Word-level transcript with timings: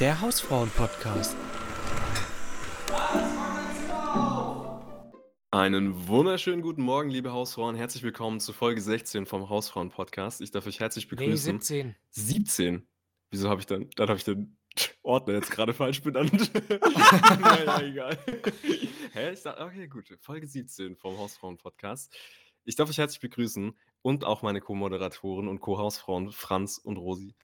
Der 0.00 0.20
Hausfrauen-Podcast. 0.20 1.36
Einen 5.50 6.06
wunderschönen 6.06 6.62
guten 6.62 6.82
Morgen, 6.82 7.10
liebe 7.10 7.32
Hausfrauen. 7.32 7.74
Herzlich 7.74 8.04
willkommen 8.04 8.38
zu 8.38 8.52
Folge 8.52 8.80
16 8.80 9.26
vom 9.26 9.48
Hausfrauen-Podcast. 9.48 10.40
Ich 10.40 10.52
darf 10.52 10.68
euch 10.68 10.78
herzlich 10.78 11.10
Nee, 11.10 11.16
begrüßen. 11.16 11.60
17. 11.60 11.96
17? 12.10 12.86
Wieso 13.32 13.48
habe 13.48 13.60
ich 13.60 13.66
dann, 13.66 13.90
dann 13.96 14.08
habe 14.08 14.18
ich 14.18 14.24
den 14.24 14.56
Ordner 15.02 15.34
jetzt 15.34 15.50
gerade 15.50 15.74
falsch 15.74 16.00
benannt. 16.00 16.52
naja, 17.40 17.80
egal. 17.80 18.18
Hä? 19.14 19.32
Ich 19.32 19.42
dachte, 19.42 19.64
okay, 19.64 19.88
gut. 19.88 20.16
Folge 20.20 20.46
17 20.46 20.94
vom 20.94 21.18
Hausfrauen-Podcast. 21.18 22.16
Ich 22.64 22.76
darf 22.76 22.88
euch 22.88 22.98
herzlich 22.98 23.20
begrüßen 23.20 23.76
und 24.02 24.24
auch 24.24 24.42
meine 24.42 24.60
Co-Moderatoren 24.60 25.48
und 25.48 25.58
Co-Hausfrauen 25.58 26.30
Franz 26.30 26.78
und 26.78 26.98
Rosi. 26.98 27.34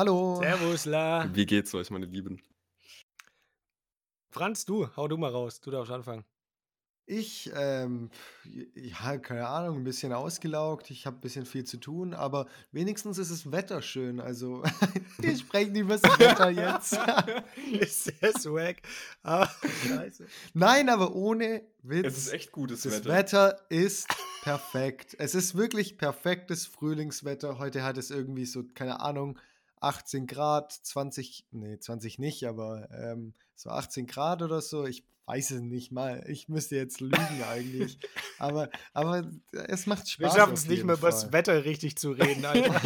Hallo. 0.00 0.36
Servus, 0.40 0.84
La. 0.84 1.28
Wie 1.34 1.44
geht's 1.44 1.74
euch, 1.74 1.90
meine 1.90 2.06
Lieben? 2.06 2.40
Franz, 4.30 4.64
du, 4.64 4.86
hau 4.96 5.08
du 5.08 5.16
mal 5.16 5.32
raus. 5.32 5.60
Du 5.60 5.72
darfst 5.72 5.90
anfangen. 5.90 6.24
Ich, 7.04 7.50
ähm, 7.56 8.08
ja, 8.76 9.18
keine 9.18 9.48
Ahnung, 9.48 9.78
ein 9.78 9.82
bisschen 9.82 10.12
ausgelaugt. 10.12 10.92
Ich 10.92 11.04
habe 11.04 11.16
ein 11.16 11.20
bisschen 11.20 11.46
viel 11.46 11.64
zu 11.64 11.78
tun, 11.78 12.14
aber 12.14 12.46
wenigstens 12.70 13.18
ist 13.18 13.32
das 13.32 13.50
Wetter 13.50 13.82
schön. 13.82 14.20
Also, 14.20 14.62
wir 15.18 15.36
sprechen 15.36 15.74
über 15.74 15.96
das 15.98 16.04
Wetter 16.20 16.50
jetzt. 16.50 16.96
ist 17.72 18.04
sehr 18.04 18.38
swag. 18.38 18.76
Ah, 19.24 19.48
scheiße. 19.84 20.26
Nein, 20.54 20.90
aber 20.90 21.16
ohne 21.16 21.62
Witz. 21.82 22.06
Es 22.06 22.18
ist 22.18 22.32
echt 22.34 22.52
gutes 22.52 22.82
das 22.82 23.04
Wetter. 23.04 23.08
Wetter 23.08 23.60
ist 23.68 24.06
perfekt. 24.44 25.16
Es 25.18 25.34
ist 25.34 25.56
wirklich 25.56 25.98
perfektes 25.98 26.66
Frühlingswetter. 26.66 27.58
Heute 27.58 27.82
hat 27.82 27.98
es 27.98 28.12
irgendwie 28.12 28.44
so, 28.46 28.62
keine 28.62 29.00
Ahnung, 29.00 29.36
18 29.80 30.26
Grad, 30.26 30.72
20, 30.72 31.46
nee, 31.50 31.78
20 31.78 32.18
nicht, 32.18 32.44
aber 32.44 32.88
ähm, 32.90 33.34
so 33.54 33.70
18 33.70 34.06
Grad 34.06 34.42
oder 34.42 34.60
so. 34.60 34.86
Ich 34.86 35.04
weiß 35.26 35.50
es 35.50 35.60
nicht 35.60 35.92
mal. 35.92 36.24
Ich 36.28 36.48
müsste 36.48 36.76
jetzt 36.76 37.00
lügen 37.00 37.42
eigentlich. 37.48 37.98
aber, 38.38 38.70
aber 38.92 39.30
es 39.52 39.86
macht 39.86 40.08
Spaß. 40.08 40.34
Wir 40.34 40.40
schaffen 40.40 40.54
es 40.54 40.66
nicht 40.66 40.84
mehr, 40.84 40.96
über 40.96 41.10
das. 41.10 41.32
Wetter 41.32 41.64
richtig 41.64 41.96
zu 41.96 42.12
reden, 42.12 42.44
Alter. 42.46 42.80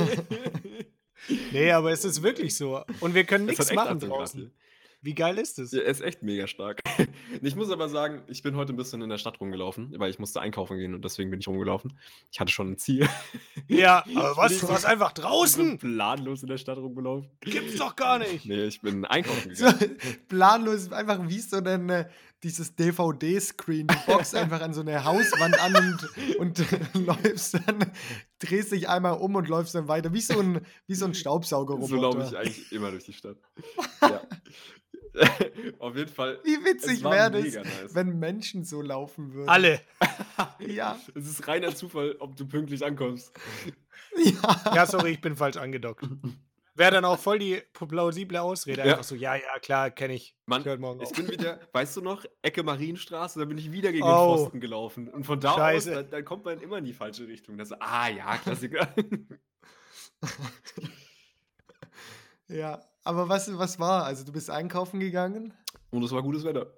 nee, 1.53 1.71
aber 1.71 1.93
es 1.93 2.05
ist 2.05 2.23
wirklich 2.23 2.57
so. 2.57 2.83
Und 3.01 3.15
wir 3.15 3.25
können 3.25 3.49
Es 3.49 3.59
nichts 3.59 3.73
machen 3.75 3.97
18 3.97 4.09
Grad 4.09 4.19
draußen. 4.19 4.41
hier. 4.41 4.51
Wie 5.05 5.15
geil 5.15 5.37
ist 5.39 5.59
es? 5.59 5.73
Ja, 5.73 5.81
er 5.81 5.91
ist 5.91 6.01
echt 6.01 6.23
mega 6.23 6.47
stark. 6.47 6.81
Ich 7.45 7.57
muss 7.57 7.71
aber 7.71 7.89
sagen, 7.89 8.23
ich 8.29 8.43
bin 8.43 8.55
heute 8.57 8.73
ein 8.73 8.77
bisschen 8.77 9.01
in 9.03 9.09
der 9.09 9.17
Stadt 9.19 9.41
rumgelaufen, 9.41 9.93
weil 9.99 10.11
ich 10.11 10.19
musste 10.19 10.41
einkaufen 10.41 10.77
gehen 10.79 10.95
und 10.95 11.03
deswegen 11.05 11.31
bin 11.31 11.41
ich 11.41 11.49
rumgelaufen. 11.49 11.99
Ich 12.31 12.39
hatte 12.39 12.53
schon 12.53 12.73
ein 12.73 12.79
Ziel. 12.79 13.09
Ja, 13.69 14.05
aber 14.15 14.37
was? 14.37 14.53
Bin 14.53 14.61
Du 14.61 14.67
ich- 14.67 14.71
warst 14.73 14.87
einfach 14.87 15.13
So 15.17 15.23
draußen? 15.23 15.79
planlos 15.79 16.43
in 16.43 16.49
der 16.49 16.59
Stadt 16.59 16.77
rumgelaufen. 16.79 17.29
Gibt's 17.41 17.77
doch 17.77 17.97
gar 17.97 18.19
nicht. 18.19 18.45
Nee, 18.47 18.67
ich 18.67 18.81
bin 18.81 19.05
einkaufen 19.07 19.55
So, 19.55 19.65
gegangen. 19.67 19.97
planlos, 20.29 20.93
einfach 20.93 21.19
wie 21.29 21.41
so 21.41 21.57
ein, 21.57 21.89
äh, 21.89 22.09
dieses 22.45 22.75
DVD-Screen. 22.77 23.87
Du 23.89 23.95
boxst 24.13 24.35
einfach 24.37 24.61
an 24.61 24.75
so 24.75 24.83
eine 24.83 25.05
Hauswand 25.05 25.59
an 25.61 25.99
und, 26.39 26.39
und 26.39 27.07
läufst 27.07 27.55
dann, 27.55 27.91
drehst 28.41 28.73
dich 28.73 28.89
einmal 28.89 29.15
um 29.15 29.35
und 29.37 29.49
läufst 29.49 29.75
dann 29.75 29.89
weiter. 29.89 30.13
Wie 30.13 30.21
so 30.21 30.39
ein, 30.39 30.61
wie 30.87 30.95
so 30.95 31.07
ein 31.07 31.15
Staubsaugerroboter. 31.15 31.89
So 31.89 31.97
laufe 31.97 32.23
ich 32.29 32.37
eigentlich 32.37 32.73
immer 32.73 32.91
durch 32.91 33.05
die 33.05 33.13
Stadt. 33.15 33.37
Ja. 34.03 34.21
Auf 35.79 35.97
jeden 35.97 36.11
Fall. 36.13 36.39
Wie 36.45 36.65
witzig 36.65 37.05
wäre 37.05 37.31
das, 37.31 37.55
nice. 37.55 37.95
wenn 37.95 38.19
Menschen 38.19 38.65
so 38.65 38.81
laufen 38.83 39.33
würden. 39.35 39.49
Alle. 39.49 39.81
Ja. 40.67 40.99
Es 41.15 41.27
ist 41.29 41.47
reiner 41.49 41.75
Zufall, 41.75 42.17
ob 42.21 42.37
du 42.37 42.47
pünktlich 42.47 42.85
ankommst. 42.85 43.33
Ja. 44.17 44.73
Ja, 44.75 44.87
sorry, 44.87 45.11
ich 45.11 45.21
bin 45.21 45.37
falsch 45.37 45.57
angedockt. 45.57 46.05
Wäre 46.75 46.93
dann 46.93 47.05
auch 47.05 47.19
voll 47.19 47.39
die 47.39 47.63
plausible 47.73 48.41
Ausrede. 48.41 48.79
Ja. 48.81 48.93
Einfach 48.93 49.05
so, 49.05 49.15
ja, 49.15 49.35
ja, 49.35 49.59
klar, 49.61 49.91
kenne 49.91 50.15
ich. 50.15 50.35
Mann, 50.47 50.65
Ich 50.67 50.79
morgen 50.79 51.01
ich 51.03 51.09
auf. 51.09 51.13
bin 51.13 51.29
wieder, 51.29 51.61
weißt 51.73 51.97
du 51.97 52.01
noch, 52.01 52.25
Ecke 52.41 52.63
Marienstraße, 52.63 53.39
da 53.41 53.45
bin 53.45 53.59
ich 53.59 53.73
wieder 53.73 53.93
gegen 53.93 54.05
Oh. 54.05 54.09
den 54.37 54.39
Pfosten 54.39 54.61
gelaufen. 54.61 55.09
Und 55.09 55.25
von 55.25 55.39
da 55.41 55.55
Scheiße. 55.55 55.91
aus, 55.91 55.97
da, 55.97 56.03
da 56.03 56.23
kommt 56.23 56.45
man 56.45 56.61
immer 56.61 56.79
in 56.79 56.85
die 56.85 56.95
falsche 56.95 57.27
Richtung. 57.27 57.59
Das, 57.59 57.73
ah 57.73 58.09
ja, 58.09 58.37
Klassiker. 58.39 58.89
ja. 62.49 62.81
Aber 63.05 63.29
was, 63.29 63.57
was 63.59 63.79
war? 63.79 64.05
Also, 64.05 64.25
du 64.25 64.33
bist 64.33 64.51
einkaufen 64.51 65.01
gegangen? 65.01 65.55
Und 65.91 66.03
es 66.03 66.13
war 66.13 66.23
gutes 66.23 66.45
Wetter. 66.45 66.73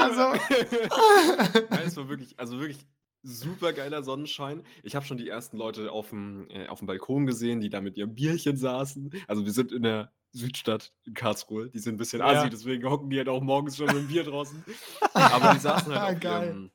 Also, 0.00 0.20
Nein, 1.70 1.82
es 1.86 1.96
war 1.96 2.08
wirklich, 2.08 2.38
also 2.38 2.58
wirklich 2.60 2.78
super 3.22 3.72
geiler 3.72 4.02
Sonnenschein. 4.02 4.62
Ich 4.82 4.96
habe 4.96 5.04
schon 5.04 5.18
die 5.18 5.28
ersten 5.28 5.56
Leute 5.58 5.92
auf 5.92 6.08
dem, 6.10 6.48
äh, 6.48 6.68
auf 6.68 6.78
dem 6.78 6.86
Balkon 6.86 7.26
gesehen, 7.26 7.60
die 7.60 7.68
da 7.68 7.80
mit 7.80 7.96
ihrem 7.98 8.14
Bierchen 8.14 8.56
saßen. 8.56 9.10
Also 9.26 9.44
wir 9.44 9.52
sind 9.52 9.72
in 9.72 9.82
der 9.82 10.12
Südstadt 10.32 10.92
in 11.04 11.12
Karlsruhe. 11.12 11.68
Die 11.70 11.78
sind 11.80 11.94
ein 11.94 11.98
bisschen 11.98 12.20
Ja. 12.20 12.26
assi, 12.28 12.48
deswegen 12.48 12.88
hocken 12.88 13.10
die 13.10 13.18
halt 13.18 13.28
auch 13.28 13.42
morgens 13.42 13.76
schon 13.76 13.86
mit 13.86 13.96
dem 13.96 14.08
Bier 14.08 14.24
draußen. 14.24 14.64
Aber 15.12 15.52
die 15.52 15.58
saßen 15.58 15.92
halt 15.94 16.24
auf 16.26 16.32
ihrem, 16.44 16.70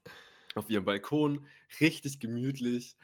auf 0.56 0.70
ihrem 0.70 0.86
Balkon, 0.86 1.46
richtig 1.80 2.20
gemütlich. 2.20 2.96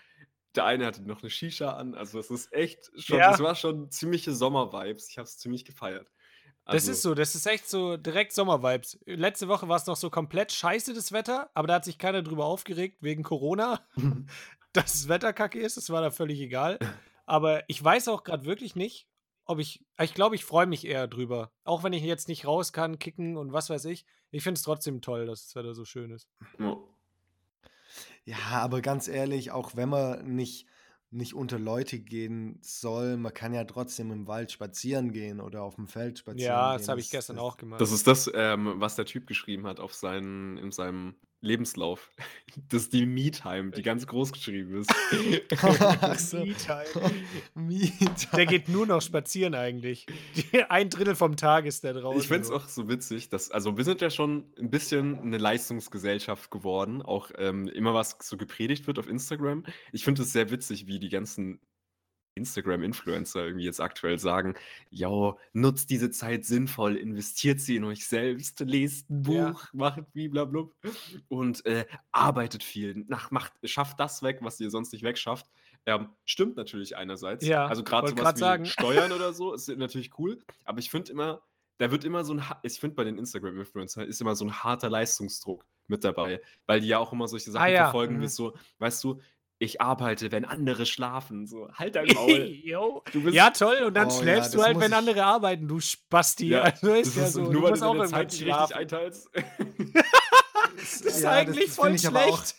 Der 0.55 0.65
eine 0.65 0.85
hatte 0.85 1.01
noch 1.03 1.21
eine 1.21 1.29
Shisha 1.29 1.71
an. 1.73 1.95
Also 1.95 2.19
es 2.19 2.29
ist 2.29 2.51
echt 2.53 2.91
schon, 2.97 3.17
Ja. 3.19 3.33
es 3.33 3.39
war 3.39 3.55
schon 3.55 3.89
ziemliche 3.91 4.33
Sommer-Vibes. 4.33 5.09
Ich 5.09 5.17
habe 5.17 5.25
es 5.25 5.37
ziemlich 5.37 5.63
gefeiert. 5.65 6.07
Das 6.65 6.75
Also, 6.75 6.91
ist 6.91 7.01
so, 7.01 7.15
das 7.15 7.33
ist 7.35 7.47
echt 7.47 7.67
so 7.69 7.97
direkt 7.97 8.33
Sommervibes. 8.33 8.99
Letzte 9.05 9.47
Woche 9.47 9.67
war 9.67 9.77
es 9.77 9.87
noch 9.87 9.95
so 9.95 10.09
komplett 10.09 10.51
scheiße, 10.51 10.93
das 10.93 11.11
Wetter, 11.11 11.49
aber 11.55 11.67
da 11.67 11.75
hat 11.75 11.85
sich 11.85 11.97
keiner 11.97 12.21
drüber 12.21 12.45
aufgeregt 12.45 12.97
wegen 13.01 13.23
Corona, 13.23 13.79
dass 14.73 14.91
das 14.93 15.07
Wetter 15.07 15.33
kacke 15.33 15.59
ist. 15.59 15.77
Das 15.77 15.89
war 15.89 16.01
da 16.01 16.11
völlig 16.11 16.39
egal. 16.39 16.77
Aber 17.25 17.63
ich 17.67 17.83
weiß 17.83 18.09
auch 18.09 18.23
gerade 18.23 18.45
wirklich 18.45 18.75
nicht, 18.75 19.07
ob 19.45 19.59
ich. 19.59 19.83
Ich 19.99 20.13
glaube, 20.13 20.35
ich 20.35 20.45
freue 20.45 20.67
mich 20.67 20.85
eher 20.85 21.07
drüber. 21.07 21.51
Auch 21.63 21.83
wenn 21.83 21.93
ich 21.93 22.03
jetzt 22.03 22.27
nicht 22.27 22.45
raus 22.45 22.73
kann, 22.73 22.99
kicken 22.99 23.37
und 23.37 23.53
was 23.53 23.69
weiß 23.69 23.85
ich. 23.85 24.05
Ich 24.29 24.43
finde 24.43 24.59
es 24.59 24.63
trotzdem 24.63 25.01
toll, 25.01 25.25
dass 25.25 25.45
das 25.45 25.55
Wetter 25.55 25.73
so 25.73 25.83
schön 25.83 26.11
ist. 26.11 26.29
Ja. 26.59 26.77
Ja, 28.25 28.37
aber 28.51 28.81
ganz 28.81 29.07
ehrlich, 29.07 29.51
auch 29.51 29.75
wenn 29.75 29.89
man 29.89 30.35
nicht, 30.35 30.67
nicht 31.09 31.33
unter 31.33 31.59
Leute 31.59 31.99
gehen 31.99 32.59
soll, 32.61 33.17
man 33.17 33.33
kann 33.33 33.53
ja 33.53 33.63
trotzdem 33.65 34.11
im 34.11 34.27
Wald 34.27 34.51
spazieren 34.51 35.11
gehen 35.11 35.41
oder 35.41 35.63
auf 35.63 35.75
dem 35.75 35.87
Feld 35.87 36.19
spazieren 36.19 36.47
Ja, 36.53 36.71
gehen. 36.71 36.79
das 36.79 36.87
habe 36.89 36.99
ich 36.99 37.09
gestern 37.09 37.37
auch 37.39 37.57
gemacht. 37.57 37.81
Das 37.81 37.91
ist 37.91 38.07
das, 38.07 38.29
ähm, 38.33 38.73
was 38.77 38.95
der 38.95 39.05
Typ 39.05 39.27
geschrieben 39.27 39.67
hat 39.67 39.79
auf 39.79 39.93
seinen, 39.93 40.57
in 40.57 40.71
seinem 40.71 41.15
Lebenslauf. 41.41 42.09
Das 42.67 42.83
ist 42.83 42.91
die 42.91 43.05
Me-Time, 43.05 43.71
die 43.71 43.81
ganz 43.81 44.05
groß 44.05 44.33
geschrieben 44.33 44.81
ist. 44.81 44.91
Me-Time. 46.33 46.85
Me-Time. 47.53 48.35
Der 48.35 48.45
geht 48.45 48.67
nur 48.67 48.85
noch 48.85 49.01
spazieren 49.01 49.55
eigentlich. 49.55 50.05
Ein 50.67 50.89
Drittel 50.89 51.15
vom 51.15 51.37
Tag 51.37 51.65
ist 51.65 51.85
der 51.85 51.93
draußen. 51.93 52.19
Ich 52.19 52.27
finde 52.27 52.43
es 52.43 52.51
auch 52.51 52.67
so 52.67 52.89
witzig, 52.89 53.29
dass, 53.29 53.51
also 53.51 53.77
wir 53.77 53.85
sind 53.85 54.01
ja 54.01 54.09
schon 54.09 54.51
ein 54.59 54.69
bisschen 54.69 55.17
eine 55.21 55.37
Leistungsgesellschaft 55.37 56.51
geworden, 56.51 57.01
auch 57.01 57.31
ähm, 57.37 57.69
immer 57.69 57.93
was 57.93 58.17
so 58.19 58.35
gepredigt 58.35 58.85
wird 58.85 58.99
auf 58.99 59.07
Instagram. 59.07 59.63
Ich 59.93 60.03
finde 60.03 60.23
es 60.23 60.33
sehr 60.33 60.51
witzig, 60.51 60.87
wie 60.87 60.99
die 60.99 61.07
ganzen 61.07 61.61
Instagram-Influencer 62.35 63.45
irgendwie 63.45 63.65
jetzt 63.65 63.81
aktuell 63.81 64.19
sagen, 64.19 64.55
ja, 64.89 65.35
nutzt 65.53 65.89
diese 65.89 66.11
Zeit 66.11 66.45
sinnvoll, 66.45 66.95
investiert 66.95 67.59
sie 67.59 67.75
in 67.75 67.83
euch 67.83 68.07
selbst, 68.07 68.59
lest 68.61 69.09
ein 69.09 69.21
Buch, 69.23 69.33
Ja. 69.33 69.69
macht 69.73 70.01
blablabla 70.13 70.69
und 71.27 71.65
äh, 71.65 71.85
arbeitet 72.11 72.63
viel, 72.63 73.05
nach, 73.07 73.31
macht, 73.31 73.53
schafft 73.63 73.99
das 73.99 74.23
weg, 74.23 74.39
was 74.41 74.59
ihr 74.59 74.69
sonst 74.69 74.93
nicht 74.93 75.03
wegschafft. 75.03 75.47
Ähm, 75.85 76.09
stimmt 76.25 76.57
natürlich 76.57 76.95
einerseits. 76.95 77.45
Ja, 77.45 77.65
also 77.67 77.83
gerade 77.83 78.09
sowas 78.09 78.35
wie 78.35 78.39
sagen. 78.39 78.65
Steuern 78.65 79.11
oder 79.11 79.33
so 79.33 79.53
ist 79.53 79.67
natürlich 79.67 80.17
cool, 80.19 80.39
aber 80.63 80.79
ich 80.79 80.89
finde 80.89 81.11
immer, 81.11 81.41
da 81.79 81.89
wird 81.89 82.03
immer 82.05 82.23
so 82.23 82.35
ein, 82.35 82.43
ich 82.61 82.79
finde 82.79 82.95
bei 82.95 83.03
den 83.03 83.17
Instagram-Influencern 83.17 84.07
ist 84.07 84.21
immer 84.21 84.35
so 84.35 84.45
ein 84.45 84.63
harter 84.63 84.89
Leistungsdruck 84.89 85.65
mit 85.87 86.03
dabei, 86.03 86.39
weil 86.67 86.79
die 86.81 86.87
ja 86.87 86.99
auch 86.99 87.11
immer 87.11 87.27
solche 87.27 87.51
Sachen 87.51 87.65
Ah 87.65 87.69
ja, 87.69 87.83
verfolgen, 87.85 88.17
mhm. 88.17 88.21
wie 88.21 88.27
so, 88.27 88.55
weißt 88.77 89.03
du, 89.03 89.19
ich 89.61 89.79
arbeite, 89.79 90.31
wenn 90.31 90.43
andere 90.43 90.85
schlafen, 90.87 91.45
so, 91.45 91.69
halt 91.73 91.95
dein 91.95 92.07
Maul. 92.07 92.49
Du 93.13 93.21
bist, 93.23 93.35
Ja, 93.35 93.51
toll. 93.51 93.77
Und 93.85 93.93
dann 93.93 94.07
Oh 94.07 94.11
ja, 94.11 94.17
schläfst 94.21 94.53
du 94.53 94.57
das 94.57 94.67
halt, 94.67 94.79
wenn 94.79 94.91
ich- 94.91 94.97
andere 94.97 95.23
arbeiten, 95.23 95.67
du 95.67 95.79
Spasti. 95.79 96.49
Ja, 96.49 96.61
also 96.63 96.93
ist 96.93 97.15
ja 97.15 97.23
ist, 97.25 97.33
so. 97.33 97.41
nur 97.43 97.51
du 97.53 97.61
weil 97.63 97.73
du 97.73 97.85
auch 97.85 97.95
deine 97.95 98.07
Zeit 98.07 98.31
nicht 98.31 98.45
richtig 98.45 98.75
einteilst. 98.75 99.29
Das 100.77 101.01
ist 101.01 101.21
Ja, 101.21 101.31
eigentlich 101.31 101.65
das 101.67 101.75
voll 101.75 101.97
schlecht. 101.99 102.55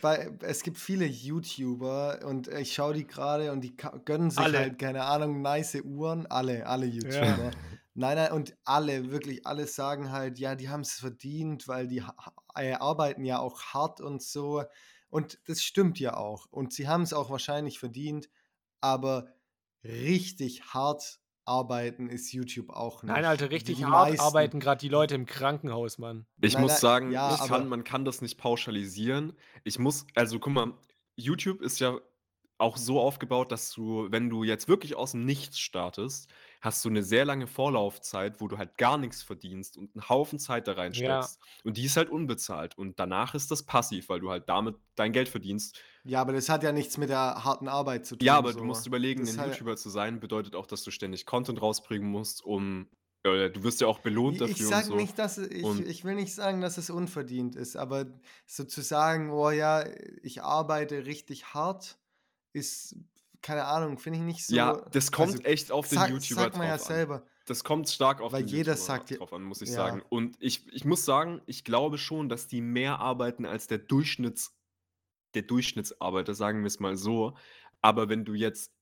Weil 0.00 0.38
es 0.42 0.62
gibt 0.62 0.78
viele 0.78 1.06
YouTuber 1.06 2.20
und 2.26 2.48
ich 2.48 2.74
schaue 2.74 2.94
die 2.94 3.06
gerade 3.06 3.52
und 3.52 3.62
die 3.62 3.74
gönnen 4.04 4.30
sich 4.30 4.40
Alle. 4.40 4.58
halt, 4.58 4.78
keine 4.78 5.02
Ahnung, 5.04 5.40
nice 5.42 5.76
Uhren. 5.82 6.26
Alle, 6.26 6.66
alle 6.66 6.86
YouTuber. 6.86 7.50
Nein, 7.94 8.16
nein, 8.16 8.32
und 8.32 8.54
alle, 8.64 9.10
wirklich 9.10 9.46
alle 9.46 9.66
sagen 9.66 10.10
halt, 10.12 10.38
ja, 10.38 10.54
die 10.56 10.68
haben 10.68 10.80
es 10.80 10.94
verdient, 10.94 11.68
weil 11.68 11.86
die 11.88 12.02
äh, 12.56 12.72
arbeiten 12.74 13.24
ja 13.24 13.38
auch 13.38 13.60
hart 13.62 14.00
und 14.00 14.22
so. 14.22 14.64
Und 15.14 15.38
das 15.46 15.62
stimmt 15.62 16.00
ja 16.00 16.16
auch. 16.16 16.46
Und 16.50 16.72
sie 16.72 16.88
haben 16.88 17.02
es 17.02 17.12
auch 17.12 17.30
wahrscheinlich 17.30 17.78
verdient, 17.78 18.28
aber 18.80 19.28
richtig 19.84 20.64
hart 20.74 21.20
arbeiten 21.44 22.08
ist 22.08 22.32
YouTube 22.32 22.70
auch 22.70 23.04
nicht. 23.04 23.12
Nein, 23.12 23.24
Alter, 23.24 23.48
richtig 23.52 23.76
Die 23.76 23.84
hart 23.84 24.08
meisten. 24.10 24.20
arbeiten 24.20 24.58
gerade 24.58 24.80
die 24.80 24.88
Leute 24.88 25.14
im 25.14 25.24
Krankenhaus, 25.24 25.98
Mann. 25.98 26.26
Ich 26.40 26.54
Nein, 26.54 26.62
muss 26.62 26.72
nein, 26.72 26.80
sagen, 26.80 27.12
ja, 27.12 27.32
ich 27.32 27.48
kann, 27.48 27.68
man 27.68 27.84
kann 27.84 28.04
das 28.04 28.22
nicht 28.22 28.38
pauschalisieren. 28.38 29.34
Ich 29.62 29.78
muss, 29.78 30.04
also 30.16 30.40
guck 30.40 30.52
mal, 30.52 30.72
YouTube 31.14 31.62
ist 31.62 31.78
ja 31.78 31.96
auch 32.58 32.76
so 32.76 32.98
aufgebaut, 32.98 33.52
dass 33.52 33.70
du, 33.70 34.08
wenn 34.10 34.28
du 34.28 34.42
jetzt 34.42 34.66
wirklich 34.66 34.96
aus 34.96 35.12
dem 35.12 35.24
Nichts 35.24 35.60
startest, 35.60 36.28
hast 36.64 36.84
du 36.84 36.88
eine 36.88 37.02
sehr 37.02 37.24
lange 37.24 37.46
Vorlaufzeit, 37.46 38.40
wo 38.40 38.48
du 38.48 38.56
halt 38.58 38.78
gar 38.78 38.96
nichts 38.98 39.22
verdienst 39.22 39.76
und 39.76 39.94
einen 39.94 40.08
Haufen 40.08 40.38
Zeit 40.38 40.66
da 40.66 40.72
Ja. 40.72 40.78
reinsteckst. 40.78 41.38
Und 41.62 41.76
die 41.76 41.84
ist 41.84 41.96
halt 41.96 42.08
unbezahlt. 42.10 42.76
Und 42.78 42.98
danach 42.98 43.34
ist 43.34 43.50
das 43.50 43.62
passiv, 43.64 44.08
weil 44.08 44.20
du 44.20 44.30
halt 44.30 44.48
damit 44.48 44.76
dein 44.94 45.12
Geld 45.12 45.28
verdienst. 45.28 45.78
Ja, 46.04 46.20
aber 46.20 46.32
das 46.32 46.48
hat 46.48 46.62
ja 46.62 46.72
nichts 46.72 46.96
mit 46.98 47.10
der 47.10 47.44
harten 47.44 47.68
Arbeit 47.68 48.06
zu 48.06 48.16
tun. 48.16 48.24
Ja, 48.26 48.36
aber 48.38 48.52
so. 48.52 48.58
du 48.60 48.64
musst 48.64 48.86
überlegen, 48.86 49.20
Das 49.20 49.34
ein 49.34 49.40
hat- 49.40 49.48
YouTuber 49.50 49.76
zu 49.76 49.90
sein, 49.90 50.20
bedeutet 50.20 50.56
auch, 50.56 50.66
dass 50.66 50.82
du 50.84 50.90
ständig 50.90 51.26
Content 51.26 51.60
rausbringen 51.60 52.10
musst, 52.10 52.42
um. 52.44 52.88
Du 53.22 53.62
wirst 53.62 53.80
ja 53.80 53.86
auch 53.86 54.00
belohnt 54.00 54.38
dafür 54.42 54.54
ich 54.54 54.66
sag 54.66 54.84
und 54.84 54.90
so. 54.90 54.96
nicht, 54.96 55.18
dass 55.18 55.38
ich, 55.38 55.64
ich 55.64 56.04
will 56.04 56.14
nicht 56.14 56.34
sagen, 56.34 56.60
dass 56.60 56.76
es 56.76 56.90
unverdient 56.90 57.56
ist, 57.56 57.74
aber 57.74 58.04
sozusagen, 58.46 59.30
oh 59.30 59.50
ja, 59.50 59.84
ich 60.22 60.42
arbeite 60.42 61.06
richtig 61.06 61.54
hart, 61.54 61.98
ist, 62.52 62.96
keine 63.44 63.64
Ahnung, 63.66 63.98
finde 63.98 64.18
ich 64.18 64.24
nicht 64.24 64.46
so. 64.46 64.56
ja, 64.56 64.80
das 64.90 65.12
kommt 65.12 65.32
also, 65.32 65.42
echt 65.44 65.70
auf 65.70 65.86
den 65.88 65.98
sag, 65.98 66.10
YouTuber 66.10 66.40
sagt 66.40 66.56
man 66.56 66.66
ja 66.66 66.76
drauf 66.76 66.86
an. 66.90 66.94
selber. 66.96 67.26
Das 67.46 67.62
kommt 67.62 67.88
stark 67.90 68.22
auf 68.22 68.32
Weil 68.32 68.42
den 68.42 68.48
jeder 68.48 68.72
YouTuber 68.72 68.86
sagt 68.86 69.10
ja- 69.10 69.18
drauf 69.18 69.32
an, 69.34 69.42
muss 69.42 69.60
ich 69.60 69.68
ja. 69.68 69.74
sagen. 69.74 70.02
Und 70.08 70.36
ich, 70.40 70.66
ich 70.72 70.84
muss 70.86 71.04
sagen, 71.04 71.42
ich 71.46 71.62
glaube 71.62 71.98
schon, 71.98 72.28
dass 72.30 72.46
die 72.48 72.62
mehr 72.62 73.00
arbeiten 73.00 73.44
als 73.44 73.66
der 73.66 73.78
Durchschnitts, 73.78 74.56
der 75.34 75.42
Durchschnittsarbeiter, 75.42 76.34
sagen 76.34 76.60
wir 76.62 76.68
es 76.68 76.80
mal 76.80 76.96
so. 76.96 77.36
Aber 77.82 78.08
wenn 78.08 78.24
du 78.24 78.32
jetzt 78.34 78.72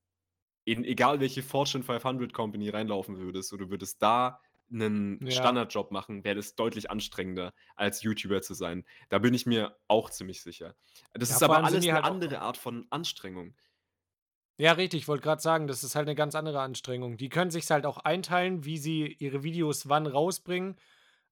in 0.64 0.85
egal 0.85 1.19
welche 1.19 1.43
Fortune 1.43 1.82
500 1.82 2.32
Company 2.32 2.69
reinlaufen 2.69 3.19
würdest 3.19 3.53
oder 3.53 3.64
du 3.64 3.70
würdest 3.73 4.00
da 4.00 4.41
einen 4.73 5.19
Ja. 5.26 5.32
Standardjob 5.32 5.91
machen, 5.91 6.23
wäre 6.23 6.37
das 6.37 6.55
deutlich 6.55 6.88
anstrengender, 6.88 7.53
als 7.75 8.03
YouTuber 8.03 8.43
zu 8.43 8.55
sein. 8.55 8.85
Da 9.09 9.19
bin 9.19 9.35
ich 9.35 9.44
mir 9.44 9.76
auch 9.88 10.09
ziemlich 10.09 10.41
sicher. 10.41 10.76
Das 11.14 11.31
Ja, 11.31 11.37
ist 11.37 11.43
aber 11.43 11.64
alles 11.64 11.82
eine 11.82 11.94
halt 11.94 12.05
andere 12.05 12.41
Art 12.41 12.56
von 12.56 12.87
Anstrengung. 12.91 13.55
Ja, 14.58 14.72
richtig. 14.72 15.02
Ich 15.02 15.08
wollte 15.08 15.22
gerade 15.22 15.40
sagen, 15.43 15.66
das 15.66 15.82
ist 15.82 15.94
halt 15.94 16.06
eine 16.06 16.14
ganz 16.14 16.34
andere 16.34 16.60
Anstrengung. 16.60 17.16
Die 17.16 17.28
können 17.28 17.50
sich 17.50 17.69
halt 17.70 17.87
auch 17.87 17.99
einteilen, 17.99 18.64
wie 18.64 18.78
sie 18.78 19.16
ihre 19.19 19.43
Videos 19.43 19.88
wann 19.88 20.06
rausbringen. 20.06 20.76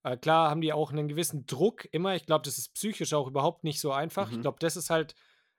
Äh, 0.02 0.16
klar 0.16 0.50
haben 0.50 0.62
die 0.62 0.72
auch 0.72 0.90
einen 0.90 1.08
gewissen 1.08 1.46
Druck 1.46 1.86
immer. 1.92 2.14
Ich 2.14 2.24
glaube, 2.26 2.44
das 2.44 2.58
ist 2.58 2.74
psychisch 2.74 3.12
auch 3.12 3.28
überhaupt 3.28 3.64
nicht 3.64 3.80
so 3.80 3.92
einfach. 3.92 4.30
Ich 4.30 4.38
Mhm. 4.38 4.42
glaube, 4.42 4.58
das 4.60 4.76
ist 4.76 4.90
halt 4.90 5.14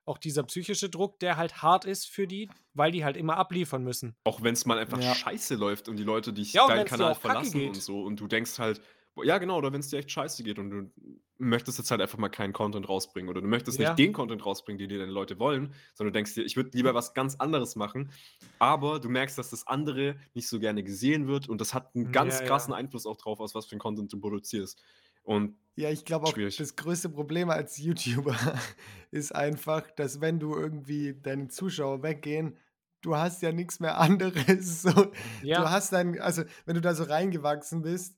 auch 0.06 0.18
dieser 0.18 0.44
psychische 0.44 0.90
Druck, 0.90 1.19
der 1.19 1.38
halt 1.38 1.62
hart 1.62 1.86
ist 1.86 2.08
für 2.10 2.25
die, 2.28 2.50
weil 2.74 2.92
die 2.92 3.06
halt 3.06 3.16
immer 3.18 3.38
abliefern 3.38 3.84
müssen. 3.84 4.16
Auch 4.24 4.42
wenn 4.42 4.54
es 4.54 4.66
mal 4.66 4.80
einfach 4.80 5.00
Ja. 5.00 5.13
scheiße 5.13 5.56
läuft 5.56 5.88
und 5.88 5.98
die 5.98 6.04
Leute 6.04 6.34
dich 6.34 6.54
Ja, 6.54 6.68
deinen 6.68 6.86
Kanal 6.86 7.13
verlassen 7.13 7.60
geht. 7.60 7.69
und 7.69 7.81
so 7.84 8.02
und 8.02 8.19
du 8.19 8.28
denkst 8.28 8.58
halt, 8.58 8.81
ja 9.24 9.38
genau, 9.38 9.58
oder 9.58 9.74
wenn 9.74 9.80
es 9.81 9.90
dir 9.90 9.98
echt 10.00 10.12
scheiße 10.12 10.44
geht 10.44 10.58
und 10.60 10.69
du 10.69 10.92
möchtest 11.38 11.78
jetzt 11.80 11.90
halt 11.92 12.02
einfach 12.02 12.18
mal 12.18 12.30
keinen 12.30 12.54
Content 12.54 12.88
rausbringen 12.88 13.30
oder 13.30 13.42
du 13.42 13.48
möchtest 13.48 13.80
Ja. 13.80 13.90
nicht 13.90 14.00
den 14.00 14.13
Content 14.13 14.46
rausbringen, 14.46 14.78
den 14.78 14.90
dir 14.90 15.00
deine 15.00 15.12
Leute 15.12 15.40
wollen, 15.40 15.74
sondern 15.94 16.13
du 16.13 16.18
denkst 16.18 16.36
dir, 16.36 16.44
ich 16.46 16.56
würde 16.56 16.69
lieber 16.74 16.94
was 16.94 17.13
ganz 17.13 17.36
anderes 17.36 17.75
machen, 17.75 18.12
aber 18.60 19.00
du 19.00 19.10
merkst, 19.10 19.38
dass 19.38 19.50
das 19.50 19.66
andere 19.68 20.16
nicht 20.34 20.48
so 20.48 20.60
gerne 20.60 20.84
gesehen 20.84 21.28
wird 21.28 21.50
und 21.50 21.60
das 21.60 21.74
hat 21.74 21.96
einen 21.96 22.12
ganz 22.12 22.36
Ja, 22.36 22.42
ja. 22.42 22.48
krassen 22.48 22.74
Einfluss 22.74 23.06
auch 23.06 23.18
drauf, 23.18 23.40
aus 23.40 23.56
was 23.56 23.66
für 23.66 23.75
ein 23.75 23.80
Content 23.80 24.13
du 24.13 24.19
produzierst. 24.19 24.81
Und 25.24 25.56
Ja, 25.75 25.90
ich 25.90 26.06
glaube 26.06 26.28
auch, 26.28 26.34
Schwierig. 26.34 26.58
das 26.58 26.75
größte 26.75 27.10
Problem 27.10 27.50
als 27.50 27.78
YouTuber 27.78 28.36
ist 29.12 29.34
einfach, 29.36 29.90
dass 29.92 30.22
wenn 30.22 30.40
du 30.40 30.56
irgendwie 30.56 31.13
deine 31.19 31.48
Zuschauer 31.48 32.04
weggehen, 32.04 32.58
du 33.02 33.16
hast 33.18 33.42
ja 33.42 33.52
nichts 33.52 33.80
mehr 33.80 33.98
anderes. 34.00 34.81
So, 34.84 35.12
Ja. 35.42 35.60
Du 35.62 35.69
hast 35.72 35.92
dann, 35.92 36.19
also 36.19 36.44
wenn 36.66 36.75
du 36.75 36.81
da 36.81 36.94
so 36.94 37.04
reingewachsen 37.04 37.81
bist, 37.81 38.18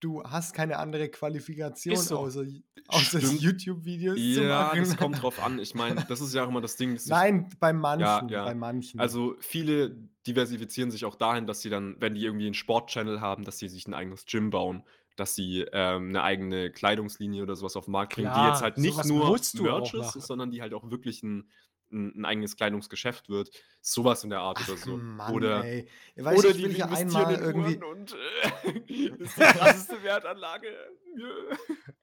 du 0.00 0.22
hast 0.24 0.54
keine 0.54 0.78
andere 0.78 1.08
Qualifikation, 1.08 1.96
so. 1.96 2.18
außer, 2.18 2.44
außer. 2.88 3.18
YouTube-Videos 3.18 4.16
zu 4.16 4.42
ja, 4.42 4.74
das 4.74 4.96
kommt 4.96 5.20
drauf 5.22 5.42
an. 5.42 5.58
Ich 5.58 5.74
meine, 5.74 6.04
das 6.08 6.20
ist 6.20 6.34
ja 6.34 6.44
auch 6.44 6.48
immer 6.48 6.60
das 6.60 6.76
Ding. 6.76 6.98
Nein, 7.06 7.50
bei 7.60 7.72
manchen, 7.72 8.28
ja. 8.28 8.44
bei 8.44 8.54
manchen. 8.54 8.98
Also 8.98 9.36
viele 9.40 9.96
diversifizieren 10.26 10.90
sich 10.90 11.04
auch 11.04 11.14
dahin, 11.14 11.46
dass 11.46 11.60
sie 11.60 11.70
dann, 11.70 11.96
wenn 12.00 12.14
die 12.14 12.24
irgendwie 12.24 12.46
einen 12.46 12.54
Sportchannel 12.54 13.20
haben, 13.20 13.44
dass 13.44 13.58
sie 13.58 13.68
sich 13.68 13.86
ein 13.86 13.94
eigenes 13.94 14.24
Gym 14.26 14.50
bauen, 14.50 14.84
dass 15.16 15.34
sie 15.34 15.66
ähm, 15.72 16.08
eine 16.08 16.22
eigene 16.22 16.70
Kleidungslinie 16.70 17.42
oder 17.42 17.56
sowas 17.56 17.76
auf 17.76 17.84
den 17.84 17.92
Markt 17.92 18.14
bringen, 18.14 18.28
die 18.28 18.34
Klar, 18.34 18.48
jetzt 18.50 18.62
halt 18.62 18.78
nicht 18.78 19.04
nur 19.04 19.24
Merch 19.28 19.94
ist, 19.94 20.12
sondern 20.26 20.50
die 20.50 20.62
halt 20.62 20.74
auch 20.74 20.90
wirklich 20.90 21.22
ein, 21.22 21.50
ein, 21.92 22.20
ein 22.20 22.24
eigenes 22.24 22.56
Kleidungsgeschäft 22.56 23.28
wird. 23.28 23.50
Sowas 23.80 24.24
in 24.24 24.30
der 24.30 24.40
Art 24.40 24.66
oder 24.68 24.76
so. 24.76 24.96
Mann, 24.96 25.32
oder 25.34 25.64
ey. 25.64 25.88
Weißt, 26.16 26.38
oder 26.38 26.48
ich 26.50 26.56
die 26.56 26.62
will 26.64 26.74
hier 26.74 26.84
investieren 26.84 27.16
einmal 27.26 27.34
in 27.34 27.40
irgendwie. 27.42 27.76
Uhren 27.78 27.98
und 27.98 28.12
äh, 28.12 29.10
das 29.18 29.28
ist 29.28 29.36
die 29.38 29.42
krasseste 29.42 30.02
Wertanlage. 30.02 30.68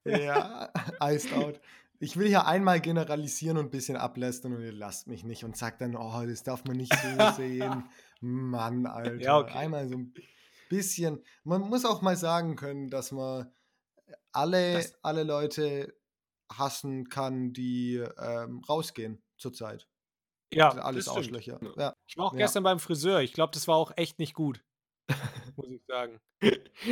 Ja, 0.06 0.72
iced 1.01 1.34
out. 1.34 1.60
Ich 2.00 2.16
will 2.16 2.28
hier 2.28 2.45
einmal 2.45 2.80
generalisieren 2.80 3.57
und 3.57 3.66
ein 3.66 3.72
bisschen 3.72 3.98
ablästern 3.98 4.54
und 4.54 4.62
ihr 4.62 4.72
lasst 4.72 5.07
mich 5.07 5.24
nicht 5.24 5.44
und 5.44 5.57
sagt 5.57 5.81
dann, 5.81 5.95
oh, 5.95 6.24
das 6.28 6.44
darf 6.44 6.63
man 6.66 6.78
nicht 6.78 6.94
so 6.95 7.31
sehen. 7.36 7.86
Mann, 8.22 8.86
Alter. 8.86 9.16
Ja, 9.16 9.39
okay. 9.39 9.57
Einmal 9.57 9.88
so 9.88 9.95
ein 9.98 10.13
bisschen. 10.69 11.24
Man 11.44 11.62
muss 11.62 11.86
auch 11.86 12.01
mal 12.01 12.16
sagen 12.16 12.56
können, 12.56 12.89
dass 12.89 13.12
man 13.12 13.51
alle, 14.31 14.74
Das- 14.74 14.94
alle 15.04 15.24
Leute 15.24 15.95
hassen 16.51 17.10
kann, 17.10 17.51
die 17.51 17.95
ähm, 18.19 18.62
rausgehen 18.69 19.22
zurzeit. 19.38 19.88
Ja, 20.54 20.69
Alles. 20.69 21.07
Arschlöcher. 21.10 21.60
Ja. 21.78 21.94
Ich 22.07 22.18
war 22.18 22.25
auch 22.28 22.34
Ja. 22.34 22.39
gestern 22.39 22.63
beim 22.63 22.80
Friseur. 22.80 23.19
Ich 23.22 23.34
glaube, 23.34 23.51
das 23.54 23.68
war 23.68 23.75
auch 23.75 23.92
echt 23.98 24.18
nicht 24.19 24.34
gut. 24.34 24.63
Muss 25.57 25.69
ich 25.72 25.81
sagen. 25.88 26.19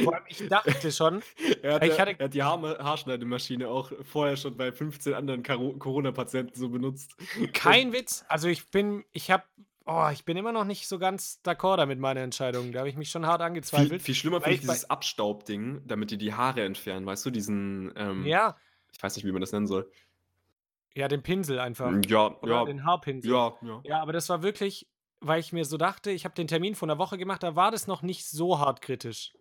Vor 0.03 0.13
allem, 0.15 0.23
ich 0.27 0.47
dachte 0.47 0.91
schon, 0.91 1.21
Er 1.61 1.75
hat, 1.75 1.83
Ich 1.83 1.99
hatte- 1.99 2.15
er 2.19 2.25
hat 2.25 2.33
die 2.33 2.43
Haar 2.43 2.61
Haarschneidemaschine 2.79 3.67
auch 3.69 3.91
vorher 4.03 4.35
schon 4.37 4.57
bei 4.57 4.71
15 4.71 5.13
anderen 5.13 5.43
Corona-Patienten 5.43 6.57
so 6.59 6.69
benutzt. 6.69 7.15
kein 7.53 7.93
Witz. 7.93 8.25
Also 8.27 8.47
ich 8.47 8.69
bin, 8.71 9.03
ich 9.11 9.31
habe, 9.31 9.43
oh, 9.85 10.09
ich 10.11 10.25
bin 10.25 10.35
immer 10.37 10.51
noch 10.51 10.63
nicht 10.65 10.87
so 10.87 10.97
ganz 10.99 11.39
d'accord 11.45 11.77
damit 11.77 11.99
meiner 11.99 12.21
Entscheidung. 12.21 12.71
Da 12.71 12.79
habe 12.79 12.89
ich 12.89 12.95
mich 12.97 13.09
schon 13.11 13.25
hart 13.25 13.39
Viel, 13.41 13.45
angezweifelt. 13.47 14.01
viel 14.01 14.15
schlimmer 14.15 14.37
Weil 14.37 14.53
finde 14.53 14.55
ich 14.55 14.61
dieses 14.61 14.89
Abstaubding, 14.89 15.81
damit 15.85 16.11
die 16.11 16.17
die 16.17 16.33
Haare 16.33 16.63
entfernen, 16.63 17.05
weißt 17.05 17.25
du, 17.25 17.31
diesen, 17.31 17.93
ähm, 17.95 18.25
Ja, 18.25 18.57
ich 18.91 19.01
weiß 19.03 19.15
nicht, 19.17 19.25
wie 19.25 19.31
man 19.31 19.41
das 19.41 19.51
nennen 19.51 19.67
soll. 19.67 19.89
Ja, 20.95 21.07
den 21.07 21.21
Pinsel 21.23 21.59
einfach. 21.59 21.91
Ja, 22.07 22.35
Oder 22.41 22.55
ja, 22.55 22.65
den 22.65 22.83
Haarpinsel. 22.85 23.31
ja, 23.31 23.53
ja. 23.61 23.81
Ja, 23.83 24.01
aber 24.01 24.13
das 24.13 24.29
war 24.29 24.41
wirklich, 24.43 24.87
weil 25.19 25.39
ich 25.39 25.51
mir 25.53 25.65
so 25.65 25.77
dachte, 25.77 26.11
ich 26.11 26.23
habe 26.25 26.35
den 26.35 26.47
Termin 26.47 26.75
von 26.75 26.89
einer 26.89 26.97
Woche 26.99 27.17
gemacht, 27.17 27.43
da 27.43 27.55
war 27.55 27.71
das 27.71 27.87
noch 27.87 28.01
nicht 28.01 28.25
so 28.27 28.59
hart 28.59 28.81
kritisch. 28.81 29.33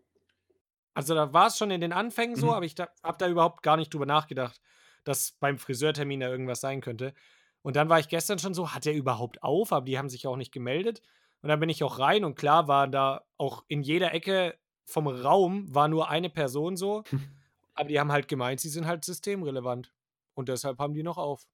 Also 0.95 1.15
da 1.15 1.33
war 1.33 1.49
es 1.49 1.59
schon 1.59 1.71
in 1.71 1.81
den 1.81 1.93
Anfängen 1.93 2.37
so, 2.37 2.47
Mhm. 2.47 2.53
aber 2.53 2.65
ich 2.67 2.75
habe 2.79 3.19
da 3.19 3.29
überhaupt 3.29 3.63
gar 3.63 3.77
nicht 3.77 3.93
drüber 3.93 4.07
nachgedacht, 4.07 4.61
dass 5.05 5.33
beim 5.33 5.59
Friseurtermin 5.59 6.21
da 6.21 6.29
irgendwas 6.29 6.61
sein 6.61 6.81
könnte. 6.81 7.15
Und 7.63 7.77
dann 7.77 7.89
war 7.89 7.99
ich 7.99 8.09
gestern 8.09 8.39
schon 8.39 8.55
so, 8.55 8.73
hat 8.75 8.85
der 8.85 8.95
überhaupt 8.95 9.43
auf? 9.43 9.73
Aber 9.73 9.87
die 9.87 9.99
haben 9.99 10.09
sich 10.09 10.27
auch 10.27 10.37
nicht 10.37 10.53
gemeldet. 10.53 11.03
Und 11.43 11.49
dann 11.49 11.61
bin 11.61 11.69
ich 11.69 11.83
auch 11.83 11.99
rein 11.99 12.25
und 12.25 12.37
klar 12.37 12.69
war 12.69 12.89
da 12.89 13.25
auch 13.39 13.65
in 13.69 13.83
jeder 13.83 14.13
Ecke 14.15 14.57
vom 14.87 15.07
Raum 15.07 15.75
war 15.75 15.89
nur 15.89 16.09
eine 16.11 16.31
Person 16.31 16.77
so. 16.77 17.03
aber 17.75 17.89
die 17.89 17.99
haben 17.99 18.13
halt 18.13 18.29
gemeint, 18.29 18.61
sie 18.61 18.69
sind 18.69 18.87
halt 18.87 19.05
systemrelevant. 19.05 19.93
Und 20.35 20.49
deshalb 20.49 20.79
haben 20.79 20.95
die 20.95 21.03
noch 21.03 21.19
auf. 21.19 21.47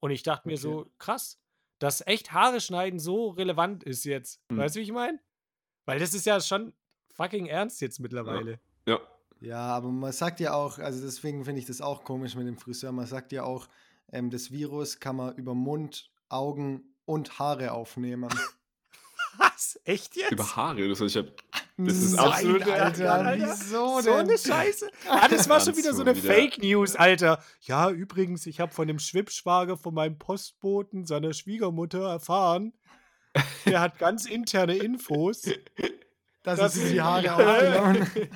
Und 0.00 0.10
ich 0.10 0.22
dachte 0.22 0.48
mir 0.48 0.54
Okay. 0.54 0.62
so, 0.62 0.90
krass, 0.98 1.38
dass 1.78 2.06
echt 2.06 2.32
Haare 2.32 2.60
schneiden 2.60 2.98
so 2.98 3.28
relevant 3.30 3.84
ist 3.84 4.04
jetzt. 4.04 4.40
Hm. 4.50 4.58
Weißt 4.58 4.74
du, 4.76 4.80
wie 4.80 4.84
ich 4.84 4.92
meine? 4.92 5.20
Weil 5.84 5.98
das 5.98 6.14
ist 6.14 6.26
ja 6.26 6.40
schon 6.40 6.72
fucking 7.14 7.46
ernst 7.46 7.80
jetzt 7.80 7.98
mittlerweile. 8.00 8.60
Ja, 8.86 9.00
Ja, 9.40 9.58
aber 9.60 9.88
man 9.88 10.12
sagt 10.12 10.38
ja 10.40 10.54
auch, 10.54 10.78
also 10.78 11.04
deswegen 11.04 11.44
finde 11.44 11.60
ich 11.60 11.66
das 11.66 11.80
auch 11.80 12.04
komisch 12.04 12.34
mit 12.36 12.46
dem 12.46 12.56
Friseur. 12.56 12.92
Man 12.92 13.06
sagt 13.06 13.32
ja 13.32 13.42
auch, 13.44 13.68
ähm, 14.12 14.30
das 14.30 14.50
Virus 14.52 15.00
kann 15.00 15.16
man 15.16 15.34
über 15.36 15.54
Mund, 15.54 16.10
Augen 16.28 16.94
und 17.04 17.38
Haare 17.38 17.72
aufnehmen. 17.72 18.28
Was? 19.74 19.80
Echt 19.84 20.16
jetzt? 20.16 20.32
über 20.32 20.56
Haare. 20.56 20.88
Das, 20.88 21.00
heißt, 21.00 21.16
ich 21.16 21.22
hab, 21.22 21.26
Das 21.76 21.96
ist 21.96 22.12
Nein, 22.16 22.26
absolut- 22.26 22.62
Alter. 22.68 23.12
Alter. 23.14 23.46
Wieso 23.50 24.00
so 24.00 24.02
denn? 24.02 24.12
eine 24.28 24.38
Scheiße. 24.38 24.90
Ah, 25.08 25.28
das 25.28 25.48
war 25.48 25.60
schon 25.60 25.76
wieder 25.76 25.94
so 25.94 26.02
eine 26.02 26.16
wieder- 26.16 26.34
Fake 26.34 26.58
News, 26.62 26.96
Alter. 26.96 27.42
Ja, 27.60 27.90
übrigens, 27.90 28.46
ich 28.46 28.60
habe 28.60 28.72
von 28.72 28.86
dem 28.88 28.98
Schwippschwager 28.98 29.76
von 29.76 29.94
meinem 29.94 30.18
Postboten 30.18 31.04
seiner 31.06 31.32
Schwiegermutter 31.32 32.02
erfahren. 32.08 32.72
Der 33.66 33.80
hat 33.80 33.98
ganz 33.98 34.26
interne 34.26 34.76
Infos 34.76 35.42
Dass 36.42 36.58
Das- 36.58 36.74
sie 36.74 36.92
die 36.94 37.00
Haare 37.00 37.34
aufgenommen. 37.36 38.28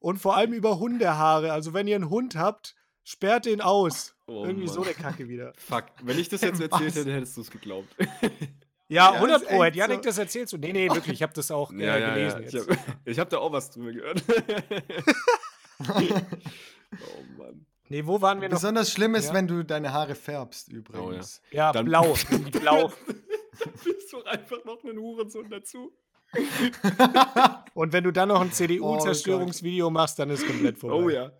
und 0.00 0.18
vor 0.20 0.36
allem 0.36 0.52
über 0.52 0.78
Hundehaare. 0.78 1.52
Also, 1.52 1.72
wenn 1.74 1.88
ihr 1.88 1.96
einen 1.96 2.10
Hund 2.10 2.36
habt, 2.36 2.74
sperrt 3.04 3.46
den 3.46 3.62
aus. 3.62 4.14
oh 4.26 4.44
Irgendwie 4.44 4.66
Mann. 4.66 4.74
so 4.74 4.82
eine 4.82 4.92
Kacke 4.92 5.28
wieder. 5.30 5.54
Fuck, 5.56 5.86
wenn 6.02 6.18
ich 6.18 6.28
das 6.28 6.42
jetzt 6.42 6.60
erzählt 6.60 6.94
hätte, 6.94 7.12
hättest 7.12 7.36
du 7.38 7.40
es 7.40 7.50
geglaubt. 7.50 7.88
Ja, 8.88 9.10
Ja, 9.10 9.12
100 9.16 9.42
ist 9.42 9.48
Pro. 9.48 9.64
Hätte 9.64 9.78
Janik 9.78 9.96
so. 9.98 10.02
das 10.04 10.18
erzählt? 10.18 10.48
So, 10.48 10.56
nee, 10.56 10.72
nee, 10.72 10.88
wirklich. 10.88 11.14
Ich 11.14 11.22
habe 11.22 11.32
das 11.34 11.50
auch 11.50 11.70
äh, 11.72 11.76
ja, 11.84 11.98
ja, 11.98 11.98
ja. 11.98 12.14
gelesen. 12.14 12.42
Ich 12.46 12.52
jetzt. 12.52 12.68
habe 12.70 12.78
ich 13.04 13.18
hab 13.18 13.28
da 13.30 13.38
auch 13.38 13.52
was 13.52 13.70
drüber 13.70 13.92
gehört. 13.92 14.22
oh 15.88 17.22
Mann. 17.38 17.66
Nee, 17.90 18.04
wo 18.06 18.20
waren 18.20 18.40
wir 18.40 18.48
noch? 18.48 18.56
Besonders 18.56 18.90
schlimm 18.92 19.14
ist, 19.14 19.28
Ja. 19.28 19.34
wenn 19.34 19.46
du 19.46 19.62
deine 19.64 19.92
Haare 19.92 20.14
färbst, 20.14 20.68
übrigens. 20.70 21.40
Ja, 21.50 21.72
Dann- 21.72 21.86
blau. 21.86 22.14
blau. 22.52 22.92
Bist 23.84 24.12
du 24.12 24.22
einfach 24.24 24.64
noch 24.64 24.82
einen 24.84 24.98
Hurensohn 24.98 25.48
dazu? 25.50 25.92
Und 27.74 27.92
wenn 27.94 28.04
du 28.04 28.12
dann 28.12 28.28
noch 28.28 28.40
ein 28.42 28.48
Oh 28.48 28.52
CDU-Zerstörungsvideo 28.52 29.88
machst, 29.90 30.18
dann 30.18 30.28
ist 30.30 30.46
komplett 30.46 30.78
vorbei. 30.78 30.96
Oh 30.96 31.08
ja. 31.08 31.32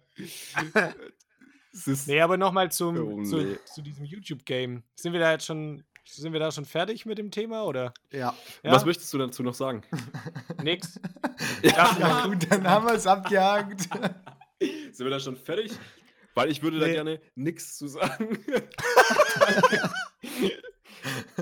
Nee, 2.06 2.20
aber 2.22 2.36
nochmal 2.38 2.72
zum 2.72 2.96
Oh, 2.98 3.22
zu, 3.22 3.58
zu 3.66 3.82
diesem 3.82 4.04
YouTube-Game. 4.06 4.82
Sind 4.96 5.12
wir 5.12 5.20
da 5.20 5.32
jetzt 5.32 5.44
schon 5.44 5.84
Sind 6.10 6.32
wir 6.32 6.40
da 6.40 6.50
schon 6.50 6.64
fertig 6.64 7.04
mit 7.06 7.18
dem 7.18 7.30
Thema 7.30 7.64
oder? 7.64 7.92
Ja. 8.10 8.34
Ja? 8.62 8.72
Was 8.72 8.84
möchtest 8.84 9.12
du 9.12 9.18
dazu 9.18 9.42
noch 9.42 9.54
sagen? 9.54 9.82
Nix. 10.62 10.98
Ja, 11.62 12.26
gut, 12.26 12.50
dann 12.50 12.66
haben 12.68 12.86
wir 12.86 12.94
es 12.94 13.06
abgehakt. 13.06 13.82
Sind 14.60 14.98
wir 15.00 15.10
da 15.10 15.20
schon 15.20 15.36
fertig? 15.36 15.72
Weil 16.34 16.50
ich 16.50 16.62
würde 16.62 16.78
da 16.80 16.86
Nee. 16.86 16.92
gerne 16.94 17.20
nichts 17.34 17.76
zu 17.78 17.86
sagen. 17.88 18.38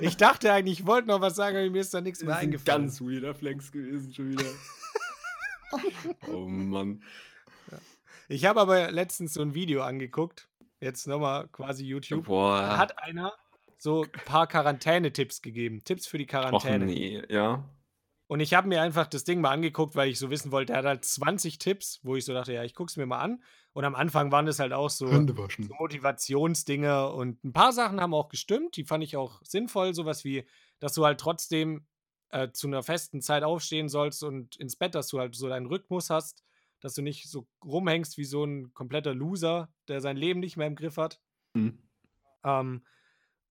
Ich 0.02 0.16
dachte 0.18 0.52
eigentlich, 0.52 0.80
ich 0.80 0.86
wollte 0.86 1.08
noch 1.08 1.20
was 1.22 1.34
sagen, 1.34 1.56
aber 1.56 1.70
mir 1.70 1.80
ist 1.80 1.92
da 1.94 2.00
nichts 2.02 2.18
Das 2.18 2.26
mehr 2.26 2.34
ist 2.36 2.40
ein 2.42 2.46
eingefallen. 2.48 2.82
ganz 2.82 3.00
weirder 3.00 3.34
Flex 3.34 3.72
gewesen 3.72 4.12
schon 4.12 4.30
wieder. 4.32 4.44
oh 6.30 6.46
Mann. 6.46 7.02
Ich 8.28 8.44
habe 8.44 8.60
aber 8.60 8.90
letztens 8.92 9.32
so 9.34 9.40
ein 9.40 9.54
Video 9.54 9.82
angeguckt. 9.82 10.48
Jetzt 10.80 11.06
nochmal 11.06 11.48
quasi 11.48 11.84
YouTube. 11.84 12.24
Da 12.24 12.28
Boah. 12.28 12.76
hat 12.76 12.98
einer 12.98 13.32
so 13.78 14.04
ein 14.04 14.24
paar 14.24 14.46
Quarantänetipps 14.46 15.42
gegeben. 15.42 15.84
Tipps 15.84 16.06
für 16.06 16.18
die 16.18 16.24
Och 16.24 16.30
Quarantäne. 16.30 16.86
nee, 16.86 17.22
ja. 17.28 17.64
Und 18.28 18.40
ich 18.40 18.54
habe 18.54 18.66
mir 18.66 18.82
einfach 18.82 19.06
das 19.06 19.22
Ding 19.22 19.40
mal 19.40 19.52
angeguckt, 19.52 19.94
weil 19.94 20.08
ich 20.08 20.18
so 20.18 20.30
wissen 20.30 20.50
wollte, 20.50 20.72
er 20.72 20.80
hat 20.80 20.84
halt 20.84 21.04
20 21.04 21.58
Tipps, 21.58 22.00
wo 22.02 22.16
ich 22.16 22.24
so 22.24 22.32
dachte, 22.32 22.52
ja, 22.52 22.64
ich 22.64 22.74
gucke 22.74 22.90
es 22.90 22.96
mir 22.96 23.06
mal 23.06 23.20
an. 23.20 23.42
Und 23.72 23.84
am 23.84 23.94
Anfang 23.94 24.32
waren 24.32 24.46
das 24.46 24.58
halt 24.58 24.72
auch 24.72 24.90
so, 24.90 25.06
so 25.06 25.74
Motivationsdinge 25.78 27.10
und 27.12 27.44
ein 27.44 27.52
paar 27.52 27.72
Sachen 27.72 28.00
haben 28.00 28.14
auch 28.14 28.28
gestimmt, 28.28 28.76
die 28.76 28.84
fand 28.84 29.04
ich 29.04 29.16
auch 29.16 29.40
sinnvoll, 29.42 29.94
sowas 29.94 30.24
wie, 30.24 30.44
dass 30.80 30.94
du 30.94 31.04
halt 31.04 31.20
trotzdem 31.20 31.86
äh, 32.30 32.50
zu 32.50 32.66
einer 32.66 32.82
festen 32.82 33.20
Zeit 33.20 33.44
aufstehen 33.44 33.88
sollst 33.88 34.24
und 34.24 34.56
ins 34.56 34.76
Bett, 34.76 34.94
dass 34.94 35.08
du 35.08 35.20
halt 35.20 35.36
so 35.36 35.48
deinen 35.48 35.66
Rhythmus 35.66 36.10
hast, 36.10 36.42
dass 36.80 36.94
du 36.94 37.02
nicht 37.02 37.30
so 37.30 37.46
rumhängst 37.64 38.18
wie 38.18 38.24
so 38.24 38.44
ein 38.44 38.74
kompletter 38.74 39.14
Loser, 39.14 39.68
der 39.88 40.00
sein 40.00 40.16
Leben 40.16 40.40
nicht 40.40 40.56
mehr 40.56 40.66
im 40.66 40.74
Griff 40.74 40.96
hat. 40.96 41.20
Mhm. 41.54 41.78
Ähm, 42.44 42.82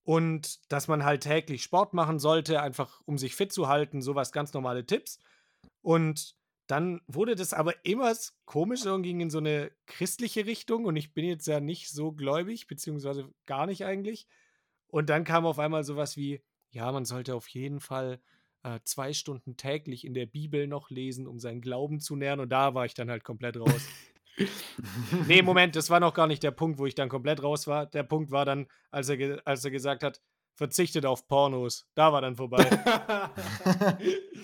und 0.05 0.71
dass 0.71 0.88
man 0.88 1.03
halt 1.03 1.24
täglich 1.24 1.63
Sport 1.63 1.93
machen 1.93 2.19
sollte, 2.19 2.62
einfach 2.62 3.01
um 3.05 3.17
sich 3.17 3.35
fit 3.35 3.51
zu 3.51 3.67
halten, 3.67 4.03
sowas 4.03 4.31
ganz 4.31 4.53
normale 4.53 4.85
Tipps. 4.85 5.19
Und 5.81 6.35
dann 6.67 7.01
wurde 7.07 7.35
das 7.35 7.53
aber 7.53 7.74
immer 7.83 8.13
komischer 8.45 8.93
und 8.93 9.01
ging 9.01 9.19
in 9.19 9.31
so 9.31 9.39
eine 9.39 9.71
christliche 9.88 10.45
Richtung. 10.45 10.85
Und 10.85 10.95
ich 10.95 11.15
bin 11.15 11.25
jetzt 11.25 11.47
ja 11.47 11.59
nicht 11.59 11.89
so 11.89 12.12
gläubig, 12.12 12.67
beziehungsweise 12.67 13.33
gar 13.47 13.65
nicht 13.65 13.83
eigentlich. 13.83 14.27
Und 14.88 15.09
dann 15.09 15.24
kam 15.24 15.45
auf 15.47 15.57
einmal 15.57 15.83
sowas 15.83 16.15
wie, 16.15 16.43
ja, 16.69 16.91
man 16.91 17.05
sollte 17.05 17.33
auf 17.33 17.47
jeden 17.47 17.79
Fall 17.79 18.21
äh, 18.62 18.79
zwei 18.83 19.12
Stunden 19.12 19.57
täglich 19.57 20.05
in 20.05 20.13
der 20.13 20.27
Bibel 20.27 20.67
noch 20.67 20.91
lesen, 20.91 21.25
um 21.25 21.39
seinen 21.39 21.62
Glauben 21.62 22.00
zu 22.00 22.15
nähern. 22.15 22.39
Und 22.39 22.50
da 22.50 22.75
war 22.75 22.85
ich 22.85 22.93
dann 22.93 23.09
halt 23.09 23.24
komplett 23.24 23.57
raus. 23.57 23.81
nee, 25.27 25.42
Moment, 25.42 25.75
das 25.75 25.89
war 25.89 26.00
noch 26.00 26.13
gar 26.13 26.27
nicht 26.27 26.44
der 26.44 26.51
Punkt, 26.51 26.80
wo 26.80 26.86
ich 26.86 26.96
dann 26.96 27.10
komplett 27.10 27.42
raus 27.42 27.68
war. 27.68 27.86
Der 27.86 28.04
Punkt 28.04 28.32
war 28.32 28.46
dann, 28.46 28.68
als 28.92 29.10
er, 29.10 29.42
als 29.46 29.63
er 29.65 29.72
gesagt 29.72 30.04
hat, 30.04 30.22
verzichtet 30.56 31.06
auf 31.06 31.27
Pornos. 31.27 31.88
Da 31.96 32.12
war 32.13 32.22
dann 32.22 32.36
vorbei. 32.36 32.63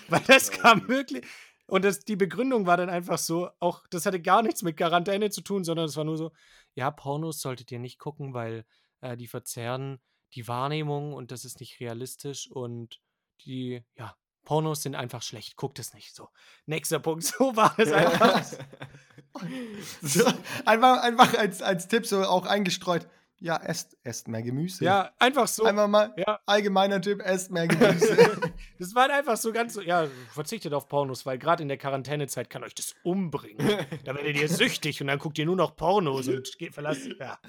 Weil 0.10 0.22
das 0.28 0.52
kam 0.52 0.88
wirklich. 0.88 1.26
Und 1.68 1.86
das, 1.86 2.00
die 2.00 2.18
Begründung 2.18 2.66
war 2.66 2.76
dann 2.76 2.90
einfach 2.90 3.18
so, 3.18 3.50
auch 3.60 3.86
das 3.90 4.06
hatte 4.06 4.22
gar 4.22 4.42
nichts 4.44 4.62
mit 4.62 4.76
Quarantäne 4.76 5.30
zu 5.30 5.42
tun, 5.42 5.64
sondern 5.64 5.86
es 5.86 5.96
war 5.96 6.04
nur 6.04 6.18
so, 6.18 6.32
ja, 6.76 6.92
Pornos 6.92 7.40
solltet 7.40 7.72
ihr 7.72 7.80
nicht 7.80 7.98
gucken, 7.98 8.34
weil 8.34 8.66
äh, 9.00 9.16
die 9.16 9.28
verzerren 9.28 10.02
die 10.34 10.48
Wahrnehmung 10.48 11.14
und 11.14 11.32
das 11.32 11.46
ist 11.46 11.60
nicht 11.60 11.80
realistisch 11.80 12.50
und 12.52 13.00
die, 13.46 13.84
ja, 13.96 14.16
Pornos 14.44 14.82
sind 14.82 14.96
einfach 14.96 15.22
schlecht, 15.22 15.56
guckt 15.56 15.80
es 15.80 15.94
nicht. 15.94 16.16
So, 16.16 16.30
nächster 16.66 17.00
Punkt, 17.00 17.24
so 17.26 17.56
war 17.56 17.78
es 17.78 17.92
einfach. 17.92 18.42
So, 20.02 20.26
einfach 20.66 21.04
einfach 21.04 21.38
als, 21.38 21.62
als 21.62 21.88
Tipp 21.88 22.06
so 22.06 22.24
auch 22.24 22.46
eingestreut. 22.46 23.08
Ja, 23.44 23.58
esst, 23.58 23.98
esst 24.04 24.28
mehr 24.28 24.44
Gemüse. 24.44 24.86
ja, 24.86 25.10
einfach 25.18 25.48
so. 25.48 25.64
Einfach 25.64 25.88
mal 25.88 26.14
Ja, 26.16 26.40
allgemeiner 26.46 27.02
Tipp, 27.02 27.22
esst 27.24 27.50
mehr 27.50 27.68
Gemüse. 27.68 28.16
das 28.80 28.94
war 28.94 29.10
einfach 29.10 29.36
so 29.36 29.52
ganz 29.52 29.74
so, 29.74 29.82
ja, 29.82 30.08
verzichtet 30.32 30.74
auf 30.76 30.88
Pornos, 30.88 31.26
weil 31.26 31.40
gerade 31.40 31.64
in 31.64 31.68
der 31.68 31.78
Quarantänezeit 31.78 32.52
kann 32.52 32.64
euch 32.64 32.76
das 32.76 32.96
umbringen. 33.04 33.68
Da 34.06 34.14
werdet 34.16 34.38
ihr 34.38 34.48
süchtig 34.48 35.02
und 35.02 35.08
dann 35.08 35.18
guckt 35.18 35.40
ihr 35.40 35.46
nur 35.48 35.56
noch 35.56 35.76
Pornos 35.76 36.28
und 36.28 36.56
geht 36.60 36.76
verlasst. 36.76 37.10
Ja. 37.20 37.40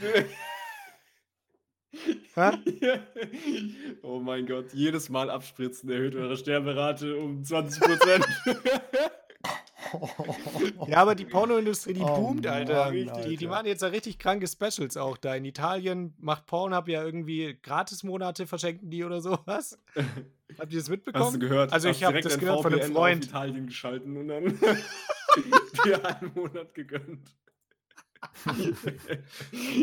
Oh 4.03 4.19
mein 4.19 4.47
Gott, 4.47 4.73
jedes 4.73 5.11
Mal 5.11 5.29
abspritzen 5.29 5.91
erhöht 5.91 6.15
eure 6.15 6.39
Sterberate 6.39 7.17
um 7.17 7.43
20%. 7.43 8.25
Ja, 10.87 10.99
aber 10.99 11.15
die 11.15 11.25
Pornoindustrie, 11.25 11.95
die 11.95 12.03
Oh 12.03 12.15
boomt, 12.17 12.47
Alter. 12.47 12.87
Mann, 12.87 12.93
die, 12.95 13.05
die 13.05 13.11
Alter. 13.11 13.49
machen 13.49 13.67
jetzt 13.67 13.83
ja 13.83 13.89
richtig 13.89 14.19
kranke 14.19 14.47
Specials 14.47 14.97
auch 14.97 15.17
da. 15.17 15.35
In 15.35 15.45
Italien 15.45 16.15
macht 16.19 16.47
Pornhub 16.47 16.89
ja 16.89 17.05
irgendwie 17.05 17.59
Gratismonate, 17.63 18.47
verschenken 18.47 18.91
die 18.91 19.05
oder 19.05 19.21
sowas. 19.21 19.79
Habt 20.59 20.73
ihr 20.73 20.79
das 20.79 20.89
mitbekommen? 20.89 21.25
Hast 21.25 21.35
du 21.35 21.39
gehört? 21.39 21.73
Also 21.73 21.89
ich 21.89 22.05
habe 22.05 22.21
das 22.21 22.39
gehört 22.39 22.63
von 22.63 22.75
einem 22.75 22.93
Freund. 22.93 23.25
Italien 23.27 23.67
geschalten 23.67 24.17
und 24.17 24.29
dann 24.29 24.45
dir 25.85 26.05
einen 26.05 26.33
Monat 26.35 26.75
gegönnt. 26.75 27.35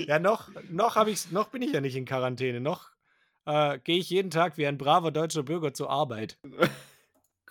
Ja, 0.08 0.18
noch, 0.18 0.50
noch, 0.70 0.96
hab 0.96 1.08
ich's, 1.08 1.30
noch 1.32 1.50
bin 1.50 1.62
ich 1.62 1.74
ja 1.74 1.82
nicht 1.82 1.96
in 1.96 2.06
Quarantäne. 2.06 2.62
Noch 2.62 2.92
äh, 3.46 3.80
gehe 3.80 3.98
ich 3.98 4.10
jeden 4.10 4.32
Tag 4.32 4.58
wie 4.58 4.66
ein 4.66 4.78
braver 4.78 5.12
deutscher 5.12 5.44
Bürger 5.44 5.74
zur 5.74 5.90
Arbeit. 5.90 6.38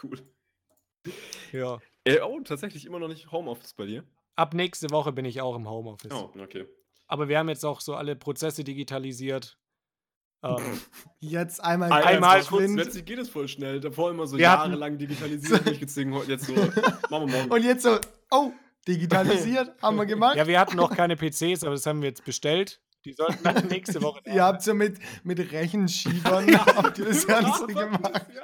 cool. 0.03 0.19
Ja. 1.53 1.79
Äh, 2.17 2.21
oh, 2.23 2.41
tatsächlich 2.41 2.85
immer 2.87 2.99
noch 2.99 3.09
nicht 3.09 3.31
Homeoffice 3.33 3.75
bei 3.75 3.87
dir? 3.87 4.05
Ab 4.37 4.55
nächste 4.55 4.91
Woche 4.91 5.12
bin 5.12 5.25
ich 5.25 5.41
auch 5.41 5.57
im 5.57 5.69
Homeoffice. 5.69 6.12
Oh, 6.12 6.31
okay. 6.41 6.67
Aber 7.07 7.29
wir 7.29 7.38
haben 7.38 7.49
jetzt 7.49 7.65
auch 7.65 7.81
so 7.81 7.95
alle 7.95 8.15
Prozesse 8.17 8.65
digitalisiert. 8.65 9.59
Ähm, 10.45 10.81
Jetzt 11.21 11.62
einmal 11.65 11.91
Einmal 11.91 12.37
ganz 12.37 12.49
kurz. 12.49 12.73
Plötzlich 12.73 13.05
geht 13.05 13.19
es 13.19 13.29
voll 13.29 13.49
schnell. 13.49 13.81
Davor 13.81 14.11
immer 14.11 14.27
so 14.27 14.38
Wir 14.38 14.50
hatten- 14.50 14.71
jahrelang 14.71 14.97
digitalisiert, 14.99 15.67
durchgezogen. 15.67 16.15
Jetzt 16.29 16.47
so, 16.47 16.55
machen 16.55 16.73
wir 17.11 17.27
morgen. 17.27 17.50
Und 17.50 17.65
jetzt 17.65 17.83
so, 17.83 17.99
oh, 18.31 18.53
digitalisiert, 18.87 19.73
haben 19.83 19.97
wir 19.97 20.07
gemacht. 20.07 20.37
ja, 20.37 20.47
wir 20.47 20.61
hatten 20.61 20.77
noch 20.77 20.95
keine 20.95 21.17
PCs, 21.17 21.65
aber 21.65 21.73
das 21.73 21.87
haben 21.87 22.03
wir 22.03 22.09
jetzt 22.11 22.25
bestellt. 22.25 22.81
Die 23.05 23.12
sollten 23.15 23.43
dann 23.43 23.67
nächste 23.67 24.00
Woche. 24.03 24.21
Ihr 24.27 24.45
habt 24.45 24.62
so 24.62 24.75
mit, 24.75 24.99
mit 25.25 25.50
Rechenschiebern 25.53 26.57
habt 26.77 26.99
ihr 26.99 27.07
das 27.07 27.27
Ganze 27.27 27.67
gemacht. 27.67 28.27
Ja. 28.35 28.43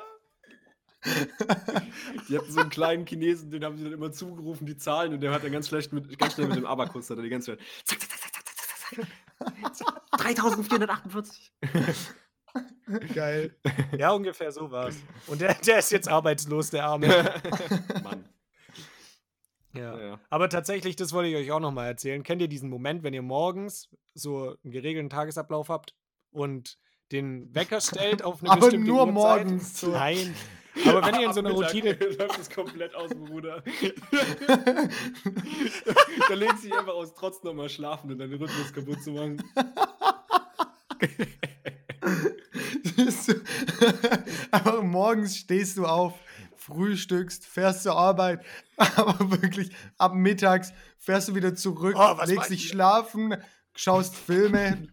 Die 2.28 2.38
hatten 2.38 2.50
so 2.50 2.60
einen 2.60 2.70
kleinen 2.70 3.06
Chinesen, 3.06 3.50
den 3.50 3.64
haben 3.64 3.76
sie 3.76 3.84
dann 3.84 3.92
immer 3.92 4.12
zugerufen, 4.12 4.66
die 4.66 4.76
Zahlen, 4.76 5.12
und 5.12 5.20
der 5.20 5.32
hat 5.32 5.44
dann 5.44 5.52
ganz 5.52 5.68
schlecht 5.68 5.92
mit, 5.92 6.18
ganz 6.18 6.34
schnell 6.34 6.48
mit 6.48 6.56
dem 6.56 6.66
Abakus, 6.66 7.10
hat 7.10 7.18
er 7.18 7.22
die 7.22 7.28
ganze 7.28 7.56
Zeit. 7.56 7.66
Zack, 7.84 8.00
zack, 8.00 8.10
zack, 8.10 8.32
zack, 8.32 8.44
zack, 8.56 9.76
zack, 9.76 9.76
zack. 9.76 10.18
3448. 10.18 11.52
Geil. 13.14 13.56
Ja, 13.98 14.12
ungefähr 14.12 14.52
so 14.52 14.70
war's. 14.70 14.96
Und 15.26 15.40
der, 15.40 15.54
der 15.54 15.78
ist 15.78 15.90
jetzt 15.90 16.08
arbeitslos, 16.08 16.70
der 16.70 16.84
Arme. 16.86 17.08
Mann. 18.02 18.28
Ja. 19.74 19.98
Ja. 19.98 20.20
Aber 20.30 20.48
tatsächlich, 20.48 20.94
das 20.96 21.12
wollte 21.12 21.30
ich 21.30 21.36
euch 21.36 21.50
auch 21.50 21.60
nochmal 21.60 21.88
erzählen. 21.88 22.22
Kennt 22.22 22.40
ihr 22.40 22.48
diesen 22.48 22.70
Moment, 22.70 23.02
wenn 23.02 23.12
ihr 23.14 23.22
morgens 23.22 23.88
so 24.14 24.56
einen 24.62 24.72
geregelten 24.72 25.10
Tagesablauf 25.10 25.68
habt 25.68 25.94
und 26.30 26.78
den 27.10 27.52
Wecker 27.54 27.80
stellt 27.80 28.22
auf 28.22 28.40
eine 28.40 28.50
Aber 28.52 28.60
bestimmte 28.66 28.88
nur 28.88 29.00
Uhrzeit? 29.00 29.14
morgens. 29.14 29.82
Nein. 29.82 30.34
Aber 30.86 31.06
wenn 31.06 31.20
ihr 31.20 31.26
in 31.28 31.32
so 31.32 31.40
einer 31.40 31.52
Routine. 31.52 31.92
läuft 32.18 32.38
es 32.40 32.50
komplett 32.50 32.94
aus 32.94 33.10
dem 33.10 33.24
Ruder. 33.24 33.62
da 36.28 36.34
legst 36.34 36.64
du 36.64 36.68
dich 36.68 36.76
einfach 36.76 36.94
aus, 36.94 37.14
trotz 37.14 37.42
nochmal 37.42 37.68
schlafen 37.68 38.10
und 38.10 38.18
deinen 38.18 38.34
Rhythmus 38.34 38.72
kaputt 38.72 39.02
zu 39.02 39.12
machen. 39.12 39.42
Aber 44.50 44.82
morgens 44.82 45.36
stehst 45.36 45.76
du 45.76 45.86
auf, 45.86 46.14
frühstückst, 46.56 47.46
fährst 47.46 47.82
zur 47.82 47.96
Arbeit, 47.96 48.44
aber 48.76 49.30
wirklich 49.30 49.70
ab 49.98 50.14
mittags 50.14 50.72
fährst 50.98 51.28
du 51.28 51.34
wieder 51.34 51.54
zurück, 51.54 51.96
Oh, 51.98 52.16
legst 52.24 52.50
dich 52.50 52.68
schlafen, 52.68 53.36
schaust 53.74 54.16
Filme, 54.16 54.88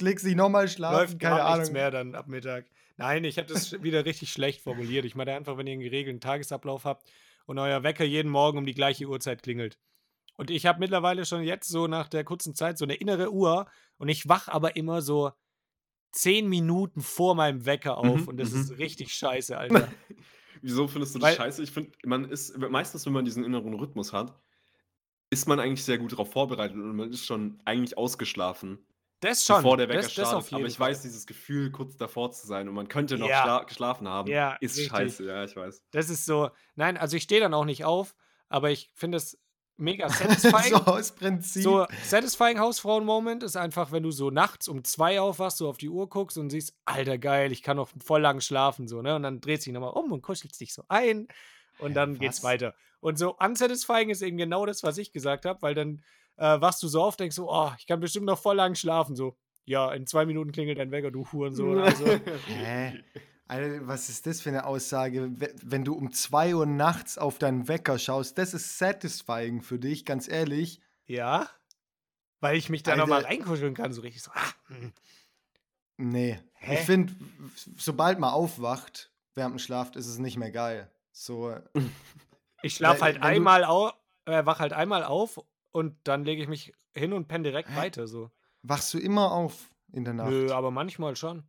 legst 0.00 0.24
dich 0.24 0.36
nochmal 0.36 0.68
schlafen, 0.68 0.96
läuft 0.96 1.20
keine 1.20 1.36
gar 1.36 1.56
nichts 1.56 1.68
Ahnung. 1.68 1.72
mehr 1.72 1.90
dann 1.90 2.14
ab 2.14 2.28
Mittag. 2.28 2.66
Nein, 2.96 3.24
ich 3.24 3.38
habe 3.38 3.48
das 3.52 3.82
wieder 3.82 4.04
richtig 4.04 4.30
schlecht 4.32 4.60
formuliert. 4.62 5.04
Ich 5.04 5.14
meine 5.14 5.34
einfach, 5.34 5.56
wenn 5.56 5.66
ihr 5.66 5.72
einen 5.72 5.82
geregelten 5.82 6.20
Tagesablauf 6.20 6.84
habt 6.84 7.08
und 7.46 7.58
euer 7.58 7.82
Wecker 7.82 8.04
jeden 8.04 8.30
Morgen 8.30 8.58
um 8.58 8.66
die 8.66 8.74
gleiche 8.74 9.06
Uhrzeit 9.06 9.42
klingelt. 9.42 9.78
Und 10.36 10.50
ich 10.50 10.66
habe 10.66 10.80
mittlerweile 10.80 11.24
schon 11.26 11.42
jetzt 11.42 11.68
so 11.68 11.86
nach 11.86 12.08
der 12.08 12.24
kurzen 12.24 12.54
Zeit 12.54 12.78
so 12.78 12.84
eine 12.84 12.94
innere 12.94 13.32
Uhr 13.32 13.66
und 13.98 14.08
ich 14.08 14.28
wach 14.28 14.48
aber 14.48 14.76
immer 14.76 15.02
so 15.02 15.32
zehn 16.12 16.48
Minuten 16.48 17.00
vor 17.02 17.34
meinem 17.34 17.66
Wecker 17.66 17.98
auf 17.98 18.22
Mhm, 18.22 18.28
und 18.28 18.36
das 18.36 18.52
mhm. 18.52 18.60
ist 18.60 18.78
richtig 18.78 19.12
scheiße, 19.12 19.56
Alter. 19.58 19.88
Wieso 20.62 20.86
findest 20.88 21.14
du 21.14 21.18
das 21.18 21.30
Weil- 21.30 21.36
scheiße? 21.36 21.62
Ich 21.62 21.70
finde, 21.72 21.92
man 22.04 22.24
ist 22.30 22.56
meistens, 22.58 23.04
wenn 23.06 23.12
man 23.12 23.24
diesen 23.24 23.44
inneren 23.44 23.74
Rhythmus 23.74 24.12
hat, 24.12 24.34
ist 25.30 25.48
man 25.48 25.58
eigentlich 25.58 25.82
sehr 25.84 25.98
gut 25.98 26.12
darauf 26.12 26.30
vorbereitet 26.32 26.76
und 26.76 26.94
man 26.96 27.10
ist 27.10 27.26
schon 27.26 27.60
eigentlich 27.64 27.98
ausgeschlafen, 27.98 28.78
Das 29.24 29.44
schon. 29.44 29.56
bevor 29.56 29.76
der 29.76 29.88
Wecker 29.88 30.02
das, 30.02 30.12
startet. 30.12 30.52
Aber 30.52 30.66
ich 30.66 30.76
Fall. 30.76 30.90
weiß, 30.90 31.02
dieses 31.02 31.26
Gefühl, 31.26 31.70
kurz 31.70 31.96
davor 31.96 32.30
zu 32.32 32.46
sein 32.46 32.68
und 32.68 32.74
man 32.74 32.88
könnte 32.88 33.18
noch 33.18 33.28
Ja. 33.28 33.42
schla 33.42 33.62
geschlafen 33.64 34.08
haben, 34.08 34.30
Ja, 34.30 34.54
ist 34.60 34.76
richtig. 34.76 34.88
scheiße. 34.90 35.24
Ja, 35.26 35.44
ich 35.44 35.56
weiß. 35.56 35.82
Das 35.90 36.10
ist 36.10 36.24
so, 36.24 36.50
nein, 36.74 36.96
also 36.96 37.16
ich 37.16 37.22
stehe 37.24 37.40
dann 37.40 37.54
auch 37.54 37.64
nicht 37.64 37.84
auf, 37.84 38.14
aber 38.48 38.70
ich 38.70 38.90
finde 38.94 39.16
es 39.18 39.38
mega 39.76 40.08
satisfying. 40.62 40.70
so 40.74 40.76
aus 40.84 41.12
Prinzip. 41.12 41.62
So, 41.62 41.86
satisfying 42.04 42.58
Hausfrauen-Moment 42.60 43.42
ist 43.42 43.56
einfach, 43.56 43.90
wenn 43.90 44.02
du 44.04 44.10
so 44.12 44.30
nachts 44.30 44.68
um 44.68 44.84
zwei 44.84 45.20
aufwachst, 45.20 45.58
so 45.58 45.68
auf 45.68 45.78
die 45.78 45.88
Uhr 45.88 46.08
guckst 46.08 46.38
und 46.38 46.50
siehst, 46.50 46.74
alter 46.84 47.18
geil, 47.18 47.50
ich 47.50 47.62
kann 47.62 47.76
noch 47.76 47.88
voll 48.04 48.20
lang 48.20 48.40
schlafen, 48.40 48.86
so, 48.86 49.02
ne? 49.02 49.16
Und 49.16 49.22
dann 49.24 49.40
dreht 49.40 49.62
sich 49.62 49.72
nochmal 49.72 49.90
um 49.94 50.12
und 50.12 50.22
kuschelst 50.22 50.60
dich 50.60 50.72
so 50.74 50.84
ein 50.88 51.26
und 51.78 51.88
Hä, 51.90 51.94
dann 51.94 52.18
geht's 52.18 52.38
was? 52.38 52.44
weiter. 52.44 52.74
Und 53.00 53.18
so 53.18 53.34
unsatisfying 53.36 54.10
ist 54.10 54.22
eben 54.22 54.36
genau 54.36 54.64
das, 54.64 54.82
was 54.84 54.96
ich 54.96 55.12
gesagt 55.12 55.44
habe, 55.44 55.60
weil 55.62 55.74
dann 55.74 56.02
äh, 56.36 56.60
wachst 56.60 56.82
du 56.82 56.88
so 56.88 57.02
auf, 57.02 57.16
denkst 57.16 57.36
so, 57.36 57.50
oh, 57.50 57.70
ich 57.78 57.86
kann 57.86 58.00
bestimmt 58.00 58.26
noch 58.26 58.38
voll 58.38 58.56
lang 58.56 58.74
schlafen, 58.74 59.14
so. 59.16 59.36
Ja, 59.66 59.92
in 59.92 60.06
zwei 60.06 60.26
Minuten 60.26 60.52
klingelt 60.52 60.78
dein 60.78 60.90
Wecker, 60.90 61.10
du 61.10 61.26
Hurensohn. 61.32 61.78
Also, 61.84 62.06
Hä? 62.46 63.02
Alter, 63.46 63.86
was 63.86 64.08
ist 64.08 64.26
das 64.26 64.40
für 64.40 64.48
eine 64.50 64.64
Aussage? 64.66 65.30
We- 65.40 65.54
Wenn 65.62 65.84
du 65.84 65.94
um 65.94 66.12
2 66.12 66.54
Uhr 66.54 66.66
nachts 66.66 67.18
auf 67.18 67.38
deinen 67.38 67.68
Wecker 67.68 67.98
schaust, 67.98 68.36
das 68.38 68.54
ist 68.54 68.78
satisfying 68.78 69.60
für 69.62 69.78
dich, 69.78 70.04
ganz 70.04 70.28
ehrlich. 70.28 70.80
ja. 71.06 71.48
Weil 72.40 72.56
ich 72.58 72.68
mich 72.68 72.82
da 72.82 72.94
nochmal 72.94 73.22
reinkuscheln 73.22 73.72
kann, 73.72 73.94
so 73.94 74.02
richtig 74.02 74.22
so, 74.22 74.30
ah, 74.34 74.52
hm. 74.66 74.92
Nee. 75.96 76.38
Hä? 76.54 76.74
Ich 76.74 76.80
finde, 76.80 77.14
sobald 77.78 78.18
man 78.18 78.34
aufwacht, 78.34 79.10
während 79.34 79.52
man 79.54 79.58
schlaft, 79.60 79.96
ist 79.96 80.06
es 80.08 80.18
nicht 80.18 80.36
mehr 80.36 80.50
geil. 80.50 80.90
So, 81.12 81.54
Ich 82.62 82.74
schlafe 82.74 83.00
halt 83.02 83.22
einmal 83.22 83.64
auf, 83.64 83.94
äh, 84.26 84.44
wach 84.44 84.58
halt 84.58 84.72
einmal 84.74 85.04
auf 85.04 85.40
und 85.74 85.96
dann 86.04 86.24
lege 86.24 86.40
ich 86.42 86.48
mich 86.48 86.72
hin 86.94 87.12
und 87.12 87.26
penne 87.28 87.44
direkt 87.44 87.74
weiter 87.76 88.06
so. 88.06 88.30
wachst 88.62 88.94
du 88.94 88.98
immer 88.98 89.32
auf 89.32 89.70
in 89.92 90.04
der 90.04 90.14
Nacht? 90.14 90.30
Nö, 90.30 90.50
aber 90.52 90.70
manchmal 90.70 91.16
schon. 91.16 91.42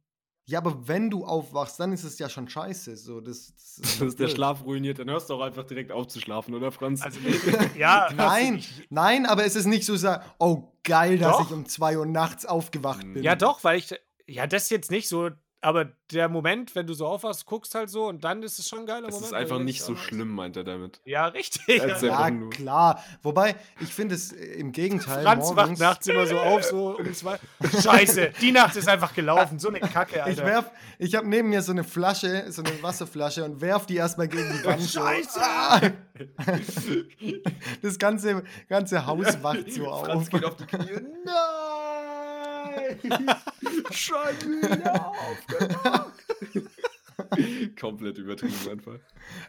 Ja, 0.48 0.60
aber 0.60 0.88
wenn 0.88 1.10
du 1.10 1.26
aufwachst, 1.26 1.80
dann 1.80 1.92
ist 1.92 2.04
es 2.04 2.20
ja 2.20 2.30
schon 2.30 2.48
scheiße. 2.48 2.98
So, 2.98 3.20
das, 3.22 3.54
das 3.56 3.76
Das 3.82 3.92
ist 3.96 4.02
ist 4.02 4.20
der. 4.20 4.28
Schlaf 4.30 4.64
ruiniert, 4.64 5.00
dann 5.00 5.10
hörst 5.10 5.30
du 5.30 5.36
auch 5.36 5.42
einfach 5.42 5.64
direkt 5.64 5.92
auf 5.92 6.08
zu 6.08 6.20
schlafen, 6.20 6.54
oder 6.54 6.72
Franz? 6.72 7.02
Also 7.02 7.20
ja, 7.78 8.10
Nein, 8.16 8.64
nein, 8.90 9.26
aber 9.26 9.46
es 9.46 9.56
ist 9.56 9.66
nicht 9.66 9.86
so, 9.86 9.96
oh 10.40 10.72
geil, 10.84 11.18
dass 11.18 11.38
Doch. 11.38 11.48
ich 11.48 11.54
um 11.56 11.66
2 11.66 11.98
Uhr 11.98 12.06
nachts 12.06 12.46
aufgewacht 12.46 13.06
Mm. 13.06 13.14
bin. 13.14 13.24
Ja, 13.24 13.36
doch, 13.36 13.64
weil 13.64 13.78
ich 13.80 13.90
ja, 14.28 14.46
das 14.48 14.70
jetzt 14.70 14.92
nicht 14.92 15.08
so, 15.08 15.30
aber 15.66 15.86
der 16.12 16.30
Moment, 16.30 16.76
wenn 16.76 16.86
du 16.86 16.94
so 16.94 17.08
aufwachst, 17.08 17.48
guckst 17.48 17.74
halt 17.74 17.90
so 17.90 18.08
und 18.08 18.24
dann 18.24 18.44
ist 18.44 18.60
es 18.60 18.70
schon 18.70 18.82
ein 18.82 18.86
geiler 18.86 19.08
es 19.08 19.16
Moment. 19.16 19.26
ist 19.26 19.32
weil 19.32 19.42
einfach 19.42 19.58
nicht 19.60 19.82
so 19.82 19.96
schlimm, 19.96 20.30
meint 20.30 20.56
er 20.56 20.64
damit. 20.64 21.02
Ja, 21.06 21.26
richtig. 21.26 21.66
Ja. 21.68 21.98
Ja, 21.98 22.32
klar. 22.52 23.04
Wobei, 23.24 23.56
ich 23.80 23.92
finde 23.92 24.14
es 24.14 24.32
äh, 24.32 24.46
im 24.60 24.72
Gegenteil. 24.72 25.24
Franz 25.24 25.56
wacht 25.56 25.80
nachts 25.80 26.06
immer 26.06 26.28
so 26.28 26.38
auf, 26.38 26.64
so 26.64 26.98
um 27.00 27.14
zwei. 27.16 27.40
Scheiße, 27.82 28.34
die 28.42 28.52
Nacht 28.52 28.76
ist 28.76 28.88
einfach 28.88 29.16
gelaufen. 29.16 29.58
So 29.58 29.70
eine 29.70 29.80
Kacke, 29.80 30.18
Ich 30.18 30.22
Alter. 30.22 30.46
werf, 30.46 30.72
ich 31.00 31.16
habe 31.16 31.28
neben 31.28 31.50
mir 31.50 31.64
so 31.64 31.72
eine 31.72 31.84
Flasche, 31.84 32.46
so 32.52 32.62
eine 32.62 32.84
Wasserflasche 32.84 33.44
und 33.44 33.60
werf 33.60 33.88
die 33.88 33.96
erstmal 33.96 34.28
gegen 34.28 34.48
die 34.54 34.64
Wand. 34.66 34.84
Scheiße! 34.84 35.40
Ah! 35.42 35.82
Das 37.82 37.98
ganze, 38.00 38.44
ganze 38.70 39.06
Haus 39.06 39.42
wacht 39.44 39.72
so 39.72 39.88
auf. 39.88 40.06
Franz 40.06 40.30
geht 40.30 40.46
auf 40.46 40.56
die 40.56 40.66
Knie. 40.66 40.86
Nein! 41.26 41.85
Schon 43.92 44.38
wieder 44.62 45.12
aufgewacht! 45.12 46.14
Komplett 47.80 48.18
übertrieben 48.18 48.70
einfach. 48.70 49.00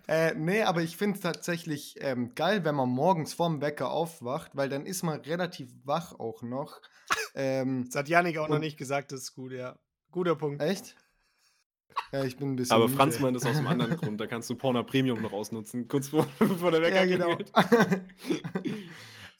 Äh, 0.06 0.34
nee, 0.34 0.62
aber 0.62 0.82
ich 0.82 0.96
finde 0.96 1.16
es 1.16 1.22
tatsächlich 1.22 1.96
ähm, 2.00 2.34
geil, 2.34 2.64
wenn 2.64 2.74
man 2.74 2.88
morgens 2.88 3.34
vorm 3.34 3.60
Wecker 3.60 3.90
aufwacht, 3.90 4.52
weil 4.56 4.68
dann 4.68 4.86
ist 4.86 5.02
man 5.02 5.20
relativ 5.20 5.70
wach 5.84 6.12
auch 6.18 6.42
noch. 6.42 6.80
Ähm, 7.34 7.84
Das 7.86 7.96
hat 7.96 8.08
Janik 8.08 8.38
auch 8.38 8.48
noch 8.48 8.58
nicht 8.60 8.76
gesagt, 8.78 9.12
das 9.12 9.22
ist 9.22 9.34
gut, 9.34 9.52
ja. 9.52 9.76
Guter 10.10 10.36
Punkt. 10.36 10.62
echt? 10.62 10.96
Ja, 12.12 12.24
ich 12.24 12.36
bin 12.36 12.52
ein 12.52 12.56
bisschen. 12.56 12.74
Aber 12.74 12.86
müde. 12.86 12.96
Franz 12.96 13.18
meint 13.20 13.36
das 13.36 13.44
aus 13.44 13.56
einem 13.56 13.66
anderen 13.66 13.96
Grund. 13.96 14.20
Da 14.20 14.26
kannst 14.26 14.48
du 14.50 14.54
Porno 14.54 14.82
Premium 14.84 15.20
noch 15.20 15.32
ausnutzen, 15.32 15.88
kurz 15.88 16.08
vor, 16.08 16.26
bevor 16.38 16.70
der 16.70 16.82
Wecker 16.82 17.04
Ja, 17.04 17.16
genau. 17.16 17.36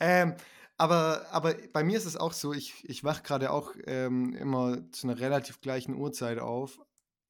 ähm, 0.01 0.35
aber, 0.79 1.27
aber 1.31 1.55
bei 1.73 1.83
mir 1.85 1.97
ist 1.97 2.05
es 2.05 2.17
auch 2.17 2.33
so, 2.33 2.53
ich, 2.53 2.85
ich 2.89 3.05
wache 3.05 3.23
gerade 3.23 3.51
auch 3.51 3.73
ähm, 3.87 4.35
immer 4.35 4.91
zu 4.93 5.09
einer 5.09 5.19
relativ 5.19 5.61
gleichen 5.61 5.95
Uhrzeit 5.95 6.39
auf, 6.39 6.79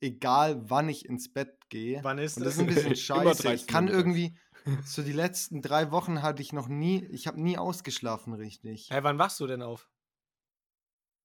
egal 0.01 0.69
wann 0.69 0.89
ich 0.89 1.07
ins 1.07 1.33
Bett 1.33 1.69
gehe. 1.69 2.03
Wann 2.03 2.19
ist 2.19 2.37
Und 2.37 2.45
das 2.45 2.57
das? 2.57 2.63
ist 2.63 2.69
ein 2.69 2.75
bisschen 2.75 2.97
scheiße. 2.97 3.31
Ich 3.31 3.67
13 3.67 3.67
kann 3.67 3.89
irgendwie, 3.89 4.37
so 4.85 5.03
die 5.03 5.13
letzten 5.13 5.63
drei 5.63 5.91
Wochen 5.93 6.23
hatte 6.23 6.43
ich 6.43 6.53
noch 6.53 6.69
nie, 6.69 7.05
ich 7.07 7.27
habe 7.27 7.41
nie 7.41 7.57
ausgeschlafen 7.57 8.35
richtig. 8.35 8.89
Hey, 8.91 9.03
wann 9.05 9.19
wachst 9.19 9.39
du 9.41 9.47
denn 9.47 9.63
auf? 9.63 9.89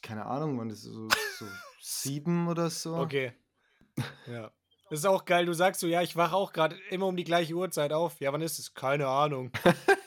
Keine 0.04 0.26
Ahnung, 0.26 0.58
wann 0.60 0.70
das 0.70 0.80
ist 0.80 0.94
so, 0.94 1.08
so 1.38 1.46
sieben 1.80 2.48
oder 2.48 2.70
so. 2.70 2.96
Okay. 2.98 3.34
Ja. 4.28 4.52
Das 4.90 5.00
ist 5.00 5.06
auch 5.06 5.26
geil. 5.26 5.46
Du 5.46 5.54
sagst 5.54 5.80
so, 5.80 5.88
ja, 5.88 6.02
ich 6.02 6.16
wache 6.18 6.36
auch 6.36 6.52
gerade 6.52 6.76
immer 6.90 7.08
um 7.08 7.16
die 7.16 7.24
gleiche 7.24 7.54
Uhrzeit 7.54 7.94
auf. 7.94 8.20
Ja, 8.20 8.34
wann 8.34 8.42
ist 8.42 8.60
es? 8.60 8.74
Keine 8.74 9.08
Ahnung. 9.08 9.52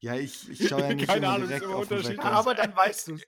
Ja, 0.00 0.14
ich, 0.14 0.48
ich 0.50 0.68
schaue 0.68 0.82
ja 0.82 0.94
nicht 0.94 1.08
Keine 1.08 1.26
immer 1.26 1.34
Ahnung, 1.34 1.48
ist 1.48 1.62
direkt 1.62 1.64
immer 2.22 2.36
auf. 2.36 2.46
Aber 2.46 2.54
dann 2.54 2.76
weißt 2.76 3.08
du 3.08 3.18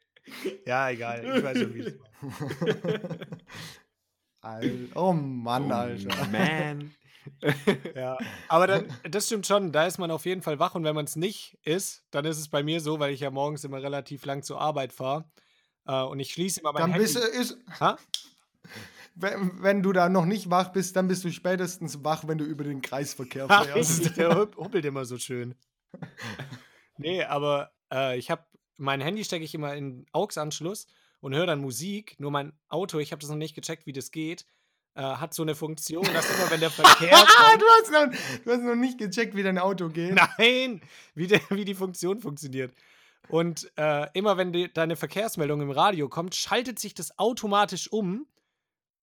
Ja, 0.67 0.91
egal. 0.91 1.25
Ich 1.25 1.43
weiß 1.45 1.59
schon, 1.59 1.75
wie 1.75 1.81
es 1.81 1.95
Al- 4.41 4.89
oh 4.95 5.13
Mann, 5.13 5.73
Alter. 5.73 6.11
Oh, 6.21 6.25
man. 6.27 6.91
Ja, 7.95 8.19
aber 8.49 8.67
dann, 8.67 8.87
das 9.03 9.27
stimmt 9.27 9.47
schon, 9.47 9.71
da 9.71 9.87
ist 9.87 9.99
man 9.99 10.11
auf 10.11 10.25
jeden 10.25 10.41
Fall 10.41 10.59
wach 10.59 10.75
und 10.75 10.83
wenn 10.85 10.95
man 10.95 11.05
es 11.05 11.15
nicht 11.17 11.59
ist, 11.63 12.05
dann 12.11 12.25
ist 12.25 12.39
es 12.39 12.49
bei 12.49 12.63
mir 12.63 12.81
so, 12.81 12.99
weil 13.01 13.13
ich 13.13 13.21
ja 13.21 13.31
morgens 13.31 13.65
immer 13.65 13.83
relativ 13.83 14.25
lang 14.25 14.43
zur 14.43 14.61
Arbeit 14.61 14.93
fahre 14.95 15.31
äh, 15.87 16.01
und 16.03 16.19
ich 16.21 16.33
schließe 16.33 16.61
immer 16.61 16.73
mein 16.73 16.81
Dann 16.83 16.93
Handy. 16.93 17.05
bist 17.05 17.17
du, 17.17 17.21
ist, 17.21 17.59
Ha? 17.81 17.99
wenn, 19.15 19.63
wenn 19.63 19.83
du 19.83 19.93
da 19.93 20.09
noch 20.09 20.25
nicht 20.25 20.49
wach 20.49 20.69
bist, 20.73 20.97
dann 20.97 21.07
bist 21.09 21.23
du 21.25 21.31
spätestens 21.31 22.03
wach, 22.03 22.27
wenn 22.27 22.39
du 22.39 22.45
über 22.45 22.65
den 22.65 22.81
Kreisverkehr 22.81 23.47
Ach, 23.49 23.65
fährst. 23.67 24.01
richtig, 24.01 24.15
der 24.15 24.31
hup- 24.35 24.57
huppelt 24.57 24.85
immer 24.87 25.05
so 25.05 25.19
schön. 25.19 25.55
Nee, 27.01 27.23
aber 27.23 27.71
äh, 27.93 28.19
ich 28.19 28.29
habe 28.29 28.45
mein 28.79 29.01
Handy 29.01 29.25
stecke 29.25 29.45
ich 29.45 29.55
immer 29.55 29.75
in 29.75 30.07
AUX-Anschluss 30.13 30.87
und 31.21 31.35
höre 31.35 31.47
dann 31.47 31.61
Musik. 31.61 32.17
Nur 32.19 32.31
mein 32.31 32.53
Auto, 32.69 32.99
ich 32.99 33.13
habe 33.13 33.21
das 33.21 33.31
noch 33.31 33.37
nicht 33.37 33.55
gecheckt, 33.55 33.87
wie 33.87 33.93
das 33.93 34.11
geht, 34.11 34.47
äh, 34.95 35.03
hat 35.03 35.35
so 35.35 35.43
eine 35.43 35.55
Funktion, 35.55 36.05
dass 36.05 36.31
immer, 36.31 36.51
wenn 36.51 36.61
der 36.61 36.71
Verkehr 36.73 37.11
kommt, 37.11 37.63
du 37.63 37.67
hast, 37.67 37.91
noch, 37.93 38.45
du 38.45 38.53
hast 38.53 38.63
noch 38.63 38.75
nicht 38.75 38.99
gecheckt, 38.99 39.35
wie 39.35 39.43
dein 39.43 39.59
Auto 39.59 39.89
geht. 39.89 40.15
Nein, 40.15 40.81
wie, 41.15 41.27
der, 41.27 41.41
wie 41.51 41.65
die 41.65 41.75
Funktion 41.75 42.21
funktioniert. 42.21 42.73
Und 43.29 43.71
äh, 43.77 44.07
immer 44.15 44.37
wenn 44.37 44.53
die, 44.53 44.73
deine 44.73 44.97
Verkehrsmeldung 44.97 45.61
im 45.61 45.71
Radio 45.71 46.09
kommt, 46.09 46.35
schaltet 46.35 46.79
sich 46.79 46.95
das 46.95 47.19
automatisch 47.19 47.93
um. 47.93 48.27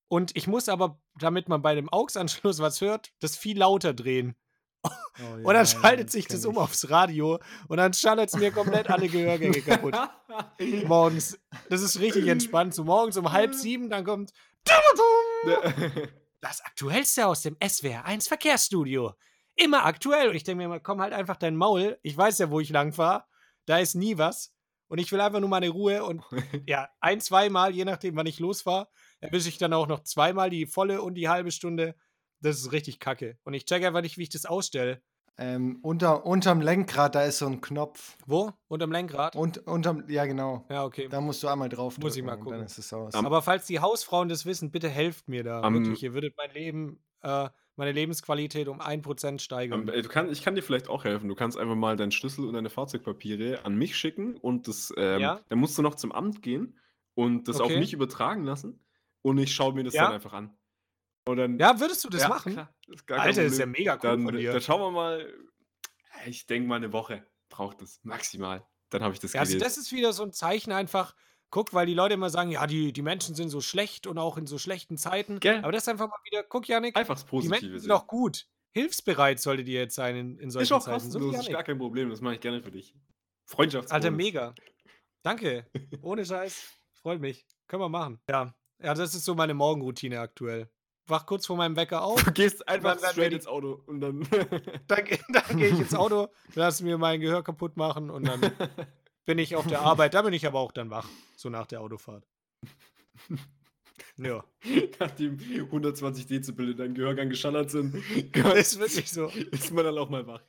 Und 0.07 0.35
ich 0.35 0.47
muss 0.47 0.69
aber, 0.69 0.99
damit 1.19 1.49
man 1.49 1.61
bei 1.61 1.75
dem 1.75 1.91
AUX-Anschluss 1.91 2.59
was 2.59 2.81
hört, 2.81 3.11
das 3.19 3.37
viel 3.37 3.57
lauter 3.57 3.93
drehen. 3.93 4.35
Oh, 4.85 4.89
Und 5.43 5.53
dann 5.53 5.65
schaltet 5.65 6.11
sich 6.11 6.27
das 6.27 6.45
um 6.45 6.57
aufs 6.57 6.89
Radio 6.89 7.39
und 7.67 7.77
dann 7.77 7.93
schallert 7.93 8.29
es 8.29 8.35
mir 8.35 8.51
komplett 8.51 8.89
alle 8.89 9.07
Gehörgänge 9.07 9.61
kaputt. 9.61 9.95
Morgens. 10.85 11.39
Das 11.69 11.81
ist 11.81 11.99
richtig 11.99 12.27
entspannt. 12.27 12.73
So 12.73 12.83
morgens 12.83 13.15
um 13.17 13.31
halb 13.31 13.53
sieben, 13.53 13.89
dann 13.89 14.03
kommt 14.03 14.33
das 16.41 16.61
Aktuellste 16.65 17.27
aus 17.27 17.41
dem 17.41 17.55
SWR 17.65 18.05
1 18.05 18.27
Verkehrsstudio. 18.27 19.13
Immer 19.55 19.85
aktuell. 19.85 20.29
Und 20.29 20.35
ich 20.35 20.43
denke 20.43 20.57
mir 20.57 20.65
immer, 20.65 20.79
komm 20.79 21.01
halt 21.01 21.13
einfach 21.13 21.37
dein 21.37 21.55
Maul. 21.55 21.97
Ich 22.01 22.17
weiß 22.17 22.39
ja, 22.39 22.51
wo 22.51 22.59
ich 22.59 22.69
lang 22.69 22.91
fahre. 22.91 23.23
Da 23.65 23.79
ist 23.79 23.95
nie 23.95 24.17
was. 24.17 24.53
Und 24.87 24.99
ich 24.99 25.11
will 25.11 25.21
einfach 25.21 25.39
nur 25.39 25.49
meine 25.49 25.69
Ruhe. 25.69 26.03
Und 26.03 26.23
ja, 26.67 26.89
ein, 26.99 27.21
zweimal, 27.21 27.73
je 27.73 27.85
nachdem, 27.85 28.15
wann 28.17 28.27
ich 28.27 28.39
losfahre, 28.39 28.89
erwische 29.21 29.49
ich 29.49 29.57
dann 29.57 29.73
auch 29.73 29.87
noch 29.87 30.03
zweimal 30.03 30.49
die 30.49 30.65
volle 30.65 31.01
und 31.01 31.15
die 31.15 31.29
halbe 31.29 31.51
Stunde. 31.51 31.95
Das 32.41 32.57
ist 32.57 32.71
richtig 32.71 32.99
kacke. 32.99 33.37
Und 33.43 33.53
ich 33.53 33.65
check 33.65 33.83
einfach 33.83 34.01
nicht, 34.01 34.17
wie 34.17 34.23
ich 34.23 34.29
das 34.29 34.45
ausstelle. 34.45 35.01
Ähm, 35.37 35.79
unter, 35.81 36.25
unterm 36.25 36.61
Lenkrad, 36.61 37.13
da 37.15 37.23
ist 37.23 37.39
so 37.39 37.45
ein 37.47 37.59
Knopf. 37.59 38.17
Wo? 38.25 38.53
Unterm 38.69 38.91
Lenkrad? 38.93 39.35
Und, 39.35 39.57
unterm, 39.67 40.05
ja, 40.07 40.25
genau. 40.25 40.65
Ja, 40.69 40.85
okay. 40.85 41.09
Da 41.09 41.19
musst 41.19 41.43
du 41.43 41.49
einmal 41.49 41.67
drauf 41.67 41.97
Muss 41.97 42.15
ich 42.15 42.23
mal 42.23 42.37
gucken. 42.37 42.59
Dann 42.59 42.65
ist 42.65 42.77
es 42.77 42.93
aus. 42.93 43.13
Aber 43.15 43.41
falls 43.41 43.65
die 43.65 43.79
Hausfrauen 43.81 44.29
das 44.29 44.45
wissen, 44.45 44.71
bitte 44.71 44.87
helft 44.87 45.27
mir 45.27 45.43
da. 45.43 45.61
Am- 45.61 45.73
wirklich. 45.73 46.01
Ihr 46.03 46.13
würdet 46.13 46.35
mein 46.37 46.51
Leben, 46.51 47.03
äh, 47.21 47.49
meine 47.75 47.91
Lebensqualität 47.91 48.69
um 48.69 48.79
1% 48.79 49.39
steigern. 49.41 49.81
Ähm, 49.81 49.89
äh, 49.89 50.01
du 50.01 50.07
kann, 50.07 50.31
ich 50.31 50.41
kann 50.41 50.55
dir 50.55 50.61
vielleicht 50.61 50.87
auch 50.87 51.03
helfen. 51.03 51.27
Du 51.27 51.35
kannst 51.35 51.57
einfach 51.57 51.75
mal 51.75 51.97
deinen 51.97 52.11
Schlüssel 52.13 52.45
und 52.45 52.53
deine 52.53 52.69
Fahrzeugpapiere 52.69 53.65
an 53.65 53.75
mich 53.75 53.97
schicken 53.97 54.37
und 54.37 54.69
das, 54.69 54.93
ähm, 54.95 55.19
Ja. 55.19 55.41
dann 55.49 55.59
musst 55.59 55.77
du 55.77 55.81
noch 55.81 55.95
zum 55.95 56.13
Amt 56.13 56.41
gehen 56.43 56.79
und 57.13 57.49
das 57.49 57.59
auf 57.59 57.65
Okay. 57.71 57.79
mich 57.79 57.91
übertragen 57.91 58.45
lassen 58.45 58.79
und 59.21 59.37
ich 59.37 59.53
schaue 59.53 59.73
mir 59.73 59.83
das 59.83 59.93
Ja. 59.95 60.03
dann 60.05 60.13
einfach 60.13 60.31
an. 60.31 60.55
Und 61.27 61.37
dann, 61.37 61.57
ja, 61.59 61.79
würdest 61.79 62.03
du 62.03 62.09
das 62.09 62.21
Ja, 62.21 62.29
machen? 62.29 62.53
klar, 62.53 62.69
ist 62.87 63.09
Alter, 63.11 63.43
ist 63.43 63.57
ja 63.57 63.65
Problem. 63.65 63.71
mega 63.71 63.93
cool 63.95 63.99
dann, 64.01 64.23
von 64.25 64.35
dir. 64.37 64.51
dann 64.51 64.61
schauen 64.61 64.81
wir 64.81 64.91
mal. 64.91 65.33
Ich 66.27 66.45
denke 66.45 66.67
mal 66.67 66.75
eine 66.75 66.93
Woche 66.93 67.25
braucht 67.49 67.81
es 67.81 67.99
maximal. 68.03 68.65
Dann 68.89 69.01
habe 69.03 69.13
ich 69.13 69.19
das 69.19 69.33
Ja, 69.33 69.41
also 69.41 69.57
das 69.57 69.77
ist 69.77 69.91
wieder 69.91 70.13
so 70.13 70.23
ein 70.23 70.33
Zeichen 70.33 70.71
einfach. 70.71 71.15
Guck, 71.51 71.73
weil 71.73 71.85
die 71.85 71.93
Leute 71.93 72.15
immer 72.15 72.29
sagen, 72.29 72.51
ja, 72.51 72.67
die, 72.67 72.91
die 72.91 73.01
Menschen 73.01 73.33
sind 73.35 73.49
so 73.49 73.61
schlecht 73.61 74.07
und 74.07 74.17
auch 74.17 74.37
in 74.37 74.45
so 74.45 74.57
schlechten 74.57 74.97
Zeiten. 74.97 75.39
Gell? 75.39 75.59
Aber 75.59 75.71
das 75.71 75.83
ist 75.83 75.89
einfach 75.89 76.07
mal 76.07 76.17
wieder, 76.25 76.43
guck, 76.43 76.67
Janik, 76.67 76.95
Einfach 76.97 77.13
das 77.15 77.23
die 77.23 77.29
Positive 77.29 77.61
Menschen 77.61 77.79
sind 77.79 77.91
auch 77.91 78.07
gut. 78.07 78.47
Hilfsbereit 78.73 79.39
solltet 79.39 79.67
ihr 79.69 79.79
jetzt 79.79 79.95
sein 79.95 80.15
in, 80.17 80.37
in 80.39 80.49
solchen 80.49 80.63
Ist 80.63 80.71
auch 80.73 80.83
Zeiten. 80.83 80.99
So 80.99 81.19
kostenlos, 81.19 81.35
ist 81.35 81.41
Janik. 81.43 81.53
gar 81.53 81.63
kein 81.63 81.77
Problem. 81.77 82.09
Das 82.09 82.19
mache 82.19 82.33
ich 82.35 82.41
gerne 82.41 82.61
für 82.61 82.71
dich. 82.71 82.93
Freundschaftsbonus. 83.45 83.91
Alter, 83.93 84.11
mega. 84.11 84.53
Danke. 85.23 85.65
Ohne 86.01 86.25
Scheiß. 86.25 86.73
Freut 86.93 87.21
mich. 87.21 87.45
Können 87.67 87.81
wir 87.83 87.89
machen. 87.89 88.19
Ja. 88.29 88.53
Ja, 88.83 88.93
das 88.93 89.15
ist 89.15 89.23
so 89.23 89.33
meine 89.35 89.53
Morgenroutine 89.53 90.19
aktuell. 90.19 90.69
Wach 91.07 91.25
kurz 91.25 91.45
vor 91.45 91.57
meinem 91.57 91.75
Wecker 91.75 92.03
auf. 92.03 92.23
Du 92.23 92.31
gehst 92.31 92.67
einfach 92.67 92.97
straight 92.97 93.33
ins 93.33 93.47
Auto 93.47 93.81
und 93.85 94.01
dann. 94.01 94.27
Dann, 94.87 95.05
dann 95.29 95.57
gehe 95.57 95.69
ich 95.69 95.79
ins 95.79 95.95
Auto, 95.95 96.29
lass 96.55 96.81
mir 96.81 96.97
mein 96.97 97.19
Gehör 97.19 97.43
kaputt 97.43 97.75
machen 97.77 98.09
und 98.09 98.27
dann 98.27 98.51
bin 99.25 99.39
ich 99.39 99.55
auf 99.55 99.65
der 99.65 99.81
Arbeit. 99.81 100.13
Da 100.13 100.21
bin 100.21 100.33
ich 100.33 100.45
aber 100.45 100.59
auch 100.59 100.71
dann 100.71 100.89
wach, 100.89 101.07
so 101.35 101.49
nach 101.49 101.65
der 101.65 101.81
Autofahrt. 101.81 102.23
Ja, 104.17 104.45
Nachdem 104.99 105.39
120 105.39 106.27
Dezibel 106.27 106.71
in 106.71 106.77
deinem 106.77 106.93
Gehörgang 106.93 107.29
geschallert 107.29 107.69
sind, 107.71 107.95
ist 108.55 108.79
wirklich 108.79 109.11
so. 109.11 109.27
ist 109.27 109.71
man 109.71 109.85
dann 109.85 109.97
auch 109.97 110.09
mal 110.09 110.25
wach. 110.27 110.41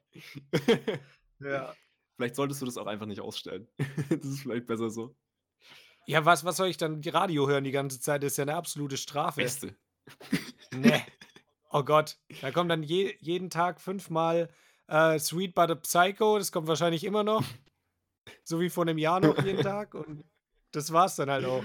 Ja. 1.41 1.75
Vielleicht 2.17 2.37
solltest 2.37 2.63
du 2.63 2.67
das 2.67 2.77
auch 2.77 2.87
einfach 2.87 3.07
nicht 3.07 3.21
ausstellen. 3.21 3.69
Das 4.09 4.25
ist 4.25 4.41
vielleicht 4.41 4.67
besser 4.67 4.91
so. 4.91 5.17
Ja, 6.07 6.25
was, 6.25 6.45
was 6.45 6.57
soll 6.57 6.69
ich 6.69 6.77
dann 6.77 7.01
die 7.01 7.09
Radio 7.09 7.49
hören 7.49 7.65
die 7.65 7.73
ganze 7.73 8.01
Zeit? 8.01 8.23
Das 8.23 8.33
ist 8.33 8.39
ja 8.39 8.43
eine 8.43 8.55
absolute 8.55 8.97
Strafe. 8.97 9.43
Beste. 9.43 9.77
Nee. 10.73 11.03
Oh 11.71 11.83
Gott. 11.83 12.19
Da 12.41 12.51
kommt 12.51 12.71
dann 12.71 12.83
je, 12.83 13.15
jeden 13.21 13.51
Tag 13.51 13.81
fünfmal 13.81 14.49
äh, 14.89 15.19
Sweet 15.19 15.55
But 15.55 15.71
a 15.71 15.75
Psycho. 15.75 16.39
Das 16.39 16.53
kommt 16.53 16.69
wahrscheinlich 16.69 17.05
immer 17.05 17.25
noch. 17.25 17.45
So 18.45 18.61
wie 18.61 18.71
vor 18.71 18.85
einem 18.85 18.99
Jahr 18.99 19.21
noch 19.21 19.43
jeden 19.45 19.63
Tag. 19.63 19.95
Und 19.95 20.25
das 20.73 20.93
war's 20.93 21.17
dann 21.17 21.31
halt 21.31 21.45
auch. 21.45 21.65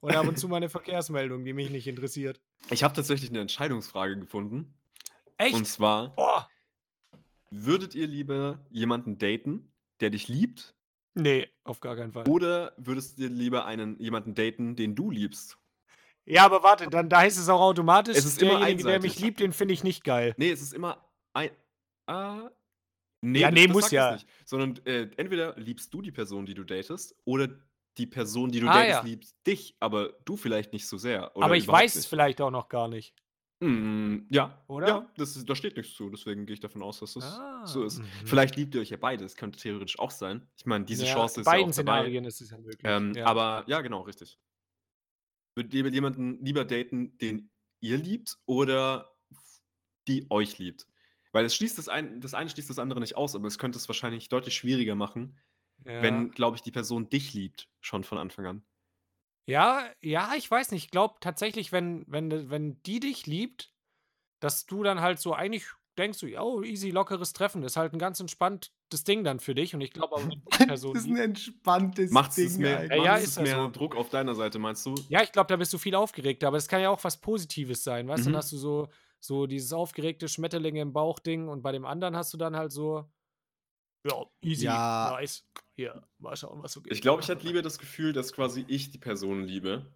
Und 0.00 0.16
ab 0.16 0.26
und 0.26 0.38
zu 0.38 0.48
mal 0.48 0.56
eine 0.56 0.68
Verkehrsmeldung, 0.68 1.44
die 1.44 1.52
mich 1.52 1.70
nicht 1.70 1.86
interessiert. 1.86 2.40
Ich 2.70 2.82
habe 2.82 2.94
tatsächlich 2.94 3.30
eine 3.30 3.40
Entscheidungsfrage 3.40 4.18
gefunden. 4.18 4.74
Echt? 5.36 5.54
Und 5.54 5.66
zwar, 5.66 6.14
Boah. 6.16 6.48
würdet 7.50 7.94
ihr 7.94 8.06
lieber 8.06 8.58
jemanden 8.70 9.18
daten, 9.18 9.72
der 10.00 10.10
dich 10.10 10.28
liebt? 10.28 10.74
Nee, 11.14 11.48
auf 11.64 11.80
gar 11.80 11.94
keinen 11.94 12.12
Fall. 12.12 12.26
Oder 12.26 12.72
würdest 12.78 13.18
du 13.18 13.26
lieber 13.26 13.64
einen, 13.66 13.98
jemanden 14.00 14.34
daten, 14.34 14.76
den 14.76 14.94
du 14.94 15.10
liebst? 15.10 15.58
Ja, 16.24 16.44
aber 16.44 16.62
warte, 16.62 16.88
dann 16.88 17.08
da 17.08 17.18
heißt 17.20 17.38
es 17.38 17.48
auch 17.48 17.60
automatisch, 17.60 18.16
Es 18.16 18.24
ist 18.24 18.40
immer 18.40 18.58
derjenige, 18.60 18.84
der 18.88 19.00
mich 19.00 19.18
liebt, 19.18 19.40
den 19.40 19.52
finde 19.52 19.74
ich 19.74 19.82
nicht 19.82 20.04
geil. 20.04 20.34
Nee, 20.36 20.50
es 20.50 20.62
ist 20.62 20.72
immer 20.72 21.04
ein. 21.32 21.50
Ah, 22.06 22.48
nee, 23.22 23.40
Ja, 23.40 23.50
nee, 23.50 23.66
das 23.66 23.72
muss 23.72 23.82
sagt 23.84 23.92
ja. 23.92 24.12
Nicht. 24.12 24.28
Sondern 24.44 24.84
äh, 24.86 25.08
entweder 25.16 25.56
liebst 25.58 25.92
du 25.92 26.00
die 26.02 26.12
Person, 26.12 26.46
die 26.46 26.54
du 26.54 26.64
datest, 26.64 27.14
oder 27.24 27.48
die 27.98 28.06
Person, 28.06 28.50
die 28.52 28.60
du 28.60 28.68
Ah, 28.68 28.74
datest, 28.74 28.90
ja. 28.90 29.02
liebt 29.02 29.46
dich, 29.46 29.76
aber 29.80 30.10
du 30.24 30.36
vielleicht 30.36 30.72
nicht 30.72 30.86
so 30.86 30.96
sehr. 30.96 31.34
Aber 31.36 31.56
ich 31.56 31.66
weiß 31.68 31.94
es 31.96 32.06
vielleicht 32.06 32.40
auch 32.40 32.50
noch 32.50 32.68
gar 32.68 32.88
nicht. 32.88 33.14
Mm, 33.60 34.26
ja, 34.30 34.60
Oder? 34.66 34.88
Ja, 34.88 35.12
das 35.16 35.36
ist, 35.36 35.48
da 35.48 35.54
steht 35.54 35.76
nichts 35.76 35.94
zu, 35.94 36.10
deswegen 36.10 36.46
gehe 36.46 36.54
ich 36.54 36.60
davon 36.60 36.82
aus, 36.82 36.98
dass 36.98 37.14
das 37.14 37.36
so 37.64 37.82
Ah, 37.82 37.86
ist. 37.86 37.98
mhm. 38.00 38.04
Vielleicht 38.24 38.56
liebt 38.56 38.74
ihr 38.74 38.80
euch 38.80 38.90
ja 38.90 38.96
beide, 38.96 39.22
das 39.22 39.36
könnte 39.36 39.56
theoretisch 39.60 39.98
auch 40.00 40.10
sein. 40.10 40.48
Ich 40.56 40.66
meine, 40.66 40.84
diese 40.84 41.04
Ja, 41.06 41.14
Chance 41.14 41.40
ist 41.42 41.46
ja 41.46 41.52
beiden 41.52 41.70
auch 41.70 41.76
dabei. 41.76 41.92
Szenarien 42.00 42.24
ist 42.24 42.40
es 42.40 42.50
ja 42.50 42.58
möglich. 42.58 42.80
Ähm, 42.82 43.12
ja. 43.14 43.26
Aber 43.26 43.62
ja, 43.68 43.80
genau, 43.80 44.00
richtig. 44.00 44.36
Würdet 45.54 45.74
ihr 45.74 45.84
mit 45.84 45.94
jemanden 45.94 46.44
lieber 46.44 46.64
daten, 46.64 47.16
den 47.18 47.50
ihr 47.80 47.98
liebt 47.98 48.38
oder 48.46 49.14
die 50.08 50.26
euch 50.30 50.58
liebt? 50.58 50.86
Weil 51.32 51.44
es 51.44 51.54
schließt 51.54 51.78
das, 51.78 51.88
ein, 51.88 52.20
das 52.20 52.34
eine 52.34 52.50
schließt 52.50 52.70
das 52.70 52.78
andere 52.78 53.00
nicht 53.00 53.16
aus, 53.16 53.34
aber 53.34 53.48
es 53.48 53.58
könnte 53.58 53.78
es 53.78 53.88
wahrscheinlich 53.88 54.28
deutlich 54.28 54.54
schwieriger 54.54 54.94
machen, 54.94 55.38
ja. 55.84 56.02
wenn, 56.02 56.30
glaube 56.30 56.56
ich, 56.56 56.62
die 56.62 56.70
Person 56.70 57.08
dich 57.08 57.32
liebt, 57.32 57.68
schon 57.80 58.04
von 58.04 58.18
Anfang 58.18 58.46
an. 58.46 58.64
Ja, 59.46 59.90
ja, 60.00 60.34
ich 60.36 60.48
weiß 60.50 60.70
nicht. 60.70 60.84
Ich 60.84 60.90
glaube 60.90 61.16
tatsächlich, 61.20 61.72
wenn, 61.72 62.04
wenn, 62.06 62.50
wenn 62.50 62.82
die 62.82 63.00
dich 63.00 63.26
liebt, 63.26 63.72
dass 64.40 64.66
du 64.66 64.82
dann 64.82 65.00
halt 65.00 65.18
so 65.18 65.34
eigentlich 65.34 65.66
denkst 65.98 66.18
du, 66.20 66.26
ja, 66.26 66.42
oh, 66.42 66.62
easy, 66.62 66.90
lockeres 66.90 67.32
Treffen. 67.32 67.62
Ist 67.62 67.76
halt 67.76 67.92
ein 67.92 67.98
ganz 67.98 68.18
entspanntes 68.20 69.04
Ding 69.06 69.24
dann 69.24 69.40
für 69.40 69.54
dich. 69.54 69.74
Und 69.74 69.80
ich 69.80 69.92
glaube 69.92 70.16
aber, 70.16 70.24
wenn 70.24 70.30
die 70.30 70.40
Person 70.66 70.94
Das 70.94 71.04
ist 71.04 71.08
ein 71.10 71.16
entspanntes 71.16 72.10
Macht 72.10 72.36
Ding. 72.36 72.46
es 72.46 72.58
mehr. 72.58 72.86
Ja, 72.86 72.94
ja, 72.96 73.12
macht's 73.12 73.24
ist 73.24 73.30
es 73.30 73.36
ja 73.36 73.42
mehr 73.42 73.56
so. 73.66 73.70
Druck 73.70 73.96
auf 73.96 74.08
deiner 74.08 74.34
Seite, 74.34 74.58
meinst 74.58 74.84
du? 74.86 74.94
ja, 75.08 75.22
ich 75.22 75.32
glaube, 75.32 75.48
da 75.48 75.56
bist 75.56 75.72
du 75.72 75.78
viel 75.78 75.94
aufgeregter. 75.94 76.48
Aber 76.48 76.56
das 76.56 76.68
kann 76.68 76.80
ja 76.80 76.90
auch 76.90 77.02
was 77.04 77.20
Positives 77.20 77.84
sein. 77.84 78.08
Weißt 78.08 78.24
du, 78.24 78.28
Mhm. 78.30 78.32
dann 78.34 78.38
hast 78.42 78.52
du 78.52 78.56
so, 78.56 78.88
so 79.20 79.46
dieses 79.46 79.72
aufgeregte 79.72 80.28
Schmetterlinge 80.28 80.80
im 80.80 80.92
Bauch-Ding. 80.92 81.48
Und 81.48 81.62
bei 81.62 81.72
dem 81.72 81.84
anderen 81.84 82.16
hast 82.16 82.32
du 82.32 82.38
dann 82.38 82.56
halt 82.56 82.72
so, 82.72 83.04
ja, 84.08 84.24
easy, 84.42 84.64
Ja. 84.64 85.10
nice. 85.18 85.44
Hier, 85.76 86.02
mal 86.18 86.36
schauen, 86.36 86.62
was 86.62 86.72
so 86.72 86.80
geht. 86.82 86.92
Ich 86.92 87.00
glaube, 87.00 87.22
ich 87.22 87.28
hätte 87.28 87.46
lieber 87.46 87.62
das 87.62 87.78
Gefühl, 87.78 88.12
dass 88.12 88.32
quasi 88.32 88.64
ich 88.68 88.90
die 88.90 88.98
Person 88.98 89.44
liebe. 89.44 89.86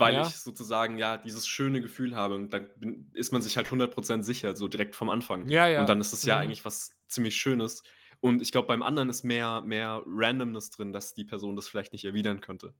Weil 0.00 0.14
Ja. 0.14 0.22
ich 0.26 0.36
sozusagen 0.36 0.98
ja 0.98 1.16
dieses 1.18 1.46
schöne 1.46 1.80
Gefühl 1.80 2.16
habe 2.16 2.34
und 2.34 2.50
dann 2.52 3.10
ist 3.12 3.32
man 3.32 3.42
sich 3.42 3.56
halt 3.56 3.70
100% 3.70 4.22
sicher, 4.24 4.56
so 4.56 4.66
direkt 4.68 4.96
vom 4.96 5.10
Anfang. 5.10 5.48
Ja, 5.48 5.66
ja. 5.68 5.80
Und 5.80 5.88
dann 5.88 6.00
ist 6.00 6.12
es 6.12 6.24
ja 6.24 6.36
Mhm. 6.36 6.42
eigentlich 6.42 6.64
was 6.64 6.92
ziemlich 7.06 7.36
Schönes. 7.36 7.82
Und 8.20 8.42
ich 8.42 8.50
glaube, 8.52 8.68
beim 8.68 8.82
anderen 8.82 9.08
ist 9.08 9.24
mehr, 9.24 9.60
mehr 9.62 10.02
Randomness 10.06 10.70
drin, 10.70 10.92
dass 10.92 11.14
die 11.14 11.24
Person 11.24 11.56
das 11.56 11.68
vielleicht 11.68 11.92
nicht 11.92 12.04
erwidern 12.04 12.40
könnte. 12.40 12.74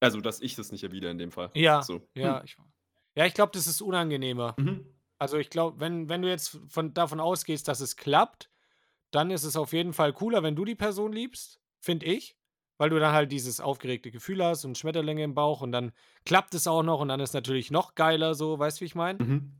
Also, 0.00 0.20
dass 0.20 0.40
ich 0.40 0.54
das 0.56 0.72
nicht 0.72 0.82
erwidere 0.84 1.10
in 1.10 1.18
dem 1.18 1.30
Fall. 1.32 1.50
Ja, 1.54 1.82
So. 1.82 2.06
ja, 2.14 2.42
ich, 2.44 2.56
ja, 3.14 3.24
ich 3.26 3.34
glaube, 3.34 3.52
das 3.54 3.66
ist 3.66 3.80
unangenehmer. 3.80 4.54
Hm. 4.58 4.64
Mhm. 4.64 4.86
Also 5.18 5.38
ich 5.38 5.48
glaube, 5.48 5.80
wenn, 5.80 6.10
wenn 6.10 6.20
du 6.20 6.28
jetzt 6.28 6.58
von, 6.68 6.92
davon 6.92 7.20
ausgehst, 7.20 7.68
dass 7.68 7.80
es 7.80 7.96
klappt, 7.96 8.50
dann 9.10 9.30
ist 9.30 9.44
es 9.44 9.56
auf 9.56 9.72
jeden 9.72 9.94
Fall 9.94 10.12
cooler, 10.12 10.42
wenn 10.42 10.56
du 10.56 10.66
die 10.66 10.74
Person 10.74 11.12
liebst, 11.12 11.60
finde 11.80 12.04
ich. 12.06 12.36
Weil 12.78 12.90
du 12.90 12.98
dann 12.98 13.12
halt 13.14 13.32
dieses 13.32 13.60
aufgeregte 13.60 14.10
Gefühl 14.10 14.44
hast 14.44 14.64
und 14.64 14.76
Schmetterlinge 14.76 15.22
im 15.22 15.34
Bauch 15.34 15.62
und 15.62 15.72
dann 15.72 15.92
klappt 16.24 16.54
es 16.54 16.66
auch 16.66 16.82
noch 16.82 17.00
und 17.00 17.08
dann 17.08 17.20
ist 17.20 17.32
natürlich 17.32 17.70
noch 17.70 17.94
geiler, 17.94 18.34
so, 18.34 18.58
weißt 18.58 18.78
du, 18.78 18.80
wie 18.82 18.86
ich 18.86 18.94
meine? 18.94 19.22
Mhm. 19.22 19.52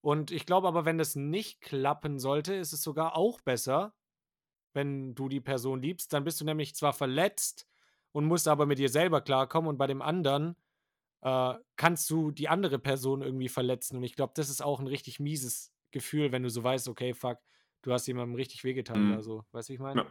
Und 0.00 0.30
ich 0.30 0.46
glaube 0.46 0.68
aber, 0.68 0.84
wenn 0.84 0.98
das 0.98 1.16
nicht 1.16 1.60
klappen 1.60 2.18
sollte, 2.18 2.54
ist 2.54 2.72
es 2.72 2.82
sogar 2.82 3.16
auch 3.16 3.40
besser, 3.40 3.92
wenn 4.72 5.14
du 5.14 5.28
die 5.28 5.40
Person 5.40 5.82
liebst. 5.82 6.12
Dann 6.12 6.24
bist 6.24 6.40
du 6.40 6.44
nämlich 6.44 6.74
zwar 6.74 6.92
verletzt 6.92 7.66
und 8.12 8.24
musst 8.24 8.46
aber 8.48 8.66
mit 8.66 8.78
dir 8.78 8.88
selber 8.88 9.20
klarkommen 9.20 9.68
und 9.68 9.78
bei 9.78 9.86
dem 9.86 10.00
anderen 10.02 10.56
äh, 11.22 11.54
kannst 11.76 12.08
du 12.10 12.30
die 12.30 12.48
andere 12.48 12.78
Person 12.78 13.22
irgendwie 13.22 13.48
verletzen. 13.48 13.96
Und 13.96 14.04
ich 14.04 14.14
glaube, 14.14 14.32
das 14.36 14.48
ist 14.48 14.62
auch 14.62 14.80
ein 14.80 14.86
richtig 14.86 15.18
mieses 15.18 15.72
Gefühl, 15.90 16.30
wenn 16.30 16.42
du 16.42 16.50
so 16.50 16.62
weißt, 16.62 16.88
okay, 16.88 17.14
fuck, 17.14 17.38
du 17.82 17.92
hast 17.92 18.06
jemandem 18.06 18.36
richtig 18.36 18.64
wehgetan 18.64 19.06
Mhm. 19.06 19.12
oder 19.12 19.22
so. 19.22 19.44
Weißt 19.52 19.68
du, 19.68 19.72
wie 19.72 19.74
ich 19.74 19.80
meine? 19.80 20.02
Ja. 20.02 20.06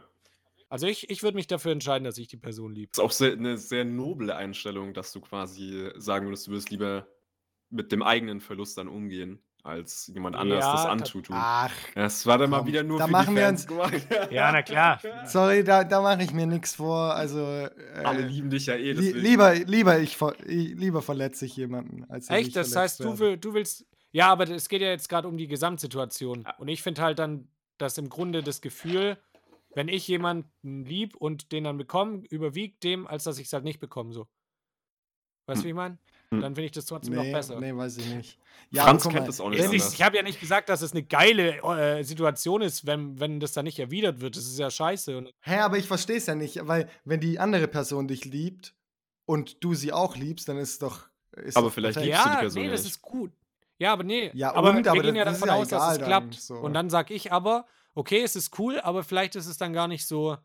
Also 0.68 0.86
ich, 0.86 1.08
ich 1.10 1.22
würde 1.22 1.36
mich 1.36 1.46
dafür 1.46 1.72
entscheiden, 1.72 2.04
dass 2.04 2.18
ich 2.18 2.28
die 2.28 2.36
Person 2.36 2.74
liebe. 2.74 2.90
ist 2.92 3.00
auch 3.00 3.10
sehr, 3.12 3.32
eine 3.32 3.56
sehr 3.58 3.84
noble 3.84 4.34
Einstellung, 4.34 4.94
dass 4.94 5.12
du 5.12 5.20
quasi 5.20 5.90
sagen 5.96 6.26
würdest, 6.26 6.46
du 6.46 6.50
würdest 6.52 6.70
lieber 6.70 7.06
mit 7.70 7.92
dem 7.92 8.02
eigenen 8.02 8.40
Verlust 8.40 8.76
dann 8.78 8.88
umgehen, 8.88 9.40
als 9.62 10.06
jemand 10.14 10.36
anders 10.36 10.64
Ja, 10.64 10.72
das 10.72 10.86
antutun. 10.86 11.36
Ach, 11.38 11.72
Das 11.94 12.24
war 12.26 12.38
dann 12.38 12.50
mal 12.50 12.58
komm, 12.58 12.66
wieder 12.68 12.82
nur 12.84 12.98
da 12.98 13.06
für 13.06 13.10
machen 13.12 13.30
die 13.34 13.40
wir 13.40 13.46
Fans 13.46 13.60
uns- 13.62 13.68
gemacht. 13.68 14.06
Ja, 14.32 14.52
na 14.52 14.62
klar. 14.62 15.00
sorry, 15.26 15.64
da, 15.64 15.82
da 15.84 16.00
mache 16.00 16.22
ich 16.22 16.32
mir 16.32 16.46
nichts 16.46 16.76
vor. 16.76 17.14
Also, 17.14 17.38
äh, 17.40 17.70
Alle 18.04 18.22
lieben 18.26 18.50
dich 18.50 18.66
ja 18.66 18.74
eh. 18.74 18.92
li 18.92 19.12
lieber, 19.12 19.54
lieber, 19.54 19.98
ich, 19.98 20.16
ver- 20.16 20.36
ich, 20.46 20.74
lieber 20.74 21.02
verletze 21.02 21.46
ich 21.46 21.56
jemanden, 21.56 22.04
als 22.08 22.26
ich 22.30 22.36
Echt? 22.36 22.56
Das 22.56 22.74
heißt, 22.76 23.00
du, 23.00 23.18
will, 23.18 23.36
du 23.36 23.54
willst. 23.54 23.84
Ja, 24.12 24.28
aber 24.30 24.48
es 24.48 24.68
geht 24.68 24.80
ja 24.82 24.88
jetzt 24.88 25.08
gerade 25.08 25.26
um 25.28 25.36
die 25.36 25.48
Gesamtsituation. 25.48 26.46
Und 26.58 26.68
ich 26.68 26.82
finde 26.82 27.02
halt 27.02 27.18
dann, 27.18 27.48
dass 27.78 27.98
im 27.98 28.08
Grunde 28.08 28.42
das 28.42 28.60
Gefühl, 28.62 29.18
wenn 29.76 29.88
ich 29.88 30.08
jemanden 30.08 30.86
lieb 30.86 31.14
und 31.14 31.52
den 31.52 31.64
dann 31.64 31.76
bekomme, 31.76 32.22
überwiegt 32.30 32.82
dem, 32.82 33.06
als 33.06 33.24
dass 33.24 33.38
ich 33.38 33.46
es 33.46 33.52
halt 33.52 33.62
nicht 33.62 33.78
bekomme. 33.78 34.10
So. 34.14 34.26
Weißt 35.44 35.60
du, 35.60 35.64
wie 35.66 35.68
ich 35.68 35.74
meine? 35.74 35.98
Hm. 36.30 36.40
Dann 36.40 36.54
finde 36.54 36.64
ich 36.64 36.72
das 36.72 36.86
trotzdem 36.86 37.14
Nee, 37.14 37.26
noch 37.26 37.32
besser. 37.38 37.60
nee, 37.60 37.76
weiß 37.76 37.98
ich 37.98 38.06
nicht. 38.06 38.38
Franz 38.74 39.02
guck 39.02 39.12
kennt 39.12 39.24
mal, 39.24 39.26
das 39.26 39.38
auch 39.38 39.50
nicht 39.50 39.60
ist, 39.60 39.92
ich 39.92 40.02
habe 40.02 40.16
ja 40.16 40.22
nicht 40.22 40.40
gesagt, 40.40 40.70
dass 40.70 40.80
es 40.80 40.92
eine 40.92 41.02
geile 41.02 41.58
äh, 41.58 42.02
Situation 42.02 42.62
ist, 42.62 42.86
wenn, 42.86 43.20
wenn 43.20 43.38
das 43.38 43.52
dann 43.52 43.66
nicht 43.66 43.78
erwidert 43.78 44.20
wird. 44.22 44.36
Das 44.36 44.46
ist 44.46 44.58
ja 44.58 44.70
scheiße. 44.70 45.30
Hä, 45.42 45.56
aber 45.58 45.76
ich 45.76 45.86
verstehe 45.86 46.16
es 46.16 46.24
ja 46.26 46.34
nicht, 46.34 46.66
weil 46.66 46.88
wenn 47.04 47.20
die 47.20 47.38
andere 47.38 47.68
Person 47.68 48.08
dich 48.08 48.24
liebt 48.24 48.74
und 49.26 49.62
du 49.62 49.74
sie 49.74 49.92
auch 49.92 50.16
liebst, 50.16 50.48
dann 50.48 50.56
ist 50.56 50.70
es 50.70 50.78
doch. 50.78 51.02
Ist 51.32 51.54
Aber 51.54 51.70
vielleicht 51.70 52.00
liebst 52.00 52.18
du 52.18 52.28
die 52.28 52.34
ja, 52.34 52.40
Person 52.40 52.62
nee, 52.62 52.68
ja 52.68 52.72
das 52.72 52.86
ist 52.86 53.02
gut. 53.02 53.30
Ja, 53.78 53.92
aber 53.92 54.04
nee. 54.04 54.30
Ja, 54.32 54.54
aber 54.54 54.70
und? 54.70 54.84
wir 54.84 54.90
Aber 54.90 55.02
gehen 55.02 55.16
ja 55.16 55.26
das 55.26 55.34
ist 55.34 55.42
davon 55.42 55.54
ja 55.54 55.60
aus, 55.60 55.68
dass 55.68 55.92
es 55.92 55.98
dann, 55.98 56.06
klappt. 56.06 56.34
so. 56.34 56.54
Und 56.54 56.72
dann 56.72 56.88
sag 56.88 57.10
ich 57.10 57.30
aber, 57.30 57.66
okay, 57.96 58.22
es 58.22 58.36
ist 58.36 58.56
cool, 58.58 58.78
aber 58.80 59.02
vielleicht 59.02 59.34
ist 59.34 59.46
es 59.46 59.58
dann 59.58 59.72
gar 59.72 59.88
nicht 59.88 60.06
so 60.06 60.36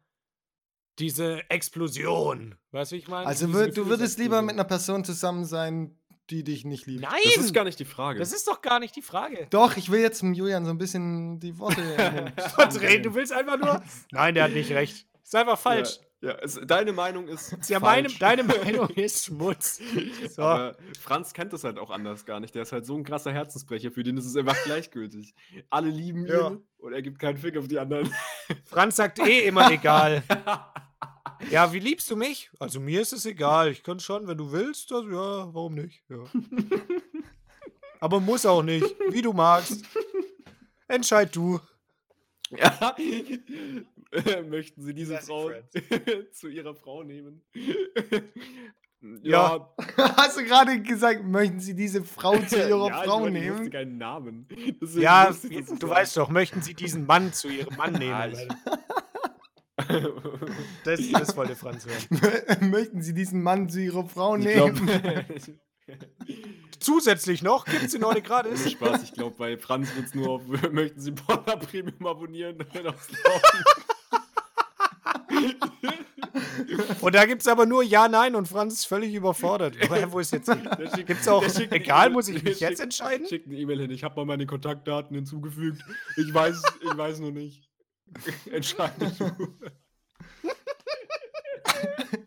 diese 0.97 1.47
Explosion. 1.49 2.55
Weißt 2.71 2.91
du, 2.91 2.95
wie 2.95 2.99
ich 2.99 3.07
meine? 3.07 3.27
Also 3.27 3.53
würd, 3.53 3.77
du 3.77 3.85
würdest 3.87 4.17
lieber 4.17 4.41
mit 4.41 4.53
einer 4.53 4.63
Person 4.63 5.03
zusammen 5.03 5.45
sein, 5.45 5.97
die 6.29 6.43
dich 6.43 6.65
nicht 6.65 6.87
liebt. 6.87 7.01
Nein! 7.01 7.19
Das 7.35 7.45
ist 7.45 7.53
gar 7.53 7.65
nicht 7.65 7.79
die 7.79 7.85
Frage. 7.85 8.19
Das 8.19 8.31
ist 8.31 8.47
doch 8.47 8.61
gar 8.61 8.79
nicht 8.79 8.95
die 8.95 9.01
Frage. 9.01 9.47
Doch, 9.49 9.75
ich 9.75 9.91
will 9.91 9.99
jetzt 9.99 10.21
dem 10.21 10.33
Julian 10.33 10.65
so 10.65 10.71
ein 10.71 10.77
bisschen 10.77 11.39
die 11.39 11.57
Worte. 11.59 11.81
Verdrehen, 12.55 13.03
du 13.03 13.13
willst 13.13 13.33
einfach 13.33 13.57
nur. 13.57 13.83
Nein, 14.11 14.33
der 14.33 14.45
hat 14.45 14.53
nicht 14.53 14.71
recht. 14.71 15.05
Ist 15.23 15.35
einfach 15.35 15.59
falsch. 15.59 15.97
Ja, 15.97 16.07
ja 16.21 16.31
es, 16.41 16.59
deine 16.65 16.93
Meinung 16.93 17.27
ist. 17.27 17.55
Ja, 17.69 17.79
meine, 17.79 18.07
deine 18.09 18.43
Meinung 18.43 18.89
ist 18.95 19.25
Schmutz. 19.25 19.79
So. 20.29 20.41
Aber 20.43 20.77
Franz 20.99 21.33
kennt 21.33 21.51
das 21.53 21.63
halt 21.63 21.77
auch 21.77 21.89
anders 21.89 22.25
gar 22.25 22.39
nicht. 22.39 22.53
Der 22.55 22.61
ist 22.63 22.71
halt 22.71 22.85
so 22.85 22.95
ein 22.95 23.03
krasser 23.03 23.31
Herzensbrecher, 23.33 23.91
für 23.91 24.03
den 24.03 24.17
ist 24.17 24.25
es 24.25 24.35
einfach 24.35 24.55
gleichgültig. 24.63 25.33
Alle 25.69 25.89
lieben 25.89 26.25
ihn 26.25 26.31
Ja. 26.33 26.57
und 26.77 26.93
er 26.93 27.01
gibt 27.01 27.19
keinen 27.19 27.37
Fick 27.37 27.57
auf 27.57 27.67
die 27.67 27.79
anderen. 27.79 28.13
Franz 28.65 28.95
sagt 28.95 29.19
eh 29.19 29.45
immer 29.47 29.69
egal. 29.71 30.23
Ja, 31.49 31.73
wie 31.73 31.79
liebst 31.79 32.09
du 32.11 32.15
mich? 32.15 32.51
Also 32.59 32.79
mir 32.79 33.01
ist 33.01 33.13
es 33.13 33.25
egal. 33.25 33.71
Ich 33.71 33.81
kann 33.83 33.99
schon, 33.99 34.27
wenn 34.27 34.37
du 34.37 34.51
willst. 34.51 34.91
Also, 34.91 35.09
ja, 35.09 35.53
warum 35.53 35.73
nicht? 35.73 36.03
Ja. 36.07 36.23
Aber 37.99 38.19
muss 38.19 38.45
auch 38.45 38.61
nicht. 38.63 38.85
Wie 39.09 39.21
du 39.21 39.33
magst. 39.33 39.83
Entscheid 40.87 41.35
du. 41.35 41.59
Ja. 42.51 42.95
Möchten 44.49 44.81
Sie 44.81 44.93
diese 44.93 45.17
Frau 45.17 45.51
zu 46.31 46.47
ihrer 46.49 46.75
Frau 46.75 47.03
nehmen? 47.03 47.41
Ja. 49.23 49.73
Hast 49.97 50.37
du 50.37 50.43
gerade 50.43 50.79
gesagt, 50.79 51.23
möchten 51.25 51.59
Sie 51.59 51.73
diese 51.75 52.03
Frau 52.03 52.37
zu 52.37 52.55
Ihrer 52.55 52.87
ja, 52.87 53.01
Frau 53.01 53.17
ich 53.25 53.33
meine, 53.33 53.39
Ich 53.39 53.51
nehmen? 53.51 53.71
keinen 53.71 53.97
Namen. 53.97 54.47
Ja, 54.95 55.25
dass 55.25 55.41
du 55.41 55.89
weißt 55.89 56.17
doch, 56.17 56.29
möchten 56.29 56.61
sie 56.61 56.75
diesen 56.75 57.07
Mann 57.07 57.33
zu 57.33 57.47
ihrem 57.47 57.75
Mann 57.77 57.95
Ah, 57.95 57.97
nehmen? 58.27 58.47
Das, 60.83 60.99
das 61.11 61.35
wollte 61.35 61.55
Franz 61.55 61.87
hören. 61.87 62.69
möchten 62.69 63.01
Sie 63.01 63.15
diesen 63.15 63.41
Mann 63.41 63.67
zu 63.69 63.79
Ihrer 63.79 64.05
Frau 64.07 64.35
Ich 64.37 64.45
nehmen? 64.45 64.85
glaube, 64.85 65.45
Zusätzlich 66.79 67.41
noch 67.41 67.65
gibt 67.65 67.83
es 67.85 67.91
den 67.93 68.03
heute 68.05 68.21
gratis. 68.21 68.69
Spaß, 68.71 69.01
ich 69.01 69.13
glaube, 69.13 69.35
bei 69.35 69.57
Franz 69.57 69.95
wird 69.95 70.05
es 70.05 70.13
nur 70.13 70.29
auf, 70.29 70.43
möchten 70.71 70.99
Sie 71.01 71.11
Porter 71.11 71.57
Premium 71.57 72.05
abonnieren 72.05 72.57
dann 72.71 72.85
aufs 72.85 73.09
Laufen. 73.11 73.63
Und 77.01 77.15
da 77.15 77.25
gibt 77.25 77.41
es 77.41 77.47
aber 77.47 77.65
nur 77.65 77.83
Ja, 77.83 78.07
Nein 78.07 78.35
und 78.35 78.47
Franz 78.47 78.73
ist 78.75 78.85
völlig 78.85 79.13
überfordert. 79.13 79.75
Aber 79.83 80.11
wo 80.11 80.19
ist 80.19 80.31
jetzt. 80.31 80.47
Schickt- 80.49 81.07
Gibt's 81.07 81.27
auch- 81.27 81.43
egal, 81.71 82.09
muss 82.09 82.27
ich 82.29 82.41
mich 82.43 82.59
jetzt 82.59 82.79
entscheiden? 82.79 83.27
Schickt 83.27 83.47
eine 83.47 83.57
E-Mail 83.57 83.81
hin, 83.81 83.91
ich 83.91 84.03
habe 84.03 84.15
mal 84.15 84.25
meine 84.25 84.45
Kontaktdaten 84.45 85.15
hinzugefügt. 85.15 85.81
Ich 86.17 86.33
weiß, 86.33 86.61
ich 86.81 86.97
weiß 86.97 87.19
noch 87.19 87.31
nicht. 87.31 87.69
Entscheide 88.51 89.11
du. 89.17 89.31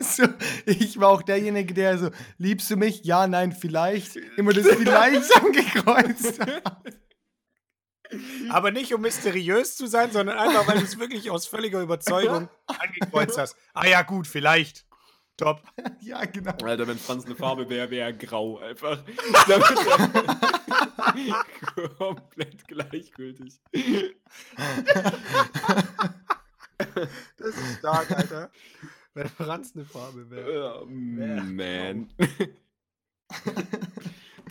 So, 0.00 0.24
ich 0.66 0.98
war 0.98 1.09
auch 1.09 1.22
derjenige, 1.22 1.74
der 1.74 1.98
so, 1.98 2.11
liebst 2.38 2.70
du 2.70 2.77
mich? 2.77 3.05
Ja, 3.05 3.27
nein, 3.27 3.53
vielleicht. 3.53 4.16
Immer 4.37 4.53
das 4.53 4.66
vielleicht 4.66 5.37
angekreuzt 5.37 6.40
hat. 6.40 6.74
Aber 8.50 8.70
nicht 8.70 8.94
um 8.94 9.00
mysteriös 9.00 9.77
zu 9.77 9.87
sein, 9.87 10.12
sondern 10.12 10.38
einfach, 10.38 10.66
weil 10.66 10.79
du 10.79 10.85
es 10.85 10.98
wirklich 10.98 11.31
aus 11.31 11.46
völliger 11.46 11.81
Überzeugung 11.81 12.48
angekreuzt 12.66 13.38
hast. 13.38 13.57
Ah 13.72 13.87
ja, 13.87 14.03
gut, 14.03 14.27
vielleicht. 14.27 14.87
Top. 15.37 15.62
Ja, 16.00 16.24
genau. 16.27 16.53
Alter, 16.62 16.87
wenn 16.87 16.98
Franz 16.98 17.24
eine 17.24 17.35
Farbe 17.35 17.68
wäre, 17.68 17.90
wäre 17.90 18.11
er 18.11 18.12
grau 18.12 18.59
einfach. 18.59 19.03
Komplett 21.98 22.68
gleichgültig. 22.68 23.59
Das 27.37 27.48
ist 27.48 27.79
stark, 27.79 28.11
Alter. 28.11 28.50
Wenn 29.14 29.29
Franz 29.29 29.72
eine 29.74 29.85
Farbe 29.85 30.31
wäre. 30.31 30.83
Oh, 30.83 30.87
man. 30.87 32.12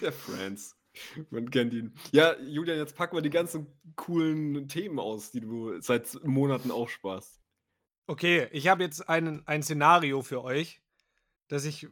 Der 0.01 0.11
Franz. 0.11 0.75
Man 1.29 1.49
kennt 1.49 1.73
ihn. 1.73 1.93
Ja, 2.11 2.39
Julian, 2.39 2.77
jetzt 2.77 2.95
packen 2.95 3.15
wir 3.17 3.21
die 3.21 3.29
ganzen 3.29 3.67
coolen 3.95 4.67
Themen 4.67 4.99
aus, 4.99 5.31
die 5.31 5.41
du 5.41 5.79
seit 5.81 6.23
Monaten 6.23 6.71
aufsparst. 6.71 7.41
Okay, 8.07 8.47
ich 8.51 8.67
habe 8.67 8.83
jetzt 8.83 9.07
einen, 9.09 9.47
ein 9.47 9.63
Szenario 9.63 10.21
für 10.21 10.43
euch, 10.43 10.81
das 11.47 11.65
ich 11.65 11.87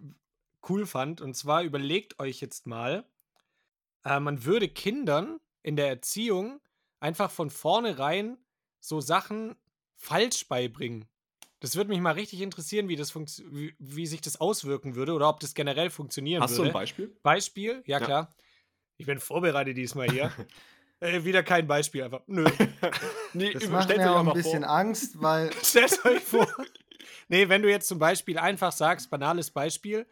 cool 0.70 0.86
fand. 0.86 1.22
Und 1.22 1.36
zwar 1.36 1.64
überlegt 1.64 2.20
euch 2.20 2.42
jetzt 2.42 2.68
mal, 2.68 3.06
äh, 4.04 4.20
man 4.20 4.46
würde 4.46 4.68
Kindern 4.68 5.40
in 5.64 5.76
der 5.76 5.88
Erziehung 5.88 6.60
einfach 7.00 7.32
von 7.32 7.50
vornherein 7.50 8.38
so 8.80 9.00
Sachen 9.02 9.56
falsch 9.96 10.48
beibringen. 10.48 11.08
Das 11.60 11.76
würde 11.76 11.92
mich 11.92 12.00
mal 12.00 12.14
richtig 12.14 12.42
interessieren, 12.42 12.90
wie, 12.90 12.96
das 12.96 13.16
wie, 13.16 13.76
wie 13.78 14.08
sich 14.08 14.22
das 14.22 14.42
auswirken 14.42 14.96
würde 14.96 15.14
oder 15.14 15.30
ob 15.30 15.40
das 15.40 15.54
generell 15.54 15.92
funktionieren 15.92 16.42
Hast 16.42 16.58
du 16.58 16.64
würde. 16.64 16.72
ein 16.72 16.74
Beispiel? 16.74 17.16
Beispiel? 17.22 17.84
Ja, 17.86 18.00
Ja. 18.00 18.06
klar. 18.06 18.36
Ich 19.02 19.08
bin 19.08 19.20
vorbereitet 19.20 19.76
diesmal 19.78 20.12
hier. 20.12 20.32
äh, 21.00 21.24
wieder 21.24 21.42
kein 21.42 21.66
Beispiel, 21.66 22.04
einfach. 22.04 22.22
Nö. 22.28 22.46
Nee, 23.34 23.52
Das 23.52 23.68
macht 23.68 23.90
mir 23.90 24.12
auch 24.12 24.28
ein 24.28 24.34
bisschen 24.34 24.62
vor. 24.64 24.72
Angst, 24.72 25.20
weil 25.22 25.52
Stellt 25.64 26.06
euch 26.06 26.22
vor. 26.22 26.48
Nee, 27.28 27.50
wenn 27.50 27.64
du 27.64 27.70
jetzt 27.70 27.88
zum 27.88 27.98
Beispiel 27.98 28.38
einfach 28.38 28.72
sagst, 28.72 29.10
banales 29.10 29.50
Beispiel, 29.50 30.06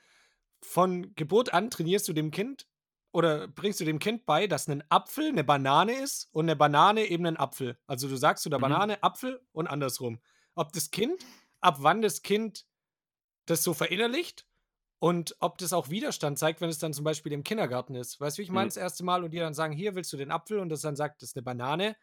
von 0.61 1.13
Geburt 1.15 1.53
an 1.53 1.69
trainierst 1.69 2.07
du 2.07 2.13
dem 2.13 2.31
Kind 2.31 2.65
oder 3.11 3.47
bringst 3.47 3.79
du 3.79 3.85
dem 3.85 3.99
Kind 3.99 4.25
bei, 4.25 4.47
dass 4.47 4.67
ein 4.67 4.83
Apfel 4.89 5.27
eine 5.27 5.43
Banane 5.43 5.93
ist 6.01 6.29
und 6.31 6.45
eine 6.45 6.55
Banane 6.55 7.05
eben 7.05 7.27
ein 7.27 7.37
Apfel. 7.37 7.77
Also 7.85 8.07
du 8.07 8.15
sagst 8.15 8.41
zu 8.41 8.49
der 8.49 8.57
Mhm. 8.57 8.63
Banane 8.63 9.03
Apfel 9.03 9.39
und 9.51 9.67
andersrum. 9.67 10.19
Ob 10.55 10.73
das 10.73 10.89
Kind, 10.89 11.23
ab 11.61 11.75
wann 11.79 12.01
das 12.01 12.23
Kind 12.23 12.65
das 13.45 13.61
so 13.63 13.75
verinnerlicht 13.75 14.47
und 14.99 15.35
ob 15.39 15.57
das 15.57 15.73
auch 15.73 15.89
Widerstand 15.89 16.37
zeigt, 16.39 16.61
wenn 16.61 16.69
es 16.69 16.77
dann 16.79 16.93
zum 16.93 17.03
Beispiel 17.05 17.31
im 17.31 17.43
Kindergarten 17.43 17.95
ist. 17.95 18.19
Weißt 18.19 18.37
du, 18.37 18.41
wie 18.41 18.43
ich 18.43 18.51
meine, 18.51 18.65
Mhm. 18.65 18.69
das 18.69 18.77
erste 18.77 19.03
Mal 19.03 19.23
und 19.23 19.31
die 19.31 19.39
dann 19.39 19.53
sagen, 19.53 19.73
hier 19.73 19.95
willst 19.95 20.11
du 20.13 20.17
den 20.17 20.31
Apfel 20.31 20.59
und 20.59 20.69
das 20.69 20.81
dann 20.81 20.95
sagt, 20.95 21.21
das 21.21 21.29
ist 21.29 21.35
eine 21.37 21.43
Banane. 21.43 21.95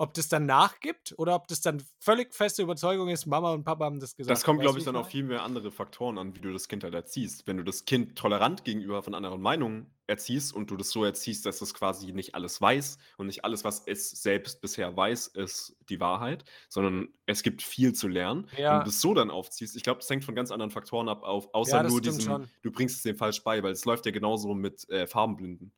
Ob 0.00 0.14
das 0.14 0.28
dann 0.28 0.46
nachgibt 0.46 1.12
oder 1.18 1.34
ob 1.34 1.46
das 1.48 1.60
dann 1.60 1.82
völlig 1.98 2.34
feste 2.34 2.62
Überzeugung 2.62 3.10
ist, 3.10 3.26
Mama 3.26 3.52
und 3.52 3.64
Papa 3.64 3.84
haben 3.84 4.00
das 4.00 4.16
gesagt. 4.16 4.30
Das 4.34 4.44
kommt, 4.44 4.62
glaube 4.62 4.78
ich, 4.78 4.84
dann 4.86 4.96
auf 4.96 5.08
viel 5.08 5.24
mehr 5.24 5.42
andere 5.42 5.70
Faktoren 5.70 6.16
an, 6.16 6.34
wie 6.34 6.40
du 6.40 6.50
das 6.54 6.68
Kind 6.68 6.84
halt 6.84 6.94
erziehst. 6.94 7.46
Wenn 7.46 7.58
du 7.58 7.64
das 7.64 7.84
Kind 7.84 8.16
tolerant 8.16 8.64
gegenüber 8.64 9.02
von 9.02 9.14
anderen 9.14 9.42
Meinungen 9.42 9.94
erziehst 10.06 10.54
und 10.54 10.70
du 10.70 10.78
das 10.78 10.88
so 10.88 11.04
erziehst, 11.04 11.44
dass 11.44 11.60
es 11.60 11.74
quasi 11.74 12.12
nicht 12.12 12.34
alles 12.34 12.62
weiß 12.62 12.96
und 13.18 13.26
nicht 13.26 13.44
alles, 13.44 13.62
was 13.62 13.82
es 13.86 14.10
selbst 14.10 14.62
bisher 14.62 14.96
weiß, 14.96 15.26
ist 15.26 15.76
die 15.90 16.00
Wahrheit, 16.00 16.44
sondern 16.70 17.08
es 17.26 17.42
gibt 17.42 17.60
viel 17.60 17.92
zu 17.92 18.08
lernen. 18.08 18.48
Ja. 18.56 18.72
Wenn 18.72 18.78
du 18.80 18.84
das 18.86 19.02
so 19.02 19.12
dann 19.12 19.30
aufziehst, 19.30 19.76
ich 19.76 19.82
glaube, 19.82 20.00
das 20.00 20.08
hängt 20.08 20.24
von 20.24 20.34
ganz 20.34 20.50
anderen 20.50 20.70
Faktoren 20.70 21.10
ab, 21.10 21.24
auf, 21.24 21.52
außer 21.52 21.76
Ja, 21.76 21.82
nur 21.82 22.00
diesem, 22.00 22.22
schon. 22.22 22.48
du 22.62 22.72
bringst 22.72 22.96
es 22.96 23.02
dem 23.02 23.16
falsch 23.18 23.44
bei, 23.44 23.62
weil 23.62 23.72
es 23.72 23.84
läuft 23.84 24.06
ja 24.06 24.12
genauso 24.12 24.54
mit 24.54 24.88
äh, 24.88 25.06
Farbenblinden. 25.06 25.72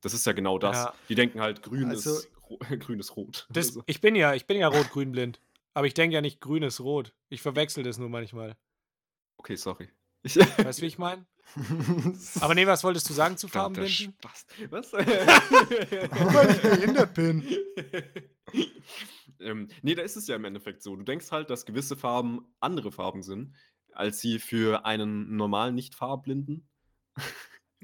Das 0.00 0.14
ist 0.14 0.26
ja 0.26 0.32
genau 0.32 0.58
das. 0.58 0.76
Ja. 0.76 0.94
Die 1.08 1.16
denken 1.16 1.40
halt, 1.40 1.60
grün, 1.62 1.88
Also- 1.88 2.18
ist, 2.18 2.28
grün 2.78 3.00
ist 3.00 3.16
rot. 3.16 3.46
Das, 3.50 3.68
Also, 3.68 3.82
ich 3.86 4.00
bin 4.00 4.14
ja, 4.14 4.34
ich 4.34 4.46
bin 4.46 4.56
ja 4.58 4.68
rot-grün 4.68 5.12
blind. 5.12 5.40
Aber 5.74 5.86
ich 5.86 5.94
denke 5.94 6.14
ja 6.14 6.20
nicht, 6.20 6.40
grün 6.40 6.62
ist 6.62 6.80
rot. 6.80 7.14
Ich 7.28 7.42
verwechsel 7.42 7.82
das 7.82 7.98
nur 7.98 8.08
manchmal. 8.08 8.56
okay, 9.38 9.56
sorry. 9.56 9.88
Ich, 10.22 10.36
Weißt 10.58 10.78
du, 10.78 10.82
wie 10.82 10.86
ich 10.86 10.98
meine? 10.98 11.26
Aber 12.40 12.54
nee, 12.54 12.66
was 12.66 12.82
wolltest 12.84 13.08
du 13.10 13.12
sagen 13.12 13.36
zu 13.36 13.48
Farbenblinden? 13.48 14.14
Spaß. 14.18 14.46
Was? 14.70 14.92
Weil 14.92 16.50
ich 16.50 16.62
behindert 16.62 17.14
bin. 17.14 17.46
ähm, 19.40 19.68
nee, 19.82 19.94
da 19.94 20.02
ist 20.02 20.16
es 20.16 20.26
ja 20.26 20.36
im 20.36 20.44
Endeffekt 20.44 20.82
so. 20.82 20.96
Du 20.96 21.02
denkst 21.02 21.30
halt, 21.30 21.50
dass 21.50 21.66
gewisse 21.66 21.96
Farben 21.96 22.46
andere 22.60 22.90
Farben 22.90 23.22
sind, 23.22 23.54
als 23.92 24.20
sie 24.20 24.38
für 24.38 24.86
einen 24.86 25.36
normalen 25.36 25.74
Nicht-Farblinden. 25.74 26.66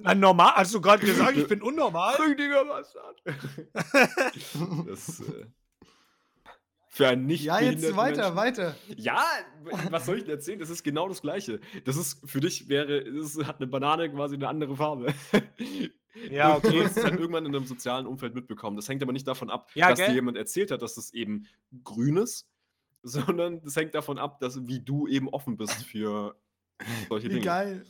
Na, 0.03 0.15
normal, 0.15 0.53
hast 0.57 0.75
du 0.75 0.81
gerade 0.81 1.05
gesagt, 1.05 1.37
ich 1.37 1.47
bin 1.49 1.63
unnormal? 1.63 2.15
Rüdiger 2.17 2.65
Bastard. 2.65 3.23
das, 4.87 5.21
äh, 5.21 5.47
für 6.89 7.09
einen 7.09 7.27
nicht 7.27 7.45
Ja, 7.45 7.61
jetzt 7.61 7.83
weiter, 7.97 8.33
Menschen. 8.35 8.37
weiter. 8.37 8.77
Ja, 8.97 9.23
was 9.91 10.07
soll 10.07 10.19
ich 10.19 10.25
denn 10.25 10.33
erzählen? 10.35 10.59
Das 10.59 10.71
ist 10.71 10.83
genau 10.83 11.09
das 11.09 11.23
Gleiche. 11.23 11.61
Das 11.85 11.97
ist 11.97 12.21
für 12.29 12.41
dich 12.41 12.69
wäre, 12.69 12.99
es 12.99 13.39
hat 13.45 13.57
eine 13.59 13.67
Banane 13.69 14.11
quasi 14.11 14.35
eine 14.35 14.49
andere 14.49 14.77
Farbe. 14.77 15.15
Ja, 16.31 16.59
Du 16.59 16.69
okay. 16.69 16.81
wirst 16.81 16.97
es 16.97 17.03
dann 17.05 17.19
irgendwann 17.19 17.47
in 17.47 17.55
einem 17.55 17.65
sozialen 17.67 18.07
Umfeld 18.07 18.35
mitbekommen. 18.35 18.77
Das 18.77 18.89
hängt 18.89 19.03
aber 19.03 19.13
nicht 19.13 19.29
davon 19.29 19.49
ab, 19.51 19.71
Ja, 19.75 19.89
dass 19.91 19.99
dir 20.01 20.07
gell? 20.07 20.15
jemand 20.17 20.37
erzählt 20.37 20.71
hat, 20.73 20.83
dass 20.83 20.97
es 20.97 21.15
eben 21.15 21.47
grün 21.85 22.17
ist, 22.17 22.49
sondern 23.03 23.63
das 23.63 23.77
hängt 23.77 23.95
davon 23.95 24.19
ab, 24.19 24.41
dass 24.41 24.67
wie 24.67 24.81
du 24.81 25.07
eben 25.07 25.29
offen 25.29 25.57
bist 25.57 25.85
für 25.85 26.35
solche 27.09 27.29
Wie 27.29 27.35
Dinge. 27.35 27.45
geil. 27.45 27.87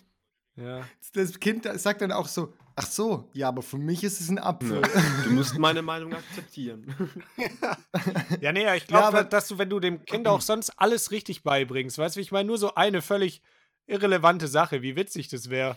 Ja. 0.56 0.86
Das 1.14 1.38
Kind 1.40 1.66
sagt 1.80 2.02
dann 2.02 2.12
auch 2.12 2.28
so, 2.28 2.52
ach 2.76 2.86
so, 2.86 3.28
ja, 3.32 3.48
aber 3.48 3.62
für 3.62 3.78
mich 3.78 4.04
ist 4.04 4.20
es 4.20 4.28
ein 4.28 4.38
Apfel. 4.38 4.82
Ja. 4.82 5.02
Du 5.24 5.30
musst 5.30 5.58
meine 5.58 5.82
Meinung 5.82 6.12
akzeptieren. 6.14 6.94
Ja, 8.40 8.52
nee, 8.52 8.60
ich 8.76 8.82
Ja, 8.82 8.86
glaube, 8.86 9.06
aber- 9.06 9.24
dass 9.24 9.48
du, 9.48 9.58
wenn 9.58 9.68
du 9.70 9.80
dem 9.80 10.04
Kind 10.04 10.26
auch 10.28 10.40
sonst 10.40 10.70
alles 10.78 11.10
richtig 11.10 11.42
beibringst, 11.42 11.98
weißt 11.98 12.16
du, 12.16 12.18
wie 12.18 12.22
ich 12.22 12.32
meine, 12.32 12.46
nur 12.46 12.58
so 12.58 12.74
eine 12.74 13.02
völlig 13.02 13.42
irrelevante 13.86 14.48
Sache, 14.48 14.82
wie 14.82 14.96
witzig 14.96 15.28
das 15.28 15.50
wäre. 15.50 15.76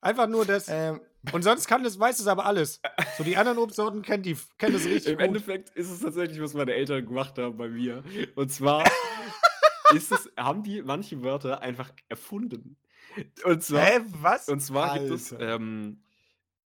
Einfach 0.00 0.26
nur 0.28 0.44
das. 0.46 0.68
ähm, 0.68 1.00
Und 1.32 1.42
sonst 1.42 1.66
kann 1.66 1.82
das, 1.84 1.98
weiß 1.98 2.20
es 2.20 2.26
aber 2.26 2.46
alles. 2.46 2.80
So 3.18 3.24
die 3.24 3.36
anderen 3.36 3.58
Obstsorten 3.58 4.02
kennt 4.02 4.24
die, 4.26 4.36
kennt 4.58 4.74
es 4.74 4.84
richtig 4.84 5.12
Im 5.12 5.18
gut. 5.18 5.26
Endeffekt 5.26 5.70
ist 5.70 5.90
es 5.90 6.00
tatsächlich, 6.00 6.40
was 6.40 6.54
meine 6.54 6.72
Eltern 6.74 7.04
gemacht 7.06 7.36
haben 7.38 7.56
bei 7.56 7.68
mir. 7.68 8.02
Und 8.34 8.50
zwar 8.52 8.84
ist 9.94 10.12
es, 10.12 10.30
haben 10.36 10.62
die 10.62 10.82
manche 10.82 11.22
Wörter 11.22 11.60
einfach 11.62 11.90
erfunden. 12.08 12.76
Und 13.44 13.62
zwar, 13.62 13.84
Hä, 13.86 14.00
was? 14.20 14.48
Und 14.48 14.60
zwar 14.60 14.98
gibt 14.98 15.10
es, 15.10 15.32
Alter. 15.32 15.56
ähm, 15.56 16.02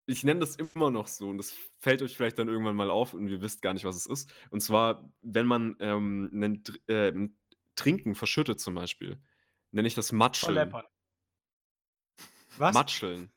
ich 0.07 0.25
nenne 0.25 0.41
das 0.41 0.57
immer 0.57 0.91
noch 0.91 1.09
so, 1.09 1.29
und 1.29 1.39
das 1.39 1.55
fällt 1.81 2.03
euch 2.03 2.17
vielleicht 2.17 2.39
dann 2.39 2.49
irgendwann 2.49 2.77
mal 2.77 2.91
auf 2.91 3.15
und 3.15 3.29
ihr 3.29 3.41
wisst 3.41 3.63
gar 3.63 3.73
nicht, 3.73 3.85
was 3.85 3.97
es 3.97 4.07
ist. 4.07 4.31
Und 4.51 4.61
zwar, 4.61 5.11
wenn 5.23 5.47
man 5.47 5.77
ähm, 5.81 6.31
einen, 6.33 6.63
äh, 6.89 7.13
Trinken 7.77 8.15
verschüttet 8.15 8.61
zum 8.61 8.75
Beispiel, 8.75 9.19
nenne 9.73 9.89
ich 9.89 9.95
das 9.95 10.13
Matscheln. 10.13 10.73
Was? 12.59 12.75
Matscheln. 12.75 13.33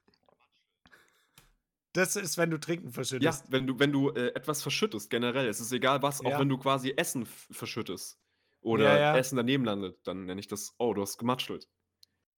Das 1.93 2.15
ist, 2.15 2.37
wenn 2.37 2.51
du 2.51 2.59
Trinken 2.59 2.87
Ja, 2.87 2.91
verschüttest. 2.93 3.51
wenn 3.51 3.65
du, 3.65 3.79
wenn 3.79 3.91
du 3.91 4.09
äh, 4.11 4.27
etwas 4.35 4.61
verschüttest, 4.61 5.09
generell, 5.09 5.47
es 5.47 5.59
ist 5.59 5.71
egal 5.71 6.01
was, 6.03 6.21
Ja. 6.21 6.35
auch 6.35 6.39
wenn 6.39 6.49
du 6.49 6.57
quasi 6.57 6.93
Essen 6.95 7.25
verschüttest 7.25 8.19
oder 8.61 8.83
Ja, 8.83 8.97
ja. 8.99 9.17
Essen 9.17 9.37
daneben 9.37 9.65
landet, 9.65 10.05
dann 10.05 10.25
nenne 10.25 10.39
ich 10.39 10.47
das, 10.47 10.75
oh, 10.77 10.93
du 10.93 11.01
hast 11.01 11.17
gematschelt. 11.17 11.67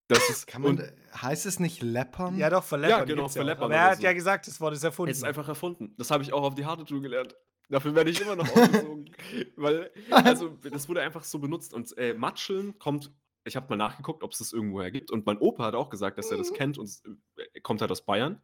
Das 0.09 0.29
ist, 0.29 0.47
kann 0.47 0.63
man, 0.63 0.71
und 0.71 0.93
heißt 1.21 1.45
es 1.45 1.59
nicht 1.59 1.81
leppern? 1.81 2.37
Ja, 2.37 2.49
doch, 2.49 2.63
verleppern. 2.63 2.99
Ja, 2.99 3.05
genau, 3.05 3.23
ja 3.23 3.29
verleppern 3.29 3.65
Aber 3.65 3.75
er 3.75 3.91
hat 3.91 3.97
so. 3.97 4.03
ja 4.03 4.13
gesagt, 4.13 4.47
das 4.47 4.59
Wort 4.59 4.73
ist 4.73 4.83
erfunden. 4.83 5.11
es 5.11 5.17
ist 5.17 5.23
einfach 5.23 5.47
erfunden. 5.47 5.93
Das 5.97 6.11
habe 6.11 6.23
ich 6.23 6.33
auch 6.33 6.43
auf 6.43 6.55
die 6.55 6.65
harte 6.65 6.83
Tour 6.83 7.01
gelernt. 7.01 7.35
Dafür 7.69 7.93
werde 7.95 8.09
ich 8.09 8.19
immer 8.19 8.35
noch 8.35 8.49
aufgezogen. 8.55 9.15
Weil, 9.55 9.91
also, 10.09 10.49
das 10.71 10.89
wurde 10.89 11.01
einfach 11.01 11.23
so 11.23 11.39
benutzt. 11.39 11.73
Und 11.73 11.95
äh, 11.97 12.13
Matscheln 12.13 12.77
kommt 12.79 13.11
ich 13.45 13.55
habe 13.55 13.67
mal 13.69 13.75
nachgeguckt, 13.77 14.23
ob 14.23 14.31
es 14.31 14.39
das 14.39 14.53
irgendwoher 14.53 14.91
gibt. 14.91 15.11
Und 15.11 15.25
mein 15.25 15.37
Opa 15.37 15.65
hat 15.65 15.75
auch 15.75 15.89
gesagt, 15.89 16.17
dass 16.17 16.31
er 16.31 16.37
das 16.37 16.53
kennt 16.53 16.77
und 16.77 16.89
er 17.35 17.43
äh, 17.55 17.61
kommt 17.61 17.81
halt 17.81 17.91
aus 17.91 18.05
Bayern. 18.05 18.41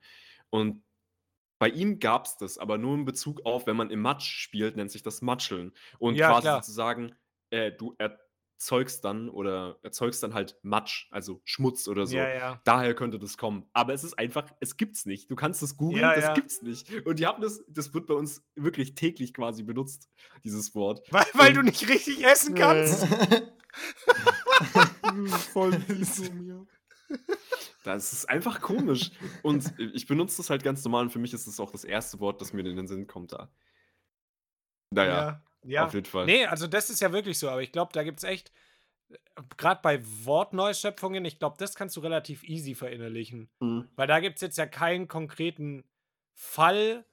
Und 0.50 0.84
bei 1.60 1.70
ihm 1.70 2.00
gab 2.00 2.26
es 2.26 2.38
das, 2.38 2.58
aber 2.58 2.78
nur 2.78 2.96
in 2.96 3.06
Bezug 3.06 3.46
auf, 3.46 3.66
wenn 3.68 3.78
man 3.78 3.90
im 3.90 4.02
Matsch 4.02 4.30
spielt, 4.42 4.76
nennt 4.76 4.92
sich 4.92 5.04
das 5.04 5.22
Matscheln. 5.22 5.74
Und 6.00 6.16
Ja, 6.16 6.30
quasi 6.30 6.42
klar. 6.44 6.62
sozusagen, 6.64 7.16
äh, 7.50 7.72
du 7.72 7.96
erzeugst 8.56 9.04
dann 9.04 9.30
oder 9.30 9.78
erzeugst 9.84 10.24
dann 10.24 10.34
halt 10.34 10.58
Matsch, 10.62 11.08
also 11.12 11.42
Schmutz 11.44 11.88
oder 11.88 12.08
so. 12.08 12.16
Ja, 12.16 12.34
ja. 12.34 12.62
Daher 12.64 12.96
könnte 12.96 13.20
das 13.20 13.38
kommen. 13.38 13.70
Aber 13.74 13.94
es 13.94 14.04
ist 14.04 14.18
einfach, 14.18 14.50
es 14.60 14.78
gibt's 14.78 15.06
nicht. 15.06 15.30
Du 15.30 15.36
kannst 15.36 15.62
es 15.62 15.78
googeln, 15.78 16.02
Ja, 16.02 16.16
das 16.16 16.24
ja. 16.26 16.34
gibt's 16.34 16.62
nicht. 16.62 17.06
Und 17.06 17.20
die 17.20 17.26
haben 17.26 17.42
das, 17.42 17.64
das 17.68 17.94
wird 17.94 18.08
bei 18.08 18.14
uns 18.14 18.44
wirklich 18.56 18.96
täglich 18.96 19.34
quasi 19.34 19.64
benutzt, 19.64 20.10
dieses 20.44 20.74
Wort. 20.74 21.02
Weil, 21.12 21.26
weil 21.34 21.54
du 21.54 21.62
nicht 21.62 21.88
richtig 21.90 22.24
essen 22.24 22.56
kannst. 22.56 23.06
Voll 25.54 25.74
fies 25.88 26.28
von 26.28 26.46
mir. 26.46 26.66
Das 27.84 28.14
ist 28.14 28.30
einfach 28.30 28.62
komisch. 28.62 29.12
Und 29.44 29.74
ich 29.78 30.08
benutze 30.08 30.38
das 30.38 30.50
halt 30.50 30.64
ganz 30.64 30.84
normal 30.84 31.04
und 31.04 31.12
für 31.12 31.20
mich 31.20 31.34
ist 31.34 31.46
es 31.46 31.60
auch 31.60 31.72
das 31.72 31.84
erste 31.84 32.20
Wort, 32.20 32.42
das 32.42 32.54
mir 32.54 32.66
in 32.66 32.76
den 32.76 32.88
Sinn 32.88 33.06
kommt 33.06 33.34
da. 33.34 33.52
Naja, 34.92 35.28
ja. 35.28 35.44
Auf 35.86 35.94
jeden 35.94 36.06
Fall. 36.06 36.26
Nee, 36.26 36.46
also 36.46 36.68
das 36.68 36.90
ist 36.90 37.02
ja 37.02 37.12
wirklich 37.12 37.38
so, 37.40 37.50
aber 37.50 37.62
ich 37.62 37.72
glaube, 37.72 37.92
da 37.94 38.04
gibt 38.04 38.20
es 38.20 38.24
echt, 38.24 38.52
gerade 39.58 39.82
bei 39.82 40.02
Wortneuschöpfungen, 40.26 41.26
ich 41.26 41.40
glaube, 41.40 41.56
das 41.60 41.76
kannst 41.76 41.96
du 41.96 42.02
relativ 42.02 42.44
easy 42.44 42.76
verinnerlichen. 42.76 43.50
Mhm. 43.60 43.88
Weil 43.96 44.08
da 44.08 44.20
gibt 44.20 44.36
es 44.36 44.42
jetzt 44.42 44.58
ja 44.58 44.66
keinen 44.66 45.08
konkreten 45.08 45.84
Fall 46.34 47.06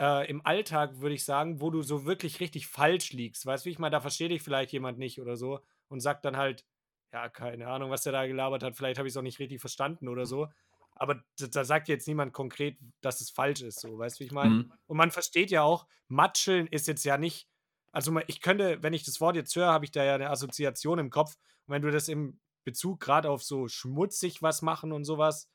äh, 0.00 0.28
im 0.28 0.44
Alltag, 0.44 1.00
würde 1.00 1.14
ich 1.14 1.24
sagen, 1.24 1.60
wo 1.60 1.70
du 1.70 1.82
so 1.82 2.04
wirklich 2.04 2.40
richtig 2.40 2.66
falsch 2.66 3.12
liegst. 3.12 3.46
Weißt 3.46 3.64
du, 3.64 3.68
wie 3.68 3.72
ich 3.72 3.78
meine, 3.78 3.92
da 3.92 4.00
versteht 4.00 4.30
dich 4.30 4.42
vielleicht 4.42 4.72
jemand 4.72 4.98
nicht 4.98 5.20
oder 5.20 5.36
so 5.36 5.60
und 5.88 6.00
sagt 6.00 6.24
dann 6.24 6.36
halt, 6.36 6.64
ja, 7.12 7.28
keine 7.28 7.68
Ahnung, 7.68 7.90
was 7.90 8.02
der 8.02 8.12
da 8.12 8.26
gelabert 8.26 8.62
hat, 8.62 8.76
vielleicht 8.76 8.98
habe 8.98 9.08
ich 9.08 9.12
es 9.12 9.16
auch 9.16 9.22
nicht 9.22 9.38
richtig 9.38 9.60
verstanden 9.60 10.08
oder 10.08 10.26
so. 10.26 10.48
Aber 10.94 11.22
da, 11.38 11.46
da 11.46 11.64
sagt 11.64 11.88
jetzt 11.88 12.08
niemand 12.08 12.32
konkret, 12.32 12.76
dass 13.00 13.20
es 13.20 13.30
falsch 13.30 13.62
ist, 13.62 13.80
so, 13.80 13.98
weißt 13.98 14.18
du, 14.18 14.20
wie 14.20 14.26
ich 14.26 14.32
meine? 14.32 14.50
Mhm. 14.50 14.72
Und 14.86 14.96
man 14.96 15.10
versteht 15.10 15.50
ja 15.50 15.62
auch, 15.62 15.86
Matscheln 16.08 16.66
ist 16.66 16.88
jetzt 16.88 17.04
ja 17.04 17.16
nicht, 17.18 17.48
also 17.92 18.18
ich 18.26 18.40
könnte, 18.40 18.82
wenn 18.82 18.92
ich 18.92 19.04
das 19.04 19.20
Wort 19.20 19.36
jetzt 19.36 19.54
höre, 19.56 19.68
habe 19.68 19.84
ich 19.84 19.90
da 19.90 20.04
ja 20.04 20.14
eine 20.14 20.30
Assoziation 20.30 20.98
im 20.98 21.10
Kopf. 21.10 21.34
Und 21.66 21.74
wenn 21.74 21.82
du 21.82 21.90
das 21.90 22.08
im 22.08 22.38
Bezug 22.64 23.00
gerade 23.00 23.30
auf 23.30 23.42
so 23.42 23.68
schmutzig 23.68 24.42
was 24.42 24.62
machen 24.62 24.92
und 24.92 25.04
sowas 25.04 25.48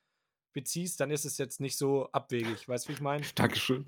beziehst, 0.53 0.99
dann 0.99 1.11
ist 1.11 1.25
es 1.25 1.37
jetzt 1.37 1.59
nicht 1.59 1.77
so 1.77 2.09
abwegig. 2.11 2.67
Weißt 2.67 2.85
du, 2.85 2.89
wie 2.89 2.93
ich 2.93 3.01
meine? 3.01 3.23
Dankeschön. 3.35 3.85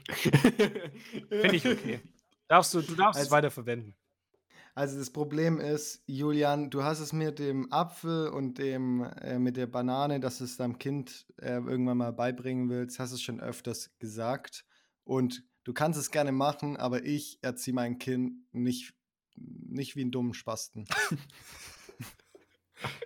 Finde 1.30 1.56
ich 1.56 1.66
okay. 1.68 2.02
Darfst 2.48 2.74
du, 2.74 2.82
du 2.82 2.96
darfst 2.96 3.18
es 3.20 3.26
Also- 3.28 3.32
weiter 3.32 3.52
verwenden. 3.52 3.96
Also 4.78 5.00
das 5.00 5.10
Problem 5.10 5.62
ist, 5.62 6.04
Julian, 6.06 6.70
du 6.70 6.84
hast 6.84 7.00
es 7.00 7.14
mit 7.14 7.40
dem 7.40 7.72
Apfel 7.72 8.28
und 8.28 8.58
dem 8.58 9.04
äh, 9.22 9.40
mit 9.40 9.56
der 9.56 9.68
Banane, 9.68 10.20
dass 10.20 10.40
du 10.40 10.44
es 10.44 10.58
deinem 10.58 10.78
Kind 10.78 11.26
äh, 11.38 11.54
irgendwann 11.54 11.96
mal 11.98 12.12
beibringen 12.12 12.68
willst, 12.70 13.00
hast 13.00 13.14
es 13.14 13.22
schon 13.22 13.40
öfters 13.40 13.96
gesagt. 14.00 14.66
Und 15.06 15.46
du 15.66 15.74
kannst 15.74 16.00
es 16.00 16.10
gerne 16.12 16.32
machen, 16.32 16.78
aber 16.78 17.04
ich 17.04 17.40
erziehe 17.42 17.74
mein 17.74 18.00
Kind 18.00 18.36
nicht, 18.54 18.94
nicht 19.36 19.98
wie 19.98 20.02
einen 20.02 20.12
dummen 20.12 20.34
Spasten. 20.34 20.86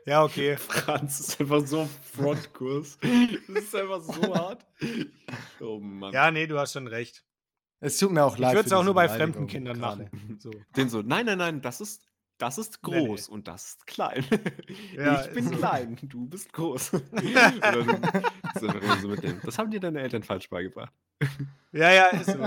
Ja, 0.06 0.24
okay. 0.24 0.58
Franz 0.58 1.20
ist 1.20 1.40
einfach 1.40 1.66
so 1.66 1.82
ein 1.82 1.90
Frontkurs. 2.02 2.98
Das 3.48 3.64
ist 3.64 3.76
einfach 3.76 4.02
so 4.02 4.36
hart. 4.36 4.66
Oh 5.60 5.80
Mann. 5.80 6.12
Ja, 6.12 6.32
nee, 6.32 6.48
du 6.48 6.58
hast 6.58 6.74
schon 6.74 6.88
recht. 6.88 7.24
Es 7.80 7.98
tut 7.98 8.12
mir 8.12 8.24
auch 8.26 8.34
Ich 8.34 8.40
leid. 8.40 8.56
würde 8.56 8.66
es 8.68 8.74
auch 8.74 8.84
nur 8.84 8.96
bei 8.96 9.08
fremden 9.08 9.46
Kindern 9.48 9.80
machen. 9.80 10.38
So. 10.40 10.52
Den 10.76 10.90
so, 10.90 11.02
nein, 11.04 11.28
nein, 11.28 11.38
nein, 11.38 11.62
das 11.62 11.80
ist, 11.82 12.09
das 12.40 12.58
ist 12.58 12.80
Nee, 12.88 13.00
nee. 13.02 13.06
groß 13.08 13.30
und 13.30 13.48
das 13.48 13.66
ist 13.68 13.88
klein. 13.88 14.26
Ja, 14.96 15.24
ich 15.26 15.32
bin 15.34 15.48
so. 15.48 15.56
klein, 15.56 15.98
du 16.02 16.26
bist 16.26 16.52
groß. 16.54 16.92
Das, 18.54 18.64
das 19.44 19.58
haben 19.58 19.70
dir 19.72 19.80
deine 19.80 20.02
Eltern 20.02 20.24
falsch 20.24 20.50
beigebracht. 20.50 20.92
Ja, 21.72 21.92
ja, 21.92 22.08
ist 22.08 22.26
so. 22.26 22.40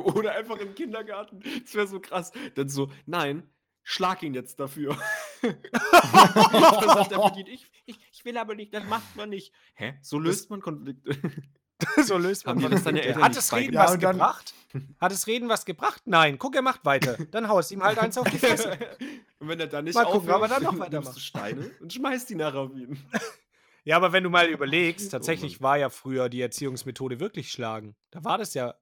Oder 0.00 0.32
einfach 0.34 0.56
im 0.58 0.74
Kindergarten. 0.74 1.40
Das 1.62 1.74
wäre 1.74 1.86
so 1.86 2.00
krass. 2.00 2.32
Dann 2.54 2.68
so, 2.68 2.90
nein, 3.04 3.42
schlag 3.82 4.22
ihn 4.22 4.34
jetzt 4.34 4.58
dafür. 4.58 4.96
das. 5.42 7.36
Ich, 7.46 7.70
ich, 7.84 7.98
ich 8.10 8.24
will 8.24 8.38
aber 8.38 8.54
nicht, 8.54 8.72
das 8.72 8.84
macht 8.86 9.14
man 9.16 9.28
nicht. 9.28 9.52
Hä? 9.74 9.98
So 10.02 10.18
löst 10.18 10.48
man 10.50 10.60
Konflikte. 10.60 11.16
so 12.04 12.16
löst 12.18 12.46
man 12.46 12.58
das 12.58 12.70
Konflikte. 12.84 13.02
Eltern 13.02 13.22
Hat 13.22 13.36
das 13.36 13.52
Reden 13.52 13.76
was 13.76 13.90
Ja, 13.92 13.96
dann- 13.98 14.12
gebracht? 14.12 14.54
Hat 15.00 15.12
das 15.12 15.26
Reden 15.26 15.48
was 15.48 15.64
gebracht? 15.64 16.02
Nein. 16.04 16.38
Guck, 16.38 16.54
er 16.54 16.62
macht 16.62 16.84
weiter. 16.84 17.16
Dann 17.30 17.48
haust 17.48 17.70
ihm 17.70 17.82
halt 17.82 17.98
eins 17.98 18.18
auf 18.18 18.28
die 18.28 18.38
Fresse. 18.38 18.76
Und 19.38 19.48
wenn 19.48 19.58
er 19.60 19.66
dann 19.68 19.84
nicht 19.84 19.94
Mal 19.94 20.04
gucken, 20.04 20.30
aufhört, 20.30 20.34
aber 20.36 20.48
dann 20.48 20.62
noch 20.62 20.88
du 21.14 21.20
Steine 21.20 21.70
und 21.80 21.92
schmeißt 21.92 22.28
die 22.30 22.34
nachher 22.34 22.60
auf 22.60 22.72
ihn. 22.74 22.98
Ja, 23.84 23.96
aber 23.96 24.12
wenn 24.12 24.24
du 24.24 24.30
mal 24.30 24.48
überlegst, 24.48 25.10
tatsächlich 25.12 25.60
Mann. 25.60 25.68
war 25.70 25.76
ja 25.78 25.90
früher 25.90 26.28
die 26.28 26.40
Erziehungsmethode 26.40 27.20
wirklich 27.20 27.52
schlagen. 27.52 27.94
Da 28.10 28.24
war 28.24 28.38
das 28.38 28.54
ja 28.54 28.74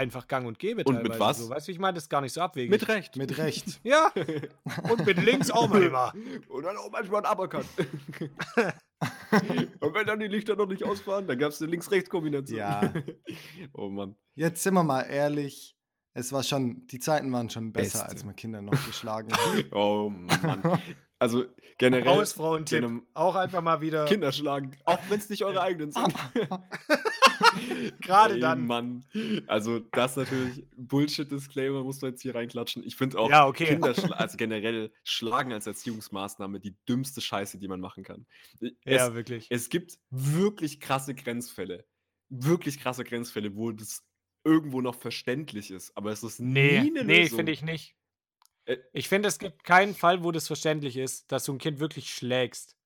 einfach 0.00 0.26
gang 0.26 0.46
und 0.46 0.58
gäbe 0.58 0.82
Und 0.84 1.02
mit 1.02 1.12
teilweise 1.12 1.20
was? 1.20 1.38
So. 1.38 1.50
Weißt 1.50 1.66
du, 1.66 1.68
wie 1.68 1.72
ich 1.74 1.78
meine? 1.78 1.94
Das 1.94 2.04
ist 2.04 2.08
gar 2.08 2.20
nicht 2.20 2.32
so 2.32 2.40
abwegig. 2.40 2.70
Mit 2.70 2.88
Recht. 2.88 3.16
Mit 3.16 3.36
Recht. 3.38 3.80
ja, 3.84 4.10
und 4.90 5.06
mit 5.06 5.22
links 5.22 5.50
auch 5.50 5.68
mal 5.68 5.82
immer. 5.82 6.12
Und 6.48 6.64
dann 6.64 6.76
auch 6.76 6.90
manchmal 6.90 7.24
ein 7.24 7.32
Uppercut. 7.32 7.64
und 9.80 9.94
wenn 9.94 10.06
dann 10.06 10.18
die 10.20 10.26
Lichter 10.28 10.56
noch 10.56 10.66
nicht 10.66 10.84
ausfahren, 10.84 11.26
dann 11.26 11.38
gab 11.38 11.50
es 11.52 11.60
eine 11.62 11.70
Links-Rechts-Kombination. 11.70 12.58
Ja. 12.58 12.92
oh 13.72 13.88
Mann. 13.88 14.16
Jetzt 14.34 14.62
sind 14.62 14.74
wir 14.74 14.82
mal 14.84 15.02
ehrlich. 15.02 15.76
Es 16.12 16.32
war 16.32 16.42
schon, 16.42 16.86
die 16.88 16.98
Zeiten 16.98 17.32
waren 17.32 17.48
schon 17.50 17.72
besser, 17.72 18.00
Beste. 18.00 18.08
als 18.08 18.24
man 18.24 18.34
Kinder 18.34 18.60
noch 18.62 18.84
geschlagen 18.86 19.32
hat. 19.32 19.72
Oh 19.72 20.10
Mann. 20.10 20.80
Also 21.20 21.44
generell 21.78 22.06
Hausfrauentipp. 22.16 22.78
einem 22.78 23.06
Auch 23.14 23.36
einfach 23.36 23.60
mal 23.62 23.80
wieder. 23.80 24.06
Kinder 24.06 24.32
schlagen, 24.32 24.72
auch 24.86 24.98
wenn 25.10 25.18
es 25.20 25.28
nicht 25.28 25.44
eure 25.44 25.60
eigenen 25.60 25.92
sind. 25.92 26.14
Gerade 28.00 28.34
Ey, 28.34 28.40
dann. 28.40 28.66
Mann. 28.66 29.04
Also 29.46 29.80
das 29.80 30.16
natürlich 30.16 30.64
Bullshit-Disclaimer 30.76 31.82
muss 31.84 32.00
man 32.00 32.12
jetzt 32.12 32.22
hier 32.22 32.34
reinklatschen. 32.34 32.82
Ich 32.84 32.96
finde 32.96 33.18
auch 33.18 33.28
Ja, 33.30 33.46
okay. 33.46 33.66
Kinder, 33.66 33.94
also 34.18 34.36
generell 34.36 34.92
Schlagen 35.04 35.52
als 35.52 35.66
Erziehungsmaßnahme 35.66 36.58
die 36.58 36.76
dümmste 36.88 37.20
Scheiße, 37.20 37.58
die 37.58 37.68
man 37.68 37.80
machen 37.80 38.02
kann. 38.02 38.26
Es, 38.60 38.72
Ja, 38.84 39.14
wirklich. 39.14 39.46
es 39.50 39.68
gibt 39.68 39.98
wirklich 40.10 40.80
krasse 40.80 41.14
Grenzfälle. 41.14 41.84
Wirklich 42.30 42.80
krasse 42.80 43.04
Grenzfälle, 43.04 43.56
wo 43.56 43.72
das 43.72 44.04
irgendwo 44.44 44.80
noch 44.80 44.94
verständlich 44.94 45.70
ist. 45.70 45.94
Aber 45.96 46.12
es 46.12 46.22
ist 46.22 46.40
Nee, 46.40 46.80
nie 46.80 46.90
eine 46.98 47.04
nee, 47.04 47.26
finde 47.28 47.52
ich 47.52 47.62
nicht. 47.62 47.94
Äh, 48.70 48.78
Ich 48.92 49.08
finde, 49.08 49.28
es 49.28 49.38
gibt 49.38 49.64
keinen 49.64 49.94
Fall, 49.94 50.22
wo 50.24 50.32
das 50.32 50.46
verständlich 50.46 50.96
ist, 50.96 51.30
dass 51.32 51.44
du 51.44 51.52
ein 51.52 51.58
Kind 51.58 51.80
wirklich 51.80 52.12
schlägst. 52.14 52.76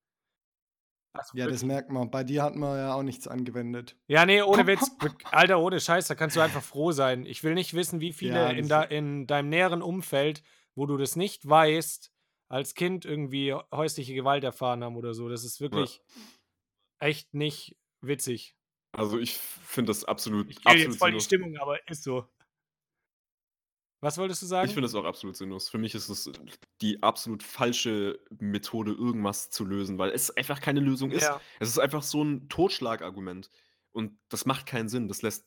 Also 1.16 1.36
Ja, 1.36 1.44
das 1.46 1.60
wirklich. 1.62 1.68
merkt 1.68 1.90
man. 1.90 2.10
Bei 2.10 2.24
dir 2.24 2.42
hat 2.42 2.56
man 2.56 2.76
ja 2.76 2.94
auch 2.94 3.02
nichts 3.04 3.28
angewendet. 3.28 3.96
Ja, 4.08 4.26
nee, 4.26 4.42
ohne 4.42 4.66
Witz. 4.66 4.90
Alter, 5.30 5.60
ohne 5.60 5.78
Scheiß, 5.80 6.08
da 6.08 6.14
kannst 6.16 6.34
du 6.36 6.40
einfach 6.40 6.62
froh 6.62 6.90
sein. 6.90 7.24
Ich 7.24 7.44
will 7.44 7.54
nicht 7.54 7.74
wissen, 7.74 8.00
wie 8.00 8.12
viele 8.12 8.34
Ja, 8.34 8.50
in, 8.50 8.68
das- 8.68 8.68
da, 8.68 8.82
in 8.82 9.26
deinem 9.28 9.48
näheren 9.48 9.82
Umfeld, 9.82 10.42
wo 10.74 10.86
du 10.86 10.96
das 10.96 11.14
nicht 11.14 11.48
weißt, 11.48 12.10
als 12.48 12.74
Kind 12.74 13.04
irgendwie 13.04 13.54
häusliche 13.72 14.12
Gewalt 14.14 14.42
erfahren 14.42 14.82
haben 14.82 14.96
oder 14.96 15.14
so. 15.14 15.28
Das 15.28 15.44
ist 15.44 15.60
wirklich 15.60 16.00
echt 16.98 17.32
nicht 17.32 17.76
witzig. 18.00 18.56
Also 18.92 19.18
ich 19.18 19.36
finde 19.36 19.90
das 19.90 20.04
absolut, 20.04 20.50
Ich 20.50 20.56
gehe 20.56 20.72
absolut 20.72 20.88
jetzt 20.92 20.98
voll 20.98 21.12
die. 21.12 21.20
Stimmung, 21.20 21.56
aber 21.58 21.78
ist 21.88 22.02
so. 22.04 22.28
Was 24.04 24.18
wolltest 24.18 24.42
du 24.42 24.46
sagen? 24.46 24.68
Ich 24.68 24.74
finde 24.74 24.86
es 24.86 24.94
auch 24.94 25.06
absolut 25.06 25.34
sinnlos. 25.34 25.70
Für 25.70 25.78
mich 25.78 25.94
ist 25.94 26.10
es 26.10 26.30
die 26.82 27.02
absolut 27.02 27.42
falsche 27.42 28.20
Methode, 28.38 28.92
irgendwas 28.92 29.48
zu 29.48 29.64
lösen, 29.64 29.96
weil 29.96 30.10
es 30.10 30.30
einfach 30.36 30.60
keine 30.60 30.80
Lösung 30.80 31.10
ist. 31.10 31.22
Ja. 31.22 31.40
Es 31.58 31.70
ist 31.70 31.78
einfach 31.78 32.02
so 32.02 32.22
ein 32.22 32.50
Totschlagargument. 32.50 33.50
Und 33.92 34.18
das 34.28 34.44
macht 34.44 34.66
keinen 34.66 34.90
Sinn. 34.90 35.08
Das 35.08 35.22
lässt 35.22 35.46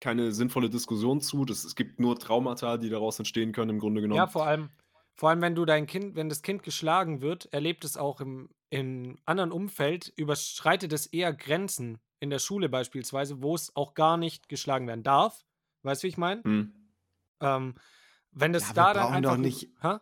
keine 0.00 0.32
sinnvolle 0.32 0.68
Diskussion 0.68 1.22
zu. 1.22 1.46
Das, 1.46 1.64
es 1.64 1.74
gibt 1.74 1.98
nur 1.98 2.18
Traumata, 2.18 2.76
die 2.76 2.90
daraus 2.90 3.18
entstehen 3.18 3.52
können, 3.52 3.70
im 3.70 3.78
Grunde 3.78 4.02
genommen. 4.02 4.18
Ja, 4.18 4.26
vor 4.26 4.46
allem, 4.46 4.68
vor 5.14 5.30
allem, 5.30 5.40
wenn 5.40 5.54
du 5.54 5.64
dein 5.64 5.86
Kind, 5.86 6.16
wenn 6.16 6.28
das 6.28 6.42
Kind 6.42 6.62
geschlagen 6.62 7.22
wird, 7.22 7.46
erlebt 7.46 7.82
es 7.82 7.96
auch 7.96 8.20
im, 8.20 8.50
im 8.68 9.16
anderen 9.24 9.52
Umfeld, 9.52 10.12
überschreitet 10.16 10.92
es 10.92 11.06
eher 11.06 11.32
Grenzen 11.32 11.98
in 12.20 12.28
der 12.28 12.40
Schule 12.40 12.68
beispielsweise, 12.68 13.40
wo 13.40 13.54
es 13.54 13.74
auch 13.74 13.94
gar 13.94 14.18
nicht 14.18 14.50
geschlagen 14.50 14.86
werden 14.86 15.02
darf. 15.02 15.46
Weißt 15.82 16.02
du, 16.02 16.04
wie 16.04 16.10
ich 16.10 16.18
meine? 16.18 16.44
Hm. 16.44 16.85
Ähm, 17.40 17.74
wenn 18.32 18.52
das 18.52 18.62
Ja, 18.64 18.68
wir 18.70 18.74
da 18.74 18.94
dann 18.94 19.02
brauchen 19.10 19.22
doch 19.22 19.30
einfach. 19.32 19.42
nicht- 19.44 19.68
Hä? 19.80 19.96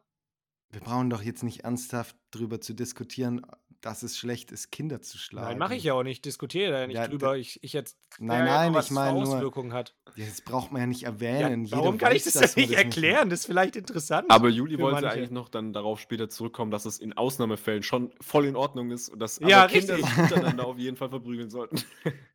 Wir 0.71 0.81
brauchen 0.81 1.09
doch 1.11 1.23
jetzt 1.23 1.45
nicht 1.45 1.61
ernsthaft 1.61 2.17
drüber 2.33 2.61
zu 2.61 2.75
diskutieren, 2.75 3.47
dass 3.81 4.03
es 4.03 4.17
schlecht 4.19 4.51
ist, 4.51 4.73
Kinder 4.73 5.03
zu 5.03 5.19
schlagen. 5.19 5.47
Nein, 5.51 5.59
mache 5.59 5.77
ich 5.77 5.85
ja 5.85 5.93
auch 5.95 6.03
nicht. 6.03 6.25
Diskutiere 6.25 6.73
da 6.73 6.81
ja 6.81 6.87
nicht 6.89 6.97
Ja, 6.97 7.07
drüber. 7.07 7.37
Ich, 7.37 7.63
ich 7.63 7.75
jetzt. 7.75 7.97
Nein, 8.19 8.47
ja, 8.47 8.55
nein, 8.57 8.75
was 8.75 8.87
ich 8.87 8.91
meine 8.93 9.21
nur- 9.21 9.29
Auswirkungen 9.37 9.73
hat. 9.73 9.95
Ja, 10.17 10.25
das 10.25 10.41
braucht 10.41 10.73
man 10.73 10.81
ja 10.81 10.87
nicht 10.89 11.03
Ja, 11.03 11.11
erwähnen. 11.11 11.65
Jeder 11.67 11.77
warum 11.79 11.99
kann 11.99 12.11
ich 12.13 12.25
weiß, 12.27 12.33
das 12.33 12.43
dass 12.43 12.55
denn 12.55 12.65
nicht 12.65 12.73
erklären? 12.79 13.29
Das 13.31 13.41
ist 13.41 13.47
vielleicht 13.47 13.77
interessant. 13.77 14.31
Aber 14.31 14.49
Juli 14.49 14.79
wollte 14.81 15.03
manche. 15.03 15.11
eigentlich 15.11 15.31
noch 15.31 15.49
dann 15.49 15.73
darauf 15.75 16.01
später 16.01 16.29
zurückkommen, 16.31 16.71
dass 16.73 16.87
es 16.87 16.99
in 16.99 17.13
Ausnahmefällen 17.13 17.83
schon 17.85 18.13
voll 18.21 18.47
in 18.47 18.57
Ordnung 18.57 18.91
ist 18.91 19.11
und 19.11 19.19
dass 19.21 19.39
Ja, 19.41 19.65
aber 19.65 19.73
Kinder 19.73 19.97
sich 19.97 20.19
untereinander 20.19 20.67
auf 20.67 20.79
jeden 20.79 20.97
Fall 20.97 21.11
verprügeln 21.11 21.51
sollten. 21.51 21.77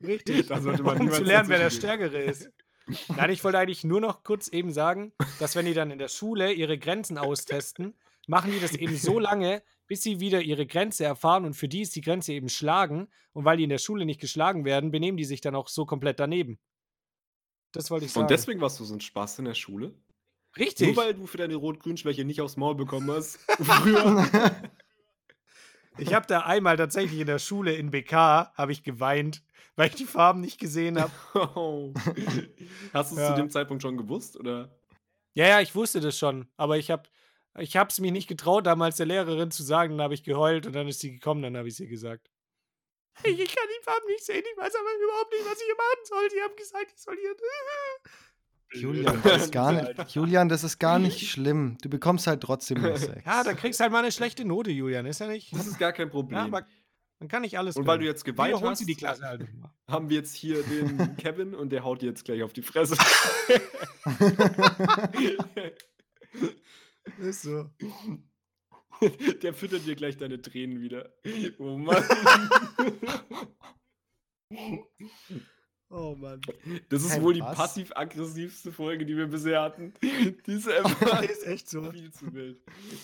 Richtig. 0.01 0.47
Da 0.47 0.61
sollte 0.61 0.83
man 0.83 0.93
um 0.97 0.99
niemals 1.05 1.17
zu 1.17 1.23
lernen, 1.23 1.49
wer 1.49 1.57
der. 1.59 1.71
Stärkere 1.71 2.19
ist. 2.21 2.49
Nein, 3.15 3.29
ich 3.29 3.43
wollte 3.43 3.59
eigentlich 3.59 3.83
nur 3.83 4.01
noch 4.01 4.23
kurz 4.23 4.47
eben 4.47 4.71
sagen, 4.71 5.13
dass 5.39 5.55
wenn 5.55 5.65
die 5.65 5.73
dann 5.73 5.91
in 5.91 5.99
der 5.99 6.07
Schule 6.07 6.51
ihre 6.51 6.77
Grenzen 6.77 7.17
austesten, 7.17 7.95
machen 8.27 8.51
die 8.51 8.59
das 8.59 8.73
eben 8.75 8.95
so 8.95 9.19
lange, 9.19 9.63
bis 9.87 10.03
sie 10.03 10.19
wieder 10.19 10.41
ihre 10.41 10.65
Grenze 10.65 11.03
erfahren 11.03 11.45
und 11.45 11.53
für 11.53 11.67
die 11.67 11.81
ist 11.81 11.95
die 11.95 12.01
Grenze 12.01 12.33
eben 12.33 12.49
schlagen 12.49 13.07
und 13.33 13.45
weil 13.45 13.57
die 13.57 13.63
in 13.63 13.69
der 13.69 13.79
Schule 13.79 14.05
nicht 14.05 14.21
geschlagen 14.21 14.65
werden, 14.65 14.91
benehmen 14.91 15.17
die 15.17 15.25
sich 15.25 15.41
dann 15.41 15.55
auch 15.55 15.67
so 15.67 15.85
komplett 15.85 16.19
daneben. 16.19 16.59
Das 17.71 17.91
wollte 17.91 18.05
ich 18.05 18.11
sagen. 18.11 18.23
Und 18.23 18.31
deswegen 18.31 18.61
warst 18.61 18.79
du 18.79 18.85
so 18.85 18.93
ein 18.93 19.01
Spaß 19.01 19.39
in 19.39 19.45
der 19.45 19.53
Schule? 19.53 19.93
Richtig. 20.57 20.87
Nur 20.87 20.97
weil 20.97 21.13
du 21.13 21.27
für 21.27 21.37
deine 21.37 21.55
Rot-Grün-Schwäche 21.55 22.25
nicht 22.25 22.41
aufs 22.41 22.57
Maul 22.57 22.75
bekommen 22.75 23.09
hast. 23.11 23.37
Früher. 23.59 24.25
Ich 25.99 26.13
habe 26.13 26.25
da 26.27 26.41
einmal 26.41 26.77
tatsächlich 26.77 27.19
in 27.19 27.27
der 27.27 27.39
Schule 27.39 27.73
in 27.75 27.91
BK 27.91 28.51
habe 28.55 28.71
ich 28.71 28.83
geweint, 28.83 29.43
weil 29.75 29.89
ich 29.89 29.95
die 29.95 30.05
Farben 30.05 30.41
nicht 30.41 30.59
gesehen 30.59 30.99
habe. 30.99 31.11
Oh. 31.55 31.93
Hast 32.93 33.11
du 33.11 33.15
es 33.15 33.21
Ja. 33.21 33.29
zu 33.29 33.35
dem 33.35 33.49
Zeitpunkt 33.49 33.81
schon 33.83 33.97
gewusst? 33.97 34.37
Oder? 34.37 34.69
Ja, 35.33 35.47
ja, 35.47 35.61
ich 35.61 35.75
wusste 35.75 35.99
das 36.01 36.17
schon, 36.17 36.47
aber 36.57 36.77
ich 36.77 36.91
habe 36.91 37.03
ich 37.57 37.75
habe 37.75 37.89
es 37.89 37.99
mir 37.99 38.11
nicht 38.11 38.27
getraut, 38.29 38.65
damals 38.67 38.97
der 38.97 39.05
Lehrerin 39.07 39.51
zu 39.51 39.63
sagen, 39.63 39.93
dann 39.97 40.03
habe 40.03 40.13
ich 40.13 40.23
geheult 40.23 40.65
und 40.67 40.73
dann 40.73 40.87
ist 40.87 40.99
sie 41.01 41.11
gekommen, 41.11 41.41
dann 41.41 41.57
habe 41.57 41.67
ich 41.67 41.73
es 41.75 41.79
ihr 41.79 41.87
gesagt. 41.87 42.29
Ich, 43.23 43.37
ich 43.37 43.53
kann 43.53 43.67
die 43.67 43.83
Farben 43.83 44.05
nicht 44.07 44.23
sehen, 44.23 44.43
ich 44.49 44.57
weiß 44.57 44.73
aber 44.75 45.03
überhaupt 45.03 45.31
nicht, 45.33 45.45
was 45.45 45.59
ich 45.59 45.65
hier 45.65 45.75
machen 45.75 46.05
soll. 46.05 46.29
Die 46.29 46.41
haben 46.41 46.55
gesagt, 46.55 46.91
ich 46.95 47.01
soll 47.01 47.17
hier. 47.19 47.35
Julian, 48.73 49.19
das 49.23 49.43
ist 49.45 49.51
gar 49.51 49.71
nicht, 49.71 50.11
Julian, 50.15 50.49
das 50.49 50.63
ist 50.63 50.79
gar 50.79 50.99
nicht 50.99 51.29
schlimm. 51.29 51.77
Du 51.81 51.89
bekommst 51.89 52.27
halt 52.27 52.41
trotzdem 52.41 52.81
nur 52.81 52.97
Sex. 52.97 53.25
Ja, 53.25 53.43
dann 53.43 53.55
kriegst 53.55 53.79
du 53.79 53.83
halt 53.83 53.91
mal 53.91 53.99
eine 53.99 54.11
schlechte 54.11 54.45
Note, 54.45 54.71
Julian, 54.71 55.05
ist 55.05 55.19
ja 55.19 55.27
nicht. 55.27 55.53
Das 55.53 55.67
ist 55.67 55.79
gar 55.79 55.91
kein 55.91 56.09
Problem. 56.09 56.37
Ja, 56.37 56.47
man 57.21 57.27
kann 57.27 57.41
nicht 57.41 57.57
alles 57.57 57.75
und 57.75 57.85
weil 57.85 57.95
können. 57.95 58.03
du 58.03 58.07
jetzt 58.07 58.23
geweint 58.23 58.49
Wiederholen 58.49 58.71
hast, 58.71 58.79
Sie 58.79 58.85
die 58.85 58.95
Klasse 58.95 59.23
halt 59.23 59.45
haben 59.89 60.09
wir 60.09 60.17
jetzt 60.17 60.35
hier 60.35 60.63
den 60.63 61.15
Kevin 61.17 61.53
und 61.53 61.71
der 61.71 61.83
haut 61.83 62.01
dir 62.01 62.05
jetzt 62.07 62.23
gleich 62.23 62.43
auf 62.43 62.53
die 62.53 62.61
Fresse. 62.61 62.95
Ist 67.19 67.41
so. 67.41 67.69
Der 69.41 69.53
füttert 69.53 69.85
dir 69.85 69.95
gleich 69.95 70.17
deine 70.17 70.41
Tränen 70.41 70.81
wieder. 70.81 71.11
Oh 71.57 71.77
Mann. 71.77 72.03
Oh 75.91 76.15
Mann. 76.15 76.39
Das 76.89 77.03
ist 77.03 77.15
Hey, 77.15 77.21
wohl 77.23 77.33
die 77.33 77.39
passiv-aggressivste 77.41 78.71
Folge, 78.71 79.05
die 79.07 79.17
wir 79.17 79.25
bisher 79.27 79.61
hatten. 79.63 79.93
Die 80.01 80.51
ist 80.51 80.69
einfach 80.69 81.23
ist 81.23 81.47
echt 81.47 81.67
so. 81.69 81.81
viel 81.91 82.11
zu 82.11 82.31
wild. 82.33 82.61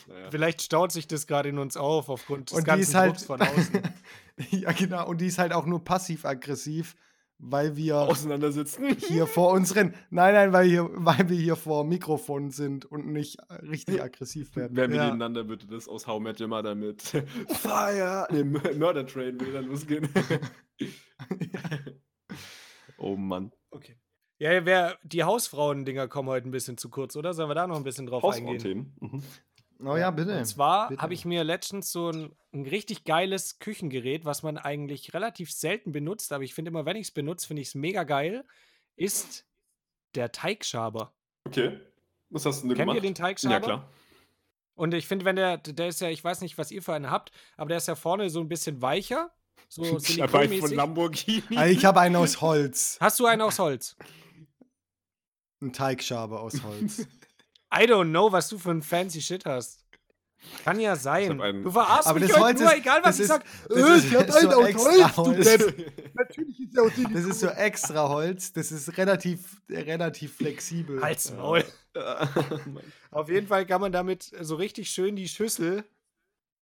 Naja. 0.07 0.29
Vielleicht 0.29 0.61
staut 0.61 0.91
sich 0.91 1.07
das 1.07 1.25
gerade 1.25 1.49
in 1.49 1.57
uns 1.57 1.77
auf, 1.77 2.09
aufgrund 2.09 2.51
des 2.51 2.57
Und 2.57 2.63
die 2.63 2.67
ganzen 2.67 2.81
ist 2.83 2.93
halt. 2.95 3.11
Drucks 3.13 3.25
von 3.25 3.41
außen. 3.41 3.81
ja, 4.51 4.71
genau. 4.73 5.07
Und 5.07 5.19
die 5.21 5.25
ist 5.27 5.39
halt 5.39 5.51
auch 5.51 5.65
nur 5.65 5.83
passiv-aggressiv, 5.83 6.95
weil 7.39 7.75
wir 7.75 7.97
Auseinandersitzen. 7.97 8.95
hier 8.99 9.25
vor 9.25 9.51
unseren. 9.53 9.95
Nein, 10.11 10.35
nein, 10.35 10.53
weil, 10.53 10.67
hier, 10.69 10.87
weil 10.93 11.27
wir 11.27 11.37
hier 11.37 11.55
vor 11.55 11.85
Mikrofon 11.85 12.51
sind 12.51 12.85
und 12.85 13.07
nicht 13.07 13.39
äh, 13.49 13.53
richtig 13.65 13.99
aggressiv 14.01 14.55
werden. 14.55 14.77
Wer 14.77 14.91
Ja. 14.91 15.05
miteinander 15.05 15.43
bitte 15.43 15.65
das 15.65 15.87
aus 15.87 16.05
How 16.05 16.21
Met 16.21 16.39
Your 16.39 16.49
Mother 16.49 16.75
mit 16.75 17.01
Fire, 17.47 18.27
dem 18.31 18.51
Murder 18.77 19.07
Train 19.07 19.39
will 19.41 19.53
dann 19.53 19.65
losgehen. 19.65 20.07
oh 23.05 23.15
Mann. 23.15 23.51
Okay. 23.71 23.97
Ja, 24.37 24.65
wer, 24.65 24.97
die 25.03 25.23
Hausfrauen-Dinger 25.23 26.09
kommen 26.09 26.27
heute 26.29 26.49
ein 26.49 26.51
bisschen 26.51 26.77
zu 26.77 26.89
kurz, 26.89 27.15
oder? 27.15 27.33
Sollen 27.33 27.49
wir 27.49 27.55
da 27.55 27.67
noch 27.67 27.77
ein 27.77 27.83
bisschen 27.83 28.05
drauf 28.05 28.23
eingehen? 28.25 28.93
Mhm. 28.99 29.23
Oh 29.83 29.95
ja, 29.95 30.11
bitte. 30.11 30.37
Und 30.37 30.45
zwar 30.45 30.89
habe 30.97 31.13
ich 31.13 31.25
mir 31.25 31.43
letztens 31.43 31.91
so 31.91 32.09
ein, 32.09 32.35
ein 32.53 32.65
richtig 32.65 33.03
geiles 33.03 33.59
Küchengerät, 33.59 34.25
was 34.25 34.41
man 34.43 34.57
eigentlich 34.57 35.13
relativ 35.13 35.51
selten 35.51 35.91
benutzt, 35.91 36.33
aber 36.33 36.43
ich 36.43 36.53
finde 36.53 36.69
immer, 36.69 36.85
wenn 36.85 36.95
ich 36.95 37.07
es 37.07 37.11
benutze, 37.11 37.47
finde 37.47 37.61
ich 37.61 37.69
es 37.69 37.75
mega 37.75 38.03
geil, 38.03 38.45
ist 38.95 39.45
der 40.15 40.31
Teigschaber. 40.31 41.13
Okay. 41.45 41.79
Was 42.29 42.45
hast 42.45 42.63
du 42.63 42.67
denn 42.67 42.77
Kennt 42.77 42.87
gemacht? 42.89 42.95
ihr 42.95 43.01
den 43.01 43.15
Teigschaber? 43.15 43.53
Ja, 43.53 43.59
klar. 43.59 43.89
Und 44.75 44.93
ich 44.93 45.07
finde, 45.07 45.25
wenn 45.25 45.37
der, 45.37 45.57
der 45.57 45.87
ist 45.87 46.01
ja, 46.01 46.09
ich 46.09 46.23
weiß 46.23 46.41
nicht, 46.41 46.57
was 46.57 46.71
ihr 46.71 46.81
für 46.81 46.93
einen 46.93 47.09
habt, 47.09 47.31
aber 47.55 47.69
der 47.69 47.77
ist 47.77 47.87
ja 47.87 47.95
vorne 47.95 48.29
so 48.29 48.41
ein 48.41 48.49
bisschen 48.49 48.81
weicher, 48.81 49.31
so 49.67 49.97
Ich 49.97 50.21
habe 50.21 50.39
einen 50.39 50.59
von. 50.59 50.71
Lamborghini. 50.73 51.57
Also 51.57 51.73
ich 51.77 51.85
habe 51.85 51.99
einen 52.01 52.15
aus 52.15 52.41
Holz. 52.41 52.97
Hast 52.99 53.19
du 53.19 53.25
einen 53.25 53.41
aus 53.41 53.59
Holz? 53.59 53.95
Einen 55.61 55.73
Teigschaber 55.73 56.41
aus 56.41 56.61
Holz. 56.63 56.99
I 57.73 57.83
don't 57.87 58.09
know, 58.09 58.31
was 58.31 58.47
du 58.49 58.57
für 58.57 58.71
ein 58.71 58.81
fancy 58.81 59.21
Shit 59.21 59.45
hast. 59.45 59.81
Kann 60.63 60.79
ja 60.79 60.95
sein. 60.95 61.39
Du 61.63 61.71
verarschst 61.71 62.07
Aber 62.07 62.19
mich 62.19 62.29
das 62.29 62.39
heute 62.39 62.61
nur, 62.61 62.71
ist- 62.71 62.77
egal 62.77 62.99
was 63.03 63.15
ich 63.15 63.21
ist- 63.23 63.27
sag. 63.29 63.43
das 63.67 63.77
Äh, 63.77 63.97
ist 63.97 64.05
ich 64.05 64.15
hab 64.15 64.31
so 64.31 64.37
einen 64.37 64.53
aus 64.53 64.65
extra 64.67 65.15
Holz, 65.17 65.47
Holz. 65.47 65.73
Natürlich 66.13 66.59
ist 66.59 66.75
der 66.75 66.83
aus 66.83 66.91
Das 67.13 67.23
ist 67.25 67.39
so 67.39 67.47
extra 67.47 68.09
Holz. 68.09 68.53
Das 68.53 68.71
ist 68.71 68.97
relativ, 68.97 69.61
relativ 69.69 70.35
flexibel. 70.35 71.01
Halt's 71.01 71.31
Maul. 71.33 71.63
Mann. 71.95 72.83
Auf 73.11 73.29
jeden 73.29 73.47
Fall 73.47 73.65
kann 73.65 73.81
man 73.81 73.91
damit 73.91 74.31
so 74.41 74.55
richtig 74.55 74.89
schön 74.91 75.15
die 75.15 75.27
Schüssel 75.27 75.83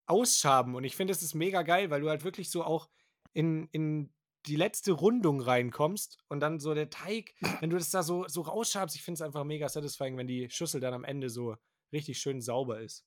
ausschaben. 0.08 0.74
Und 0.74 0.84
ich 0.84 0.96
finde, 0.96 1.12
das 1.12 1.22
ist 1.22 1.34
mega 1.34 1.62
geil, 1.62 1.90
weil 1.90 2.00
du 2.00 2.08
halt 2.08 2.24
wirklich 2.24 2.50
so 2.50 2.64
auch 2.64 2.88
in, 3.32 3.68
in 3.72 4.12
die 4.46 4.56
letzte 4.56 4.92
Rundung 4.92 5.40
reinkommst 5.40 6.18
und 6.28 6.40
dann 6.40 6.60
so 6.60 6.74
der 6.74 6.90
Teig, 6.90 7.34
wenn 7.60 7.70
du 7.70 7.76
das 7.76 7.90
da 7.90 8.02
so, 8.02 8.26
so 8.28 8.42
rausschabst, 8.42 8.96
ich 8.96 9.02
finde 9.02 9.16
es 9.16 9.22
einfach 9.22 9.44
mega 9.44 9.68
satisfying, 9.68 10.16
wenn 10.16 10.26
die 10.26 10.48
Schüssel 10.50 10.80
dann 10.80 10.94
am 10.94 11.04
Ende 11.04 11.30
so 11.30 11.56
richtig 11.92 12.18
schön 12.18 12.40
sauber 12.40 12.80
ist. 12.80 13.04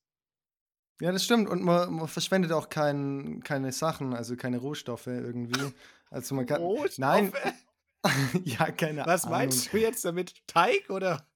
Ja, 1.00 1.10
das 1.10 1.24
stimmt. 1.24 1.48
Und 1.48 1.62
man, 1.62 1.92
man 1.92 2.08
verschwendet 2.08 2.52
auch 2.52 2.68
kein, 2.68 3.42
keine 3.42 3.72
Sachen, 3.72 4.14
also 4.14 4.36
keine 4.36 4.58
Rohstoffe 4.58 5.08
irgendwie. 5.08 5.72
Also 6.10 6.34
man 6.34 6.46
kann. 6.46 6.60
Rohstoffe? 6.62 6.98
Nein. 6.98 7.32
ja, 8.44 8.70
keine 8.70 9.04
Was 9.06 9.24
Ahnung. 9.24 9.38
meinst 9.38 9.72
du 9.72 9.78
jetzt 9.78 10.04
damit? 10.04 10.34
Teig 10.46 10.90
oder? 10.90 11.26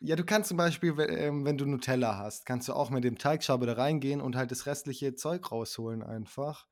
Ja, 0.00 0.14
du 0.16 0.24
kannst 0.24 0.48
zum 0.48 0.56
Beispiel, 0.56 0.94
ähm, 1.00 1.44
wenn 1.44 1.58
du 1.58 1.66
Nutella 1.66 2.18
hast, 2.18 2.46
kannst 2.46 2.68
du 2.68 2.72
auch 2.72 2.90
mit 2.90 3.02
dem 3.04 3.18
Teigschaber 3.18 3.66
da 3.66 3.72
reingehen 3.72 4.20
und 4.20 4.36
halt 4.36 4.50
das 4.52 4.66
restliche 4.66 5.14
Zeug 5.14 5.50
rausholen 5.50 6.02
einfach. 6.04 6.66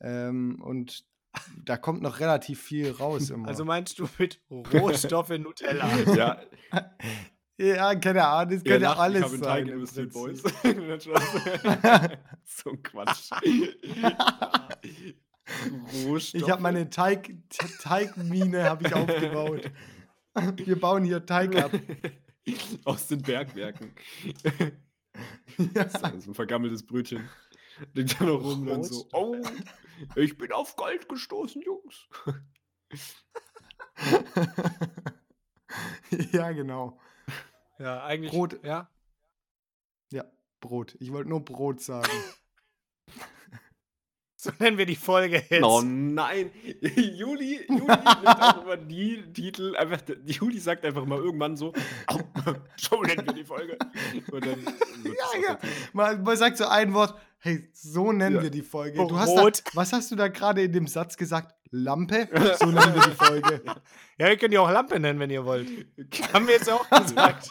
Ähm, 0.00 0.60
und 0.62 1.04
da 1.64 1.76
kommt 1.76 2.00
noch 2.02 2.20
relativ 2.20 2.60
viel 2.62 2.90
raus 2.92 3.30
immer. 3.30 3.48
Also 3.48 3.64
meinst 3.64 3.98
du 3.98 4.08
mit 4.18 4.40
Rohstoffe 4.50 5.30
Nutella? 5.30 5.88
Ja, 6.14 6.40
ja, 7.58 7.94
keine 7.96 8.24
Ahnung, 8.26 8.54
das 8.54 8.64
könnte 8.64 8.86
lacht, 8.86 8.98
alles 9.00 9.24
ich 9.32 9.40
sein. 9.40 9.42
Teig 9.42 9.66
im 9.66 9.72
investiert, 9.74 10.12
Boys. 10.12 10.42
So 12.44 12.70
ein 12.70 12.82
Quatsch. 12.82 13.30
Rohstoffe. 16.06 16.42
Ich 16.42 16.50
habe 16.50 16.62
meine 16.62 16.88
Teig, 16.90 17.34
Te- 17.48 17.68
Teigmine 17.82 18.64
habe 18.64 18.86
ich 18.86 18.94
aufgebaut. 18.94 19.70
Wir 20.64 20.80
bauen 20.80 21.04
hier 21.04 21.24
Teig 21.26 21.56
ab. 21.56 21.72
Aus 22.84 23.08
den 23.08 23.22
Bergwerken. 23.22 23.92
Ja. 25.74 25.84
Das 25.84 26.14
ist 26.14 26.28
ein 26.28 26.34
vergammeltes 26.34 26.86
Brötchen. 26.86 27.28
Liegt 27.92 28.18
da 28.18 28.24
noch 28.24 28.42
rum 28.42 28.66
und 28.68 28.84
so. 28.84 29.06
Oh, 29.12 29.36
ich 30.16 30.38
bin 30.38 30.50
auf 30.52 30.76
Gold 30.76 31.08
gestoßen, 31.08 31.60
Jungs. 31.60 32.08
ja, 36.32 36.52
genau. 36.52 36.98
Ja, 37.78 38.04
eigentlich. 38.04 38.30
Brot. 38.30 38.64
Ja. 38.64 38.88
Ja, 40.12 40.24
Brot. 40.60 40.96
Ich 41.00 41.12
wollte 41.12 41.28
nur 41.28 41.44
Brot 41.44 41.80
sagen. 41.80 42.10
So 44.42 44.50
nennen 44.58 44.78
wir 44.78 44.86
die 44.86 44.96
Folge 44.96 45.42
jetzt. 45.50 45.62
Oh 45.62 45.82
nein. 45.84 46.50
Juli, 46.80 47.18
Juli 47.18 47.60
nimmt 47.68 47.90
einfach 47.90 48.62
immer 48.62 48.76
die 48.78 49.22
Titel. 49.34 49.76
Einfach, 49.76 50.00
Juli 50.24 50.58
sagt 50.58 50.82
einfach 50.86 51.04
mal 51.04 51.18
irgendwann 51.18 51.58
so: 51.58 51.74
"Au, 52.06 52.18
So 52.76 53.02
nennen 53.02 53.26
wir 53.26 53.34
die 53.34 53.44
Folge. 53.44 53.76
Und 54.32 54.46
dann 54.46 54.60
Ja, 55.04 55.40
ja. 55.46 55.58
Man, 55.92 56.22
man 56.22 56.36
sagt 56.38 56.56
so 56.56 56.64
ein 56.66 56.94
Wort, 56.94 57.20
hey, 57.40 57.68
so 57.74 58.12
nennen 58.12 58.36
Ja. 58.36 58.42
wir 58.44 58.50
die 58.50 58.62
Folge. 58.62 58.96
Du 59.06 59.18
hast 59.18 59.36
da, 59.36 59.46
was 59.74 59.92
hast 59.92 60.10
du 60.10 60.16
da 60.16 60.28
gerade 60.28 60.62
in 60.62 60.72
dem 60.72 60.86
Satz 60.86 61.18
gesagt? 61.18 61.54
Lampe? 61.70 62.26
So 62.58 62.64
nennen 62.64 62.94
wir 62.94 63.02
die 63.02 63.10
Folge. 63.10 63.62
Ja, 64.16 64.28
ihr 64.30 64.38
könnt 64.38 64.54
die 64.54 64.58
auch 64.58 64.70
Lampe 64.70 64.98
nennen, 64.98 65.18
wenn 65.20 65.28
ihr 65.28 65.44
wollt. 65.44 65.68
Haben 66.32 66.46
wir 66.46 66.54
jetzt 66.54 66.70
auch 66.70 66.88
gesagt. 66.88 67.50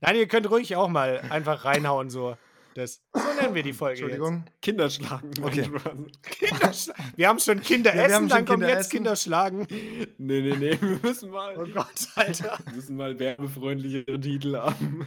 Nein, 0.00 0.16
ihr 0.16 0.26
könnt 0.26 0.50
ruhig 0.50 0.74
auch 0.74 0.88
mal 0.88 1.20
einfach 1.30 1.64
reinhauen, 1.64 2.10
so. 2.10 2.36
Das. 2.76 3.02
So 3.14 3.20
nennen 3.40 3.54
wir 3.54 3.62
die 3.62 3.72
Folge. 3.72 4.02
Entschuldigung. 4.02 4.44
Kinder 4.60 4.90
schlagen. 4.90 5.30
Okay. 5.42 5.62
Jetzt. 5.62 6.20
Kinderschla 6.22 6.94
wir 7.16 7.28
haben 7.28 7.38
schon 7.38 7.62
Kinder 7.62 7.94
Ja, 7.94 8.02
haben 8.12 8.28
dann 8.28 8.40
schon 8.40 8.46
kommt 8.46 8.48
Kinder 8.48 8.68
jetzt 8.68 8.80
essen. 8.80 8.90
Kinderschlagen. 8.90 9.66
Nee, 9.70 10.42
nee, 10.42 10.56
nee. 10.56 10.78
Wir 10.78 11.00
müssen 11.02 11.30
mal, 11.30 11.56
Oh 11.56 11.66
Gott, 11.72 12.08
Alter. 12.16 12.58
wir 12.66 12.74
müssen 12.74 12.96
mal 12.96 13.18
werbefreundlichere 13.18 14.20
Titel 14.20 14.56
haben. 14.56 15.06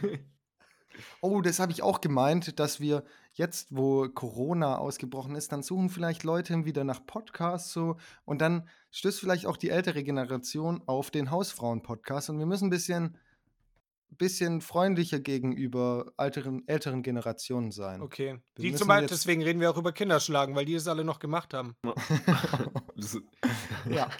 Oh, 1.20 1.40
das 1.42 1.60
habe 1.60 1.70
ich 1.70 1.82
auch 1.82 2.00
gemeint, 2.00 2.58
dass 2.58 2.80
wir 2.80 3.04
jetzt, 3.34 3.68
wo 3.70 4.08
Corona 4.08 4.78
ausgebrochen 4.78 5.36
ist, 5.36 5.52
dann 5.52 5.62
suchen 5.62 5.90
vielleicht 5.90 6.24
Leute 6.24 6.64
wieder 6.64 6.82
nach 6.82 7.06
Podcasts 7.06 7.72
so 7.72 7.98
und 8.24 8.40
dann 8.40 8.68
stößt 8.90 9.20
vielleicht 9.20 9.46
auch 9.46 9.56
die 9.56 9.70
ältere 9.70 10.02
Generation 10.02 10.82
auf 10.86 11.12
den 11.12 11.30
Hausfrauen-Podcast 11.30 12.30
und 12.30 12.40
wir 12.40 12.46
müssen 12.46 12.66
ein 12.66 12.70
bisschen, 12.70 13.16
bisschen 14.16 14.60
freundlicher 14.60 15.18
gegenüber 15.20 16.12
älteren, 16.18 16.66
älteren 16.68 17.02
Generationen 17.02 17.70
sein. 17.72 18.02
Okay. 18.02 18.38
Wir 18.56 18.70
Die 18.70 18.76
zum 18.76 18.88
Beispiel, 18.88 19.08
deswegen 19.08 19.42
reden 19.42 19.60
wir 19.60 19.70
auch 19.70 19.76
über 19.76 19.92
Kinderschlagen, 19.92 20.54
weil 20.54 20.64
die 20.64 20.74
das 20.74 20.88
alle 20.88 21.04
noch 21.04 21.18
gemacht 21.18 21.54
haben. 21.54 21.76
Ja. 23.88 24.10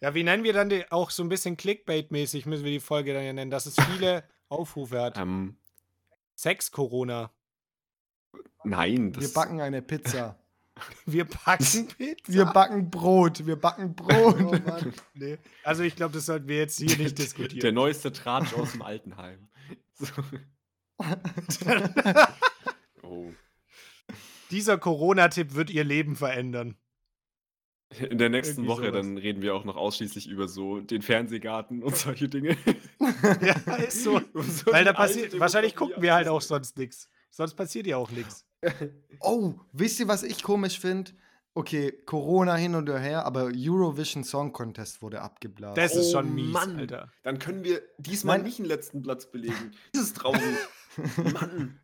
Ja, 0.00 0.14
wie 0.14 0.22
nennen 0.22 0.44
wir 0.44 0.52
dann 0.52 0.68
die, 0.68 0.90
auch 0.92 1.10
so 1.10 1.22
ein 1.24 1.28
bisschen 1.28 1.56
Clickbait-mäßig, 1.56 2.46
müssen 2.46 2.64
wir 2.64 2.70
die 2.70 2.78
Folge 2.78 3.14
dann 3.14 3.24
ja 3.24 3.32
nennen, 3.32 3.50
dass 3.50 3.66
es 3.66 3.74
viele 3.74 4.22
Aufrufe 4.48 5.00
hat. 5.00 5.18
ähm, 5.18 5.56
Sex-Corona. 6.36 7.32
Nein, 8.62 9.18
Wir 9.18 9.32
backen 9.32 9.60
eine 9.60 9.82
Pizza. 9.82 10.38
Wir 11.06 11.24
backen 11.24 11.88
Pizza. 11.98 12.32
Wir 12.32 12.44
backen 12.46 12.90
Brot. 12.90 13.46
Wir 13.46 13.56
backen 13.56 13.94
Brot. 13.94 14.36
Oh 14.40 14.52
Mann. 14.68 14.92
Nee. 15.14 15.38
Also 15.64 15.82
ich 15.82 15.96
glaube, 15.96 16.14
das 16.14 16.26
sollten 16.26 16.48
wir 16.48 16.58
jetzt 16.58 16.78
hier 16.78 16.86
nicht 16.96 17.18
der 17.18 17.24
diskutieren. 17.26 17.74
neueste 17.74 18.12
Tratsch 18.12 18.54
aus 18.54 18.72
dem 18.72 18.82
Altenheim. 18.82 19.48
So. 19.94 20.06
Oh. 23.02 23.32
Dieser 24.50 24.76
Corona-Tipp 24.78 25.54
wird 25.54 25.70
ihr 25.70 25.84
Leben 25.84 26.16
verändern. 26.16 26.76
In 28.10 28.18
der 28.18 28.28
nächsten 28.28 28.64
Irgendwie 28.64 28.68
Woche 28.68 28.86
sowas. 28.88 29.06
dann 29.06 29.16
reden 29.16 29.40
wir 29.40 29.54
auch 29.54 29.64
noch 29.64 29.76
ausschließlich 29.76 30.26
über 30.28 30.46
so 30.48 30.80
den 30.80 31.00
Fernsehgarten 31.00 31.82
und 31.82 31.96
solche 31.96 32.28
Dinge. 32.28 32.56
ja, 33.40 33.76
ist 33.76 34.04
so. 34.04 34.20
So 34.34 34.72
Weil 34.72 34.84
da 34.84 34.92
passiert, 34.92 35.38
wahrscheinlich 35.40 35.74
gucken 35.74 36.02
wir 36.02 36.12
halt 36.14 36.28
auch 36.28 36.42
sonst 36.42 36.76
nichts. 36.76 37.08
Sonst 37.30 37.54
passiert 37.54 37.86
ja 37.86 37.96
auch 37.96 38.10
nichts. 38.10 38.44
Oh, 39.20 39.54
wisst 39.72 40.00
ihr, 40.00 40.08
was 40.08 40.22
ich 40.22 40.42
komisch 40.42 40.80
finde? 40.80 41.12
Okay, 41.54 41.92
Corona 42.06 42.54
hin 42.54 42.74
und 42.76 42.88
her, 42.88 43.24
aber 43.26 43.50
Eurovision 43.54 44.22
Song 44.22 44.52
Contest 44.52 45.02
wurde 45.02 45.22
abgeblasen. 45.22 45.74
Das 45.74 45.96
ist 45.96 46.08
Oh 46.08 46.12
schon 46.18 46.34
mies, 46.34 46.52
Mann. 46.52 46.76
Alter. 46.78 47.10
Dann 47.24 47.38
können 47.38 47.64
wir 47.64 47.82
diesmal 47.98 48.38
Mein- 48.38 48.44
nicht 48.46 48.58
den 48.58 48.66
letzten 48.66 49.02
Platz 49.02 49.30
belegen. 49.30 49.72
Das 49.92 50.02
ist 50.02 50.16
traurig. 50.16 50.40
Mann. 51.32 51.80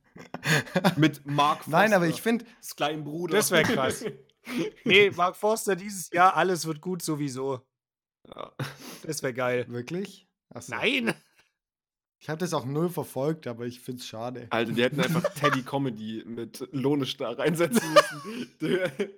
Mit 0.97 1.27
Mark 1.27 1.59
Foster, 1.65 1.71
Nein, 1.73 1.93
aber 1.93 2.07
ich 2.07 2.23
finde, 2.23 2.45
das 2.61 2.77
kleinen 2.77 3.03
Bruder. 3.05 3.37
Das 3.37 3.51
wär 3.51 3.63
krass. 3.65 4.05
Nee, 4.85 5.11
Mark 5.11 5.37
Forster 5.37 5.75
dieses 5.75 6.11
Jahr, 6.13 6.37
alles 6.37 6.67
wird 6.67 6.83
gut 6.83 7.01
sowieso. 7.01 7.63
Ja. 8.29 8.53
Das 9.03 9.23
wäre 9.23 9.33
geil. 9.33 9.65
wirklich? 9.69 10.29
Achso. 10.51 10.75
Nein! 10.75 11.15
Ich 12.25 12.31
habe 12.31 12.39
das 12.39 12.55
auch 12.55 12.65
null 12.65 12.89
verfolgt, 12.89 13.47
aber 13.47 13.67
ich 13.67 13.81
finde 13.81 14.01
es 14.01 14.07
schade. 14.07 14.47
Alter, 14.49 14.73
die 14.73 14.83
hätten 14.83 14.99
einfach 14.99 15.23
Teddy 15.35 15.63
Comedy 15.63 16.23
mit 16.25 16.67
Lohnisch 16.73 17.19
da 17.19 17.33
reinsetzen 17.33 17.83
müssen. 18.61 19.11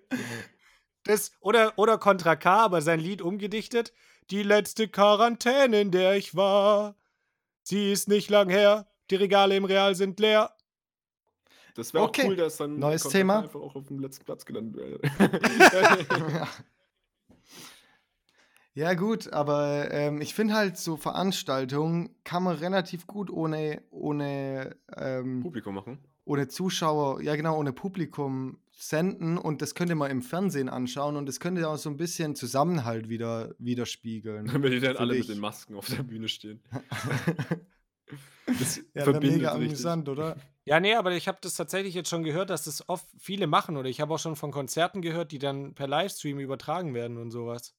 Das, 1.05 1.31
oder, 1.39 1.73
oder 1.77 1.99
Contra 1.99 2.35
K, 2.35 2.65
aber 2.65 2.83
sein 2.83 2.99
Lied 2.99 3.23
umgedichtet. 3.23 3.93
Die 4.33 4.43
letzte 4.43 4.89
Quarantäne, 4.89 5.83
in 5.83 5.93
der 5.93 6.17
ich 6.17 6.35
war. 6.35 6.97
Sie 7.63 7.93
ist 7.93 8.09
nicht 8.09 8.29
lang 8.29 8.49
her. 8.51 8.89
Die 9.13 9.15
Regale 9.15 9.55
im 9.57 9.67
Real 9.67 9.95
sind 9.95 10.19
leer. 10.19 10.51
Das 11.77 11.95
wäre 11.95 12.03
Okay. 12.03 12.23
auch 12.23 12.27
cool, 12.27 12.35
dass 12.37 12.57
dann 12.57 12.81
Neues 12.81 13.05
Thema. 13.05 13.39
einfach 13.45 13.61
auch 13.61 13.77
auf 13.77 13.87
dem 13.87 14.01
letzten 14.01 14.25
Platz 14.25 14.45
gelandet 14.45 14.83
wäre. 14.85 16.49
ja, 18.77 18.93
gut, 18.95 19.33
aber 19.33 19.91
ähm, 19.91 20.21
ich 20.21 20.35
finde 20.35 20.53
halt 20.55 20.77
so 20.77 20.97
Veranstaltungen 20.99 22.11
kann 22.25 22.43
man 22.43 22.57
relativ 22.57 23.07
gut 23.07 23.31
ohne, 23.31 23.83
ohne, 23.91 24.77
ähm, 24.97 25.41
Publikum 25.41 25.75
machen. 25.75 25.99
ohne 26.27 26.47
Zuschauer, 26.49 27.23
ja 27.23 27.35
genau, 27.37 27.59
ohne 27.59 27.73
Publikum 27.73 28.59
senden 28.73 29.39
und 29.39 29.63
das 29.63 29.75
könnte 29.75 29.95
man 29.95 30.11
im 30.11 30.21
Fernsehen 30.21 30.69
anschauen 30.69 31.17
und 31.17 31.25
das 31.27 31.41
könnte 31.41 31.67
auch 31.67 31.79
so 31.79 31.89
ein 31.89 31.97
bisschen 31.97 32.37
Zusammenhalt 32.37 33.09
wieder 33.09 33.55
widerspiegeln. 33.59 34.47
Wenn 34.63 34.71
die 34.71 34.81
dann 34.81 34.99
alle 34.99 35.15
ich. 35.15 35.21
mit 35.21 35.31
den 35.31 35.41
Masken 35.41 35.75
auf 35.75 35.89
der 35.89 36.03
Bühne 36.03 36.29
stehen. 36.29 36.61
Das 38.47 38.77
Ja, 38.95 39.05
wäre 39.07 39.21
mega 39.21 39.51
richtig. 39.51 39.69
amüsant, 39.71 40.09
oder? 40.09 40.37
Ja, 40.65 40.79
nee, 40.81 40.95
aber 40.95 41.13
ich 41.13 41.27
habe 41.29 41.39
das 41.41 41.55
tatsächlich 41.55 41.95
jetzt 41.95 42.09
schon 42.09 42.23
gehört, 42.23 42.51
dass 42.51 42.65
das 42.65 42.89
oft 42.89 43.07
viele 43.19 43.47
machen. 43.47 43.77
Oder 43.77 43.89
ich 43.89 44.01
habe 44.01 44.15
auch 44.15 44.19
schon 44.19 44.37
von 44.37 44.53
Konzerten 44.53 45.03
gehört, 45.03 45.33
die 45.33 45.39
dann 45.39 45.75
per 45.75 45.89
Livestream 45.89 46.39
übertragen 46.39 46.95
werden 46.95 47.17
und 47.19 47.31
sowas. 47.33 47.76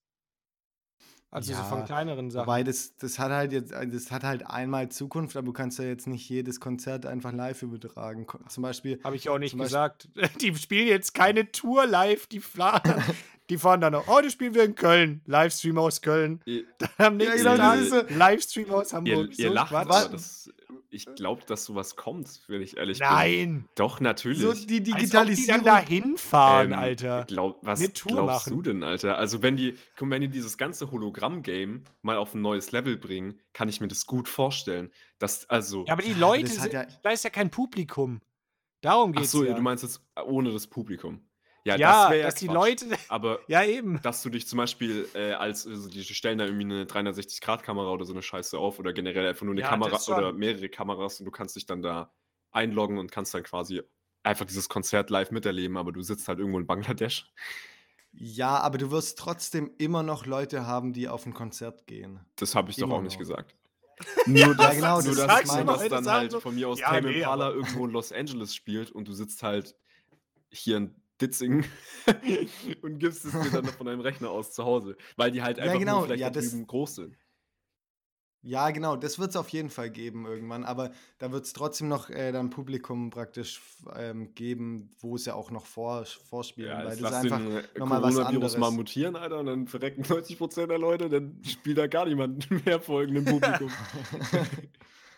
Also 1.30 1.54
so 1.54 1.62
von 1.64 1.80
Ja, 1.80 1.86
kleineren 1.86 2.32
Sachen. 2.32 2.48
Wobei 2.48 2.64
das, 2.64 2.96
das 2.96 3.20
hat 3.20 3.32
halt 3.32 3.52
jetzt, 3.52 3.72
das 3.74 4.12
hat 4.12 4.24
halt 4.24 4.48
einmal 4.48 4.90
Zukunft, 4.90 5.36
aber 5.36 5.46
du 5.46 5.54
kannst 5.54 5.78
ja 5.78 5.86
jetzt 5.86 6.08
nicht 6.08 6.28
jedes 6.30 6.62
Konzert 6.62 7.06
einfach 7.06 7.34
live 7.34 7.62
übertragen. 7.64 8.26
Zum 8.48 8.64
Beispiel, 8.64 9.00
Habe 9.04 9.18
ich 9.18 9.28
auch 9.28 9.38
nicht 9.38 9.58
gesagt. 9.58 10.08
Die 10.42 10.56
spielen 10.56 10.88
jetzt 10.88 11.14
keine 11.14 11.52
Tour 11.52 11.86
live, 11.86 12.28
die 12.28 12.40
fahren, 12.40 13.04
die 13.50 13.58
fahren 13.58 13.80
dann 13.82 13.94
noch, 13.94 14.08
oh, 14.08 14.20
das 14.22 14.34
spielen 14.34 14.54
wir 14.54 14.64
in 14.64 14.76
Köln. 14.76 15.22
Livestream 15.26 15.78
aus 15.78 16.02
Köln. 16.02 16.42
Ihr, 16.46 16.64
Dann 16.78 16.90
am 16.98 17.18
nächsten 17.18 17.38
genau, 17.38 17.56
Tag 17.58 17.80
ist 17.80 17.90
so- 17.92 18.02
Livestream 18.10 18.70
aus 18.72 18.92
ihr, 18.92 18.98
Hamburg. 18.98 19.40
ihr 19.40 19.48
So 19.48 19.54
lacht, 19.54 19.70
Quatsch. 19.70 19.88
aber 19.90 20.10
das, 20.10 20.50
ich 20.90 21.06
glaube, 21.16 21.44
dass 21.46 21.66
sowas 21.66 21.96
kommt, 21.96 22.42
wenn 22.48 22.62
ich 22.62 22.78
ehrlich 22.78 23.00
bin. 23.00 23.08
Nein. 23.08 23.66
Doch, 23.76 24.00
natürlich. 24.00 24.40
so 24.40 24.48
die 24.48 24.52
Als 24.54 24.62
ob 24.64 24.68
die 24.68 24.84
Digitalisierung. 24.84 25.64
dann 25.64 25.76
da 25.76 25.80
hinfahren, 25.80 26.72
Ähm, 26.74 26.80
Alter. 26.80 27.26
Glaub, 27.28 27.60
was 27.66 27.80
Eine 27.80 27.94
Tour 27.94 28.12
glaubst 28.12 28.48
machen. 28.48 28.54
du 28.58 28.62
denn, 28.62 28.84
Alter? 28.84 29.18
Also, 29.18 29.42
wenn 29.42 29.56
die, 29.58 29.76
wenn 30.00 30.22
die 30.22 30.30
dieses 30.30 30.58
ganze 30.58 30.92
Hologramm-Game 30.92 31.84
mal 32.02 32.18
auf 32.18 32.34
ein 32.34 32.42
neues 32.42 32.72
Level 32.72 32.98
bringen, 32.98 33.40
kann 33.54 33.70
ich 33.70 33.82
mir 33.82 33.88
das 33.88 34.06
gut 34.06 34.28
vorstellen. 34.30 34.92
Das, 35.20 35.50
also, 35.50 35.86
Ja, 35.88 35.94
aber 35.94 36.02
die 36.04 36.12
Ja, 36.12 36.18
Leute, 36.18 36.48
sind, 36.48 36.74
ja- 36.74 36.86
da 37.04 37.10
ist 37.12 37.24
ja 37.24 37.30
kein 37.30 37.50
Publikum. 37.50 38.22
Darum 38.82 39.12
ach 39.16 39.22
geht's 39.22 39.32
so, 39.32 39.44
ja. 39.44 39.54
du 39.56 39.62
meinst 39.62 39.84
jetzt 39.84 40.02
ohne 40.26 40.52
das 40.52 40.68
Publikum. 40.68 41.22
Ja, 41.68 41.76
ja, 41.76 42.02
das 42.04 42.12
wäre 42.12 42.20
ja 42.22 42.26
dass 42.28 42.36
die 42.36 42.46
Quatsch. 42.48 42.56
Leute, 42.56 42.86
Aber 43.10 43.40
ja 43.48 43.64
eben. 43.64 44.02
dass 44.02 44.24
du 44.24 44.30
dich 44.30 44.48
zum 44.48 44.58
Beispiel 44.58 45.08
äh, 45.14 45.34
als, 45.34 45.68
also 45.68 45.90
die 45.90 46.04
stellen 46.04 46.38
da 46.38 46.46
irgendwie 46.46 46.64
eine 46.64 46.86
360-Grad-Kamera 46.86 47.90
oder 47.92 48.06
so 48.06 48.14
eine 48.14 48.22
Scheiße 48.22 48.58
auf 48.58 48.80
oder 48.80 48.94
generell 48.94 49.28
einfach 49.28 49.44
nur 49.44 49.54
eine 49.54 49.62
Ja, 49.62 49.70
Kamera 49.70 49.92
das 49.92 50.08
oder 50.08 50.32
mehrere 50.32 50.70
Kameras 50.70 51.20
und 51.20 51.26
du 51.26 51.32
kannst 51.32 51.58
dich 51.58 51.66
dann 51.66 51.82
da 51.82 52.14
einloggen 52.52 52.98
und 52.98 53.12
kannst 53.12 53.34
dann 53.34 53.44
quasi 53.44 53.82
einfach 54.24 54.46
dieses 54.46 54.70
Konzert 54.70 55.10
live 55.10 55.32
miterleben, 55.32 55.76
aber 55.76 55.92
du 55.92 56.02
sitzt 56.02 56.28
halt 56.30 56.40
irgendwo 56.40 56.60
in 56.60 56.68
Bangladesch. 56.68 57.34
Ja, 58.14 58.60
aber 58.60 58.78
du 58.78 58.90
wirst 58.90 59.20
trotzdem 59.20 59.72
immer 59.78 60.04
noch 60.04 60.26
Leute 60.26 60.66
haben, 60.66 60.94
die 60.94 61.10
auf 61.10 61.26
ein 61.26 61.34
Konzert 61.34 61.86
gehen. 61.86 62.22
Das 62.38 62.56
habe 62.56 62.72
ich 62.72 62.78
doch 62.78 62.84
Immer 62.88 62.96
auch 62.96 63.02
nicht 63.02 63.14
noch. 63.14 63.20
gesagt. 63.20 63.56
Nur, 64.26 64.56
dass, 64.56 64.76
genau, 64.76 65.02
nur, 65.02 65.16
das 65.16 65.28
dass, 65.28 65.48
mal, 65.48 65.66
dann 65.66 66.04
das 66.04 66.14
halt 66.14 66.32
so, 66.32 66.40
von 66.40 66.54
mir 66.54 66.70
aus 66.70 66.80
ja, 66.80 66.92
Tame 66.92 67.10
nee, 67.10 67.22
irgendwo 67.22 67.86
in 67.86 67.92
Los 67.92 68.12
Angeles 68.12 68.54
spielt 68.54 68.92
und 68.92 69.08
du 69.08 69.14
sitzt 69.14 69.42
halt 69.42 69.76
hier 70.52 70.78
in 70.78 70.96
Ditzingen 71.22 71.66
und 72.82 73.00
gibst 73.00 73.26
es 73.26 73.40
dir 73.40 73.52
dann 73.52 73.66
von 73.66 73.86
deinem 73.88 74.02
Rechner 74.02 74.30
aus 74.30 74.54
zu 74.54 74.64
Hause, 74.66 74.98
weil 75.16 75.32
die 75.32 75.42
halt 75.42 75.60
Ja, 75.62 75.64
einfach 75.64 75.80
genau, 75.80 75.96
nur 75.98 76.04
vielleicht 76.04 76.22
ja, 76.22 76.30
da 76.30 76.40
drüben 76.42 76.68
groß 76.68 76.96
sind. 76.96 77.18
Ja, 78.44 78.70
genau, 78.70 78.96
das 78.96 79.20
wird 79.20 79.32
es 79.32 79.36
auf 79.36 79.50
jeden 79.50 79.70
Fall 79.70 79.90
geben 79.90 80.26
irgendwann, 80.26 80.64
aber 80.64 80.92
da 81.18 81.32
wird 81.32 81.46
es 81.46 81.54
trotzdem 81.54 81.88
noch 81.90 82.10
äh, 82.10 82.32
dann 82.32 82.50
Publikum 82.50 83.10
praktisch 83.10 83.62
ähm, 83.96 84.34
geben, 84.36 84.92
wo 85.00 85.16
es 85.16 85.26
ja 85.26 85.34
auch 85.34 85.52
noch 85.52 85.66
vor, 85.66 86.06
vorspielen, 86.06 86.70
Ja, 86.70 86.86
weil 86.86 86.96
das 86.96 87.02
ist 87.02 87.12
einfach 87.14 87.42
äh, 87.42 87.64
nochmal 87.76 88.02
was 88.02 88.22
Coronavirus 88.22 88.58
mal 88.58 88.68
anderes. 88.68 88.76
mutieren, 88.78 89.16
Alter, 89.16 89.40
und 89.40 89.48
dann 89.48 89.68
verrecken 89.68 90.04
90% 90.06 90.68
der 90.68 90.78
Leute, 90.78 91.10
dann 91.10 91.42
spielt 91.44 91.78
da 91.80 91.88
gar 91.88 92.06
niemand 92.06 92.50
mehr 92.66 92.80
vor 92.80 93.02
irgendeinem 93.02 93.26
Publikum. 93.26 93.78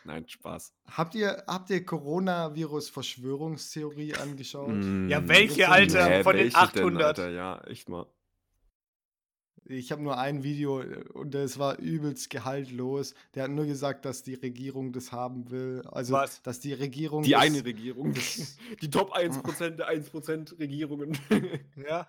Nein, 0.10 0.28
Spaß. 0.28 0.74
Habt 0.88 1.14
ihr, 1.14 1.43
habt 1.45 1.70
ihr 1.70 1.86
Coronavirus-Verschwörungstheorie 1.86 4.16
angeschaut? 4.16 4.84
Ja, 5.07 5.22
Mm, 5.22 5.30
welche, 5.30 5.70
Alter, 5.70 6.10
nee, 6.10 6.24
von 6.24 6.36
den 6.36 6.45
welche 6.45 6.57
800? 6.57 6.99
Denn, 6.99 7.05
Alter? 7.26 7.30
Ja, 7.30 7.62
echt 7.68 7.89
mal. 7.89 8.07
Ich 9.66 9.91
habe 9.91 10.01
nur 10.01 10.18
ein 10.18 10.41
Video 10.41 10.82
äh, 10.82 11.03
und 11.14 11.36
das 11.36 11.60
war 11.60 11.78
übelst 11.78 12.32
gehaltlos. 12.32 13.14
Der 13.36 13.43
hat 13.43 13.51
nur 13.51 13.68
gesagt, 13.68 14.03
dass 14.03 14.24
die 14.24 14.34
Regierung 14.34 14.93
das 14.93 15.12
haben 15.12 15.51
will. 15.51 15.84
Also, 15.91 16.14
Was? 16.14 16.41
dass 16.41 16.60
die 16.60 16.74
Regierung. 16.74 17.22
Die 17.22 17.34
das, 17.34 17.41
eine 17.43 17.64
Regierung, 17.64 18.16
die 18.82 18.89
Top 18.89 19.16
1% 19.16 19.70
der 19.76 19.91
1% 19.91 20.57
Regierungen. 20.60 21.16
Ja. 21.88 22.07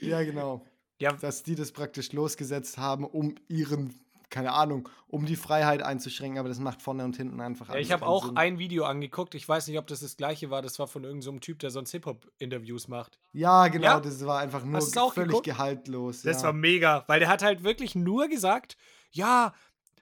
Ja, 0.00 0.22
genau. 0.22 0.64
Ja, 1.00 1.12
Dass 1.12 1.42
die 1.42 1.54
das 1.54 1.70
praktisch 1.70 2.12
losgesetzt 2.12 2.78
haben, 2.78 3.04
um 3.04 3.34
ihren, 3.48 3.92
keine 4.30 4.52
Ahnung, 4.52 4.88
um 5.06 5.26
die 5.26 5.36
Freiheit 5.36 5.82
einzuschränken, 5.82 6.38
aber 6.38 6.48
das 6.48 6.58
macht 6.58 6.82
vorne 6.82 7.04
und 7.04 7.16
hinten 7.16 7.40
einfach 7.40 7.68
Ja, 7.68 7.74
alles 7.74 7.86
ich 7.86 7.92
habe 7.92 8.06
auch 8.06 8.26
Sinn. 8.26 8.36
ein 8.36 8.58
Video 8.58 8.84
angeguckt. 8.84 9.34
Ich 9.34 9.48
weiß 9.48 9.68
nicht, 9.68 9.78
ob 9.78 9.86
das 9.86 10.00
das 10.00 10.16
gleiche 10.16 10.50
war. 10.50 10.62
Das 10.62 10.78
war 10.78 10.86
von 10.86 11.04
irgendeinem 11.04 11.34
so 11.36 11.40
Typ, 11.40 11.58
der 11.60 11.70
sonst 11.70 11.90
Hip-Hop-Interviews 11.92 12.88
macht. 12.88 13.18
Ja, 13.32 13.68
genau, 13.68 13.84
Ja? 13.86 14.00
das 14.00 14.24
war 14.26 14.40
einfach 14.40 14.64
nur 14.64 14.80
völlig 14.82 15.14
geguckt? 15.28 15.44
gehaltlos. 15.44 16.22
Das 16.22 16.38
ja. 16.38 16.44
war 16.44 16.52
mega, 16.52 17.04
weil 17.06 17.20
der 17.20 17.28
hat 17.28 17.42
halt 17.42 17.62
wirklich 17.64 17.94
nur 17.94 18.28
gesagt, 18.28 18.76
ja, 19.10 19.54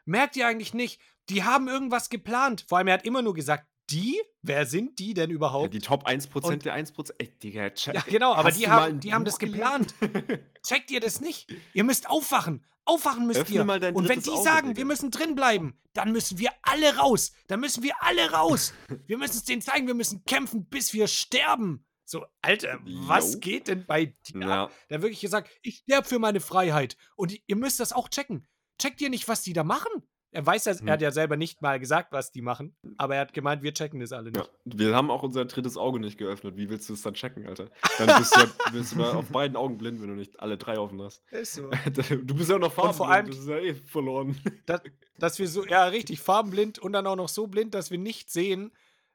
merkt 0.05 0.37
ihr 0.37 0.47
eigentlich 0.47 0.75
nicht, 0.75 1.01
die 1.29 1.45
haben 1.45 1.69
irgendwas 1.69 2.09
geplant. 2.11 2.65
Vor 2.69 2.79
allem, 2.79 2.89
er 2.89 2.95
hat 2.95 3.05
immer 3.05 3.23
nur 3.23 3.35
gesagt, 3.35 3.67
die? 3.91 4.21
Wer 4.43 4.67
sind 4.67 4.99
die 4.99 5.15
denn 5.15 5.31
Ja, 5.31 5.37
überhaupt? 5.37 5.75
die 5.75 5.79
Top 5.81 6.07
1% 6.07 6.45
Und- 6.45 6.65
der 6.65 6.75
1%. 6.75 7.15
Ey, 7.19 7.29
Digga, 7.43 7.71
check. 7.71 7.95
Ja, 7.95 8.03
genau, 8.07 8.35
aber 8.35 8.51
die 8.51 8.69
haben, 8.69 9.01
die 9.01 9.13
haben 9.13 9.25
das 9.25 9.39
geplant. 9.39 9.95
Checkt 10.67 10.91
ihr 10.91 11.01
das 11.01 11.21
nicht? 11.21 11.53
Ihr 11.75 11.85
müsst 11.85 12.09
aufwachen. 12.09 12.65
Aufwachen 12.85 13.27
müsst 13.27 13.41
Öffne 13.41 13.55
ihr. 13.57 13.65
mal 13.65 13.79
dein 13.79 13.95
Und 13.95 14.09
wenn 14.09 14.21
die 14.21 14.31
Auge, 14.31 14.43
sagen, 14.43 14.69
Digga. 14.69 14.79
wir 14.79 14.85
müssen 14.87 15.11
drin 15.13 15.35
bleiben, 15.37 15.79
dann 15.93 16.11
müssen 16.11 16.39
wir 16.39 16.51
alle 16.63 16.97
raus. 16.97 17.33
Dann 17.47 17.61
müssen 17.61 17.83
wir 17.85 17.95
alle 18.01 18.33
raus. 18.33 18.73
wir 19.07 19.19
müssen 19.19 19.37
es 19.37 19.45
denen 19.45 19.63
zeigen, 19.63 19.87
wir 19.87 19.95
müssen 19.95 20.25
kämpfen, 20.25 20.67
bis 20.67 20.93
wir 20.93 21.07
sterben. 21.07 21.85
So, 22.05 22.25
Alter, 22.43 22.81
was 22.85 23.35
Jo. 23.35 23.39
geht 23.41 23.69
denn 23.69 23.87
bei 23.87 24.07
dir? 24.27 24.41
Ja. 24.41 24.71
Der 24.91 24.97
hat 24.99 25.03
wirklich 25.03 25.21
gesagt, 25.21 25.49
ich 25.63 25.77
sterbe 25.79 26.09
für 26.09 26.19
meine 26.19 26.41
Freiheit. 26.41 26.97
Und 27.15 27.39
ihr 27.47 27.57
müsst 27.57 27.79
das 27.79 27.93
auch 27.93 28.09
checken. 28.09 28.49
Checkt 28.79 29.01
ihr 29.01 29.11
nicht, 29.11 29.29
was 29.29 29.43
die 29.43 29.53
da 29.53 29.63
machen? 29.65 29.89
Er 30.35 30.45
weiß 30.47 30.65
ja, 30.65 30.73
Hm. 30.73 30.87
er 30.89 30.95
hat 30.95 31.03
ja 31.03 31.11
selber 31.13 31.37
nicht 31.37 31.61
mal 31.63 31.79
gesagt, 31.79 32.11
was 32.13 32.33
die 32.33 32.41
machen, 32.43 32.75
aber 32.97 33.17
er 33.17 33.21
hat 33.21 33.35
gemeint, 33.35 33.63
wir 33.63 33.73
checken 33.75 34.01
das 34.01 34.13
alle 34.13 34.31
nicht. 34.33 34.37
Ja, 34.37 34.45
wir 34.65 34.95
haben 34.97 35.11
auch 35.11 35.23
unser 35.23 35.45
drittes 35.45 35.77
Auge 35.77 36.01
nicht 36.01 36.17
geöffnet. 36.19 36.57
Wie 36.57 36.71
willst 36.71 36.89
du 36.89 36.95
es 36.95 37.03
dann 37.03 37.13
checken, 37.15 37.47
Alter? 37.47 37.69
Dann 37.99 38.19
bist 38.19 38.35
du, 38.35 38.41
ja, 38.41 38.47
bist 38.73 38.97
du 38.97 39.05
auf 39.05 39.29
beiden 39.29 39.57
Augen 39.57 39.77
blind, 39.79 40.01
wenn 40.01 40.09
du 40.09 40.15
nicht 40.15 40.41
alle 40.41 40.57
drei 40.57 40.79
offen 40.79 41.01
hast. 41.03 41.23
Ist 41.31 41.55
so. 41.55 41.71
Du 42.25 42.35
bist 42.35 42.49
ja 42.51 42.59
noch 42.59 42.73
farbenblind, 42.73 42.97
vor 42.97 43.11
allem- 43.11 43.27
das 43.27 43.39
ist 43.39 43.49
ja 43.49 43.59
eh 43.59 43.75
verloren. 43.75 44.37
dass, 44.67 44.81
dass 45.19 45.39
wir 45.39 45.49
so, 45.49 45.67
ja, 45.67 45.85
richtig 45.85 46.21
farbenblind 46.21 46.79
und 46.79 46.93
dann 46.95 47.07
auch 47.07 47.17
noch 47.17 47.29
so 47.29 47.47
blind, 47.47 47.75
dass 47.75 47.91
wir 47.91 47.99
nicht 47.99 48.31
sehen, 48.31 48.73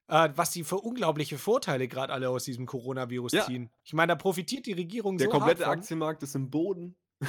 äh, 0.10 0.30
was 0.36 0.52
die 0.52 0.64
für 0.64 0.78
unglaubliche 0.78 1.38
Vorteile 1.40 1.88
gerade 1.88 2.14
alle 2.14 2.30
aus 2.30 2.44
diesem 2.44 2.66
Coronavirus 2.68 3.32
Ja. 3.34 3.46
ziehen. 3.46 3.72
Ich 3.84 3.94
meine, 3.94 4.12
da 4.12 4.16
profitiert 4.16 4.66
die 4.68 4.74
Regierung 4.74 5.18
Der 5.18 5.26
so 5.26 5.32
komplette 5.32 5.66
hart 5.66 5.74
von. 5.74 5.80
Aktienmarkt 5.80 6.22
ist 6.24 6.36
im 6.36 6.50
Boden. 6.52 6.96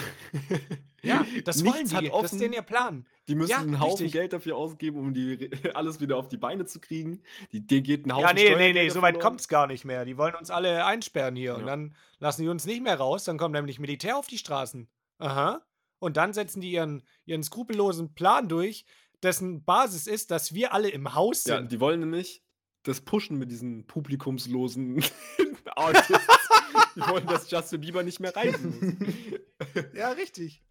Ja, 1.00 1.24
das 1.44 1.64
wollen 1.64 1.74
Nichts 1.84 1.90
die. 1.90 2.08
Das 2.10 2.32
ist 2.32 2.40
denen 2.40 2.54
ihr 2.54 2.62
Plan. 2.62 3.06
Die 3.28 3.36
müssen 3.36 3.50
Ja, 3.50 3.58
einen 3.58 3.78
Haufen 3.78 3.92
richtig. 4.06 4.12
Geld 4.12 4.32
dafür 4.32 4.56
ausgeben, 4.56 4.98
um 4.98 5.14
die, 5.14 5.48
alles 5.74 6.00
wieder 6.00 6.16
auf 6.16 6.28
die 6.28 6.36
Beine 6.36 6.66
zu 6.66 6.80
kriegen. 6.80 7.22
Die, 7.52 7.64
denen 7.64 7.84
geht 7.84 8.04
ein 8.04 8.12
Haufen 8.12 8.26
Ja, 8.26 8.32
nee, 8.34 8.56
nee, 8.56 8.72
nee, 8.72 8.88
so 8.88 9.00
weit 9.00 9.20
kommt 9.20 9.40
es 9.40 9.46
gar 9.46 9.68
nicht 9.68 9.84
mehr. 9.84 10.04
Die 10.04 10.16
wollen 10.18 10.34
uns 10.34 10.50
alle 10.50 10.84
einsperren 10.84 11.36
hier 11.36 11.54
und 11.54 11.60
Ja. 11.60 11.66
dann 11.66 11.94
lassen 12.18 12.42
die 12.42 12.48
uns 12.48 12.66
nicht 12.66 12.82
mehr 12.82 12.96
raus. 12.96 13.22
Dann 13.24 13.38
kommt 13.38 13.54
nämlich 13.54 13.78
Militär 13.78 14.16
auf 14.16 14.26
die 14.26 14.38
Straßen. 14.38 14.88
Aha. 15.18 15.64
Und 16.00 16.16
dann 16.16 16.32
setzen 16.32 16.60
die 16.60 16.72
ihren, 16.72 17.04
ihren 17.26 17.44
skrupellosen 17.44 18.14
Plan 18.14 18.48
durch, 18.48 18.84
dessen 19.22 19.64
Basis 19.64 20.08
ist, 20.08 20.32
dass 20.32 20.52
wir 20.52 20.72
alle 20.74 20.88
im 20.88 21.14
Haus 21.14 21.44
Ja, 21.44 21.58
sind. 21.58 21.70
die 21.70 21.78
wollen 21.80 22.00
nämlich 22.00 22.42
das 22.88 23.00
pushen 23.00 23.38
mit 23.38 23.50
diesen 23.50 23.86
publikumslosen 23.86 25.02
Artists. 25.76 26.10
die 26.96 27.00
wollen, 27.02 27.26
dass 27.26 27.50
Justin 27.50 27.80
Bieber 27.80 28.02
nicht 28.02 28.18
mehr 28.20 28.34
reisen 28.34 28.98
muss. 28.98 29.84
Ja, 29.94 30.10
richtig. 30.10 30.62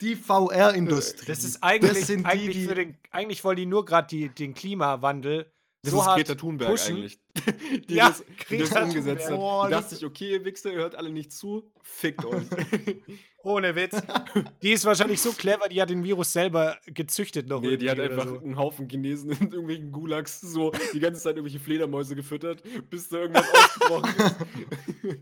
Die 0.00 0.16
VR-Industrie. 0.16 1.26
Das 1.26 1.44
ist 1.44 1.62
eigentlich, 1.62 2.04
sind 2.06 2.20
die, 2.20 2.24
eigentlich, 2.26 2.56
die- 2.56 2.66
für 2.66 2.74
den, 2.74 2.96
eigentlich 3.10 3.44
wollen 3.44 3.56
die 3.56 3.66
nur 3.66 3.84
gerade 3.84 4.28
den 4.30 4.54
Klimawandel 4.54 5.52
Das 5.82 5.92
so 5.92 6.00
ist 6.00 6.06
hart 6.06 6.16
Greta 6.18 6.34
Thunberg 6.34 6.70
pushen. 6.70 6.96
eigentlich. 6.96 7.20
Die 7.88 7.94
Ja, 7.94 8.08
das, 8.08 8.24
die 8.50 8.58
das 8.58 8.72
umgesetzt 8.72 9.24
hat. 9.26 9.30
Thunberg. 9.36 9.66
Die 9.68 9.70
dachte 9.72 9.94
sich, 9.94 10.04
okay, 10.04 10.30
ihr 10.32 10.44
Wichser, 10.44 10.72
ihr 10.72 10.78
hört 10.78 10.94
alle 10.94 11.10
nicht 11.10 11.32
zu, 11.32 11.70
fickt 11.82 12.24
euch. 12.24 12.42
Ohne 13.42 13.74
Witz. 13.74 14.00
Die 14.62 14.72
ist 14.72 14.84
wahrscheinlich 14.84 15.20
so 15.20 15.32
clever, 15.32 15.68
die 15.68 15.80
hat 15.80 15.90
den 15.90 16.04
Virus 16.04 16.32
selber 16.32 16.76
gezüchtet 16.86 17.48
noch. 17.48 17.60
nee, 17.62 17.76
die 17.76 17.90
hat 17.90 17.98
einfach 17.98 18.26
so. 18.26 18.38
einen 18.38 18.56
Haufen 18.56 18.88
Chinesen 18.88 19.30
in 19.30 19.50
irgendwelchen 19.50 19.92
Gulags 19.92 20.40
so 20.40 20.72
die 20.92 21.00
ganze 21.00 21.22
Zeit 21.22 21.36
irgendwelche 21.36 21.58
Fledermäuse 21.58 22.14
gefüttert, 22.14 22.62
bis 22.90 23.08
da 23.08 23.18
irgendwas 23.18 23.46
ausgebrochen 23.54 24.14
ist. 24.18 25.20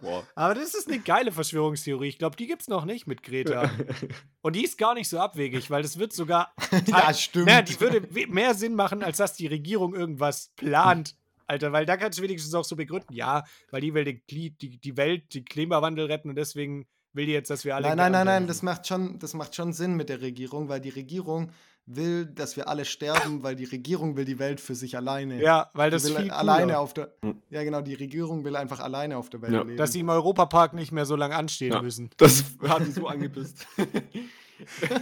Boah. 0.00 0.26
Aber 0.34 0.54
das 0.54 0.74
ist 0.74 0.88
eine 0.88 1.00
geile 1.00 1.32
Verschwörungstheorie. 1.32 2.08
Ich 2.08 2.18
glaube, 2.18 2.36
die 2.36 2.46
gibt's 2.46 2.68
noch 2.68 2.84
nicht 2.84 3.06
mit 3.06 3.22
Greta. 3.22 3.70
Und 4.42 4.56
die 4.56 4.64
ist 4.64 4.78
gar 4.78 4.94
nicht 4.94 5.08
so 5.08 5.18
abwegig, 5.18 5.70
weil 5.70 5.82
das 5.82 5.98
wird 5.98 6.12
sogar. 6.12 6.54
ja, 6.86 7.12
stimmt. 7.12 7.46
Naja, 7.46 7.62
die 7.62 7.80
würde 7.80 8.06
mehr 8.28 8.54
Sinn 8.54 8.74
machen, 8.74 9.02
als 9.02 9.18
dass 9.18 9.34
die 9.34 9.46
Regierung 9.46 9.94
irgendwas 9.94 10.52
plant. 10.56 11.16
Alter, 11.50 11.72
weil 11.72 11.84
da 11.84 11.96
kannst 11.96 12.16
du 12.18 12.22
wenigstens 12.22 12.54
auch 12.54 12.62
so 12.62 12.76
begründen, 12.76 13.12
ja, 13.12 13.42
weil 13.72 13.80
die 13.80 13.92
will 13.92 14.04
den 14.04 14.22
die, 14.30 14.56
die 14.56 14.96
Welt, 14.96 15.34
den 15.34 15.44
Klimawandel 15.44 16.06
retten 16.06 16.28
und 16.28 16.36
deswegen 16.36 16.86
will 17.12 17.26
die 17.26 17.32
jetzt, 17.32 17.50
dass 17.50 17.64
wir 17.64 17.74
alle. 17.76 17.88
Nein, 17.88 17.96
nein, 17.96 18.12
nein, 18.12 18.26
nein, 18.26 18.46
das 18.46 18.62
macht, 18.62 18.86
schon, 18.86 19.18
das 19.18 19.34
macht 19.34 19.54
schon 19.54 19.72
Sinn 19.72 19.94
mit 19.94 20.08
der 20.08 20.20
Regierung, 20.20 20.68
weil 20.68 20.80
die 20.80 20.90
Regierung 20.90 21.50
will, 21.86 22.26
dass 22.26 22.56
wir 22.56 22.68
alle 22.68 22.84
sterben, 22.84 23.42
weil 23.42 23.56
die 23.56 23.64
Regierung 23.64 24.16
will 24.16 24.24
die 24.24 24.38
Welt 24.38 24.60
für 24.60 24.74
sich 24.76 24.96
alleine. 24.96 25.40
Ja, 25.42 25.70
weil 25.74 25.90
Die 25.90 25.94
das 25.96 26.04
will 26.04 26.16
viel 26.22 26.30
alleine 26.30 26.78
auf 26.78 26.94
der. 26.94 27.12
Ja, 27.48 27.64
genau, 27.64 27.80
die 27.80 27.94
Regierung 27.94 28.44
will 28.44 28.54
einfach 28.54 28.78
alleine 28.80 29.16
auf 29.16 29.28
der 29.30 29.42
Welt 29.42 29.52
Ja. 29.52 29.62
leben. 29.62 29.76
dass 29.76 29.92
sie 29.92 30.00
im 30.00 30.08
Europapark 30.08 30.72
nicht 30.74 30.92
mehr 30.92 31.04
so 31.06 31.16
lange 31.16 31.34
anstehen 31.34 31.72
Ja. 31.72 31.82
müssen. 31.82 32.10
Das 32.16 32.44
hat 32.68 32.86
die 32.86 32.92
so 32.92 33.08
angepisst. 33.08 33.66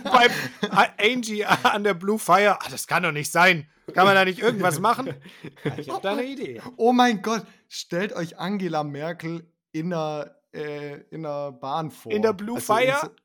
Beim 0.05 0.31
A- 0.71 0.87
Angie 1.03 1.45
an 1.45 1.83
der 1.85 1.95
Blue 1.95 2.19
Fire, 2.19 2.57
ah, 2.61 2.69
das 2.71 2.87
kann 2.87 3.03
doch 3.03 3.13
nicht 3.13 3.33
sein. 3.33 3.67
Kann 3.93 4.07
man 4.07 4.15
da 4.15 4.25
nicht 4.25 4.39
irgendwas 4.39 4.79
machen? 4.81 5.09
Ja, 5.65 5.73
Ich 5.79 5.89
habe 5.91 6.01
da 6.03 6.13
eine 6.13 6.25
Idee. 6.25 6.61
oh 6.77 6.93
mein 6.93 7.23
Gott, 7.23 7.45
stellt 7.69 8.13
euch 8.13 8.39
Angela 8.39 8.85
Merkel 8.85 9.51
in 9.73 9.91
der, 9.91 10.38
äh, 10.53 11.01
in 11.11 11.23
der 11.23 11.53
Bahn 11.53 11.91
vor. 11.91 12.13
In 12.13 12.23
der 12.23 12.33
Blue 12.33 12.57
Also 12.57 12.75
Fire? 12.75 13.11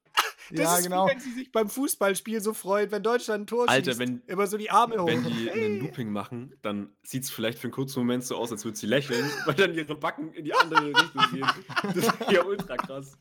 Das 0.52 0.60
ja, 0.60 0.78
ist 0.78 0.84
genau. 0.84 1.08
wie 1.08 1.12
wenn 1.12 1.20
sie 1.22 1.32
sich 1.32 1.52
beim 1.54 1.70
Fußballspiel 1.70 2.42
so 2.42 2.54
freut, 2.54 2.92
wenn 2.92 3.02
Deutschland 3.02 3.44
ein 3.44 3.48
Tor 3.48 3.70
Alter, 3.70 3.92
schießt. 3.92 4.00
wenn- 4.00 4.22
immer 4.28 4.46
so 4.46 4.58
die 4.58 4.70
Arme 4.70 5.02
hoch. 5.02 5.08
Wenn 5.08 5.24
die 5.24 5.50
einen 5.50 5.80
Looping 5.80 6.12
machen, 6.12 6.54
dann 6.62 6.94
sieht 7.02 7.24
es 7.24 7.30
vielleicht 7.32 7.58
für 7.58 7.68
einen 7.68 7.72
kurzen 7.72 8.00
Moment 8.02 8.26
so 8.26 8.36
aus, 8.36 8.52
als 8.52 8.66
würde 8.66 8.78
sie 8.78 8.86
lächeln, 8.86 9.24
weil 9.46 9.56
dann 9.56 9.74
ihre 9.74 9.96
Backen 9.96 10.34
in 10.34 10.44
die 10.44 10.54
andere 10.54 10.88
Richtung 10.88 11.22
gehen. 11.32 11.48
Das 11.82 11.96
ist 11.96 12.14
ja 12.30 12.44
ultra 12.44 12.76
krass. 12.76 13.18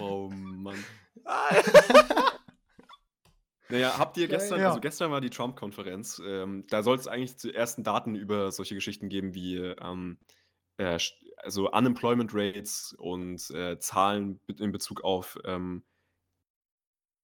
Oh 0.00 0.30
Mann. 0.32 0.82
Naja, 3.70 3.96
habt 3.98 4.16
ihr 4.18 4.28
gestern, 4.28 4.60
ja. 4.60 4.68
also 4.68 4.80
gestern 4.80 5.10
war 5.10 5.22
die 5.22 5.30
Trump-Konferenz, 5.30 6.20
ähm, 6.24 6.66
da 6.68 6.82
soll 6.82 6.96
es 6.96 7.08
eigentlich 7.08 7.38
zu 7.38 7.52
ersten 7.52 7.82
Daten 7.82 8.14
über 8.14 8.52
solche 8.52 8.74
Geschichten 8.74 9.08
geben 9.08 9.34
wie 9.34 9.56
ähm, 9.56 10.18
äh, 10.76 10.98
also 11.38 11.70
Unemployment 11.70 12.30
Rates 12.34 12.94
und 12.98 13.50
äh, 13.50 13.78
Zahlen 13.78 14.40
in 14.58 14.72
Bezug 14.72 15.02
auf 15.02 15.38
ähm, 15.44 15.84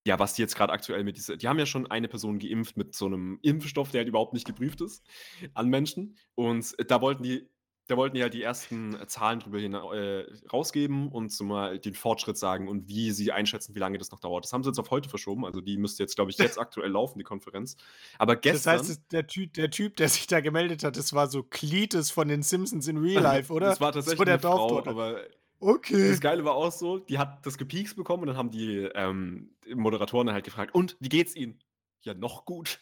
ja, 0.06 0.18
was 0.18 0.34
die 0.34 0.42
jetzt 0.42 0.56
gerade 0.56 0.72
aktuell 0.72 1.04
mit 1.04 1.16
dieser, 1.16 1.36
die 1.36 1.46
haben 1.46 1.58
ja 1.58 1.66
schon 1.66 1.90
eine 1.90 2.08
Person 2.08 2.38
geimpft 2.38 2.76
mit 2.76 2.94
so 2.94 3.06
einem 3.06 3.38
Impfstoff, 3.42 3.90
der 3.90 4.00
halt 4.00 4.08
überhaupt 4.08 4.32
nicht 4.32 4.46
geprüft 4.46 4.80
ist 4.80 5.04
an 5.54 5.68
Menschen. 5.68 6.16
Und 6.34 6.74
da 6.90 7.00
wollten 7.02 7.22
die, 7.22 7.48
da 7.90 7.96
wollten 7.96 8.14
die 8.16 8.22
halt 8.22 8.34
die 8.34 8.42
ersten 8.42 8.94
äh, 8.94 9.06
Zahlen 9.06 9.40
drüber 9.40 9.58
hin, 9.58 9.74
äh, 9.74 10.24
rausgeben 10.52 11.08
und 11.08 11.32
so 11.32 11.44
mal 11.44 11.78
den 11.78 11.94
Fortschritt 11.94 12.38
sagen 12.38 12.68
und 12.68 12.88
wie 12.88 13.10
sie 13.10 13.32
einschätzen, 13.32 13.74
wie 13.74 13.78
lange 13.80 13.98
das 13.98 14.10
noch 14.10 14.20
dauert. 14.20 14.44
Das 14.44 14.52
haben 14.52 14.62
sie 14.62 14.70
jetzt 14.70 14.78
auf 14.78 14.90
heute 14.90 15.08
verschoben. 15.08 15.44
Also 15.44 15.60
die 15.60 15.76
müsste 15.76 16.02
jetzt, 16.02 16.14
glaube 16.14 16.30
ich, 16.30 16.38
jetzt 16.38 16.58
aktuell 16.58 16.90
laufen, 16.90 17.18
die 17.18 17.24
Konferenz. 17.24 17.76
Aber 18.18 18.34
das 18.36 18.42
gestern. 18.42 18.78
heißt, 18.78 18.90
es- 18.90 19.06
der 19.08 19.26
typ, 19.26 19.54
der 19.54 19.70
typ, 19.70 19.96
der 19.96 20.08
sich 20.08 20.26
da 20.26 20.40
gemeldet 20.40 20.84
hat, 20.84 20.96
das 20.96 21.12
war 21.12 21.28
so 21.28 21.42
Cletus 21.42 22.10
von 22.10 22.28
den 22.28 22.42
Simpsons 22.42 22.86
in 22.88 22.96
Real 22.98 23.22
Life, 23.22 23.52
oder? 23.52 23.66
Das 23.66 23.80
war 23.80 23.92
tatsächlich 23.92 24.18
so 24.18 24.24
der 24.24 24.34
eine 24.34 24.40
Frau, 24.42 24.78
aber 24.86 25.20
Okay. 25.62 26.08
Das 26.08 26.20
Geile 26.20 26.42
war 26.44 26.54
auch 26.54 26.72
so, 26.72 26.98
die 26.98 27.18
hat 27.18 27.44
das 27.44 27.58
gepiekst 27.58 27.94
bekommen 27.94 28.22
und 28.22 28.28
dann 28.28 28.36
haben 28.38 28.50
die 28.50 28.88
ähm, 28.94 29.50
Moderatoren 29.74 30.32
halt 30.32 30.44
gefragt, 30.44 30.74
und 30.74 30.96
wie 31.00 31.10
geht's 31.10 31.36
Ihnen? 31.36 31.58
Ja, 32.00 32.14
noch 32.14 32.46
gut. 32.46 32.80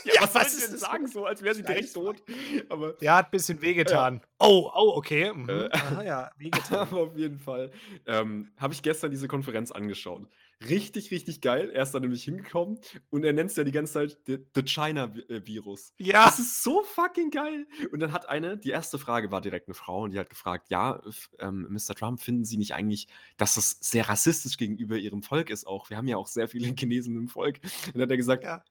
ja, 0.04 0.14
Ja, 0.14 0.22
was 0.22 0.32
soll 0.32 0.42
was 0.42 0.48
ich 0.52 0.58
ist 0.58 0.64
denn 0.66 0.72
das 0.72 0.80
sagen, 0.80 1.06
so, 1.06 1.24
als 1.26 1.42
wäre 1.42 1.54
sie 1.54 1.62
direkt 1.62 1.92
tot. 1.94 2.22
Aber, 2.68 2.94
Ja, 3.02 3.16
hat 3.16 3.26
ein 3.26 3.30
bisschen 3.30 3.60
wehgetan. 3.62 4.20
Oh, 4.38 4.70
oh, 4.74 4.92
okay. 4.96 5.32
Mhm. 5.32 5.48
Äh. 5.48 5.68
Aha, 5.72 6.02
ja, 6.02 6.30
wehgetan. 6.38 6.78
aber 6.78 7.00
auf 7.02 7.16
jeden 7.16 7.38
Fall 7.38 7.70
ähm, 8.06 8.52
habe 8.56 8.72
ich 8.74 8.82
gestern 8.82 9.10
diese 9.10 9.28
Konferenz 9.28 9.70
angeschaut. 9.70 10.26
Richtig, 10.68 11.10
richtig 11.10 11.40
geil. 11.40 11.70
Er 11.72 11.84
ist 11.84 11.92
dann 11.92 12.02
nämlich 12.02 12.24
hingekommen 12.24 12.78
und 13.08 13.24
er 13.24 13.32
nennt 13.32 13.50
es 13.50 13.56
ja 13.56 13.64
die 13.64 13.72
ganze 13.72 13.94
Zeit 13.94 14.18
the, 14.26 14.38
the 14.54 14.62
China-Virus. 14.62 15.94
Ja, 15.96 16.26
Das 16.26 16.38
ist 16.38 16.62
so 16.62 16.82
fucking 16.82 17.30
geil. 17.30 17.66
Und 17.92 18.00
dann 18.00 18.12
hat 18.12 18.28
eine, 18.28 18.58
die 18.58 18.68
erste 18.68 18.98
Frage 18.98 19.30
war 19.30 19.40
direkt 19.40 19.68
eine 19.68 19.74
Frau 19.74 20.02
und 20.02 20.10
die 20.10 20.18
hat 20.18 20.28
gefragt, 20.28 20.68
ja, 20.68 21.00
ähm, 21.38 21.66
Mr. 21.70 21.94
Trump, 21.94 22.20
finden 22.20 22.44
Sie 22.44 22.58
nicht 22.58 22.74
eigentlich, 22.74 23.08
dass 23.38 23.54
das 23.54 23.78
sehr 23.80 24.08
rassistisch 24.10 24.58
gegenüber 24.58 24.96
Ihrem 24.98 25.22
Volk 25.22 25.48
ist 25.48 25.66
auch? 25.66 25.88
Wir 25.88 25.96
haben 25.96 26.08
ja 26.08 26.18
auch 26.18 26.26
sehr 26.26 26.46
viele 26.46 26.74
Chinesen 26.78 27.16
im 27.16 27.28
Volk. 27.28 27.60
Und 27.86 27.94
dann 27.94 28.02
hat 28.02 28.10
er 28.10 28.16
gesagt, 28.18 28.44
Ja. 28.44 28.62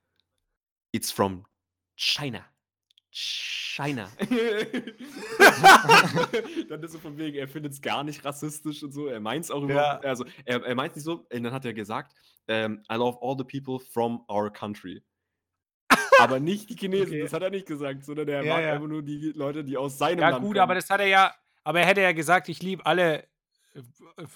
It's 0.92 1.10
from 1.10 1.44
China. 1.96 2.44
China. 3.12 4.08
dann 6.68 6.82
ist 6.82 6.92
so 6.92 6.98
von 6.98 7.16
wegen, 7.18 7.36
er 7.38 7.48
findet 7.48 7.72
es 7.72 7.80
gar 7.80 8.04
nicht 8.04 8.24
rassistisch 8.24 8.82
und 8.82 8.92
so. 8.92 9.06
Er 9.06 9.20
meint 9.20 9.44
es 9.44 9.50
auch 9.50 9.60
Ja. 9.62 9.68
überhaupt, 9.70 10.04
also 10.06 10.24
er, 10.44 10.62
er 10.64 10.74
meint 10.74 10.90
es 10.90 10.96
nicht 10.96 11.04
so. 11.04 11.26
Und 11.32 11.42
dann 11.42 11.52
hat 11.52 11.64
er 11.64 11.72
gesagt, 11.74 12.14
ähm, 12.48 12.82
I 12.90 12.94
love 12.96 13.18
all 13.20 13.36
the 13.36 13.44
people 13.44 13.84
from 13.84 14.24
our 14.28 14.50
country. 14.52 15.02
Aber 16.20 16.38
nicht 16.38 16.68
die 16.70 16.76
Chinesen, 16.76 17.06
Okay. 17.08 17.22
das 17.22 17.32
hat 17.32 17.42
er 17.42 17.50
nicht 17.50 17.66
gesagt, 17.66 18.04
sondern 18.04 18.28
er 18.28 18.44
Ja, 18.44 18.54
mag 18.54 18.62
ja. 18.62 18.72
einfach 18.74 18.86
nur 18.88 19.02
die 19.02 19.32
Leute, 19.34 19.64
die 19.64 19.76
aus 19.76 19.98
seinem 19.98 20.18
ja 20.20 20.28
Land 20.30 20.42
gut, 20.42 20.50
kommen. 20.52 20.60
aber 20.62 20.74
das 20.74 20.88
hat 20.90 21.00
er 21.00 21.06
ja, 21.06 21.34
aber 21.64 21.80
er 21.80 21.86
hätte 21.86 22.02
ja 22.02 22.12
gesagt, 22.12 22.48
ich 22.48 22.62
liebe 22.62 22.84
alle 22.86 23.26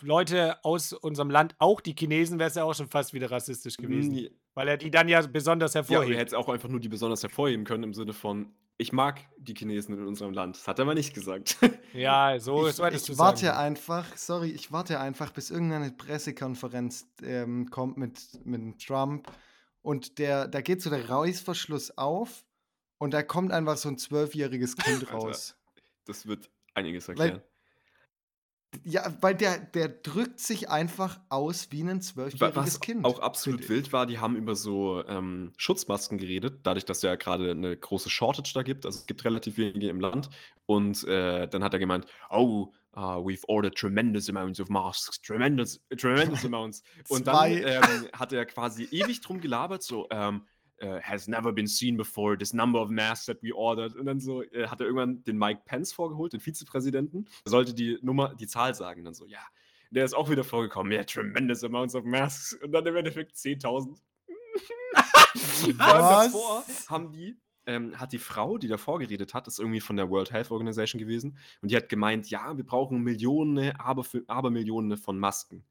Leute 0.03 0.65
aus 0.65 0.93
unserem 0.93 1.31
Land, 1.31 1.55
auch 1.59 1.81
die 1.81 1.95
Chinesen, 1.99 2.39
wäre 2.39 2.49
es 2.49 2.55
ja 2.57 2.65
auch 2.65 2.75
schon 2.75 2.89
fast 2.89 3.13
wieder 3.15 3.31
rassistisch 3.31 3.77
gewesen. 3.77 4.13
Nee. 4.13 4.31
Weil 4.55 4.69
er 4.69 4.77
die 4.77 4.91
dann 4.91 5.09
ja 5.09 5.21
besonders 5.27 5.75
Ja, 5.75 5.81
hervorhebt. 5.81 6.13
er 6.13 6.19
hätte 6.21 6.29
es 6.29 6.35
auch 6.35 6.49
einfach 6.49 6.69
nur 6.69 6.81
die 6.81 6.89
besonders 6.89 7.23
hervorheben 7.23 7.65
können 7.65 7.83
im 7.85 7.95
Sinne 7.95 8.13
von, 8.13 8.55
ich 8.77 8.93
mag 8.93 9.21
die 9.39 9.55
Chinesen 9.55 9.97
in 9.99 10.07
unserem 10.07 10.33
Land. 10.33 10.57
Das 10.57 10.69
hat 10.69 10.79
er 10.79 10.83
aber 10.85 10.95
nicht 10.95 11.15
gesagt. 11.15 11.59
Ja, 11.95 12.41
so, 12.41 12.67
ich, 12.67 12.75
so 12.75 12.85
hättest 12.85 13.09
ich 13.09 13.15
du 13.15 13.19
warte 13.21 13.47
sagen. 13.47 13.59
einfach, 13.59 14.17
sorry, 14.17 14.51
ich 14.51 14.73
warte 14.73 14.99
einfach, 14.99 15.31
bis 15.31 15.51
irgendeine 15.53 15.93
Pressekonferenz 15.93 17.07
ähm, 17.23 17.71
kommt 17.71 17.97
mit, 17.99 18.19
mit 18.45 18.85
Trump 18.85 19.31
und 19.81 20.19
der, 20.19 20.49
da 20.49 20.61
geht 20.61 20.83
so 20.83 20.91
der 20.91 21.09
Reißverschluss 21.09 21.97
auf 21.97 22.45
und 22.99 23.15
da 23.15 23.23
kommt 23.23 23.53
einfach 23.53 23.77
so 23.77 23.89
ein 23.89 23.97
zwölfjähriges 23.97 24.75
Kind 24.77 25.03
Alter. 25.05 25.13
raus. 25.13 25.57
Das 26.05 26.27
wird 26.27 26.51
einiges 26.75 27.07
Weil- 27.07 27.21
erklären. 27.21 27.43
Ja, 28.83 29.13
weil 29.21 29.35
der, 29.35 29.59
der 29.59 29.89
drückt 29.89 30.41
sich 30.41 30.69
einfach 30.71 31.21
aus 31.29 31.69
wie 31.71 31.83
ein 31.83 32.01
zwölfjähriges 32.01 32.57
Was 32.57 32.81
Kind. 32.81 33.05
auch 33.05 33.21
absolut 33.21 33.69
wild 33.69 33.93
war, 33.93 34.07
die 34.07 34.19
haben 34.19 34.37
über 34.37 34.57
so 34.57 35.05
ähm, 35.07 35.53
Schutzmasken 35.57 36.19
geredet, 36.19 36.61
dadurch, 36.65 36.85
dass 36.85 37.03
ja 37.03 37.15
gerade 37.15 37.51
eine 37.51 37.77
große 37.77 38.11
Shortage 38.11 38.53
da 38.55 38.63
gibt. 38.63 38.87
Also 38.87 38.99
es 38.99 39.07
gibt 39.07 39.25
relativ 39.25 39.57
wenige 39.57 39.89
im 39.89 40.01
Land. 40.01 40.31
Und 40.67 41.05
äh, 41.05 41.47
dann 41.49 41.63
hat 41.63 41.73
er 41.75 41.79
gemeint, 41.79 42.07
oh, 42.31 42.73
uh, 42.97 43.19
we've 43.19 43.45
ordered 43.49 43.77
tremendous 43.77 44.29
amounts 44.29 44.61
of 44.61 44.69
masks, 44.69 45.21
tremendous, 45.21 45.81
tremendous 45.97 46.45
amounts. 46.45 46.83
Und 47.09 47.27
dann 47.27 47.53
ähm, 47.53 48.09
hat 48.13 48.33
er 48.33 48.47
quasi 48.47 48.85
ewig 48.91 49.21
drum 49.21 49.41
gelabert, 49.41 49.83
so, 49.83 50.07
ähm, 50.11 50.43
äh, 50.79 51.01
has 51.01 51.29
never 51.29 51.53
been 51.53 51.67
seen 51.67 51.97
before, 51.97 52.37
this 52.37 52.53
number 52.53 52.81
of 52.81 52.91
masks 52.91 53.27
that 53.27 53.43
we 53.43 53.55
ordered. 53.55 53.95
Und 53.97 54.07
dann 54.07 54.21
so 54.21 54.43
äh, 54.43 54.67
hat 54.67 54.81
er 54.81 54.87
irgendwann 54.87 55.23
den 55.25 55.39
Mike 55.39 55.63
Pence 55.65 55.93
vorgeholt, 55.93 56.33
den 56.33 56.41
Vizepräsidenten. 56.41 57.27
Er 57.45 57.51
sollte 57.51 57.75
die 57.75 57.99
Nummer, 58.03 58.35
die 58.35 58.47
Zahl 58.47 58.75
sagen. 58.75 59.01
Und 59.01 59.05
dann 59.07 59.15
so, 59.15 59.27
ja, 59.27 59.41
der 59.91 60.05
ist 60.05 60.15
auch 60.15 60.31
wieder 60.31 60.45
vorgekommen. 60.45 60.93
Ja, 60.93 61.05
tremendous 61.05 61.65
amounts 61.65 61.95
of 61.95 62.05
masks. 62.05 62.55
Und 62.63 62.73
dann 62.73 62.87
im 62.87 62.97
Endeffekt 62.97 63.37
10.000. 63.37 63.97
Vor 65.77 65.85
allem 65.87 66.05
Was? 66.05 66.33
davor 66.33 66.65
haben 66.89 67.13
die 67.13 67.37
ähm, 67.67 67.99
hat 67.99 68.13
die 68.13 68.19
Frau, 68.19 68.59
die 68.59 68.69
davor 68.69 68.99
geredet 68.99 69.35
hat, 69.35 69.47
ist 69.47 69.59
irgendwie 69.59 69.81
von 69.81 69.97
der 69.97 70.11
World 70.11 70.33
Health 70.33 70.51
Organization 70.51 70.99
gewesen 70.99 71.39
und 71.63 71.71
die 71.71 71.77
hat 71.77 71.89
gemeint, 71.89 72.29
ja, 72.31 72.57
wir 72.57 72.65
brauchen 72.65 73.03
Millionen, 73.03 73.75
aber, 73.77 74.05
Abermillionen 74.27 74.99
von 74.99 75.19
Masken. 75.19 75.65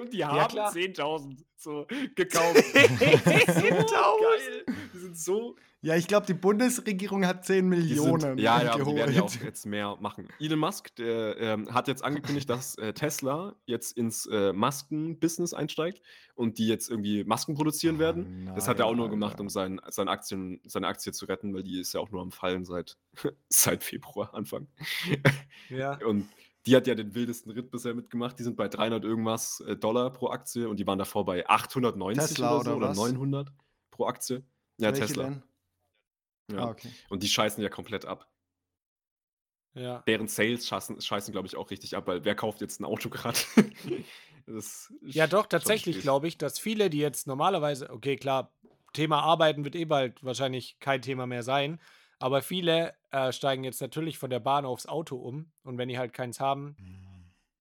Und 0.00 0.12
die 0.12 0.24
haben 0.24 0.48
klar. 0.48 0.72
10.000 0.72 1.36
so 1.56 1.86
gekauft. 2.14 2.56
10.000? 2.74 3.90
geil. 3.90 4.66
Die 4.94 4.98
sind 4.98 5.18
so 5.18 5.56
Ja, 5.80 5.96
ich 5.96 6.06
glaube, 6.06 6.26
die 6.26 6.34
Bundesregierung 6.34 7.26
hat 7.26 7.44
10 7.44 7.56
Die 7.56 7.62
Millionen 7.62 8.20
sind, 8.20 8.40
ja, 8.40 8.62
ja, 8.62 8.76
die 8.76 8.94
werden 8.94 9.14
ja 9.14 9.22
auch 9.22 9.34
jetzt 9.34 9.66
mehr 9.66 9.96
machen. 10.00 10.28
Elon 10.38 10.58
Musk, 10.58 10.94
der 10.96 11.36
ähm, 11.38 11.72
hat 11.74 11.88
jetzt 11.88 12.04
angekündigt, 12.04 12.48
dass 12.48 12.76
äh, 12.76 12.92
Tesla 12.92 13.56
jetzt 13.64 13.96
ins 13.96 14.26
äh, 14.26 14.52
Masken-Business 14.52 15.54
einsteigt 15.54 16.02
und 16.34 16.58
die 16.58 16.68
jetzt 16.68 16.90
irgendwie 16.90 17.24
Masken 17.24 17.54
produzieren 17.54 17.96
Oh 17.96 18.00
werden. 18.00 18.50
das 18.54 18.68
hat 18.68 18.78
er 18.78 18.86
auch 18.86 18.94
nur 18.94 19.06
nein, 19.06 19.12
gemacht, 19.12 19.40
um 19.40 19.48
sein, 19.48 19.80
seine, 19.88 20.10
Aktien, 20.10 20.60
seine 20.66 20.86
Aktie 20.86 21.12
zu 21.12 21.24
retten, 21.26 21.54
weil 21.54 21.62
die 21.62 21.80
ist 21.80 21.94
ja 21.94 22.00
auch 22.00 22.10
nur 22.10 22.20
am 22.22 22.30
Fallen 22.30 22.64
seit, 22.64 22.96
seit 23.48 23.82
Februar, 23.82 24.34
Anfang. 24.34 24.68
Ja. 25.70 25.98
Und 26.04 26.28
die 26.66 26.74
hat 26.76 26.86
ja 26.86 26.94
den 26.94 27.14
wildesten 27.14 27.52
Ritt 27.52 27.70
bisher 27.70 27.94
mitgemacht. 27.94 28.38
Die 28.38 28.42
sind 28.42 28.56
bei 28.56 28.68
300 28.68 29.04
irgendwas 29.04 29.60
äh, 29.60 29.76
Dollar 29.76 30.12
pro 30.12 30.28
Aktie 30.30 30.68
und 30.68 30.78
die 30.78 30.86
waren 30.86 30.98
davor 30.98 31.24
bei 31.24 31.48
890 31.48 32.28
Tesla 32.28 32.56
oder 32.56 32.64
so 32.64 32.70
oder 32.70 32.76
oder 32.76 32.88
was? 32.90 32.96
900 32.96 33.52
pro 33.90 34.06
Aktie. 34.06 34.44
Ja, 34.78 34.92
Welche 34.92 35.06
Tesla. 35.06 35.24
denn? 35.24 35.42
Ja. 36.52 36.58
Ah, 36.58 36.70
okay. 36.70 36.90
Und 37.08 37.22
die 37.22 37.28
scheißen 37.28 37.62
ja 37.62 37.68
komplett 37.68 38.04
ab. 38.04 38.28
Ja. 39.74 40.02
deren 40.06 40.26
Sales 40.26 40.66
scheißen, 40.66 41.02
scheißen 41.02 41.32
glaube 41.32 41.46
ich, 41.46 41.54
auch 41.54 41.70
richtig 41.70 41.94
ab, 41.96 42.06
weil 42.06 42.24
wer 42.24 42.34
kauft 42.34 42.62
jetzt 42.62 42.80
ein 42.80 42.84
Auto 42.84 43.10
gerade? 43.10 43.38
Ja, 45.02 45.26
doch, 45.26 45.46
tatsächlich 45.46 46.02
glaube 46.02 46.28
ich, 46.28 46.38
dass 46.38 46.60
viele, 46.60 46.88
die 46.88 46.98
jetzt 46.98 47.26
normalerweise, 47.26 47.90
okay, 47.90 48.14
klar, 48.14 48.52
Thema 48.92 49.20
Arbeiten 49.22 49.64
wird 49.64 49.74
eh 49.74 49.86
bald 49.86 50.22
wahrscheinlich 50.22 50.78
kein 50.78 51.02
Thema 51.02 51.26
mehr 51.26 51.42
sein, 51.42 51.80
aber 52.20 52.42
viele 52.42 52.94
äh, 53.16 53.32
steigen 53.32 53.64
jetzt 53.64 53.80
natürlich 53.80 54.18
von 54.18 54.30
der 54.30 54.40
Bahn 54.40 54.64
aufs 54.64 54.86
Auto 54.86 55.16
um 55.16 55.50
und 55.62 55.78
wenn 55.78 55.88
die 55.88 55.98
halt 55.98 56.12
keins 56.12 56.38
haben, 56.40 56.76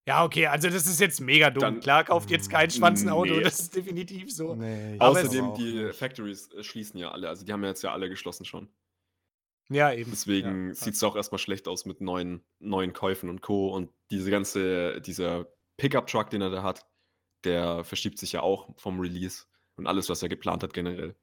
ja, 0.07 0.23
okay, 0.23 0.45
also 0.45 0.69
das 0.69 0.85
ist 0.85 0.99
jetzt 0.99 1.19
mega 1.19 1.49
dumm. 1.49 1.61
Dann- 1.61 1.79
klar, 1.79 2.03
kauft 2.03 2.29
jetzt 2.29 2.51
kein 2.51 2.69
Schwanz 2.69 3.01
ein 3.01 3.09
Auto, 3.09 3.33
Nee. 3.33 3.41
das 3.41 3.59
ist 3.59 3.75
definitiv 3.75 4.31
so. 4.31 4.53
Nee, 4.53 4.97
Außerdem, 4.99 5.55
die. 5.55 5.91
Factories 5.93 6.51
äh, 6.53 6.63
schließen 6.63 6.99
ja 6.99 7.09
alle. 7.11 7.27
Also 7.27 7.43
die 7.43 7.51
haben 7.51 7.63
ja 7.63 7.69
jetzt 7.69 7.81
ja 7.81 7.91
alle 7.91 8.07
geschlossen 8.07 8.45
schon. 8.45 8.69
Ja, 9.69 9.91
eben. 9.91 10.11
Deswegen 10.11 10.67
ja. 10.67 10.73
sieht 10.75 10.93
es 10.93 11.03
auch 11.03 11.15
erstmal 11.15 11.39
schlecht 11.39 11.67
aus 11.67 11.85
mit 11.85 12.01
neuen, 12.01 12.43
neuen 12.59 12.93
Käufen 12.93 13.29
und 13.29 13.41
Co. 13.41 13.69
Und 13.73 13.89
diese 14.11 14.29
ganze, 14.29 15.01
dieser 15.01 15.47
Pickup-Truck, 15.77 16.29
den 16.29 16.41
er 16.41 16.51
da 16.51 16.61
hat, 16.61 16.85
der 17.45 17.83
verschiebt 17.83 18.19
sich 18.19 18.33
ja 18.33 18.41
auch 18.41 18.69
vom 18.77 18.99
Release 18.99 19.45
und 19.75 19.87
alles, 19.87 20.07
was 20.07 20.21
er 20.21 20.29
geplant 20.29 20.61
hat 20.61 20.73
generell. 20.73 21.15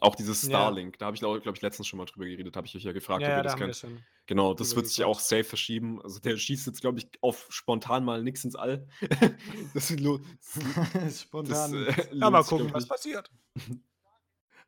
Auch 0.00 0.14
dieses 0.16 0.42
Ja. 0.42 0.48
Starlink, 0.48 0.98
da 0.98 1.06
habe 1.06 1.14
ich, 1.14 1.20
glaube 1.20 1.40
glaub 1.40 1.54
ich, 1.56 1.62
letztens 1.62 1.86
schon 1.86 1.98
mal 1.98 2.06
drüber 2.06 2.24
geredet, 2.24 2.56
habe 2.56 2.66
ich 2.66 2.74
euch 2.76 2.82
ja 2.82 2.92
gefragt, 2.92 3.22
Ja, 3.22 3.28
ob 3.28 3.30
ja, 3.32 3.36
ihr 3.38 3.42
da 3.58 3.66
das 3.66 3.80
kennt. 3.82 4.02
Genau, 4.26 4.54
das 4.54 4.74
wird 4.74 4.86
sich 4.88 4.96
ja 4.98 5.06
auch 5.06 5.20
safe 5.20 5.44
verschieben. 5.44 6.00
Also 6.02 6.18
der 6.20 6.36
schießt 6.36 6.66
jetzt, 6.66 6.80
glaube 6.80 6.98
ich, 6.98 7.08
auf 7.20 7.46
spontan 7.50 8.04
mal 8.04 8.22
nichts 8.22 8.44
ins 8.44 8.56
All. 8.56 8.86
das 9.74 9.90
ist 9.90 10.00
lo- 10.00 10.20
das, 10.94 11.22
Spontan. 11.22 11.74
äh, 11.86 11.94
Ja, 12.14 12.30
mal 12.30 12.42
gucken, 12.42 12.72
was 12.72 12.86
passiert. 12.86 13.30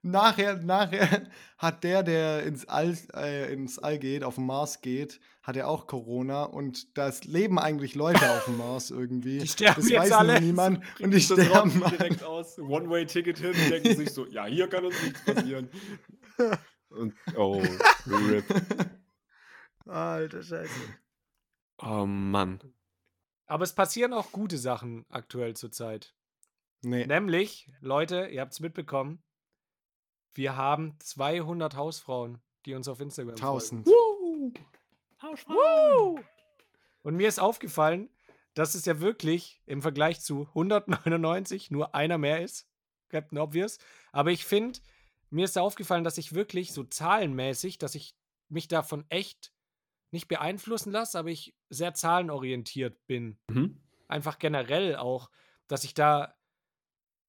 Nachher, 0.07 0.59
nachher 0.59 1.23
hat 1.59 1.83
der, 1.83 2.03
der 2.03 2.43
ins 2.43 2.69
All, 2.69 2.95
äh, 3.15 3.51
ins 3.51 3.79
All 3.79 3.99
geht, 3.99 4.23
auf 4.23 4.35
den 4.35 4.45
Mars 4.45 4.83
geht, 4.83 5.19
hat 5.43 5.57
er 5.57 5.67
auch 5.67 5.87
Corona 5.87 6.45
und 6.45 6.99
das 6.99 7.25
leben 7.25 7.59
eigentlich 7.59 7.95
Leute 7.95 8.31
auf 8.31 8.45
dem 8.45 8.59
Mars 8.59 8.91
irgendwie. 8.91 9.39
Die 9.39 9.49
sterben 9.49 9.81
das 9.81 9.89
jetzt 9.89 10.01
weiß 10.03 10.13
alle. 10.13 10.41
niemand 10.43 10.85
und 11.01 11.11
die 11.11 11.21
sterben 11.23 11.83
direkt 11.91 12.23
aus. 12.23 12.59
One-Way-Ticket 12.59 13.39
hin, 13.39 13.53
die 13.55 13.71
denken 13.71 13.97
sich 13.97 14.11
so, 14.11 14.27
ja, 14.27 14.45
hier 14.45 14.69
kann 14.69 14.85
uns 14.85 15.03
nichts 15.03 15.25
passieren. 15.25 15.71
Und, 16.91 17.13
oh, 17.37 17.61
RIP. 18.07 18.45
Alter 19.87 20.43
Scheiße. 20.45 20.81
Oh 21.83 22.07
Mann. 22.07 22.61
Aber 23.47 23.65
es 23.65 23.75
passieren 23.75 24.13
auch 24.13 24.31
gute 24.31 24.59
Sachen 24.59 25.05
aktuell 25.09 25.57
zurzeit. 25.57 26.15
Nee. 26.83 27.05
Nämlich, 27.07 27.69
Leute, 27.81 28.27
ihr 28.27 28.43
habt 28.43 28.53
es 28.53 28.61
mitbekommen, 28.61 29.24
wir 30.35 30.57
haben 30.57 30.97
200 31.01 31.77
Hausfrauen, 31.77 32.41
die 32.67 32.75
uns 32.75 32.89
auf 32.89 33.01
Instagram 33.01 33.37
folgen. 33.37 33.55
1000. 33.55 33.87
Woo! 33.87 34.53
Und 37.03 37.17
mir 37.17 37.29
ist 37.29 37.41
aufgefallen, 37.41 38.11
dass 38.55 38.75
es 38.75 38.85
ja 38.85 39.01
wirklich 39.01 39.61
im 39.67 39.83
Vergleich 39.83 40.21
zu 40.21 40.47
199 40.49 41.71
nur 41.71 41.95
einer 41.95 42.19
mehr 42.19 42.43
ist. 42.43 42.69
Captain 43.09 43.39
Obvious. 43.39 43.79
Aber 44.13 44.31
ich 44.31 44.45
finde, 44.45 44.81
mir 45.31 45.45
ist 45.45 45.57
da 45.57 45.63
aufgefallen, 45.63 46.05
dass 46.05 46.19
ich 46.19 46.35
wirklich 46.35 46.73
so 46.73 46.85
zahlenmäßig, 46.85 47.79
dass 47.79 47.95
ich 47.95 48.15
mich 48.49 48.69
davon 48.69 49.05
echt 49.09 49.53
nicht 50.11 50.29
beeinflussen 50.29 50.93
lasse, 50.93 51.19
aber 51.19 51.31
ich 51.31 51.57
sehr 51.71 51.95
zahlenorientiert 51.95 53.07
bin. 53.07 53.39
Mhm. 53.49 53.81
Einfach 54.07 54.39
generell 54.39 54.97
auch, 54.97 55.31
dass 55.67 55.85
ich 55.85 55.95
da 55.95 56.37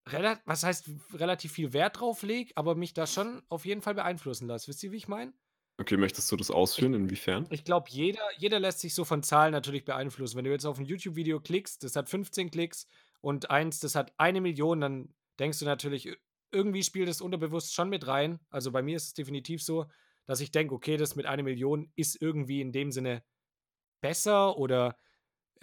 was 0.06 0.64
heißt 0.64 0.90
relativ 1.14 1.52
viel 1.54 1.74
Wert 1.74 2.00
drauf 2.00 2.24
lege, 2.24 2.52
aber 2.56 2.76
mich 2.76 2.94
da 2.94 3.08
schon 3.08 3.42
auf 3.50 3.66
jeden 3.66 3.82
Fall 3.82 3.96
beeinflussen 3.96 4.48
lasse. 4.48 4.68
Wisst 4.68 4.84
ihr, 4.84 4.92
wie 4.92 4.98
ich 4.98 5.08
meine? 5.08 5.34
Okay, 5.78 5.98
möchtest 5.98 6.32
du 6.32 6.38
das 6.38 6.52
ausführen? 6.52 6.94
Inwiefern? 6.94 7.48
Ich 7.50 7.66
glaube, 7.66 7.88
jeder, 7.90 8.22
jeder 8.38 8.60
lässt 8.60 8.80
sich 8.80 8.96
so 8.96 9.04
von 9.04 9.24
Zahlen 9.24 9.52
natürlich 9.52 9.84
beeinflussen. 9.84 10.38
Wenn 10.38 10.46
du 10.46 10.52
jetzt 10.52 10.66
auf 10.66 10.78
ein 10.78 10.86
YouTube-Video 10.86 11.42
klickst, 11.42 11.84
das 11.84 11.96
hat 11.96 12.08
15 12.08 12.50
Klicks 12.50 12.88
und 13.20 13.50
eins, 13.50 13.80
das 13.80 13.96
hat 13.96 14.14
eine 14.18 14.40
Million, 14.40 14.80
dann 14.80 15.14
denkst 15.38 15.60
du 15.60 15.66
natürlich, 15.66 16.16
irgendwie 16.52 16.84
spielt 16.84 17.10
es 17.10 17.20
unterbewusst 17.20 17.74
schon 17.74 17.90
mit 17.90 18.08
rein. 18.08 18.40
Also 18.50 18.72
bei 18.72 18.82
mir 18.82 18.96
ist 18.96 19.08
es 19.08 19.14
definitiv 19.16 19.62
so, 19.62 19.88
dass 20.26 20.40
ich 20.40 20.52
denke, 20.52 20.74
okay, 20.74 20.96
das 20.96 21.16
mit 21.16 21.26
einer 21.26 21.44
Million 21.44 21.92
ist 21.96 22.22
irgendwie 22.22 22.62
in 22.62 22.72
dem 22.72 22.92
Sinne 22.92 23.24
besser 24.02 24.58
oder 24.58 24.96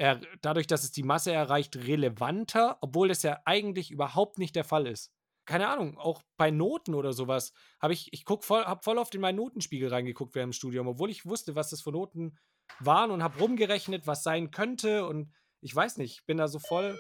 er, 0.03 0.21
dadurch, 0.41 0.67
dass 0.67 0.83
es 0.83 0.91
die 0.91 1.05
Masse 1.05 1.33
erreicht, 1.33 1.77
relevanter, 1.77 2.77
obwohl 2.81 3.07
das 3.09 3.23
ja 3.23 3.41
eigentlich 3.45 3.91
überhaupt 3.93 4.39
nicht 4.39 4.57
der 4.57 4.65
Fall 4.65 4.87
ist. 4.89 5.13
Keine 5.45 5.69
Ahnung, 5.69 5.97
auch 5.97 6.23
bei 6.37 6.51
Noten 6.51 6.95
oder 6.95 7.13
sowas 7.13 7.53
habe 7.81 7.93
ich, 7.93 8.13
ich 8.13 8.25
guck 8.25 8.45
voll, 8.45 8.65
habe 8.65 8.83
voll 8.83 8.99
oft 8.99 9.15
in 9.15 9.21
meinen 9.21 9.37
Notenspiegel 9.37 9.89
reingeguckt 9.89 10.35
während 10.35 10.53
dem 10.53 10.57
Studium, 10.57 10.89
obwohl 10.89 11.11
ich 11.11 11.25
wusste, 11.25 11.55
was 11.55 11.71
das 11.71 11.83
für 11.83 11.93
Noten 11.93 12.37
waren 12.81 13.11
und 13.13 13.23
habe 13.23 13.39
rumgerechnet, 13.39 14.07
was 14.07 14.23
sein 14.25 14.51
könnte 14.51 15.07
und 15.07 15.33
ich 15.61 15.75
weiß 15.75 15.99
nicht, 15.99 16.19
ich 16.19 16.27
bin 16.27 16.37
da 16.39 16.49
so 16.49 16.59
voll 16.59 16.99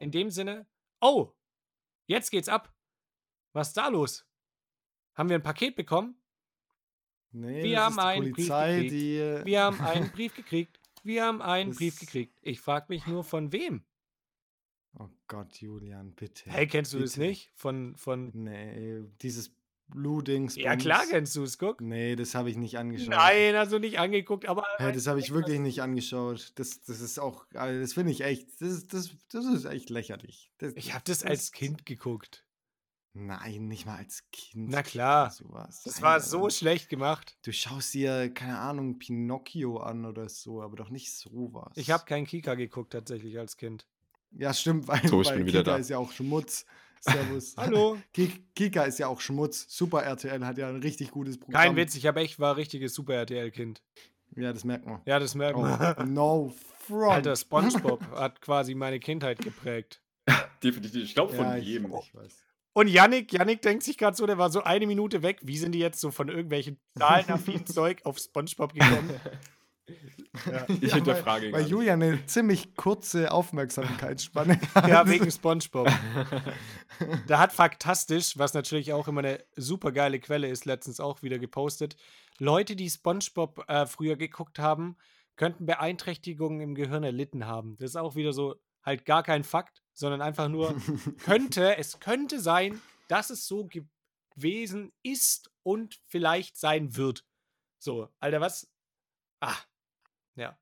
in 0.00 0.10
dem 0.10 0.30
Sinne. 0.30 0.66
Oh, 1.00 1.32
jetzt 2.06 2.30
geht's 2.30 2.48
ab. 2.48 2.72
Was 3.52 3.68
ist 3.68 3.76
da 3.76 3.88
los? 3.88 4.24
Haben 5.14 5.28
wir 5.28 5.36
ein 5.36 5.42
Paket 5.42 5.76
bekommen? 5.76 6.20
Nee, 7.30 7.62
Wir 7.62 7.76
das 7.76 7.84
haben 7.84 7.92
ist 7.92 7.98
die 7.98 8.02
einen 8.06 8.22
Brief 8.24 8.34
Polizei, 8.34 8.72
gekriegt. 8.74 8.92
die. 8.92 9.16
äh, 9.18 9.44
Wir 9.44 9.62
haben 9.62 9.80
einen 9.92 10.10
Brief 10.10 10.34
gekriegt. 10.34 10.77
Wir 11.04 11.24
haben 11.24 11.42
einen 11.42 11.70
Das- 11.70 11.78
Brief 11.78 11.98
gekriegt. 12.00 12.36
Ich 12.42 12.60
frage 12.60 12.86
mich 12.88 13.06
nur 13.06 13.24
von 13.24 13.52
wem. 13.52 13.82
Oh 14.98 15.08
Gott, 15.28 15.56
Julian, 15.60 16.12
bitte. 16.14 16.50
Hey, 16.50 16.66
kennst 16.66 16.92
du 16.92 16.98
das 16.98 17.12
bitte. 17.14 17.26
nicht? 17.26 17.50
Von, 17.54 17.94
von. 17.96 18.30
Nee, 18.34 19.04
dieses 19.22 19.52
Blue-Dings. 19.88 20.56
Ja, 20.56 20.76
klar 20.76 21.04
kennst 21.08 21.34
du 21.36 21.42
es, 21.44 21.56
guck. 21.58 21.80
Nee, 21.80 22.16
das 22.16 22.34
habe 22.34 22.50
ich 22.50 22.56
nicht 22.56 22.78
angeschaut. 22.78 23.10
Nein, 23.10 23.54
also 23.54 23.78
nicht 23.78 23.98
angeguckt, 23.98 24.46
aber. 24.46 24.64
Hey, 24.78 24.92
das 24.92 25.06
habe 25.06 25.20
ich 25.20 25.32
wirklich 25.32 25.60
nicht 25.60 25.80
angeschaut. 25.82 26.52
Das, 26.56 26.80
das 26.82 27.00
ist 27.00 27.18
auch, 27.18 27.46
also 27.54 27.80
das 27.80 27.92
finde 27.94 28.12
ich 28.12 28.22
echt, 28.22 28.48
das, 28.60 28.70
ist- 28.70 28.92
das, 28.92 29.10
das 29.28 29.44
ist 29.46 29.64
echt 29.66 29.88
lächerlich. 29.90 30.50
Das, 30.58 30.72
Ich 30.74 30.94
habe 30.94 31.04
das 31.06 31.22
als 31.24 31.52
Kind 31.52 31.86
geguckt. 31.86 32.44
Nein, 33.26 33.66
nicht 33.66 33.84
mal 33.84 33.96
als 33.96 34.22
Kind. 34.30 34.70
Na 34.70 34.82
klar. 34.82 35.30
Sowas. 35.30 35.82
Das 35.84 35.96
Nein, 35.96 36.02
war 36.04 36.20
so 36.20 36.48
schlecht 36.50 36.88
gemacht. 36.88 37.36
Du 37.42 37.52
schaust 37.52 37.92
dir, 37.94 38.32
keine 38.32 38.58
Ahnung, 38.58 38.98
Pinocchio 38.98 39.78
an 39.78 40.04
oder 40.04 40.28
so, 40.28 40.62
aber 40.62 40.76
doch 40.76 40.90
nicht 40.90 41.12
sowas. 41.12 41.72
Ich 41.74 41.90
habe 41.90 42.04
keinen 42.04 42.26
Kika 42.26 42.54
geguckt 42.54 42.92
tatsächlich 42.92 43.36
als 43.38 43.56
Kind. 43.56 43.86
Ja, 44.30 44.54
stimmt, 44.54 44.86
weil, 44.86 45.06
So, 45.08 45.20
ich 45.22 45.28
weil 45.28 45.38
bin 45.38 45.46
wieder 45.46 45.60
Kika 45.60 45.72
da. 45.72 45.76
ist 45.78 45.90
ja 45.90 45.98
auch 45.98 46.12
Schmutz. 46.12 46.64
Servus. 47.00 47.54
Hallo. 47.56 47.98
Ki- 48.12 48.44
Kika 48.54 48.84
ist 48.84 48.98
ja 48.98 49.08
auch 49.08 49.20
Schmutz. 49.20 49.66
Super 49.68 50.02
RTL 50.02 50.44
hat 50.44 50.58
ja 50.58 50.68
ein 50.68 50.76
richtig 50.76 51.10
gutes 51.10 51.38
Programm. 51.38 51.60
Kein 51.62 51.76
Witz, 51.76 51.94
ich 51.96 52.06
habe 52.06 52.20
echt 52.20 52.38
war 52.38 52.56
richtiges 52.56 52.94
Super 52.94 53.14
RTL-Kind. 53.14 53.82
Ja, 54.36 54.52
das 54.52 54.62
merkt 54.64 54.86
man. 54.86 55.00
Ja, 55.06 55.18
das 55.18 55.34
merkt 55.34 55.58
man. 55.58 55.96
Oh, 55.98 56.02
no 56.06 56.54
front. 56.86 57.12
Alter, 57.12 57.34
SpongeBob 57.36 58.02
hat 58.12 58.40
quasi 58.40 58.74
meine 58.74 59.00
Kindheit 59.00 59.38
geprägt. 59.40 60.02
Definitiv. 60.62 61.02
Ich 61.04 61.14
glaube 61.14 61.32
von 61.32 61.46
ja, 61.46 61.56
ich, 61.56 61.66
jedem. 61.66 61.92
ich 62.00 62.14
weiß. 62.14 62.44
Und 62.78 62.86
Yannick, 62.86 63.32
Yannick 63.32 63.60
denkt 63.60 63.82
sich 63.82 63.98
gerade 63.98 64.16
so, 64.16 64.24
der 64.24 64.38
war 64.38 64.50
so 64.50 64.62
eine 64.62 64.86
Minute 64.86 65.24
weg. 65.24 65.40
Wie 65.42 65.58
sind 65.58 65.72
die 65.72 65.80
jetzt 65.80 65.98
so 66.00 66.12
von 66.12 66.28
irgendwelchen 66.28 66.78
zahlenaffinen 66.96 67.66
Zeug 67.66 68.02
auf 68.04 68.18
SpongeBob 68.18 68.72
gekommen? 68.72 69.20
Ich 70.80 70.90
Ja, 70.90 70.94
hinterfrage 70.96 71.46
weil, 71.46 71.50
gar 71.50 71.52
weil 71.54 71.62
nicht. 71.62 71.70
Julian 71.70 72.02
eine 72.02 72.26
ziemlich 72.26 72.76
kurze 72.76 73.32
Aufmerksamkeitsspanne 73.32 74.60
hat. 74.74 74.86
ja, 74.86 75.08
wegen 75.08 75.28
SpongeBob. 75.30 75.88
Da 77.26 77.38
hat 77.38 77.52
Faktastisch, 77.54 78.36
was 78.36 78.52
natürlich 78.52 78.92
auch 78.92 79.08
immer 79.08 79.20
eine 79.20 79.42
super 79.56 79.90
geile 79.90 80.20
Quelle 80.20 80.46
ist, 80.46 80.66
letztens 80.66 81.00
auch 81.00 81.22
wieder 81.22 81.38
gepostet. 81.38 81.96
Leute, 82.38 82.76
die 82.76 82.90
SpongeBob 82.90 83.64
äh, 83.66 83.86
früher 83.86 84.16
geguckt 84.16 84.58
haben, 84.58 84.96
könnten 85.36 85.64
Beeinträchtigungen 85.66 86.60
im 86.60 86.74
Gehirn 86.74 87.02
erlitten 87.02 87.46
haben. 87.46 87.76
Das 87.78 87.90
ist 87.90 87.96
auch 87.96 88.14
wieder 88.14 88.34
so 88.34 88.56
halt 88.88 89.04
gar 89.04 89.22
kein 89.22 89.44
Fakt, 89.44 89.82
sondern 89.92 90.20
einfach 90.20 90.48
nur 90.48 90.76
könnte, 91.24 91.76
es 91.78 92.00
könnte 92.00 92.40
sein, 92.40 92.80
dass 93.08 93.30
es 93.30 93.46
so 93.46 93.64
gewesen 93.64 93.90
Wesen 94.42 94.92
ist 95.02 95.50
und 95.62 96.00
vielleicht 96.06 96.56
sein 96.56 96.96
wird. 96.96 97.24
So, 97.78 98.08
Alter, 98.20 98.40
was? 98.40 98.70
Ah, 99.40 99.56
ja. 100.36 100.58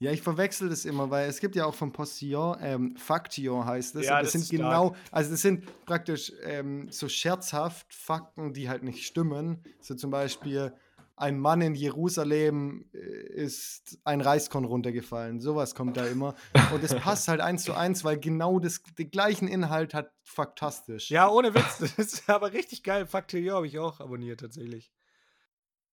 Ja, 0.00 0.10
ich 0.10 0.22
verwechsel 0.22 0.68
das 0.68 0.84
immer, 0.84 1.10
weil 1.10 1.28
es 1.28 1.40
gibt 1.40 1.54
ja 1.56 1.64
auch 1.64 1.74
vom 1.74 1.92
Postillon, 1.92 2.58
ähm, 2.60 2.96
Faktillon 2.96 3.64
heißt 3.64 3.94
es. 3.96 4.06
Ja, 4.06 4.20
das, 4.20 4.32
das 4.32 4.48
sind 4.48 4.58
genau, 4.58 4.94
also 5.10 5.30
das 5.30 5.42
sind 5.42 5.64
praktisch 5.86 6.32
ähm, 6.42 6.90
so 6.90 7.08
scherzhaft 7.08 7.94
Fakten, 7.94 8.52
die 8.52 8.68
halt 8.68 8.82
nicht 8.82 9.06
stimmen. 9.06 9.62
So 9.80 9.94
zum 9.94 10.10
Beispiel, 10.10 10.74
ein 11.16 11.38
Mann 11.38 11.60
in 11.60 11.74
Jerusalem 11.74 12.88
äh, 12.92 12.96
ist 12.98 13.98
ein 14.04 14.20
Reiskorn 14.20 14.64
runtergefallen. 14.64 15.40
Sowas 15.40 15.74
kommt 15.74 15.96
da 15.96 16.06
immer. 16.06 16.34
Und 16.72 16.82
es 16.82 16.94
passt 16.94 17.28
halt 17.28 17.40
eins 17.40 17.62
zu 17.64 17.72
eins, 17.74 18.02
weil 18.04 18.18
genau 18.18 18.58
das, 18.58 18.82
den 18.98 19.10
gleichen 19.10 19.46
Inhalt 19.46 19.94
hat 19.94 20.12
faktastisch. 20.22 21.10
Ja, 21.10 21.28
ohne 21.28 21.54
Witz. 21.54 21.78
Das 21.78 21.94
ist 21.98 22.28
aber 22.28 22.52
richtig 22.52 22.82
geil. 22.82 23.06
Faktillon 23.06 23.54
habe 23.56 23.66
ich 23.68 23.78
auch 23.78 24.00
abonniert, 24.00 24.40
tatsächlich. 24.40 24.92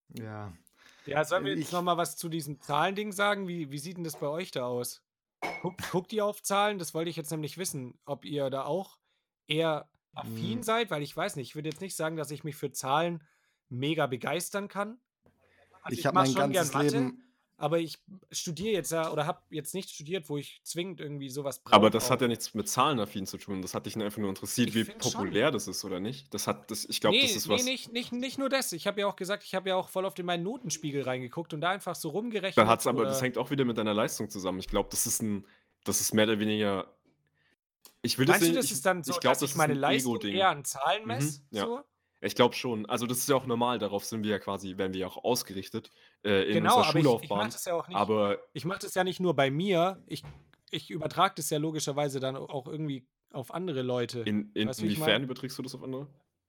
Ja. 0.09 0.53
Ja, 1.05 1.23
sollen 1.23 1.45
wir 1.45 1.53
jetzt 1.55 1.67
Ich- 1.67 1.71
noch 1.71 1.81
mal 1.81 1.97
was 1.97 2.17
zu 2.17 2.29
diesem 2.29 2.59
Zahlending 2.59 3.11
sagen? 3.11 3.47
Wie, 3.47 3.71
wie 3.71 3.79
sieht 3.79 3.97
denn 3.97 4.03
das 4.03 4.17
bei 4.19 4.27
euch 4.27 4.51
da 4.51 4.65
aus? 4.65 5.03
Guckt, 5.61 5.89
guckt 5.91 6.13
ihr 6.13 6.25
auf 6.25 6.43
Zahlen? 6.43 6.77
Das 6.79 6.93
wollte 6.93 7.09
ich 7.09 7.15
jetzt 7.15 7.31
nämlich 7.31 7.57
wissen, 7.57 7.97
ob 8.05 8.25
ihr 8.25 8.49
da 8.49 8.63
auch 8.65 8.97
eher 9.47 9.89
affin 10.13 10.57
Hm. 10.57 10.63
seid, 10.63 10.91
weil 10.91 11.01
ich 11.01 11.15
weiß 11.15 11.35
nicht, 11.35 11.49
ich 11.49 11.55
würde 11.55 11.69
jetzt 11.69 11.81
nicht 11.81 11.95
sagen, 11.95 12.17
dass 12.17 12.31
ich 12.31 12.43
mich 12.43 12.55
für 12.55 12.71
Zahlen 12.71 13.23
mega 13.69 14.05
begeistern 14.07 14.67
kann. 14.67 14.99
Also 15.81 15.99
ich 15.99 16.05
habe 16.05 16.15
mein 16.15 16.33
ganzes 16.33 16.71
gern 16.71 16.85
Mathe, 16.85 16.97
Leben. 16.97 17.23
aber 17.57 17.79
ich 17.79 17.97
studiere 18.31 18.73
jetzt 18.73 18.91
ja 18.91 19.11
oder 19.11 19.25
habe 19.25 19.41
jetzt 19.49 19.73
nicht 19.73 19.89
studiert, 19.89 20.29
wo 20.29 20.37
ich 20.37 20.61
zwingend 20.63 20.99
irgendwie 20.99 21.29
sowas 21.29 21.59
brauche. 21.59 21.75
Aber 21.75 21.89
das 21.89 22.09
hat 22.09 22.19
auch. 22.19 22.21
ja 22.23 22.27
nichts 22.27 22.53
mit 22.53 22.67
Zahlenaffin 22.69 23.25
zu 23.25 23.37
tun. 23.37 23.61
Das 23.61 23.73
hat 23.73 23.85
dich 23.85 23.95
einfach 23.97 24.17
nur 24.19 24.29
interessiert, 24.29 24.69
Ich 24.69 24.75
wie 24.75 24.83
find 24.85 25.03
schon. 25.03 25.13
populär 25.13 25.51
das 25.51 25.67
ist, 25.67 25.83
oder 25.85 25.99
nicht? 25.99 26.33
Das 26.33 26.47
hat 26.47 26.69
das, 26.71 26.85
ich 26.85 27.01
glaube, 27.01 27.15
nee, 27.15 27.23
das 27.23 27.35
ist 27.35 27.47
nee, 27.47 27.53
was. 27.55 27.63
nicht, 27.65 27.91
nicht, 27.93 28.11
nicht 28.11 28.37
nur 28.37 28.49
das. 28.49 28.71
Ich 28.73 28.87
habe 28.87 29.01
ja 29.01 29.07
auch 29.07 29.15
gesagt, 29.15 29.43
ich 29.43 29.55
habe 29.55 29.69
ja 29.69 29.75
auch 29.75 29.89
voll 29.89 30.05
auf 30.05 30.13
den 30.13 30.25
meinen 30.25 30.43
Notenspiegel 30.43 31.03
reingeguckt 31.03 31.53
und 31.53 31.61
da 31.61 31.69
einfach 31.69 31.95
so 31.95 32.09
rumgerechnet. 32.09 32.57
Da 32.57 32.67
hat's 32.67 32.87
aber, 32.87 33.05
das 33.05 33.21
hängt 33.21 33.37
auch 33.37 33.49
wieder 33.51 33.65
mit 33.65 33.77
deiner 33.77 33.93
Leistung 33.93 34.29
zusammen. 34.29 34.59
Ich 34.59 34.67
glaube, 34.67 34.89
das 34.91 35.05
ist 35.07 35.21
ein, 35.21 35.45
das 35.83 35.99
ist 36.01 36.13
mehr 36.13 36.25
oder 36.25 36.39
weniger. 36.39 36.87
Ich 38.03 38.17
will 38.17 38.25
das 38.25 38.35
Meinst 38.35 38.43
du, 38.47 38.49
nicht. 38.49 38.57
das 38.59 38.65
ich, 38.65 38.71
ist 38.73 38.85
dann 38.85 39.03
so, 39.03 39.11
ich 39.11 39.19
glaube, 39.19 39.33
dass 39.33 39.39
das 39.39 39.49
ich 39.49 39.53
ist 39.53 39.57
meine 39.57 39.73
ein 39.73 39.79
Leistung 39.79 40.21
eher 40.21 40.49
an 40.49 40.63
Zahlen 40.65 41.05
messe? 41.05 41.39
Mhm, 41.51 41.57
ja. 41.57 41.65
So? 41.65 41.81
Ich 42.23 42.35
glaube 42.35 42.53
schon. 42.55 42.85
Also 42.85 43.07
das 43.07 43.17
ist 43.19 43.29
ja 43.29 43.35
auch 43.35 43.45
normal. 43.47 43.79
Darauf 43.79 44.05
sind 44.05 44.23
wir 44.23 44.29
ja 44.31 44.39
quasi, 44.39 44.77
werden 44.77 44.93
wir 44.93 45.01
ja 45.01 45.07
auch 45.07 45.23
ausgerichtet 45.23 45.89
äh, 46.23 46.43
in 46.47 46.53
Genau, 46.55 46.77
unserer 46.77 46.89
aber 46.89 46.89
ich, 46.89 46.95
ich 46.95 47.03
Schullaufbahn. 47.03 47.37
mache 47.39 47.49
das 47.51 47.65
ja 47.65 47.73
auch 47.73 47.87
nicht. 47.87 47.97
aber 47.97 48.37
ich 48.53 48.65
mache 48.65 48.79
das 48.79 48.93
ja 48.93 49.03
nicht 49.03 49.19
nur 49.19 49.35
bei 49.35 49.49
mir. 49.49 50.03
Ich, 50.05 50.23
ich 50.69 50.91
übertrage 50.91 51.33
das 51.37 51.49
ja 51.49 51.57
logischerweise 51.57 52.19
dann 52.19 52.35
auch 52.35 52.67
irgendwie 52.67 53.07
auf 53.31 53.53
andere 53.53 53.81
Leute. 53.81 54.19
in, 54.21 54.51
in, 54.53 54.67
Weißt 54.67 54.81
wie 54.81 54.85
ich 54.87 54.91
inwiefern 54.93 55.13
mein? 55.13 55.23
überträgst 55.23 55.57
du 55.57 55.63
das 55.63 55.73
auf 55.75 55.83
andere? 55.83 56.07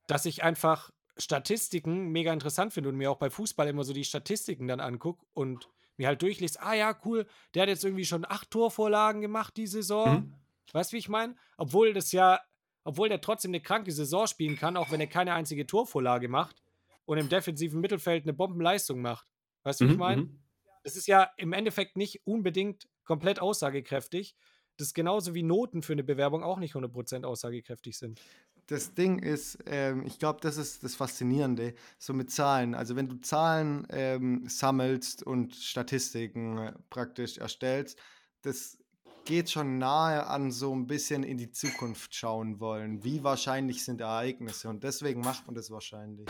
dass 0.09 0.27
ich 0.27 0.43
einfach 0.43 0.91
Statistiken 1.16 2.09
mega 2.09 2.33
interessant 2.33 2.73
finde 2.73 2.89
und 2.91 2.97
mir 2.97 3.11
auch 3.11 3.16
bei 3.18 3.31
Fußball 3.31 3.68
immer 3.68 3.85
so 3.85 3.93
die 3.93 4.05
Statistiken 4.05 4.66
dann 4.68 4.81
angucke 4.81 5.25
und 5.33 5.68
mir 5.97 6.09
halt 6.09 6.20
durchlese, 6.23 6.61
ah 6.61 6.75
ja, 6.75 6.99
cool, 7.05 7.27
der 7.55 7.62
hat 7.62 7.68
jetzt 7.68 7.85
irgendwie 7.85 8.05
schon 8.05 8.25
acht 8.29 8.51
Torvorlagen 8.51 9.20
gemacht 9.20 9.57
die 9.57 9.66
Saison. 9.66 10.14
Mhm. 10.14 10.35
Weißt 10.73 10.91
du, 10.93 10.95
wie 10.95 10.99
ich 10.99 11.09
meine? 11.09 11.37
Obwohl 11.57 11.93
das 11.93 12.12
ja, 12.12 12.41
obwohl 12.85 13.09
der 13.09 13.20
trotzdem 13.20 13.51
eine 13.51 13.61
kranke 13.62 13.93
Saison 13.93 14.26
spielen 14.26 14.57
kann, 14.57 14.76
auch 14.76 14.91
wenn 14.91 15.01
er 15.01 15.07
keine 15.07 15.35
einzige 15.35 15.66
Torvorlage 15.66 16.28
macht 16.28 16.62
und 17.05 17.18
im 17.18 17.28
defensiven 17.28 17.80
Mittelfeld 17.80 18.24
eine 18.24 18.33
Bombenleistung 18.33 19.01
macht. 19.01 19.26
Weißt 19.64 19.80
du, 19.80 19.85
wie 19.85 19.91
ich 19.91 19.97
Mhm, 19.97 19.99
meine? 19.99 20.22
mhm. 20.22 20.43
Das 20.85 20.97
ist 20.97 21.07
ja 21.07 21.30
im 21.37 21.53
Endeffekt 21.53 21.97
nicht 21.97 22.26
unbedingt 22.26 22.89
komplett 23.05 23.41
aussagekräftig. 23.41 24.37
Das 24.76 24.89
ist 24.89 24.95
genauso 24.95 25.35
wie 25.35 25.43
Noten 25.43 25.83
für 25.83 25.93
eine 25.93 26.05
Bewerbung 26.05 26.43
auch 26.43 26.59
nicht 26.59 26.74
100% 26.74 27.24
aussagekräftig 27.24 27.99
sind. 27.99 28.22
Das 28.68 28.95
Ding 28.95 29.18
ist, 29.18 29.59
ähm, 29.66 30.05
ich 30.07 30.18
glaube, 30.18 30.41
das 30.41 30.57
ist 30.57 30.85
das 30.85 30.95
Faszinierende, 30.95 31.74
so 31.99 32.14
mit 32.14 32.30
Zahlen. 32.30 32.74
Also 32.74 32.97
wenn 32.97 33.09
du 33.09 33.16
Zahlen 33.20 33.87
ähm, 33.91 34.47
sammelst 34.49 35.22
und 35.22 35.55
Statistiken 35.57 36.59
äh, 36.59 36.72
praktisch 36.89 37.39
erstellst, 37.39 37.99
das 38.43 38.78
geht 39.25 39.51
schon 39.51 39.79
nahe 39.79 40.27
an 40.27 40.51
so 40.51 40.75
ein 40.75 40.87
bisschen 40.87 41.23
in 41.23 41.39
die 41.39 41.51
Zukunft 41.51 42.14
schauen 42.14 42.61
wollen. 42.61 43.05
Wie 43.05 43.23
wahrscheinlich 43.23 43.85
sind 43.85 44.01
Ereignisse? 44.01 44.68
Und 44.68 44.85
deswegen 44.85 45.20
macht 45.20 45.47
man 45.47 45.55
das 45.55 45.70
wahrscheinlich. 45.70 46.29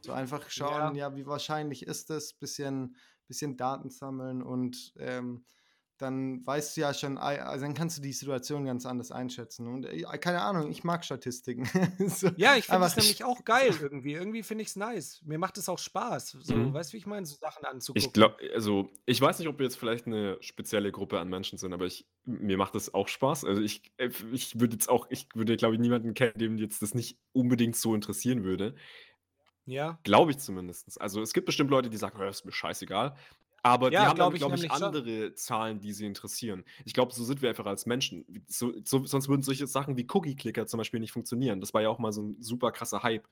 So 0.00 0.12
einfach 0.12 0.48
schauen, 0.50 0.94
ja, 0.96 1.14
wie 1.16 1.26
wahrscheinlich 1.26 1.86
ist 1.86 2.10
das? 2.10 2.32
Bisschen, 2.32 2.96
bisschen 3.28 3.56
Daten 3.56 3.90
sammeln 3.90 4.42
und 4.42 4.92
ähm, 4.98 5.44
dann 5.98 6.44
weißt 6.44 6.76
du 6.76 6.80
ja 6.80 6.92
schon, 6.94 7.16
also 7.16 7.64
dann 7.64 7.74
kannst 7.74 7.96
du 7.98 8.02
die 8.02 8.12
Situation 8.12 8.64
ganz 8.64 8.86
anders 8.86 9.12
einschätzen. 9.12 9.68
Und 9.68 9.84
äh, 9.84 10.02
keine 10.18 10.40
Ahnung, 10.40 10.70
ich 10.70 10.82
mag 10.82 11.04
Statistiken. 11.04 11.64
so, 12.08 12.30
Ja, 12.36 12.56
ich 12.56 12.66
finde 12.66 12.86
es 12.86 12.96
nämlich 12.96 13.22
auch 13.24 13.44
geil 13.44 13.72
irgendwie. 13.80 14.14
Irgendwie 14.14 14.42
finde 14.42 14.62
ich 14.62 14.68
es 14.68 14.76
nice. 14.76 15.22
Mir 15.24 15.38
macht 15.38 15.58
es 15.58 15.68
auch 15.68 15.78
Spaß. 15.78 16.30
So, 16.40 16.54
Mhm. 16.56 16.74
weißt 16.74 16.90
du, 16.90 16.94
wie 16.94 16.98
ich 16.98 17.06
meine, 17.06 17.24
so 17.26 17.36
Sachen 17.36 17.64
anzugucken. 17.64 18.02
Ich 18.06 18.12
glaube, 18.12 18.36
also 18.54 18.90
ich 19.06 19.20
weiß 19.20 19.38
nicht, 19.38 19.48
ob 19.48 19.58
wir 19.58 19.64
jetzt 19.64 19.76
vielleicht 19.76 20.06
eine 20.06 20.38
spezielle 20.40 20.90
Gruppe 20.90 21.20
an 21.20 21.28
Menschen 21.28 21.58
sind, 21.58 21.72
aber 21.72 21.86
ich, 21.86 22.08
mir 22.24 22.56
macht 22.56 22.74
das 22.74 22.92
auch 22.94 23.06
Spaß. 23.08 23.44
Also 23.44 23.62
ich, 23.62 23.92
äh, 23.98 24.10
ich 24.32 24.58
würde 24.58 24.74
jetzt 24.74 24.88
auch, 24.88 25.06
ich 25.10 25.28
würde, 25.34 25.56
glaube 25.56 25.74
ich, 25.74 25.80
niemanden 25.80 26.14
kennen, 26.14 26.38
dem 26.38 26.58
jetzt 26.58 26.82
das 26.82 26.94
nicht 26.94 27.18
unbedingt 27.32 27.76
so 27.76 27.94
interessieren 27.94 28.42
würde. 28.44 28.74
Ja. 29.64 30.00
Glaube 30.02 30.32
ich 30.32 30.38
zumindest. 30.38 31.00
Also 31.00 31.22
es 31.22 31.32
gibt 31.32 31.46
bestimmt 31.46 31.70
Leute, 31.70 31.88
die 31.88 31.96
sagen, 31.96 32.18
"Ja, 32.18 32.28
ist 32.28 32.44
mir 32.44 32.50
scheißegal. 32.52 33.14
Aber 33.64 33.92
Ja, 33.92 34.00
die 34.02 34.06
haben 34.08 34.16
glaub 34.16 34.34
ich 34.34 34.40
glaube 34.40 34.56
ich, 34.56 34.62
nämlich 34.62 34.76
schon. 34.76 34.82
andere 34.88 35.34
Zahlen, 35.34 35.80
die 35.80 35.92
sie 35.92 36.06
interessieren. 36.06 36.64
Ich 36.84 36.94
glaube, 36.94 37.14
so 37.14 37.22
sind 37.24 37.42
wir 37.42 37.48
einfach 37.48 37.66
als 37.66 37.86
Menschen. 37.86 38.44
So, 38.48 38.72
so, 38.84 39.04
sonst 39.06 39.28
würden 39.28 39.42
solche 39.42 39.66
Sachen 39.68 39.96
wie 39.96 40.06
Cookie-Clicker 40.12 40.66
zum 40.66 40.78
Beispiel 40.78 40.98
nicht 41.00 41.12
funktionieren. 41.12 41.60
Das 41.60 41.72
war 41.72 41.80
ja 41.82 41.88
auch 41.88 42.00
mal 42.00 42.12
so 42.12 42.22
ein 42.22 42.42
super 42.42 42.72
krasser 42.72 43.02
Hype. 43.04 43.28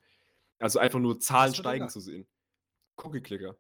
Also 0.61 0.79
einfach 0.79 1.01
nur 1.01 1.19
Zahlen 1.19 1.55
steigen 1.55 1.89
zu 1.89 1.99
sehen. 2.01 2.27
Cookie-Clicker. 2.97 3.57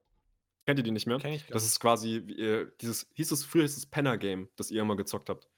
Kennt 0.67 0.79
ihr 0.79 0.83
die 0.85 0.91
nicht 0.93 1.07
mehr? 1.07 1.19
Kenn 1.19 1.33
ich 1.33 1.47
gar 1.47 1.55
Das 1.55 1.63
nicht. 1.65 1.73
ist 1.73 1.81
quasi, 1.81 2.23
wie 2.27 2.35
ihr, 2.35 2.67
dieses, 2.81 3.09
hieß 3.15 3.33
es, 3.33 3.45
früher 3.45 3.63
hieß 3.63 3.77
es 3.77 3.87
Penner-Game, 3.87 4.49
das 4.57 4.71
ihr 4.71 4.83
immer 4.83 4.95
gezockt 4.97 5.29
habt. 5.31 5.49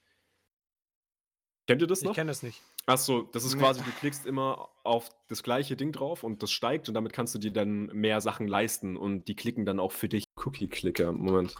Kennt 1.67 1.81
ihr 1.81 1.87
das 1.87 1.99
Ich 1.99 2.05
noch? 2.05 2.15
kenne 2.15 2.31
das 2.31 2.41
nicht. 2.43 2.61
Achso, 2.85 3.21
das 3.31 3.45
ist 3.45 3.57
quasi, 3.57 3.81
du 3.81 3.91
klickst 3.91 4.25
immer 4.25 4.69
auf 4.83 5.09
das 5.29 5.41
gleiche 5.41 5.77
Ding 5.77 5.93
drauf 5.93 6.23
und 6.23 6.43
das 6.43 6.51
steigt 6.51 6.89
und 6.89 6.93
damit 6.95 7.13
kannst 7.13 7.33
du 7.33 7.39
dir 7.39 7.51
dann 7.51 7.85
mehr 7.87 8.19
Sachen 8.19 8.47
leisten 8.47 8.97
und 8.97 9.27
die 9.29 9.35
klicken 9.35 9.65
dann 9.65 9.79
auch 9.79 9.93
für 9.93 10.09
dich. 10.09 10.25
Cookie-Clicker, 10.35 11.13
Moment. 11.13 11.55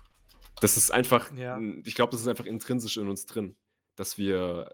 Das 0.60 0.76
ist 0.76 0.92
einfach, 0.92 1.32
Ja. 1.34 1.60
ich 1.86 1.96
glaube, 1.96 2.12
das 2.12 2.22
ist 2.22 2.28
einfach 2.28 2.46
intrinsisch 2.46 2.98
in 2.98 3.08
uns 3.08 3.26
drin, 3.26 3.56
dass 3.96 4.18
wir 4.18 4.70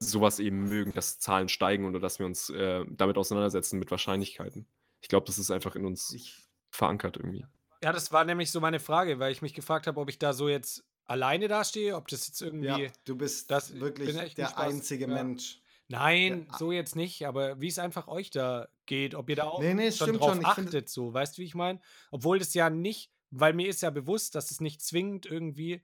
sowas 0.00 0.40
eben 0.40 0.64
mögen, 0.64 0.92
dass 0.92 1.18
Zahlen 1.20 1.48
steigen 1.48 1.84
oder 1.84 2.00
dass 2.00 2.18
wir 2.18 2.26
uns 2.26 2.50
äh, 2.50 2.84
damit 2.88 3.16
auseinandersetzen 3.16 3.78
mit 3.78 3.90
Wahrscheinlichkeiten. 3.90 4.66
Ich 5.02 5.08
glaube, 5.08 5.26
das 5.26 5.38
ist 5.38 5.50
einfach 5.50 5.76
in 5.76 5.84
uns 5.84 6.12
ich, 6.12 6.48
verankert 6.70 7.16
irgendwie. 7.16 7.46
Ja, 7.82 7.92
das 7.92 8.10
war 8.12 8.24
nämlich 8.24 8.50
so 8.50 8.60
meine 8.60 8.80
Frage, 8.80 9.18
weil 9.18 9.32
ich 9.32 9.40
mich 9.42 9.54
gefragt 9.54 9.86
habe, 9.86 10.00
ob 10.00 10.08
ich 10.08 10.18
da 10.18 10.32
so 10.32 10.48
jetzt 10.48 10.84
alleine 11.10 11.48
dastehe, 11.48 11.96
ob 11.96 12.08
das 12.08 12.26
jetzt 12.28 12.40
irgendwie. 12.40 12.66
ja, 12.68 12.78
du 13.04 13.16
bist 13.16 13.50
das- 13.50 13.78
wirklich 13.78 14.14
der 14.14 14.46
gespannt. 14.46 14.58
einzige 14.58 15.06
Ja. 15.06 15.14
Mensch. 15.14 15.60
Nein, 15.88 16.46
Ja. 16.50 16.58
so 16.58 16.70
jetzt 16.70 16.94
nicht, 16.94 17.26
aber 17.26 17.60
wie 17.60 17.66
es 17.66 17.78
einfach 17.80 18.06
euch 18.06 18.30
da 18.30 18.68
geht, 18.86 19.16
ob 19.16 19.28
ihr 19.28 19.34
da 19.36 19.44
auch 19.44 19.60
Nee, 19.60 19.74
nee, 19.74 19.90
schon 19.90 20.12
drauf 20.16 20.28
schon. 20.34 20.44
Find- 20.44 20.46
achtet, 20.68 20.88
so, 20.88 21.12
weißt 21.12 21.36
du, 21.36 21.42
wie 21.42 21.46
ich 21.46 21.56
meine? 21.56 21.80
Obwohl 22.12 22.38
das 22.38 22.54
ja 22.54 22.70
nicht, 22.70 23.10
weil 23.32 23.52
mir 23.54 23.68
ist 23.68 23.82
ja 23.82 23.90
bewusst, 23.90 24.36
dass 24.36 24.52
es 24.52 24.60
nicht 24.60 24.80
zwingend 24.82 25.26
irgendwie 25.26 25.82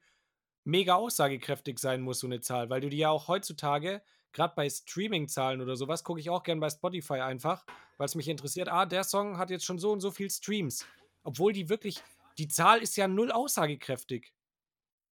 mega 0.64 0.94
aussagekräftig 0.94 1.78
sein 1.80 2.02
muss, 2.02 2.20
so 2.20 2.26
eine 2.28 2.40
Zahl, 2.40 2.70
weil 2.70 2.80
du 2.80 2.88
die 2.88 2.98
ja 2.98 3.10
auch 3.10 3.26
heutzutage, 3.26 4.00
gerade 4.32 4.54
bei 4.54 4.68
Streaming-Zahlen 4.70 5.60
oder 5.60 5.74
sowas, 5.76 6.04
gucke 6.04 6.20
ich 6.20 6.30
auch 6.30 6.42
gern 6.44 6.60
bei 6.60 6.70
Spotify 6.70 7.14
einfach, 7.20 7.64
weil 7.96 8.06
es 8.06 8.14
mich 8.14 8.28
interessiert, 8.28 8.68
ah, 8.68 8.86
der 8.86 9.02
Song 9.02 9.38
hat 9.38 9.50
jetzt 9.50 9.64
schon 9.64 9.78
so 9.78 9.90
und 9.90 10.00
so 10.00 10.10
viel 10.12 10.30
Streams. 10.30 10.86
Obwohl 11.24 11.52
die 11.52 11.68
wirklich, 11.68 12.00
die 12.38 12.46
Zahl 12.48 12.80
ist 12.80 12.96
ja 12.96 13.08
null 13.08 13.32
aussagekräftig. 13.32 14.32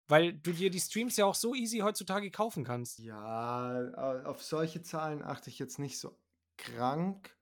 Weil 0.06 0.34
du 0.34 0.52
dir 0.52 0.70
die 0.70 0.80
Streams 0.80 1.16
ja 1.16 1.24
auch 1.24 1.34
so 1.34 1.54
easy 1.54 1.78
heutzutage 1.78 2.30
kaufen 2.30 2.64
kannst. 2.64 2.98
Ja, 2.98 3.70
au- 3.96 4.24
auf 4.28 4.42
solche 4.42 4.82
Zahlen 4.82 5.22
achte 5.22 5.50
ich 5.50 5.58
jetzt 5.58 5.78
nicht 5.78 5.98
so 5.98 6.18
krank. 6.56 7.36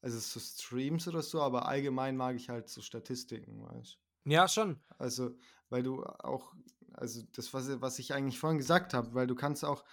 Also 0.00 0.18
so 0.18 0.38
Streams 0.38 1.08
oder 1.08 1.22
so, 1.22 1.40
aber 1.40 1.66
allgemein 1.66 2.16
mag 2.16 2.36
ich 2.36 2.50
halt 2.50 2.68
so 2.68 2.82
Statistiken, 2.82 3.62
weißt 3.62 3.98
Ja, 4.26 4.46
schon. 4.48 4.80
Also, 4.98 5.36
weil 5.70 5.82
du 5.82 6.04
auch, 6.04 6.54
also 6.92 7.22
das, 7.32 7.54
was, 7.54 7.80
was 7.80 7.98
ich 7.98 8.12
eigentlich 8.12 8.38
vorhin 8.38 8.58
gesagt 8.58 8.92
habe, 8.94 9.14
weil 9.14 9.26
du 9.26 9.34
kannst 9.34 9.64
auch 9.64 9.84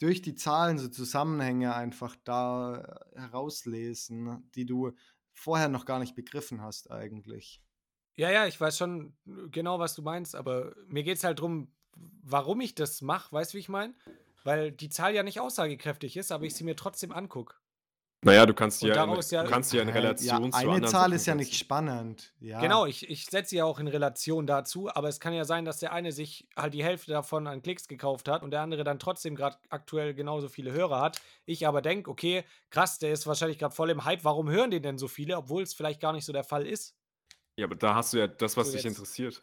durch 0.00 0.22
die 0.22 0.34
Zahlen 0.34 0.78
so 0.78 0.88
Zusammenhänge 0.88 1.74
einfach 1.74 2.16
da 2.24 2.80
äh, 3.14 3.20
herauslesen, 3.20 4.50
die 4.54 4.66
du 4.66 4.92
vorher 5.32 5.68
noch 5.68 5.84
gar 5.84 6.00
nicht 6.00 6.14
begriffen 6.16 6.60
hast 6.62 6.90
eigentlich. 6.90 7.62
Ja, 8.16 8.30
ja, 8.30 8.46
ich 8.46 8.60
weiß 8.60 8.78
schon 8.78 9.16
genau, 9.50 9.78
was 9.78 9.94
du 9.94 10.02
meinst, 10.02 10.36
aber 10.36 10.72
mir 10.86 11.02
geht 11.02 11.18
es 11.18 11.24
halt 11.24 11.38
darum, 11.38 11.72
warum 12.22 12.60
ich 12.60 12.74
das 12.74 13.02
mache, 13.02 13.32
weißt 13.32 13.52
du, 13.52 13.56
wie 13.56 13.60
ich 13.60 13.68
meine? 13.68 13.94
Weil 14.44 14.72
die 14.72 14.88
Zahl 14.88 15.14
ja 15.14 15.22
nicht 15.22 15.40
aussagekräftig 15.40 16.16
ist, 16.16 16.30
aber 16.30 16.44
ich 16.44 16.54
sie 16.54 16.64
mir 16.64 16.76
trotzdem 16.76 17.12
angucke. 17.12 17.56
Naja, 18.24 18.46
du 18.46 18.54
kannst 18.54 18.82
Und 18.82 18.88
ja 18.88 19.04
in, 19.04 19.20
ja 19.30 19.42
du 19.42 19.50
kannst 19.50 19.72
ja 19.74 19.82
in? 19.82 19.88
Relation 19.90 20.44
Ja, 20.44 20.50
zu 20.50 20.56
eine 20.56 20.72
anderen 20.72 20.92
Zahl 20.92 21.00
Sachen 21.02 21.12
ist 21.12 21.26
ja 21.26 21.34
nicht 21.34 21.54
spannend. 21.56 22.32
Ja. 22.40 22.60
Genau, 22.60 22.86
ich, 22.86 23.08
ich 23.10 23.26
setze 23.26 23.50
sie 23.50 23.56
ja 23.56 23.66
auch 23.66 23.78
in 23.78 23.86
Relation 23.86 24.46
dazu, 24.46 24.88
aber 24.88 25.08
es 25.08 25.20
kann 25.20 25.34
ja 25.34 25.44
sein, 25.44 25.66
dass 25.66 25.78
der 25.78 25.92
eine 25.92 26.10
sich 26.10 26.48
halt 26.56 26.72
die 26.72 26.82
Hälfte 26.82 27.12
davon 27.12 27.46
an 27.46 27.60
Klicks 27.60 27.86
gekauft 27.86 28.28
hat 28.28 28.42
und 28.42 28.50
der 28.50 28.62
andere 28.62 28.82
dann 28.82 28.98
trotzdem 28.98 29.34
gerade 29.36 29.58
aktuell 29.68 30.14
genauso 30.14 30.48
viele 30.48 30.72
Hörer 30.72 31.00
hat. 31.02 31.20
Ich 31.44 31.66
aber 31.66 31.82
denke, 31.82 32.10
okay, 32.10 32.44
krass, 32.70 32.98
der 32.98 33.12
ist 33.12 33.26
wahrscheinlich 33.26 33.58
gerade 33.58 33.74
voll 33.74 33.90
im 33.90 34.06
Hype, 34.06 34.24
warum 34.24 34.48
hören 34.48 34.70
den 34.70 34.82
denn 34.82 34.98
so 34.98 35.06
viele, 35.08 35.36
obwohl 35.36 35.62
es 35.62 35.74
vielleicht 35.74 36.00
gar 36.00 36.14
nicht 36.14 36.24
so 36.24 36.32
der 36.32 36.44
Fall 36.44 36.66
ist. 36.66 36.96
Ja, 37.56 37.66
aber 37.66 37.76
da 37.76 37.94
hast 37.94 38.12
du 38.12 38.18
ja 38.18 38.26
das, 38.26 38.56
was 38.56 38.70
So 38.70 38.72
dich 38.72 38.84
jetzt. 38.84 38.98
interessiert. 38.98 39.42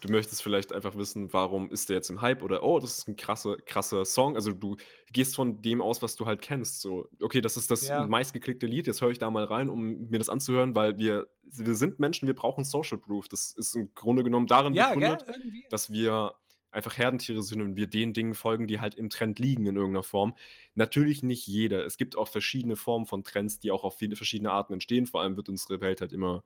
Du 0.00 0.08
möchtest 0.10 0.42
vielleicht 0.42 0.72
einfach 0.72 0.96
wissen, 0.96 1.32
warum 1.32 1.70
ist 1.70 1.88
der 1.88 1.96
jetzt 1.96 2.10
im 2.10 2.22
Hype 2.22 2.42
oder 2.42 2.64
oh, 2.64 2.80
das 2.80 2.98
ist 2.98 3.08
ein 3.08 3.14
krasser, 3.14 3.56
krasser 3.58 4.04
Song. 4.04 4.34
Also 4.34 4.52
du 4.52 4.76
gehst 5.12 5.36
von 5.36 5.62
dem 5.62 5.80
aus, 5.80 6.02
was 6.02 6.16
du 6.16 6.26
halt 6.26 6.42
kennst. 6.42 6.80
So, 6.80 7.08
okay, 7.20 7.40
das 7.40 7.56
ist 7.56 7.70
das 7.70 7.88
Ja. 7.88 8.06
meistgeklickte 8.08 8.66
Lied, 8.66 8.88
jetzt 8.88 9.00
höre 9.00 9.10
ich 9.10 9.18
da 9.20 9.30
mal 9.30 9.44
rein, 9.44 9.68
um 9.68 10.08
mir 10.08 10.18
das 10.18 10.28
anzuhören, 10.28 10.74
weil 10.74 10.98
wir, 10.98 11.28
wir 11.44 11.74
sind 11.76 12.00
Menschen, 12.00 12.26
wir 12.26 12.34
brauchen 12.34 12.64
Social 12.64 12.98
Proof. 12.98 13.28
Das 13.28 13.52
ist 13.52 13.76
im 13.76 13.94
Grunde 13.94 14.24
genommen 14.24 14.46
darin 14.48 14.74
Ja, 14.74 14.94
gell? 14.94 15.18
begründet, 15.18 15.24
Irgendwie. 15.28 15.64
dass 15.68 15.90
wir 15.92 16.34
einfach 16.72 16.96
Herdentiere 16.96 17.42
sind 17.42 17.60
und 17.60 17.76
wir 17.76 17.86
den 17.86 18.14
Dingen 18.14 18.34
folgen, 18.34 18.66
die 18.66 18.80
halt 18.80 18.94
im 18.94 19.10
Trend 19.10 19.38
liegen 19.38 19.66
in 19.66 19.76
irgendeiner 19.76 20.02
Form. 20.02 20.34
Natürlich 20.74 21.22
nicht 21.22 21.46
jeder. 21.46 21.84
Es 21.84 21.98
gibt 21.98 22.16
auch 22.16 22.28
verschiedene 22.28 22.76
Formen 22.76 23.06
von 23.06 23.24
Trends, 23.24 23.60
die 23.60 23.70
auch 23.70 23.84
auf 23.84 23.98
viele 23.98 24.16
verschiedene 24.16 24.50
Arten 24.50 24.72
entstehen. 24.72 25.06
Vor 25.06 25.20
allem 25.20 25.36
wird 25.36 25.48
unsere 25.50 25.80
Welt 25.82 26.00
halt 26.00 26.12
immer, 26.12 26.42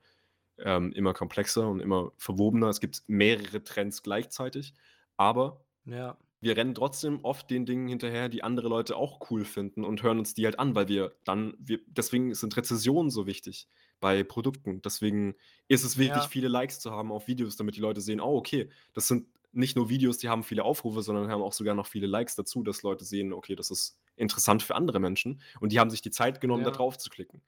ähm, 0.58 0.92
immer 0.92 1.14
komplexer 1.14 1.68
und 1.68 1.80
immer 1.80 2.12
verwobener. 2.18 2.68
Es 2.68 2.80
gibt 2.80 3.02
mehrere 3.08 3.62
Trends 3.64 4.02
gleichzeitig, 4.02 4.74
aber 5.16 5.64
Ja. 5.86 6.18
wir 6.40 6.56
rennen 6.56 6.74
trotzdem 6.74 7.20
oft 7.24 7.50
den 7.50 7.66
Dingen 7.66 7.88
hinterher, 7.88 8.28
die 8.28 8.42
andere 8.42 8.68
Leute 8.68 8.96
auch 8.96 9.30
cool 9.30 9.44
finden 9.44 9.84
und 9.84 10.02
hören 10.02 10.18
uns 10.18 10.34
die 10.34 10.44
halt 10.44 10.58
an, 10.58 10.74
weil 10.74 10.88
wir 10.88 11.16
dann, 11.24 11.54
wir, 11.58 11.80
deswegen 11.86 12.34
sind 12.34 12.56
Rezessionen 12.56 13.10
so 13.10 13.26
wichtig 13.26 13.68
bei 14.00 14.22
Produkten. 14.22 14.82
Deswegen 14.82 15.34
ist 15.68 15.84
es 15.84 15.96
wichtig, 15.96 16.28
Ja. 16.28 16.28
viele 16.28 16.48
Likes 16.48 16.78
zu 16.80 16.90
haben 16.92 17.10
auf 17.10 17.26
Videos, 17.26 17.56
damit 17.56 17.76
die 17.76 17.80
Leute 17.80 18.00
sehen, 18.02 18.20
oh, 18.20 18.36
okay, 18.36 18.70
das 18.92 19.08
sind 19.08 19.28
nicht 19.52 19.76
nur 19.76 19.88
Videos, 19.88 20.18
die 20.18 20.28
haben 20.28 20.42
viele 20.44 20.64
Aufrufe, 20.64 21.00
sondern 21.02 21.30
haben 21.30 21.42
auch 21.42 21.54
sogar 21.54 21.74
noch 21.74 21.86
viele 21.86 22.06
Likes 22.06 22.36
dazu, 22.36 22.62
dass 22.62 22.82
Leute 22.82 23.06
sehen, 23.06 23.32
okay, 23.32 23.56
das 23.56 23.70
ist 23.70 23.98
interessant 24.16 24.62
für 24.62 24.74
andere 24.74 25.00
Menschen 25.00 25.40
und 25.60 25.72
die 25.72 25.80
haben 25.80 25.88
sich 25.90 26.02
die 26.02 26.10
Zeit 26.10 26.40
genommen, 26.42 26.64
da 26.64 26.70
Ja. 26.70 26.72
drauf 26.72 26.98
zu 26.98 27.08
klicken. 27.08 27.42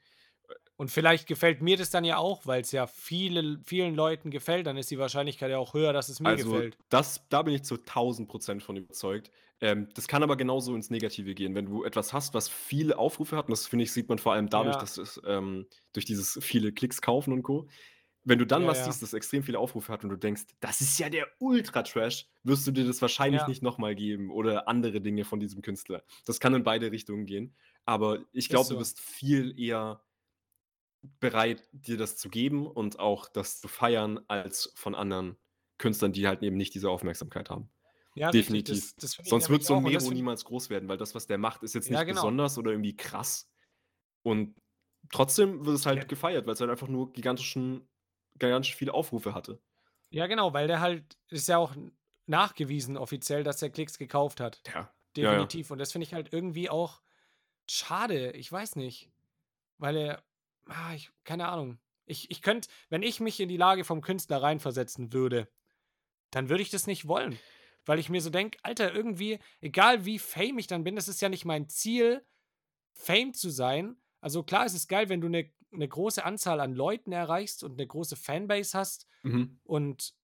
Und 0.78 0.90
vielleicht 0.90 1.26
gefällt 1.28 1.60
mir 1.60 1.76
das 1.76 1.90
dann 1.90 2.04
ja 2.04 2.18
auch, 2.18 2.46
weil 2.46 2.62
es 2.62 2.72
ja 2.72 2.86
viele, 2.86 3.60
vielen 3.64 3.94
Leuten 3.94 4.30
gefällt, 4.30 4.66
dann 4.66 4.78
ist 4.78 4.90
die 4.90 4.98
Wahrscheinlichkeit 4.98 5.50
ja 5.50 5.58
auch 5.58 5.74
höher, 5.74 5.92
dass 5.92 6.08
es 6.08 6.20
mir 6.20 6.34
Also, 6.34 6.36
gefällt. 6.36 6.78
das, 6.88 7.26
da 7.28 7.42
bin 7.42 7.54
ich 7.54 7.62
zu 7.64 7.78
1000 7.78 8.28
Prozent 8.28 8.62
von 8.62 8.76
überzeugt. 8.76 9.30
Ähm, 9.60 9.88
das 9.94 10.08
kann 10.08 10.22
aber 10.22 10.36
genauso 10.36 10.74
ins 10.74 10.90
Negative 10.90 11.34
gehen. 11.34 11.54
Wenn 11.54 11.66
du 11.66 11.84
etwas 11.84 12.12
hast, 12.12 12.34
was 12.34 12.48
viele 12.48 12.98
Aufrufe 12.98 13.36
hat, 13.36 13.46
und 13.46 13.52
das 13.52 13.66
finde 13.66 13.84
ich, 13.84 13.92
sieht 13.92 14.08
man 14.08 14.18
vor 14.18 14.32
allem 14.34 14.48
dadurch, 14.48 14.76
Ja. 14.76 14.78
dass 14.78 14.98
es 14.98 15.20
ähm, 15.26 15.66
durch 15.92 16.04
dieses 16.06 16.38
viele 16.42 16.72
Klicks 16.72 17.00
kaufen 17.00 17.32
und 17.32 17.42
Co. 17.42 17.68
Wenn 18.24 18.38
du 18.38 18.46
dann 18.46 18.66
Ja, 18.66 18.66
was 18.66 18.84
ja. 18.84 18.84
siehst, 18.84 19.02
das 19.02 19.14
extrem 19.14 19.42
viele 19.42 19.58
Aufrufe 19.58 19.92
hat 19.92 20.04
und 20.04 20.10
du 20.10 20.16
denkst, 20.16 20.44
das 20.60 20.80
ist 20.82 20.98
ja 20.98 21.08
der 21.08 21.26
Ultra-Trash, 21.40 22.26
wirst 22.42 22.66
du 22.66 22.72
dir 22.72 22.86
das 22.86 23.00
wahrscheinlich 23.00 23.46
nicht 23.46 23.62
nochmal 23.62 23.94
geben 23.94 24.30
oder 24.30 24.68
andere 24.68 25.00
Dinge 25.00 25.24
von 25.24 25.40
diesem 25.40 25.62
Künstler. 25.62 26.04
Das 26.26 26.40
kann 26.40 26.54
in 26.54 26.64
beide 26.64 26.92
Richtungen 26.92 27.24
gehen. 27.26 27.56
Aber 27.86 28.26
ich 28.32 28.50
glaube, 28.50 28.68
du 28.68 28.76
so. 28.76 28.78
bist 28.78 29.00
viel 29.00 29.58
eher 29.58 30.02
bereit, 31.20 31.68
dir 31.72 31.96
das 31.96 32.16
zu 32.16 32.28
geben 32.28 32.66
und 32.66 32.98
auch 32.98 33.28
das 33.28 33.60
zu 33.60 33.68
feiern, 33.68 34.20
als 34.28 34.72
von 34.76 34.94
anderen 34.94 35.36
Künstlern, 35.78 36.12
die 36.12 36.26
halt 36.26 36.42
eben 36.42 36.56
nicht 36.56 36.74
diese 36.74 36.90
Aufmerksamkeit 36.90 37.50
haben. 37.50 37.70
Ja. 38.14 38.30
Definitiv. 38.30 38.94
Das, 38.96 39.16
das 39.16 39.28
Sonst 39.28 39.48
wird 39.48 39.62
so 39.62 39.74
ein 39.76 39.84
Mero 39.84 40.10
niemals 40.10 40.44
groß 40.44 40.70
werden, 40.70 40.88
weil 40.88 40.96
das, 40.96 41.14
was 41.14 41.26
der 41.26 41.38
macht, 41.38 41.62
ist 41.62 41.74
jetzt 41.74 41.88
Ja, 41.88 41.98
nicht 41.98 42.08
genau. 42.08 42.22
besonders 42.22 42.58
oder 42.58 42.72
irgendwie 42.72 42.96
krass. 42.96 43.48
Und 44.22 44.56
trotzdem 45.10 45.64
wird 45.64 45.76
es 45.76 45.86
halt 45.86 45.98
Ja. 45.98 46.04
gefeiert, 46.04 46.46
weil 46.46 46.54
es 46.54 46.60
halt 46.60 46.70
einfach 46.70 46.88
nur 46.88 47.12
gigantischen, 47.12 47.88
gigantisch 48.34 48.74
viele 48.74 48.92
Aufrufe 48.92 49.34
hatte. 49.34 49.60
Ja, 50.10 50.26
genau, 50.26 50.52
weil 50.52 50.66
der 50.66 50.80
halt, 50.80 51.16
ist 51.28 51.48
ja 51.48 51.58
auch 51.58 51.74
nachgewiesen 52.26 52.96
offiziell, 52.96 53.44
dass 53.44 53.62
er 53.62 53.70
Klicks 53.70 53.98
gekauft 53.98 54.40
hat. 54.40 54.62
Ja. 54.66 54.72
Ja, 54.74 55.32
ja. 55.32 55.32
Definitiv. 55.32 55.70
Und 55.70 55.78
das 55.78 55.92
finde 55.92 56.06
ich 56.06 56.14
halt 56.14 56.32
irgendwie 56.32 56.70
auch 56.70 57.02
schade. 57.68 58.32
Ich 58.32 58.50
weiß 58.50 58.76
nicht. 58.76 59.10
Weil 59.78 59.96
er, 59.96 60.24
ah, 60.68 60.94
ich, 60.94 61.10
keine 61.24 61.48
Ahnung. 61.48 61.78
Ich, 62.06 62.30
ich 62.30 62.42
könnte, 62.42 62.68
wenn 62.88 63.02
ich 63.02 63.20
mich 63.20 63.38
in 63.40 63.48
die 63.48 63.56
Lage 63.56 63.84
vom 63.84 64.00
Künstler 64.00 64.42
reinversetzen 64.42 65.12
würde, 65.12 65.48
dann 66.30 66.48
würde 66.48 66.62
ich 66.62 66.70
das 66.70 66.86
nicht 66.86 67.06
wollen. 67.06 67.38
Weil 67.84 67.98
ich 67.98 68.08
mir 68.08 68.20
so 68.20 68.30
denke, 68.30 68.58
Alter, 68.62 68.94
irgendwie, 68.94 69.38
egal 69.60 70.04
wie 70.04 70.18
fame 70.18 70.58
ich 70.58 70.66
dann 70.66 70.84
bin, 70.84 70.96
das 70.96 71.08
ist 71.08 71.20
ja 71.20 71.28
nicht 71.28 71.44
mein 71.44 71.68
Ziel, 71.68 72.24
Fame 72.92 73.34
zu 73.34 73.50
sein. 73.50 73.96
Also 74.20 74.42
klar, 74.42 74.66
es 74.66 74.74
ist 74.74 74.88
geil, 74.88 75.08
wenn 75.08 75.20
du 75.20 75.26
eine 75.26 75.50
eine 75.72 75.88
große 75.88 76.24
Anzahl 76.24 76.60
an 76.60 76.74
Leuten 76.74 77.12
erreichst 77.12 77.62
und 77.62 77.72
eine 77.72 77.86
große 77.86 78.16
Fanbase 78.16 78.76
hast. 78.76 79.06
Mhm. 79.22 79.60
Und 79.64 80.14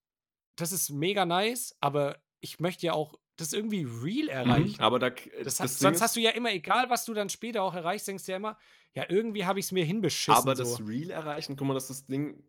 das 0.57 0.73
ist 0.73 0.91
mega 0.91 1.27
nice, 1.27 1.77
aber 1.81 2.23
ich 2.41 2.61
möchte 2.61 2.87
ja 2.87 2.93
auch 2.93 3.15
das 3.37 3.53
irgendwie 3.53 3.85
real 3.85 4.28
Mhm. 4.28 4.30
erreichen. 4.30 4.80
Aber 4.80 4.99
da, 4.99 5.11
Das 5.43 5.59
das 5.59 5.61
hat, 5.61 5.80
Ding 5.80 5.80
sonst 5.80 6.01
hast 6.01 6.16
du 6.16 6.20
ja 6.20 6.30
immer, 6.30 6.53
egal 6.53 6.91
was 6.91 7.05
du 7.05 7.14
dann 7.14 7.28
später 7.28 7.62
auch 7.62 7.74
erreichst, 7.74 8.09
denkst 8.09 8.24
du 8.26 8.32
ja 8.32 8.37
immer, 8.37 8.59
ja, 8.95 9.05
irgendwie 9.09 9.45
habe 9.45 9.59
ich 9.61 9.66
es 9.66 9.72
mir 9.72 9.85
hinbeschissen. 9.85 10.32
aber 10.47 10.55
das 10.55 10.78
so. 10.78 10.85
Real 10.85 11.11
erreichen, 11.11 11.57
guck 11.57 11.66
mal, 11.66 11.74
das 11.74 11.91
ist 11.91 12.01
das 12.03 12.07
Ding. 12.07 12.45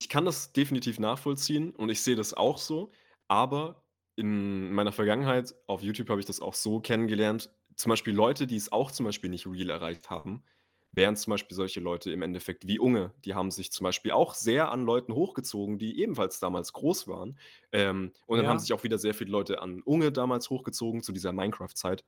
Ich 0.00 0.08
kann 0.08 0.24
das 0.24 0.52
definitiv 0.52 0.98
nachvollziehen 0.98 1.74
und 1.76 1.90
ich 1.90 2.02
sehe 2.02 2.16
das 2.16 2.34
auch 2.34 2.58
so, 2.58 2.92
aber 3.28 3.84
in 4.16 4.72
meiner 4.72 4.92
Vergangenheit 4.92 5.54
auf 5.66 5.82
YouTube 5.82 6.08
habe 6.10 6.20
ich 6.20 6.26
das 6.26 6.40
auch 6.40 6.54
so 6.54 6.80
kennengelernt. 6.80 7.50
Zum 7.76 7.90
Beispiel 7.90 8.14
Leute, 8.14 8.46
die 8.46 8.56
es 8.56 8.72
auch 8.72 8.90
zum 8.90 9.06
Beispiel 9.06 9.30
nicht 9.30 9.46
real 9.46 9.70
erreicht 9.70 10.10
haben, 10.10 10.44
wären 10.92 11.16
zum 11.16 11.32
Beispiel 11.32 11.54
solche 11.56 11.80
Leute 11.80 12.10
im 12.12 12.22
Endeffekt 12.22 12.66
wie 12.66 12.78
Unge. 12.78 13.14
Die 13.24 13.34
haben 13.34 13.50
sich 13.50 13.72
zum 13.72 13.84
Beispiel 13.84 14.12
auch 14.12 14.34
sehr 14.34 14.70
an 14.72 14.84
Leuten 14.84 15.14
hochgezogen, 15.14 15.78
die 15.78 16.00
ebenfalls 16.00 16.40
damals 16.40 16.72
groß 16.72 17.06
waren. 17.08 17.38
Ähm, 17.72 18.12
und 18.26 18.38
dann 18.38 18.48
haben 18.48 18.58
Ja. 18.58 18.60
sich 18.60 18.72
auch 18.72 18.82
wieder 18.84 18.98
sehr 18.98 19.14
viele 19.14 19.30
Leute 19.30 19.60
an 19.62 19.82
Unge 19.84 20.12
damals 20.12 20.50
hochgezogen 20.50 21.02
zu 21.02 21.12
dieser 21.12 21.32
Minecraft-Zeit. 21.32 22.04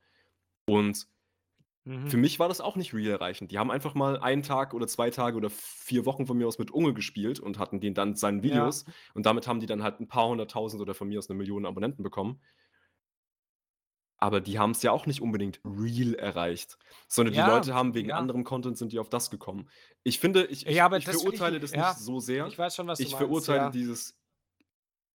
Und 0.66 1.06
Mhm. 1.84 2.08
für 2.08 2.16
mich 2.16 2.38
war 2.38 2.48
das 2.48 2.60
auch 2.60 2.76
nicht 2.76 2.92
real 2.94 3.12
erreichend. 3.12 3.52
Die 3.52 3.58
haben 3.58 3.70
einfach 3.70 3.94
mal 3.94 4.18
einen 4.18 4.42
Tag 4.42 4.74
oder 4.74 4.86
zwei 4.88 5.10
Tage 5.10 5.36
oder 5.36 5.50
vier 5.50 6.04
Wochen 6.04 6.26
von 6.26 6.36
mir 6.36 6.48
aus 6.48 6.58
mit 6.58 6.70
Unge 6.70 6.94
gespielt 6.94 7.38
und 7.40 7.58
hatten 7.58 7.80
den 7.80 7.94
dann 7.94 8.16
seinen 8.16 8.42
Ja. 8.42 8.42
Videos. 8.42 8.84
Und 9.14 9.24
damit 9.26 9.46
haben 9.46 9.60
die 9.60 9.66
dann 9.66 9.82
halt 9.82 10.00
ein 10.00 10.08
paar 10.08 10.28
hunderttausend 10.28 10.82
oder 10.82 10.94
von 10.94 11.08
mir 11.08 11.18
aus 11.18 11.30
eine 11.30 11.38
Million 11.38 11.64
Abonnenten 11.64 12.02
bekommen. 12.02 12.40
Aber 14.22 14.40
die 14.40 14.58
haben 14.60 14.70
es 14.70 14.82
ja 14.82 14.92
auch 14.92 15.06
nicht 15.06 15.20
unbedingt 15.20 15.60
real 15.64 16.14
erreicht, 16.14 16.78
sondern 17.08 17.32
die 17.32 17.38
Ja, 17.40 17.48
Leute 17.52 17.74
haben 17.74 17.92
wegen 17.94 18.10
ja. 18.10 18.16
anderem 18.16 18.44
Content 18.44 18.78
sind 18.78 18.92
die 18.92 19.00
auf 19.00 19.08
das 19.08 19.30
gekommen. 19.30 19.68
Ich 20.04 20.20
finde, 20.20 20.44
ich, 20.44 20.64
ich, 20.64 20.76
Ja, 20.76 20.86
ich 20.96 21.04
das 21.04 21.16
finde 21.16 21.34
ich- 21.34 21.38
verurteile 21.38 21.58
das 21.60 21.72
nicht 21.72 21.98
so 21.98 22.20
sehr. 22.20 22.46
Ich 22.46 22.56
weiß 22.56 22.76
schon, 22.76 22.86
was 22.86 22.98
du 22.98 23.04
Ich 23.04 23.10
meinst. 23.10 23.18
verurteile 23.18 23.58
ja. 23.64 23.70
dieses 23.70 24.16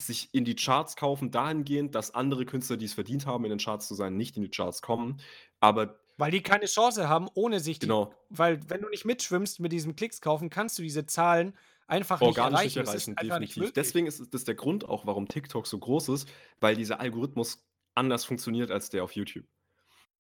sich 0.02 0.30
in 0.34 0.44
die 0.46 0.56
Charts 0.56 0.96
kaufen 0.98 1.32
dahingehend, 1.32 1.96
dass 1.96 2.14
andere 2.14 2.46
Künstler, 2.46 2.76
die 2.78 2.86
es 2.86 2.94
verdient 2.94 3.26
haben, 3.26 3.46
in 3.46 3.50
den 3.50 3.60
Charts 3.60 3.88
zu 3.88 3.96
sein, 3.96 4.16
nicht 4.18 4.36
in 4.38 4.44
die 4.44 4.52
Charts 4.52 4.82
kommen. 4.82 5.20
Aber 5.62 5.98
Weil 6.18 6.32
die 6.32 6.42
keine 6.44 6.66
Chance 6.66 7.08
haben, 7.10 7.28
ohne 7.34 7.60
sich 7.62 7.80
die. 7.80 7.86
genau, 7.88 8.14
Weil, 8.30 8.60
wenn 8.70 8.82
du 8.82 8.90
nicht 8.90 9.06
mitschwimmst 9.06 9.60
mit 9.62 9.72
diesem 9.72 9.96
Klicks 9.96 10.22
kaufen, 10.22 10.50
kannst 10.50 10.78
du 10.78 10.84
diese 10.84 11.06
Zahlen 11.06 11.54
einfach 11.88 12.20
nicht 12.22 12.38
erreichen. 12.38 12.64
nicht 12.82 12.90
erreichen, 12.90 13.16
definitiv. 13.16 13.72
Deswegen 13.74 14.06
ist 14.06 14.22
das 14.34 14.44
der 14.44 14.56
Grund 14.56 14.88
auch, 14.88 15.06
warum 15.08 15.28
TikTok 15.30 15.66
so 15.66 15.80
groß 15.80 16.10
ist, 16.10 16.28
weil 16.60 16.76
dieser 16.76 17.00
Algorithmus 17.00 17.64
anders 17.98 18.26
funktioniert 18.26 18.72
als 18.72 18.90
der 18.90 19.04
auf 19.04 19.12
YouTube. 19.14 19.46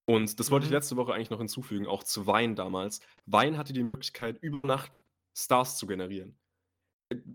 Und 0.06 0.40
das 0.40 0.52
wollte 0.52 0.66
ich 0.66 0.72
Mhm. 0.72 0.76
letzte 0.76 0.98
Woche 0.98 1.14
eigentlich 1.14 1.30
noch 1.32 1.40
hinzufügen, 1.40 1.88
auch 1.88 2.04
zu 2.04 2.28
Wein 2.28 2.56
damals. 2.56 3.02
Wein 3.26 3.58
hatte 3.58 3.74
die 3.74 3.84
Möglichkeit, 3.84 4.38
über 4.42 4.66
Nacht 4.68 4.92
Stars 5.36 5.78
zu 5.78 5.88
generieren. 5.88 6.38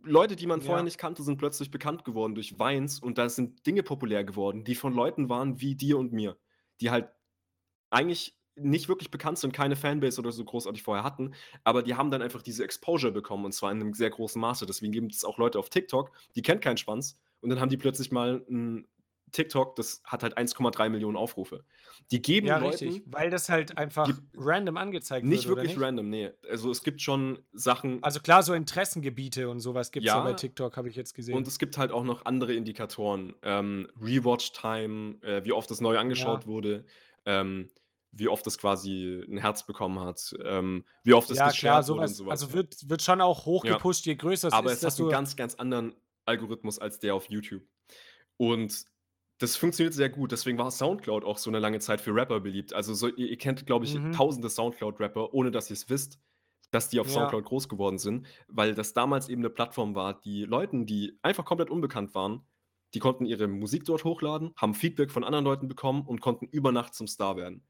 Leute, 0.03 0.37
die 0.37 0.47
man 0.47 0.61
vorher 0.61 0.81
Ja. 0.81 0.85
nicht 0.85 0.99
kannte, 0.99 1.23
sind 1.23 1.39
plötzlich 1.39 1.71
bekannt 1.71 2.05
geworden 2.05 2.35
durch 2.35 2.59
Weins 2.59 2.99
und 3.01 3.17
da 3.19 3.29
sind 3.31 3.67
Dinge 3.67 3.83
populär 3.83 4.25
geworden, 4.25 4.65
die 4.65 4.75
von 4.75 4.93
Leuten 4.95 5.29
waren 5.31 5.61
wie 5.61 5.75
dir 5.75 5.99
und 5.99 6.13
mir, 6.13 6.37
die 6.81 6.91
halt 6.91 7.11
eigentlich 7.91 8.37
nicht 8.57 8.89
wirklich 8.89 9.11
bekannt 9.11 9.39
sind, 9.39 9.53
keine 9.55 9.77
Fanbase 9.77 10.21
oder 10.21 10.31
so 10.33 10.45
großartig 10.45 10.83
vorher 10.83 11.05
hatten, 11.05 11.35
aber 11.65 11.83
die 11.83 11.95
haben 11.95 12.11
dann 12.11 12.21
einfach 12.23 12.43
diese 12.43 12.65
Exposure 12.65 13.13
bekommen 13.13 13.47
und 13.47 13.53
zwar 13.53 13.73
in 13.73 13.81
einem 13.81 13.95
sehr 13.95 14.11
großen 14.11 14.41
Maße. 14.41 14.67
Deswegen 14.67 14.93
gibt 14.93 15.15
es 15.15 15.25
auch 15.25 15.39
Leute 15.39 15.59
auf 15.59 15.71
TikTok, 15.71 16.13
die 16.37 16.43
kennen 16.43 16.61
keinen 16.61 16.77
Schwanz 16.77 17.19
und 17.41 17.49
dann 17.51 17.61
haben 17.61 17.71
die 17.71 17.79
plötzlich 17.79 18.13
mal 18.13 18.45
ein 18.51 18.87
TikTok, 19.33 19.77
das 19.77 20.03
hat 20.05 20.23
halt 20.23 20.37
1,3 20.39 20.89
Millionen 20.91 21.17
Aufrufe. 21.17 21.65
Die 22.11 22.21
geben 22.23 22.47
Ja, 22.47 22.59
Leuten 22.59 22.89
richtig. 22.89 23.03
Weil 23.07 23.31
das 23.31 23.49
halt 23.49 23.79
einfach 23.79 24.09
random 24.37 24.77
angezeigt 24.77 25.27
nicht 25.27 25.47
wird. 25.47 25.57
wirklich 25.57 25.77
nicht? 25.77 25.85
random, 25.85 26.09
nee. 26.11 26.31
Also 26.49 26.71
es 26.71 26.83
gibt 26.83 27.01
schon 27.01 27.39
Sachen, 27.53 28.03
Also 28.03 28.21
klar, 28.21 28.43
so 28.43 28.53
Interessengebiete 28.55 29.49
und 29.49 29.61
sowas 29.61 29.91
gibt 29.91 30.05
es 30.07 30.13
ja, 30.13 30.19
Ja, 30.19 30.25
bei 30.25 30.35
TikTok, 30.35 30.77
habe 30.77 30.89
ich 30.89 30.97
jetzt 30.97 31.15
gesehen. 31.15 31.35
Und 31.37 31.47
es 31.49 31.59
gibt 31.59 31.79
halt 31.79 31.91
auch 31.93 32.05
noch 32.05 32.25
andere 32.27 32.53
Indikatoren. 32.55 33.35
Ähm, 33.43 33.89
Rewatch-Time, 34.01 35.23
äh, 35.23 35.45
wie 35.45 35.53
oft 35.53 35.71
das 35.71 35.81
neu 35.81 35.99
angeschaut 35.99 36.43
Ja. 36.43 36.47
wurde, 36.47 36.85
ähm, 37.25 37.71
wie 38.13 38.29
oft 38.29 38.47
es 38.47 38.59
quasi 38.59 39.25
ein 39.27 39.39
Herz 39.39 39.65
bekommen 39.65 39.99
hat, 40.01 40.35
ähm, 40.45 40.85
wie 41.03 41.15
oft 41.15 41.31
es 41.31 41.39
ja, 41.39 41.51
klar, 41.51 41.77
wurde 41.79 41.85
sowas. 41.87 42.11
und 42.11 42.17
sowas. 42.17 42.31
Also 42.43 42.53
wird, 42.53 42.89
wird 42.91 43.01
schon 43.03 43.21
auch 43.23 43.47
hochgepusht, 43.47 44.05
je 44.05 44.17
größer 44.17 44.49
es 44.49 44.55
Aber 44.55 44.71
ist, 44.73 44.83
es 44.83 44.93
hat 44.95 45.01
einen 45.01 45.09
ganz, 45.11 45.35
ganz 45.37 45.55
anderen 45.55 45.95
Algorithmus 46.27 46.79
als 46.79 46.99
der 46.99 47.15
auf 47.15 47.31
YouTube. 47.31 47.63
Und 48.37 48.85
Das 49.43 49.57
funktioniert 49.57 49.93
sehr 49.93 50.09
gut, 50.09 50.31
deswegen 50.31 50.57
war 50.57 50.71
Soundcloud 50.71 51.25
auch 51.25 51.37
so 51.37 51.51
'ne 51.51 51.59
lange 51.59 51.81
Zeit 51.81 52.01
für 52.01 52.15
Rapper 52.15 52.39
beliebt. 52.39 52.73
Also, 52.75 52.95
so 52.95 53.09
ihr 53.09 53.29
ihr 53.29 53.37
kennt, 53.39 53.67
glaube 53.67 53.85
ich, 53.85 54.01
Mhm. 54.01 54.13
tausende 54.13 54.49
Soundcloud-Rapper, 54.49 55.35
ohne 55.35 55.51
dass 55.51 55.69
ihr's 55.69 55.91
wisst, 55.91 56.21
dass 56.71 56.89
die 56.91 57.01
auf 57.01 57.11
Ja. 57.11 57.35
Soundcloud 57.35 57.45
groß 57.45 57.69
geworden 57.69 57.99
sind, 57.99 58.29
weil 58.47 58.73
das 58.77 58.93
damals 58.95 59.29
eben 59.29 59.43
'ne 59.43 59.51
Plattform 59.51 59.97
war, 59.97 60.21
die 60.21 60.45
Leuten, 60.45 60.87
die 60.87 61.19
einfach 61.23 61.45
komplett 61.45 61.71
unbekannt 61.71 62.15
waren 62.15 62.47
die 62.95 62.99
konnten 63.01 63.25
ihre 63.25 63.49
Musik 63.49 63.85
dort 63.87 64.05
hochladen, 64.05 64.53
haben 64.55 64.75
Feedback 64.75 65.11
von 65.11 65.25
anderen 65.25 65.47
Leuten 65.47 65.67
bekommen 65.67 66.07
und 66.07 66.21
konnten 66.21 66.45
über 66.47 66.73
Nacht 66.73 66.93
zum 66.95 67.07
Star 67.09 67.39
werden. 67.39 67.67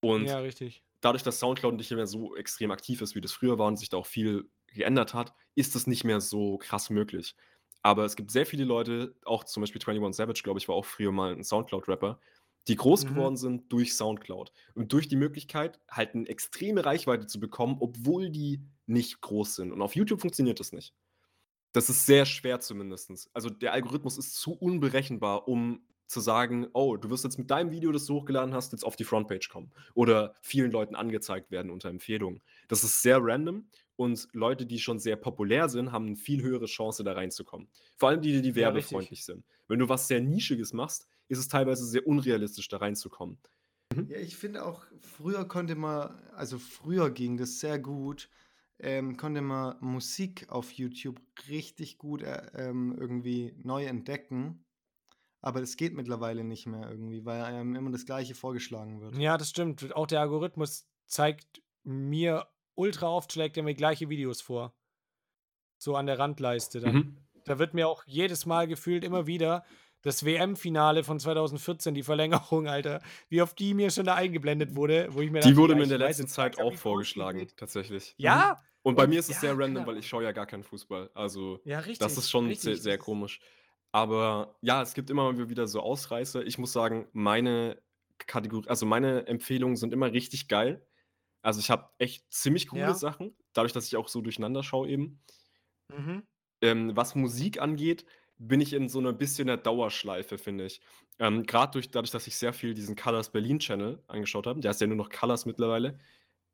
Und 0.00 0.28
Ja, 0.28 0.38
richtig. 0.40 0.82
dadurch, 1.02 1.22
dass 1.24 1.40
Soundcloud 1.40 1.74
nicht 1.76 1.90
mehr 1.92 2.06
so 2.08 2.36
extrem 2.36 2.70
aktiv 2.72 3.02
ist, 3.02 3.14
wie 3.16 3.20
das 3.22 3.32
früher 3.32 3.58
war 3.58 3.68
und 3.68 3.76
sich 3.78 3.90
da 3.90 3.98
auch 3.98 4.06
viel 4.06 4.50
geändert 4.68 5.14
hat, 5.14 5.34
ist 5.56 5.74
das 5.76 5.86
nicht 5.88 6.04
mehr 6.04 6.20
so 6.20 6.58
krass 6.58 6.90
möglich. 6.90 7.34
Aber 7.86 8.04
es 8.04 8.16
gibt 8.16 8.30
sehr 8.32 8.46
viele 8.46 8.64
Leute, 8.64 9.16
auch 9.24 9.44
zum 9.44 9.60
Beispiel 9.62 9.80
21 9.80 10.16
Savage, 10.16 10.42
glaube 10.42 10.58
ich, 10.58 10.68
war 10.68 10.74
auch 10.74 10.84
früher 10.86 11.12
mal 11.12 11.32
'n 11.34 11.44
Soundcloud-Rapper, 11.44 12.20
die 12.68 12.76
groß 12.76 13.04
Mhm. 13.04 13.06
geworden 13.06 13.36
sind 13.36 13.72
durch 13.72 13.94
Soundcloud 13.94 14.50
und 14.74 14.92
durch 14.92 15.08
die 15.08 15.16
Möglichkeit, 15.16 15.80
halt 15.90 16.14
'ne 16.16 16.28
extreme 16.28 16.84
Reichweite 16.84 17.26
zu 17.26 17.38
bekommen, 17.40 17.76
obwohl 17.80 18.30
die 18.30 18.62
nicht 18.86 19.20
groß 19.20 19.54
sind. 19.56 19.72
Und 19.72 19.82
auf 19.82 19.94
YouTube 19.96 20.20
funktioniert 20.20 20.58
das 20.60 20.72
nicht. 20.72 20.94
Das 21.72 21.90
ist 21.90 22.06
sehr 22.06 22.24
schwer 22.26 22.60
zumindestens. 22.60 23.30
Also, 23.34 23.50
der 23.50 23.72
Algorithmus 23.72 24.18
ist 24.18 24.34
zu 24.36 24.54
unberechenbar, 24.54 25.46
um 25.48 25.86
zu 26.06 26.20
sagen: 26.20 26.68
„Oh, 26.72 26.96
du 26.96 27.10
wirst 27.10 27.24
jetzt 27.24 27.38
mit 27.38 27.50
deinem 27.50 27.70
Video, 27.70 27.92
das 27.92 28.06
du 28.06 28.14
hochgeladen 28.14 28.54
hast, 28.54 28.72
jetzt 28.72 28.84
auf 28.84 28.96
die 28.96 29.04
Frontpage 29.04 29.48
kommen 29.48 29.72
oder 29.94 30.34
vielen 30.42 30.70
Leuten 30.70 30.94
angezeigt 30.94 31.50
werden 31.50 31.70
unter 31.70 31.88
Empfehlungen.“ 31.90 32.42
Das 32.68 32.84
ist 32.84 33.02
sehr 33.02 33.18
random 33.20 33.68
und 33.96 34.28
Leute, 34.32 34.66
die 34.66 34.78
schon 34.78 34.98
sehr 34.98 35.16
populär 35.16 35.68
sind, 35.68 35.92
haben 35.92 36.06
'ne 36.06 36.16
viel 36.16 36.42
höhere 36.42 36.66
Chance, 36.66 37.04
da 37.04 37.12
reinzukommen. 37.12 37.68
Vor 37.96 38.08
allem 38.10 38.20
die, 38.22 38.42
die 38.42 38.54
Ja, 38.54 38.70
richtig. 38.70 39.12
werbefreundlich 39.12 39.24
sind. 39.24 39.44
Wenn 39.68 39.78
du 39.78 39.88
was 39.88 40.08
sehr 40.08 40.20
Nischiges 40.20 40.72
machst, 40.72 41.08
ist 41.28 41.38
es 41.38 41.48
teilweise 41.48 41.86
sehr 41.86 42.06
unrealistisch, 42.06 42.68
da 42.68 42.78
reinzukommen. 42.78 43.38
Mhm. 43.94 44.08
Ja, 44.08 44.18
ich 44.18 44.36
finde 44.36 44.64
auch, 44.64 44.86
früher 45.00 45.46
konnte 45.48 45.74
man 45.74 46.16
also, 46.32 46.58
früher 46.58 47.10
ging 47.10 47.36
das 47.36 47.58
sehr 47.58 47.78
gut, 47.80 48.30
ähm, 48.78 49.16
konnte 49.16 49.40
man 49.40 49.78
Musik 49.80 50.48
auf 50.48 50.70
YouTube 50.72 51.20
richtig 51.48 51.98
gut, 51.98 52.22
äh, 52.22 52.50
ähm, 52.54 52.94
irgendwie 52.96 53.54
neu 53.64 53.84
entdecken. 53.84 54.64
Aber 55.42 55.60
das 55.60 55.76
geht 55.76 55.94
mittlerweile 55.94 56.44
nicht 56.44 56.66
mehr 56.66 56.90
irgendwie, 56.90 57.24
weil 57.26 57.42
einem 57.42 57.76
immer 57.76 57.90
das 57.92 58.06
Gleiche 58.06 58.34
vorgeschlagen 58.34 59.00
wird. 59.00 59.20
Ja, 59.20 59.36
das 59.38 59.50
stimmt. 59.50 59.94
Auch 59.94 60.06
der 60.06 60.20
Algorithmus 60.20 60.88
zeigt 61.06 61.62
mir 61.84 62.48
ultra 62.76 63.08
oft 63.08 63.32
schlägt 63.32 63.56
er 63.56 63.62
mir 63.62 63.74
gleiche 63.74 64.08
Videos 64.08 64.40
vor. 64.40 64.74
So 65.78 65.96
an 65.96 66.06
der 66.06 66.18
Randleiste 66.18 66.80
dann. 66.80 66.94
Mhm. 66.94 67.16
Da 67.44 67.58
wird 67.58 67.74
mir 67.74 67.88
auch 67.88 68.04
jedes 68.06 68.46
Mal 68.46 68.66
gefühlt 68.66 69.04
immer 69.04 69.26
wieder 69.26 69.64
das 70.02 70.24
WM-Finale 70.24 71.02
von 71.02 71.18
2014, 71.18 71.94
die 71.94 72.04
Verlängerung, 72.04 72.68
Alter, 72.68 73.02
wie 73.28 73.42
oft 73.42 73.58
die 73.58 73.74
mir 73.74 73.90
schon 73.90 74.06
da 74.06 74.14
eingeblendet 74.14 74.76
wurde, 74.76 75.08
wo 75.10 75.20
ich 75.20 75.30
mir 75.30 75.40
Die 75.40 75.48
dachte, 75.48 75.56
wurde 75.56 75.74
mir 75.74 75.82
in 75.82 75.88
der 75.88 75.98
letzten 75.98 76.28
Zeit 76.28 76.58
auch 76.60 76.74
vorgeschlagen, 76.74 77.40
geht. 77.40 77.56
tatsächlich. 77.56 78.14
Mhm. 78.16 78.24
Ja? 78.24 78.62
Und 78.82 78.94
bei 78.94 79.08
mir 79.08 79.18
ist 79.18 79.28
es 79.28 79.36
ja, 79.36 79.40
sehr 79.40 79.58
random, 79.58 79.74
keine 79.74 79.86
weil 79.88 79.98
ich 79.98 80.06
schaue 80.06 80.22
ja 80.22 80.30
gar 80.30 80.46
keinen 80.46 80.62
Fußball. 80.62 81.10
Also, 81.14 81.60
Ja, 81.64 81.78
das 81.78 81.86
richtig, 81.88 82.06
ist 82.18 82.30
schon 82.30 82.54
sehr, 82.54 82.76
sehr 82.76 82.98
Das 82.98 83.04
komisch. 83.04 83.40
Aber 83.90 84.56
ja, 84.60 84.80
es 84.82 84.94
gibt 84.94 85.10
immer 85.10 85.48
wieder 85.48 85.66
so 85.66 85.80
Ausreißer. 85.80 86.46
Ich 86.46 86.58
muss 86.58 86.72
sagen, 86.72 87.08
meine 87.12 87.82
Kategor 88.18 88.62
also, 88.68 88.86
meine 88.86 89.26
Empfehlungen 89.26 89.76
sind 89.76 89.92
immer 89.92 90.12
richtig 90.12 90.46
geil. 90.46 90.86
Also, 91.46 91.60
ich 91.60 91.70
habe 91.70 91.90
echt 91.98 92.32
ziemlich 92.32 92.66
coole 92.68 92.92
Ja. 92.92 92.96
Sachen, 92.96 93.36
dadurch, 93.52 93.72
dass 93.72 93.86
ich 93.86 93.96
auch 93.96 94.08
so 94.08 94.20
durcheinander 94.20 94.64
schaue 94.64 94.88
eben. 94.88 95.20
Mhm. 95.90 96.26
Ähm, 96.62 96.96
was 96.96 97.14
Musik 97.14 97.60
angeht, 97.60 98.06
bin 98.38 98.60
ich 98.60 98.72
in 98.72 98.88
so 98.88 99.00
'ner 99.00 99.12
bisschen 99.12 99.46
'ner 99.46 99.56
Dauerschleife, 99.56 100.38
finde 100.38 100.66
ich. 100.66 100.80
Ähm, 101.18 101.44
durch 101.46 101.90
dadurch, 101.90 102.10
dass 102.10 102.26
ich 102.26 102.36
sehr 102.36 102.52
viel 102.52 102.74
diesen 102.74 102.96
„Colors 102.96 103.30
Berlin“ 103.32 103.58
Channel 103.58 104.02
angeschaut 104.06 104.46
habe, 104.46 104.60
der 104.60 104.70
heißt 104.70 104.80
ja 104.80 104.86
nur 104.86 104.96
noch 104.96 105.10
„Colors“ 105.10 105.46
mittlerweile, 105.46 105.98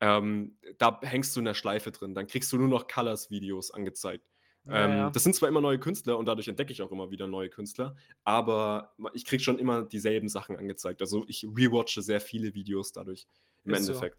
ähm, 0.01 0.59
da 0.79 1.01
hängst 1.03 1.35
du 1.37 1.41
in 1.41 1.47
der 1.47 1.55
Schleife 1.55 1.93
drin. 1.93 2.15
Dann 2.15 2.27
kriegst 2.29 2.53
du 2.53 2.59
nur 2.59 2.69
noch 2.69 2.89
„Colors“-Videos 2.89 3.73
angezeigt. 3.73 4.27
Ja, 4.65 4.73
Ähm, 4.73 5.13
ja. 5.13 5.13
das 5.13 5.25
sind 5.25 5.35
zwar 5.37 5.49
immer 5.51 5.61
neue 5.61 5.79
Künstler 5.81 6.19
und 6.19 6.27
dadurch 6.27 6.49
entdecke 6.49 6.73
ich 6.73 6.83
auch 6.83 6.93
immer 6.93 7.11
wieder 7.11 7.27
neue 7.29 7.51
Künstler, 7.51 7.97
aber 8.25 8.95
ich 9.15 9.25
kriege 9.27 9.43
schon 9.43 9.59
immer 9.59 9.85
dieselben 9.85 10.29
Sachen 10.29 10.57
angezeigt. 10.57 11.01
Also, 11.03 11.25
ich 11.29 11.45
rewatche 11.47 12.03
sehr 12.03 12.21
viele 12.21 12.55
Videos 12.55 12.93
dadurch 12.93 13.27
im 13.65 13.73
Ist 13.73 13.87
so. 13.87 14.13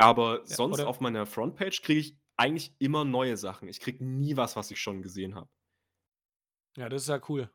Aber 0.00 0.42
Ja, 0.48 0.58
sonst 0.58 0.68
oder 0.68 0.84
auf 0.84 1.00
meiner 1.00 1.26
Frontpage 1.26 1.82
kriege 1.82 2.00
ich 2.00 2.18
eigentlich 2.36 2.74
immer 2.80 3.04
neue 3.04 3.36
Sachen. 3.36 3.68
Ich 3.68 3.80
kriege 3.80 4.04
nie 4.04 4.36
was, 4.36 4.56
was 4.56 4.70
ich 4.72 4.80
schon 4.80 5.02
gesehen 5.02 5.34
habe. 5.36 5.50
Ja, 6.76 6.88
das 6.88 7.02
ist 7.02 7.08
ja 7.08 7.20
cool. 7.28 7.50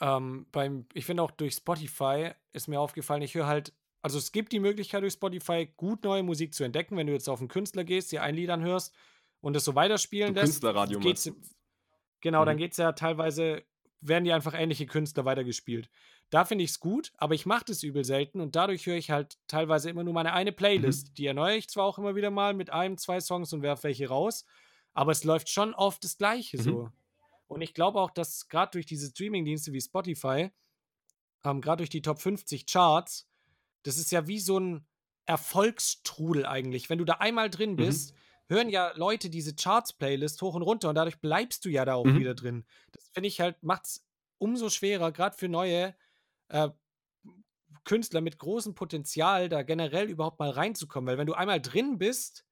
Ähm, 0.00 0.46
beim 0.52 0.86
ich 0.94 1.04
finde 1.04 1.22
auch 1.22 1.30
durch 1.30 1.54
Spotify 1.54 2.32
ist 2.52 2.68
mir 2.68 2.80
aufgefallen, 2.80 3.22
ich 3.22 3.34
höre 3.34 3.46
halt 3.46 3.74
also, 4.04 4.18
es 4.18 4.32
gibt 4.32 4.50
die 4.52 4.58
Möglichkeit 4.58 5.02
durch 5.04 5.12
Spotify 5.12 5.64
gut 5.76 6.02
neue 6.02 6.24
Musik 6.24 6.54
zu 6.54 6.64
entdecken, 6.64 6.96
wenn 6.96 7.06
du 7.06 7.12
jetzt 7.12 7.28
auf 7.28 7.40
'n 7.40 7.46
Künstler 7.48 7.84
gehst, 7.84 8.10
dir 8.10 8.22
ein 8.24 8.34
Lied 8.34 8.50
anhörst 8.50 8.92
und 9.40 9.52
das 9.54 9.64
so 9.64 9.76
weiterspielen 9.76 10.34
lässt, 10.34 10.64
Künstlerradio 10.80 10.98
geht's 10.98 11.30
genau, 12.20 12.44
dann 12.44 12.56
Mhm. 12.56 12.58
geht's 12.58 12.78
ja 12.78 12.92
teilweise 12.92 13.64
werden 14.00 14.24
dir 14.24 14.34
einfach 14.36 14.54
ähnliche 14.54 14.86
Künstler 14.86 15.24
weitergespielt. 15.26 15.90
Da 16.32 16.46
finde 16.46 16.64
ich's 16.64 16.80
gut, 16.80 17.12
aber 17.18 17.34
ich 17.34 17.44
mache 17.46 17.66
das 17.66 17.82
übel 17.82 18.04
selten 18.04 18.40
und 18.40 18.56
dadurch 18.56 18.86
höre 18.86 18.96
ich 18.96 19.10
halt 19.10 19.38
teilweise 19.48 19.90
immer 19.90 20.02
nur 20.02 20.14
meine 20.14 20.32
eine 20.32 20.52
Mhm. 20.76 21.02
Playlist. 21.02 21.18
Die 21.18 21.26
erneuere 21.26 21.56
ich 21.56 21.68
zwar 21.68 21.84
auch 21.84 21.98
immer 21.98 22.16
wieder 22.16 22.30
mal 22.30 22.54
mit 22.54 22.70
1, 22.70 22.96
2 22.96 23.20
Songs 23.20 23.52
und 23.52 23.62
werfe 23.62 23.84
welche 23.84 24.08
raus, 24.08 24.46
aber 24.94 25.12
es 25.12 25.24
läuft 25.24 25.50
schon 25.50 25.74
oft 25.74 26.02
das 26.04 26.16
Gleiche 26.16 26.58
Mhm. 26.58 26.58
so. 26.58 26.90
Und 27.48 27.62
ich 27.62 27.74
glaube 27.74 28.00
auch, 28.00 28.10
dass 28.10 28.48
grad 28.48 28.74
durch 28.74 28.86
diese 28.86 29.08
Streamingdienste 29.10 29.72
wie 29.74 29.80
Spotify, 29.82 30.50
ähm, 31.44 31.60
grad 31.60 31.80
durch 31.80 31.90
die 31.90 32.02
Top 32.02 32.20
50 32.20 32.66
Charts, 32.66 33.28
das 33.84 33.98
ist 33.98 34.12
ja 34.12 34.26
wie 34.28 34.40
so 34.40 34.58
'n 34.58 34.86
Erfolgstrudel 35.26 36.46
eigentlich. 36.46 36.90
Wenn 36.90 36.98
du 36.98 37.04
da 37.06 37.14
einmal 37.14 37.50
drin 37.50 37.76
Mhm. 37.76 37.98
bist, 37.98 38.14
hören 38.48 38.70
ja 38.70 38.92
Leute 38.96 39.30
diese 39.30 39.54
Charts-Playlist 39.56 40.42
hoch 40.42 40.54
und 40.54 40.62
runter 40.62 40.88
und 40.90 40.96
dadurch 40.96 41.20
bleibst 41.20 41.64
du 41.64 41.70
ja 41.70 41.84
da 41.84 41.94
auch 41.94 42.14
Mhm. 42.14 42.22
wieder 42.22 42.34
drin. 42.34 42.66
Das 42.92 43.10
finde 43.10 43.28
ich 43.28 43.40
halt 43.40 43.62
macht's 43.62 44.06
umso 44.38 44.70
schwerer, 44.70 45.12
grad 45.12 45.36
für 45.36 45.48
neue, 45.48 45.96
äh, 46.52 46.70
Künstler 47.84 48.20
mit 48.20 48.38
großem 48.38 48.74
Potenzial, 48.74 49.48
da 49.48 49.62
generell 49.62 50.08
überhaupt 50.08 50.38
mal 50.38 50.50
reinzukommen, 50.50 51.08
weil 51.08 51.18
wenn 51.18 51.26
du 51.26 51.34
einmal 51.34 51.60
drin 51.60 51.98
bist, 51.98 52.44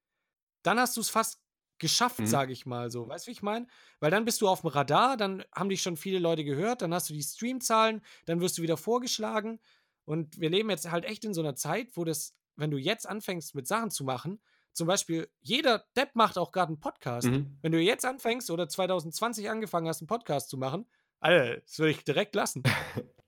dann 0.62 0.80
hast 0.80 0.96
du's 0.96 1.10
fast 1.10 1.42
geschafft, 1.78 2.26
Mhm. 2.26 2.28
sage 2.28 2.52
ich 2.52 2.66
mal 2.66 2.90
so. 2.90 3.08
Weißt 3.08 3.26
du, 3.26 3.30
wie 3.30 3.32
ich 3.32 3.42
meine? 3.42 3.66
Weil 4.00 4.10
dann 4.10 4.24
bist 4.26 4.40
du 4.42 4.48
aufm 4.48 4.68
Radar, 4.68 5.16
dann 5.16 5.44
haben 5.54 5.70
dich 5.70 5.82
schon 5.82 5.96
viele 5.96 6.18
Leute 6.20 6.44
gehört, 6.44 6.82
dann 6.82 6.94
hast 6.94 7.10
du 7.10 7.14
die 7.14 7.22
Streamzahlen, 7.22 8.02
dann 8.26 8.40
wirst 8.40 8.58
du 8.58 8.62
wieder 8.62 8.76
vorgeschlagen 8.78 9.60
und 10.04 10.40
wir 10.40 10.50
leben 10.50 10.70
jetzt 10.70 10.90
halt 10.90 11.04
echt 11.06 11.24
in 11.24 11.34
so 11.34 11.42
'ner 11.42 11.56
Zeit, 11.56 11.96
wo 11.96 12.04
das 12.04 12.36
wenn 12.56 12.70
du 12.72 12.78
jetzt 12.78 13.08
anfängst, 13.08 13.54
mit 13.54 13.66
Sachen 13.68 13.90
zu 13.90 14.04
machen 14.04 14.42
zum 14.74 14.86
Beispiel 14.88 15.30
jeder 15.40 15.86
Depp 15.96 16.16
macht 16.16 16.38
auch 16.38 16.52
grad 16.52 16.70
'n 16.70 16.80
Podcast. 16.80 17.32
Mhm. 17.32 17.60
Wenn 17.62 17.72
du 17.72 17.80
jetzt 17.80 18.04
anfängst 18.06 18.50
oder 18.50 18.68
2020 18.68 19.50
angefangen 19.50 19.88
hast, 19.88 20.02
'n 20.02 20.06
Podcast 20.08 20.50
zu 20.50 20.58
machen, 20.58 20.86
Alter, 21.22 21.60
das 21.60 21.78
würde 21.78 21.90
ich 21.92 22.04
direkt 22.04 22.34
lassen. 22.34 22.62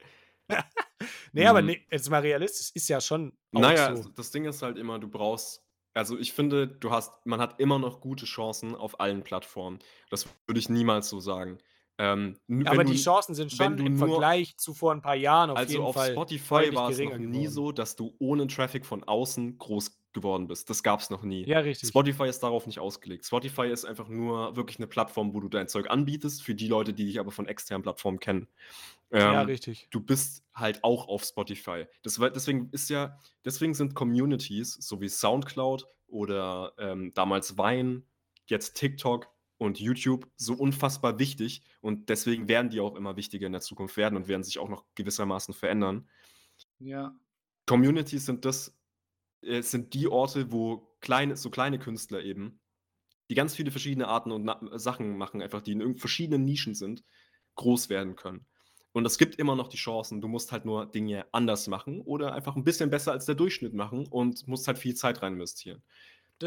Ne, 1.34 1.46
aber 1.48 1.62
Mhm. 1.62 1.62
ne, 1.62 1.80
jetzt 1.90 2.10
mal 2.10 2.20
realistisch, 2.20 2.70
ist 2.74 2.88
ja 2.88 3.00
schon 3.00 3.36
auch 3.54 3.54
Na 3.54 3.74
ja, 3.74 3.92
so. 3.94 4.08
das 4.16 4.30
Ding 4.30 4.46
ist 4.46 4.62
halt 4.62 4.78
immer, 4.78 4.98
du 4.98 5.08
brauchst 5.08 5.62
also, 5.94 6.16
ich 6.18 6.32
finde, 6.32 6.66
du 6.66 6.90
hast 6.90 7.26
man 7.26 7.38
hat 7.38 7.60
immer 7.60 7.78
noch 7.78 8.00
gute 8.00 8.24
Chancen 8.24 8.74
auf 8.74 8.98
allen 8.98 9.22
Plattformen. 9.24 9.78
Das 10.08 10.26
würde 10.46 10.58
ich 10.58 10.70
niemals 10.70 11.10
so 11.10 11.20
sagen. 11.20 11.58
Ähm, 11.98 12.38
Ja, 12.64 12.70
aber 12.70 12.84
wenn 12.84 12.84
die 12.84 12.94
du 12.94 12.96
Chancen 12.96 13.34
sind 13.34 13.52
schon 13.52 13.78
du 13.78 13.84
im 13.84 13.94
nur 13.94 14.32
Vergleich 14.36 14.56
zu 14.56 14.72
vor 14.74 14.92
'n 14.92 15.02
paar 15.02 15.16
Jahren 15.16 15.50
auf 15.50 15.66
Also, 15.66 15.82
jeden 15.82 15.86
auf 15.86 15.98
Fall 15.98 16.22
Spotify 16.38 16.70
deutlich 16.70 16.72
war 16.74 16.88
es 16.88 17.02
noch 17.02 17.18
nie 17.18 17.46
geworden. 17.46 17.46
so, 17.46 17.72
dass 17.72 17.94
du 17.94 18.14
ohne 18.18 18.46
Traffic 18.46 18.86
von 18.86 19.04
außen 19.04 19.58
groß 19.58 19.98
geworden 20.14 20.46
bist. 20.46 20.70
Das 20.70 20.82
gab's 20.82 21.10
noch 21.10 21.22
nie. 21.22 21.46
Ja, 21.46 21.58
richtig. 21.60 21.92
Spotify 21.92 22.24
ist 22.28 22.40
darauf 22.42 22.66
nicht 22.66 22.78
ausgelegt. 22.78 23.26
Spotify 23.26 23.66
ist 23.68 23.84
einfach 23.84 24.08
nur 24.08 24.56
wirklich 24.56 24.78
'ne 24.78 24.86
Plattform, 24.86 25.34
wo 25.34 25.40
du 25.40 25.48
dein 25.50 25.68
Zeug 25.68 25.90
anbietest 25.90 26.42
für 26.42 26.54
die 26.54 26.68
Leute, 26.68 26.94
die 26.94 27.04
dich 27.04 27.18
aber 27.20 27.32
von 27.32 27.46
externen 27.46 27.82
Plattformen 27.82 28.18
kennen. 28.20 28.48
Ja, 29.12 29.42
Ähm, 29.42 29.46
richtig. 29.46 29.90
du 29.90 30.00
bist 30.00 30.44
halt 30.54 30.82
auch 30.84 31.08
auf 31.08 31.24
Spotify. 31.24 31.86
Das 32.02 32.16
deswegen 32.16 32.70
ist 32.70 32.88
ja 32.90 33.18
deswegen 33.44 33.74
sind 33.74 33.94
Communities, 33.94 34.74
so 34.74 35.00
wie 35.00 35.08
Soundcloud 35.08 35.86
oder, 36.06 36.74
ähm, 36.78 37.12
damals 37.14 37.56
Vine, 37.58 38.04
jetzt 38.46 38.74
TikTok 38.74 39.28
und 39.58 39.78
YouTube 39.80 40.30
so 40.36 40.54
unfassbar 40.54 41.18
wichtig 41.18 41.62
und 41.80 42.08
deswegen 42.08 42.48
werden 42.48 42.70
die 42.70 42.80
auch 42.80 42.96
immer 42.96 43.16
wichtiger 43.16 43.46
in 43.46 43.52
der 43.52 43.60
Zukunft 43.60 43.96
werden 43.96 44.16
und 44.16 44.28
werden 44.28 44.42
sich 44.44 44.58
auch 44.58 44.68
noch 44.68 44.86
gewissermaßen 44.94 45.54
verändern. 45.54 46.08
Ja. 46.78 47.14
Communities 47.66 48.26
sind 48.26 48.44
das 48.44 48.76
äh, 49.42 49.62
sind 49.62 49.94
die 49.94 50.08
Orte, 50.08 50.52
wo 50.52 50.96
kleine 51.00 51.36
so 51.36 51.50
kleine 51.50 51.78
Künstler 51.78 52.22
eben, 52.22 52.60
die 53.30 53.34
ganz 53.34 53.56
viele 53.56 53.70
verschiedene 53.70 54.08
Arten 54.08 54.32
und 54.32 54.44
na 54.44 54.60
Sachen 54.78 55.18
machen, 55.18 55.42
einfach 55.42 55.62
die 55.62 55.72
in 55.72 55.96
verschiedenen 55.96 56.44
Nischen 56.44 56.74
sind, 56.74 57.04
groß 57.56 57.90
werden 57.90 58.16
können. 58.16 58.46
Und 58.94 59.06
es 59.06 59.18
gibt 59.18 59.36
immer 59.36 59.56
noch 59.56 59.68
die 59.68 59.76
Chancen, 59.78 60.20
du 60.20 60.28
musst 60.28 60.52
halt 60.52 60.64
nur 60.66 60.86
Dinge 60.86 61.26
anders 61.32 61.66
machen 61.68 62.00
oder 62.02 62.34
einfach 62.34 62.56
'n 62.56 62.64
bisschen 62.64 62.90
besser 62.90 63.12
als 63.12 63.26
der 63.26 63.34
Durchschnitt 63.34 63.74
machen 63.74 64.06
und 64.06 64.46
musst 64.48 64.66
halt 64.68 64.78
viel 64.78 64.94
Zeit 64.94 65.22
rein 65.22 65.34
investieren. 65.34 65.82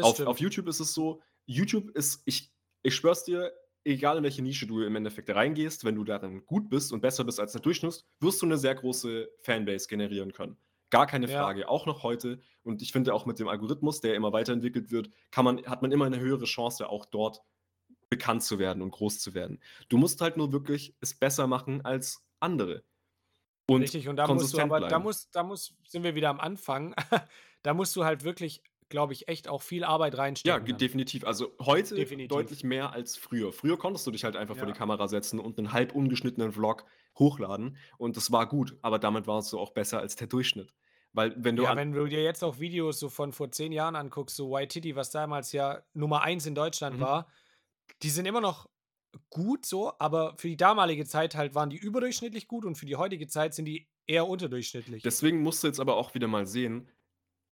Auf 0.00 0.20
auf 0.26 0.40
YouTube 0.40 0.68
ist 0.68 0.80
es 0.80 0.94
so 0.94 1.22
YouTube 1.46 1.90
ist 1.96 2.22
ich 2.26 2.52
ich 2.82 2.94
schwöre 2.96 3.14
es 3.14 3.24
dir, 3.24 3.52
egal 3.84 4.18
in 4.18 4.24
welche 4.24 4.42
Nische 4.42 4.66
du 4.66 4.82
im 4.82 4.96
Endeffekt 4.96 5.30
reingehst, 5.30 5.84
wenn 5.84 5.96
du 5.96 6.04
darin 6.04 6.46
gut 6.46 6.68
bist 6.70 6.92
und 6.92 7.00
besser 7.02 7.24
bist 7.24 7.40
als 7.40 7.52
der 7.52 7.62
Durchschnitt, 7.62 8.04
wirst 8.20 8.42
du 8.42 8.46
eine 8.46 8.58
sehr 8.58 8.74
große 8.76 9.30
Fanbase 9.40 9.88
generieren 9.88 10.32
können. 10.32 10.58
Gar 10.90 11.06
keine 11.08 11.26
Ja. 11.26 11.28
Frage, 11.28 11.68
auch 11.68 11.86
noch 11.86 12.02
heute. 12.04 12.40
Und 12.62 12.82
ich 12.82 12.92
finde 12.92 13.14
auch 13.14 13.26
mit 13.26 13.38
dem 13.40 13.48
Algorithmus, 13.48 14.00
der 14.00 14.14
immer 14.16 14.32
weiterentwickelt 14.32 14.90
wird, 14.92 15.10
kann 15.32 15.44
man, 15.44 15.64
hat 15.66 15.82
man 15.82 15.92
immer 15.92 16.06
eine 16.06 16.20
höhere 16.20 16.44
Chance, 16.46 16.88
auch 16.88 17.06
dort 17.06 17.42
bekannt 18.10 18.44
zu 18.44 18.58
werden 18.60 18.82
und 18.82 18.92
groß 18.92 19.20
zu 19.20 19.34
werden. 19.34 19.60
Du 19.90 19.98
musst 19.98 20.20
halt 20.22 20.36
nur 20.38 20.52
wirklich 20.52 20.96
es 21.00 21.14
besser 21.18 21.46
machen 21.48 21.84
als 21.84 22.25
andere. 22.40 22.84
Und 23.68 23.82
Richtig, 23.82 24.08
und 24.08 24.16
da 24.16 24.26
musst 24.28 24.54
du 24.54 24.60
aber, 24.60 24.80
da 24.80 24.98
muss, 24.98 25.30
da 25.30 25.42
muss, 25.42 25.74
sind 25.88 26.04
wir 26.04 26.14
wieder 26.14 26.30
am 26.30 26.38
Anfang. 26.40 26.94
da 27.62 27.74
musst 27.74 27.96
du 27.96 28.04
halt 28.04 28.22
wirklich, 28.22 28.62
glaube 28.88 29.12
ich, 29.12 29.26
echt 29.26 29.48
auch 29.48 29.62
viel 29.62 29.82
Arbeit 29.82 30.14
Ja, 30.14 30.20
reinstecken. 30.20 30.66
dann. 30.66 30.78
definitiv. 30.78 31.24
Also 31.24 31.52
heute 31.60 31.96
Definitiv. 31.96 32.28
deutlich 32.28 32.62
mehr 32.62 32.92
als 32.92 33.16
früher. 33.16 33.52
Früher 33.52 33.76
konntest 33.76 34.06
du 34.06 34.12
dich 34.12 34.22
halt 34.24 34.36
einfach 34.36 34.54
vor 34.56 34.66
Ja. 34.68 34.72
die 34.72 34.78
Kamera 34.78 35.08
setzen 35.08 35.40
und 35.40 35.58
einen 35.58 35.72
halb 35.72 35.94
ungeschnittenen 35.96 36.52
Vlog 36.52 36.84
hochladen 37.18 37.76
und 37.98 38.16
das 38.16 38.30
war 38.30 38.46
gut, 38.46 38.76
aber 38.82 38.98
damit 39.00 39.26
warst 39.26 39.52
du 39.52 39.58
auch 39.58 39.70
besser 39.70 39.98
als 39.98 40.14
der 40.16 40.26
Durchschnitt. 40.28 40.72
Weil 41.12 41.34
wenn 41.42 41.56
du 41.56 41.62
Ja, 41.64 41.74
wenn 41.74 41.92
du 41.92 42.06
dir 42.06 42.22
jetzt 42.22 42.44
auch 42.44 42.60
Videos 42.60 43.00
so 43.00 43.08
von 43.08 43.32
vor 43.32 43.50
zehn 43.50 43.72
Jahren 43.72 43.96
anguckst, 43.96 44.36
so 44.36 44.50
White 44.52 44.68
Titty, 44.68 44.94
was 44.94 45.10
damals 45.10 45.50
ja 45.52 45.82
Nummer 45.94 46.22
eins 46.22 46.46
in 46.46 46.54
Deutschland 46.54 46.98
Mhm. 46.98 47.00
war, 47.00 47.26
die 48.02 48.10
sind 48.10 48.26
immer 48.26 48.40
noch 48.42 48.68
gut 49.30 49.66
so, 49.66 49.92
aber 49.98 50.34
für 50.38 50.48
die 50.48 50.56
damalige 50.56 51.04
Zeit 51.06 51.34
halt 51.34 51.54
waren 51.54 51.70
die 51.70 51.76
überdurchschnittlich 51.76 52.48
gut 52.48 52.64
und 52.64 52.76
für 52.76 52.86
die 52.86 52.96
heutige 52.96 53.26
Zeit 53.26 53.54
sind 53.54 53.64
die 53.66 53.88
eher 54.06 54.26
unterdurchschnittlich. 54.28 55.02
Deswegen 55.02 55.42
musst 55.42 55.62
du 55.62 55.66
jetzt 55.68 55.80
aber 55.80 55.96
auch 55.96 56.14
wieder 56.14 56.28
mal 56.28 56.46
sehen, 56.46 56.88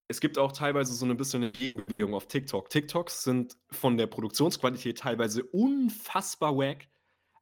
es 0.09 0.21
gibt 0.21 0.37
auch 0.39 0.53
teilweise 0.53 0.93
so 0.93 1.07
ein 1.07 1.17
bisschen 1.17 1.43
eine 1.45 1.53
Gegenbewegung 1.53 2.15
auf 2.15 2.27
TikTok. 2.29 2.69
TikToks 2.69 3.25
sind 3.25 3.57
von 3.71 3.97
der 3.97 4.07
Produktionsqualität 4.07 4.99
teilweise 4.99 5.43
unfassbar 5.45 6.57
wack, 6.57 6.89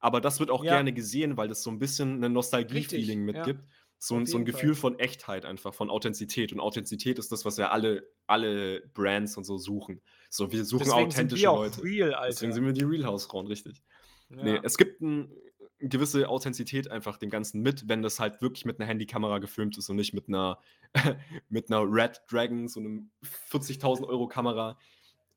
aber 0.01 0.21
das 0.21 0.39
wird 0.41 0.51
auch 0.51 0.65
Ja. 0.65 0.75
gerne 0.75 0.93
gesehen, 0.93 1.37
weil 1.37 1.49
das 1.49 1.63
so 1.63 1.71
ein 1.71 1.79
bisschen 1.79 2.23
ein 2.25 2.33
Nostalgie-Feeling 2.33 3.25
Richtig, 3.27 3.35
ja. 3.37 3.47
mitgibt. 3.47 3.69
So, 3.99 4.17
ein- 4.17 4.27
so 4.27 4.37
ein 4.37 4.45
Gefühl 4.45 4.75
Fall. 4.75 4.81
von 4.93 4.99
Echtheit 4.99 5.45
einfach, 5.45 5.73
von 5.75 5.89
Authentizität. 5.89 6.53
Und 6.53 6.59
Authentizität 6.59 7.21
ist 7.21 7.31
das, 7.31 7.45
was 7.45 7.57
ja 7.57 7.71
alle, 7.71 8.09
alle 8.27 8.81
Brands 8.95 9.37
und 9.37 9.45
so 9.45 9.59
suchen. 9.59 10.01
So, 10.29 10.51
wir 10.51 10.65
suchen 10.65 10.81
Deswegen 10.87 11.11
sind 11.13 11.19
authentische 11.19 11.43
wir 11.43 11.51
auch 11.53 11.59
Leute. 11.63 11.85
real, 11.85 12.15
Alter. 12.15 12.27
Deswegen 12.31 12.53
sind 12.53 12.65
wir 12.67 12.73
die 12.73 12.83
Real 12.83 13.05
House-Frauen, 13.05 13.47
richtig. 13.47 13.81
Ja. 14.37 14.43
Nee, 14.43 14.61
es 14.63 14.77
gibt 14.77 15.01
ein, 15.01 15.31
eine 15.81 15.89
gewisse 15.89 16.29
Authentizität 16.29 16.91
einfach 16.91 17.17
dem 17.17 17.31
Ganzen 17.31 17.61
mit, 17.63 17.89
wenn 17.89 18.03
das 18.03 18.21
halt 18.21 18.41
wirklich 18.41 18.65
mit 18.65 18.79
einer 18.79 18.89
Handykamera 18.89 19.39
gefilmt 19.39 19.77
ist 19.79 19.89
und 19.89 19.97
nicht 19.97 20.15
mit 20.15 20.29
einer, 20.29 20.59
mit 21.49 21.71
einer 21.71 21.83
Red 21.83 22.23
Dragon, 22.31 22.69
so 22.69 22.81
einem 22.81 23.11
40.000 23.51 24.07
Euro 24.07 24.29
Kamera. 24.29 24.79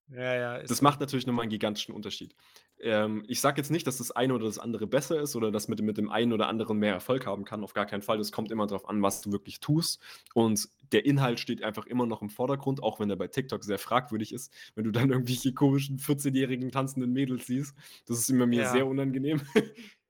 ja, 0.10 0.36
ja, 0.36 0.64
Das 0.64 0.82
macht 0.82 1.00
natürlich 1.00 1.26
nochmal 1.26 1.44
einen 1.44 1.52
gigantischen 1.52 1.96
Unterschied. 1.96 2.36
Ähm, 2.80 3.24
ich 3.28 3.42
sage 3.42 3.58
jetzt 3.62 3.72
nicht, 3.72 3.88
dass 3.88 3.98
das 3.98 4.12
eine 4.12 4.34
oder 4.34 4.46
das 4.46 4.60
andere 4.60 4.86
besser 4.88 5.20
ist 5.22 5.36
oder 5.36 5.52
dass 5.52 5.68
mit, 5.68 5.82
mit 5.82 5.98
dem 5.98 6.10
einen 6.12 6.34
oder 6.34 6.48
anderen 6.48 6.78
mehr 6.78 6.94
Erfolg 6.94 7.26
haben 7.26 7.46
kann. 7.46 7.64
Auf 7.64 7.74
gar 7.74 7.86
keinen 7.86 8.02
Fall. 8.02 8.18
Das 8.18 8.32
kommt 8.32 8.52
immer 8.52 8.68
darauf 8.68 8.88
an, 8.90 9.02
was 9.02 9.22
du 9.22 9.32
wirklich 9.32 9.60
tust. 9.60 10.02
Und 10.34 10.68
der 10.92 11.06
Inhalt 11.06 11.40
steht 11.40 11.64
einfach 11.64 11.86
immer 11.86 12.06
noch 12.06 12.22
im 12.22 12.30
Vordergrund, 12.30 12.84
auch 12.84 13.00
wenn 13.00 13.10
er 13.10 13.16
bei 13.16 13.28
TikTok 13.28 13.64
sehr 13.64 13.80
fragwürdig 13.80 14.34
ist. 14.34 14.52
Wenn 14.76 14.84
du 14.86 14.92
dann 14.92 15.10
irgendwelche 15.12 15.54
komischen 15.54 15.98
14-jährigen 16.00 16.72
tanzenden 16.72 17.12
Mädels 17.14 17.48
siehst, 17.48 17.76
das 18.08 18.20
ist 18.20 18.30
immer 18.30 18.46
mir 18.46 18.64
Ja. 18.64 18.72
sehr 18.72 18.86
unangenehm. 18.88 19.42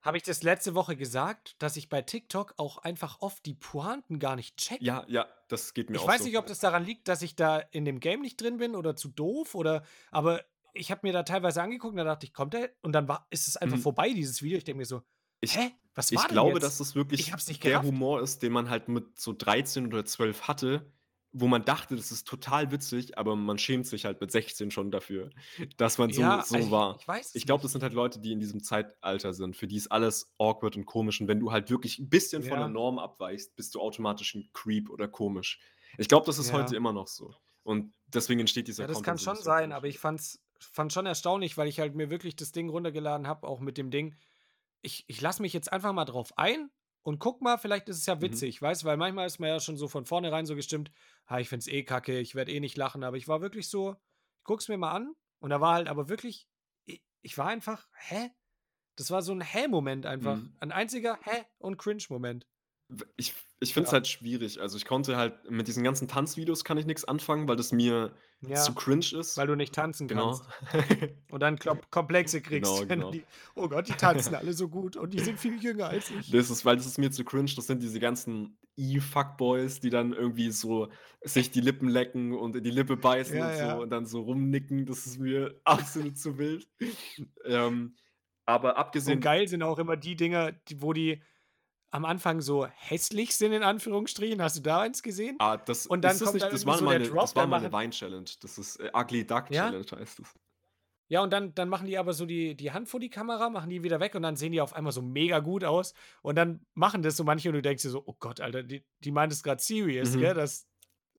Habe 0.01 0.17
ich 0.17 0.23
das 0.23 0.43
letzte 0.43 0.75
Woche 0.75 0.95
gesagt, 0.95 1.55
dass 1.57 1.77
ich 1.77 1.89
bei 1.89 2.03
TikTok 2.03 2.53
auch 2.57 2.77
einfach 2.77 3.21
oft 3.21 3.43
die 3.47 3.55
Pointen 3.55 4.19
gar 4.19 4.35
nicht 4.35 4.55
check? 4.57 4.79
Ja, 4.79 5.03
ja, 5.07 5.25
das 5.47 5.73
geht 5.73 5.89
mir 5.89 5.95
Ich 5.95 6.01
auch 6.03 6.07
weiß 6.07 6.19
so. 6.19 6.25
nicht, 6.27 6.37
ob 6.37 6.45
das 6.45 6.59
daran 6.59 6.85
liegt, 6.85 7.07
dass 7.07 7.23
ich 7.23 7.35
da 7.35 7.57
in 7.57 7.85
dem 7.85 7.99
Game 7.99 8.21
nicht 8.21 8.39
drin 8.39 8.57
bin 8.57 8.75
oder 8.75 8.95
zu 8.95 9.09
doof 9.09 9.55
oder, 9.55 9.83
aber 10.11 10.45
ich 10.75 10.91
habe 10.91 11.01
mir 11.03 11.13
da 11.13 11.23
teilweise 11.23 11.61
angeguckt 11.61 11.91
und 11.93 11.97
da 11.97 12.03
dachte 12.03 12.25
ich, 12.25 12.33
kommt 12.33 12.53
der? 12.53 12.71
Und 12.81 12.91
dann 12.93 13.07
war, 13.07 13.27
ist 13.31 13.47
es 13.47 13.57
einfach 13.57 13.77
Mhm. 13.77 13.81
vorbei, 13.81 14.13
dieses 14.13 14.41
Video. 14.41 14.57
Ich 14.57 14.63
denke 14.63 14.77
mir 14.79 14.85
so, 14.85 15.01
Ich- 15.41 15.57
hä? 15.57 15.71
Was 15.95 16.11
Ich 16.11 16.17
war 16.17 16.25
denn 16.25 16.33
glaube, 16.33 16.51
jetzt? 16.55 16.63
dass 16.63 16.77
das 16.79 16.95
wirklich 16.95 17.31
Ich 17.47 17.59
der. 17.59 17.81
Humor 17.81 18.21
ist, 18.21 18.43
den 18.43 18.51
man 18.51 18.69
halt 18.69 18.89
mit 18.89 19.17
so 19.17 19.31
13 19.33 19.87
oder 19.87 20.03
12 20.05 20.41
hatte, 20.47 20.91
wo 21.31 21.47
man 21.47 21.63
dachte, 21.65 21.95
das 21.95 22.11
ist 22.11 22.27
total 22.27 22.71
witzig, 22.71 23.17
aber 23.17 23.35
man 23.35 23.57
schämt 23.57 23.87
sich 23.87 24.05
halt 24.05 24.19
mit 24.21 24.31
16 24.31 24.71
schon 24.71 24.91
dafür, 24.91 25.29
dass 25.77 25.97
man 25.97 26.11
so, 26.11 26.21
ja, 26.21 26.41
so 26.43 26.55
also 26.55 26.71
war. 26.71 26.97
Ich, 26.99 27.07
ich 27.29 27.35
Ich 27.35 27.45
glaube, 27.45 27.61
das 27.63 27.71
sind 27.73 27.81
halt 27.83 27.93
Leute, 27.93 28.19
die 28.19 28.31
in 28.31 28.39
diesem 28.39 28.61
Zeitalter 28.63 29.33
sind, 29.33 29.55
für 29.55 29.67
die 29.67 29.75
ist 29.77 29.91
alles 29.91 30.33
awkward 30.37 30.75
und 30.77 30.85
komisch. 30.85 31.19
Und 31.21 31.27
wenn 31.27 31.39
du 31.39 31.51
halt 31.51 31.69
wirklich 31.69 31.99
ein 31.99 32.09
bisschen 32.09 32.41
von 32.43 32.51
Ja. 32.53 32.59
der 32.59 32.67
Norm 32.69 32.99
abweichst, 32.99 33.55
bist 33.55 33.75
du 33.75 33.79
automatisch 33.81 34.35
ein 34.35 34.49
Creep 34.53 34.89
oder 34.89 35.07
komisch. 35.07 35.59
Ich 35.97 36.07
glaube, 36.09 36.25
das 36.25 36.39
ist 36.39 36.49
Ja. 36.49 36.55
heute 36.55 36.75
immer 36.75 36.91
noch 36.93 37.07
so. 37.07 37.33
Und 37.63 37.93
deswegen 38.07 38.39
entsteht 38.41 38.67
dieser 38.67 38.83
Ja, 38.83 38.87
das 38.87 39.01
kann 39.03 39.17
schon 39.17 39.37
sein, 39.37 39.71
aber 39.71 39.87
ich 39.87 39.97
fand's, 39.99 40.39
fand 40.71 40.93
schon 40.93 41.05
erstaunlich, 41.05 41.57
weil 41.57 41.67
ich 41.67 41.79
halt 41.79 41.95
mir 41.95 42.09
wirklich 42.09 42.35
das 42.35 42.51
Ding 42.51 42.69
runtergeladen 42.69 43.27
habe, 43.27 43.47
auch 43.47 43.59
mit 43.59 43.77
dem 43.77 43.91
Ding. 43.91 44.15
Ich, 44.81 45.03
ich 45.07 45.21
lasse 45.21 45.41
mich 45.41 45.53
jetzt 45.53 45.71
einfach 45.71 45.93
mal 45.93 46.05
drauf 46.05 46.37
ein 46.37 46.69
und 47.01 47.19
guck 47.19 47.41
mal, 47.41 47.57
vielleicht 47.57 47.89
ist 47.89 47.97
es 47.97 48.05
ja 48.05 48.15
Mhm. 48.15 48.21
witzig, 48.21 48.61
weißt 48.61 48.83
du, 48.83 48.85
weil 48.87 48.97
manchmal 48.97 49.27
ist 49.27 49.39
man 49.39 49.49
ja 49.49 49.59
schon 49.59 49.77
so 49.77 49.87
von 49.87 50.05
vornherein 50.05 50.45
so 50.45 50.55
gestimmt, 50.55 50.91
ha, 51.27 51.39
ich 51.39 51.49
find's 51.49 51.67
eh 51.67 51.83
kacke, 51.83 52.19
ich 52.19 52.35
werde 52.35 52.51
eh 52.51 52.59
nicht 52.59 52.77
lachen, 52.77 53.03
aber 53.03 53.17
ich 53.17 53.27
war 53.27 53.41
wirklich 53.41 53.69
so, 53.69 53.93
ich 54.37 54.43
guck's 54.43 54.67
mir 54.67 54.77
mal 54.77 54.91
an 54.91 55.13
und 55.39 55.49
da 55.49 55.61
war 55.61 55.73
halt 55.75 55.87
aber 55.87 56.09
wirklich, 56.09 56.47
ich, 56.85 57.01
ich 57.21 57.37
war 57.37 57.47
einfach, 57.47 57.87
hä? 57.93 58.31
Das 58.97 59.11
war 59.11 59.21
so 59.21 59.33
ein 59.33 59.41
Hä-Moment 59.41 60.05
einfach. 60.05 60.37
Mhm. 60.37 60.55
Ein 60.59 60.71
einziger 60.71 61.19
Hä- 61.23 61.43
und 61.57 61.77
Cringe-Moment. 61.77 62.47
Ich, 63.17 63.33
ich 63.59 63.73
finde 63.73 63.87
es 63.87 63.91
Ja. 63.91 63.93
halt 63.95 64.07
schwierig. 64.07 64.61
Also 64.61 64.77
ich 64.77 64.85
konnte 64.85 65.17
halt 65.17 65.49
mit 65.49 65.67
diesen 65.67 65.83
ganzen 65.83 66.07
Tanzvideos 66.07 66.63
kann 66.63 66.77
ich 66.77 66.85
nichts 66.85 67.03
anfangen, 67.03 67.47
weil 67.47 67.55
das 67.57 67.71
mir 67.73 68.15
Ja, 68.49 68.61
zu 68.61 68.73
cringe 68.73 69.05
ist. 69.19 69.37
weil 69.37 69.47
du 69.47 69.55
nicht 69.55 69.73
tanzen 69.73 70.07
genau. 70.07 70.39
kannst. 70.71 71.13
Und 71.31 71.39
dann 71.41 71.57
Komplexe 71.91 72.41
kriegst. 72.41 72.71
Genau, 72.71 72.87
genau. 72.87 73.11
Die, 73.11 73.23
oh 73.55 73.67
Gott, 73.67 73.87
die 73.87 73.93
tanzen 73.93 74.35
alle 74.35 74.53
so 74.53 74.69
gut 74.69 74.95
und 74.97 75.13
die 75.13 75.19
sind 75.19 75.39
viel 75.39 75.61
jünger 75.61 75.87
als 75.89 76.09
ich. 76.11 76.31
Das 76.31 76.49
ist, 76.49 76.65
weil 76.65 76.75
das 76.77 76.85
ist 76.85 76.97
mir 76.97 77.11
zu 77.11 77.23
cringe. 77.23 77.51
Das 77.55 77.67
sind 77.67 77.81
diese 77.81 77.99
ganzen 77.99 78.57
E-Fuckboys, 78.77 79.79
die 79.79 79.89
dann 79.89 80.13
irgendwie 80.13 80.51
so 80.51 80.89
sich 81.21 81.51
die 81.51 81.61
Lippen 81.61 81.87
lecken 81.87 82.33
und 82.33 82.55
in 82.55 82.63
die 82.63 82.71
Lippe 82.71 82.97
beißen 82.97 83.37
Ja, 83.37 83.49
und 83.49 83.55
so 83.55 83.59
ja. 83.63 83.73
und 83.75 83.89
dann 83.89 84.05
so 84.05 84.21
rumnicken. 84.21 84.85
Das 84.85 85.05
ist 85.05 85.19
mir 85.19 85.59
absolut 85.63 86.17
zu 86.17 86.37
wild. 86.37 86.67
Ähm, 87.45 87.95
aber 88.45 88.77
Und 88.77 88.77
abgesehen, 88.77 89.21
geil 89.21 89.47
sind 89.47 89.63
auch 89.63 89.79
immer 89.79 89.97
die 89.97 90.15
Dinger, 90.15 90.53
wo 90.77 90.93
die 90.93 91.21
am 91.91 92.03
Anfang 92.05 92.41
so 92.41 92.65
hässlich 92.67 93.35
sind, 93.35 93.53
in 93.53 93.63
Anführungsstrichen. 93.63 94.41
Hast 94.41 94.57
du 94.57 94.61
da 94.61 94.81
eins 94.81 95.01
gesehen? 95.01 95.35
ah, 95.39 95.57
das 95.57 95.87
und 95.87 96.03
dann 96.03 96.11
ist 96.11 96.21
das 96.21 96.25
kommt 96.27 96.33
nicht, 96.35 96.45
da 96.45 96.49
das 96.49 96.65
war 96.65 96.77
so 96.77 96.85
mal 96.85 96.99
der 96.99 97.07
Drop, 97.07 97.21
das 97.21 97.35
war 97.35 97.43
dann 97.43 97.49
mal 97.49 97.59
eine 97.59 97.71
Wein-Challenge. 97.71 98.29
Das 98.41 98.57
ist 98.57 98.77
äh, 98.77 98.91
Ugly 98.93 99.25
Duck 99.25 99.49
Ja? 99.49 99.69
Challenge 99.69 99.85
heißt 99.99 100.19
es. 100.19 100.33
Ja, 101.07 101.21
und 101.21 101.31
dann, 101.31 101.53
dann 101.53 101.69
machen 101.69 101.85
die 101.85 101.97
aber 101.99 102.13
so 102.13 102.25
die, 102.25 102.55
die 102.55 102.71
Hand 102.71 102.89
vor 102.89 102.99
die 102.99 103.11
Kamera, 103.11 103.49
machen 103.51 103.69
die 103.69 103.83
wieder 103.83 103.99
weg 103.99 104.15
und 104.15 104.23
dann 104.23 104.35
sehen 104.35 104.51
die 104.51 104.59
auf 104.59 104.73
einmal 104.73 104.91
so 104.91 105.03
mega 105.03 105.37
gut 105.39 105.63
aus. 105.63 105.93
Und 106.23 106.35
dann 106.35 106.65
machen 106.73 107.03
das 107.03 107.15
so 107.15 107.23
manche 107.23 107.47
und 107.49 107.53
du 107.55 107.61
denkst 107.61 107.83
dir 107.83 107.91
so, 107.91 108.01
oh 108.05 108.15
Gott, 108.19 108.41
Alter, 108.41 108.63
die, 108.63 108.83
die 108.99 109.11
meint 109.11 109.31
es 109.31 109.43
gerade 109.43 109.61
serious, 109.61 110.15
Mhm. 110.15 110.19
gell? 110.19 110.33
Das, 110.33 110.67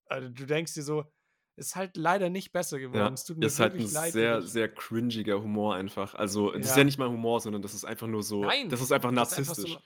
also 0.07 0.27
du 0.27 0.45
denkst 0.45 0.73
dir 0.73 0.83
so, 0.83 1.05
ist 1.55 1.75
halt 1.77 1.95
leider 1.95 2.29
nicht 2.29 2.51
besser 2.51 2.79
geworden. 2.79 2.99
Ja, 2.99 3.13
es 3.13 3.23
tut 3.23 3.37
mir 3.37 3.45
ist 3.45 3.59
halt 3.61 3.75
ein 3.75 3.79
leid. 3.91 4.11
sehr, 4.11 4.33
wirklich. 4.33 4.51
sehr 4.51 4.69
cringiger 4.73 5.41
Humor 5.41 5.75
einfach. 5.75 6.13
Also, 6.15 6.51
das 6.51 6.65
ist 6.65 6.71
Ja. 6.71 6.77
ja 6.79 6.83
nicht 6.83 6.99
mal 6.99 7.07
Humor, 7.09 7.39
sondern 7.39 7.61
das 7.61 7.73
ist 7.73 7.85
einfach 7.85 8.07
nur 8.07 8.23
so, 8.23 8.43
Nein, 8.43 8.67
das 8.69 8.81
ist 8.81 8.91
einfach 8.91 9.11
Das 9.13 9.31
ist 9.31 9.37
einfach 9.39 9.55
narzisstisch. 9.55 9.73
so 9.73 9.79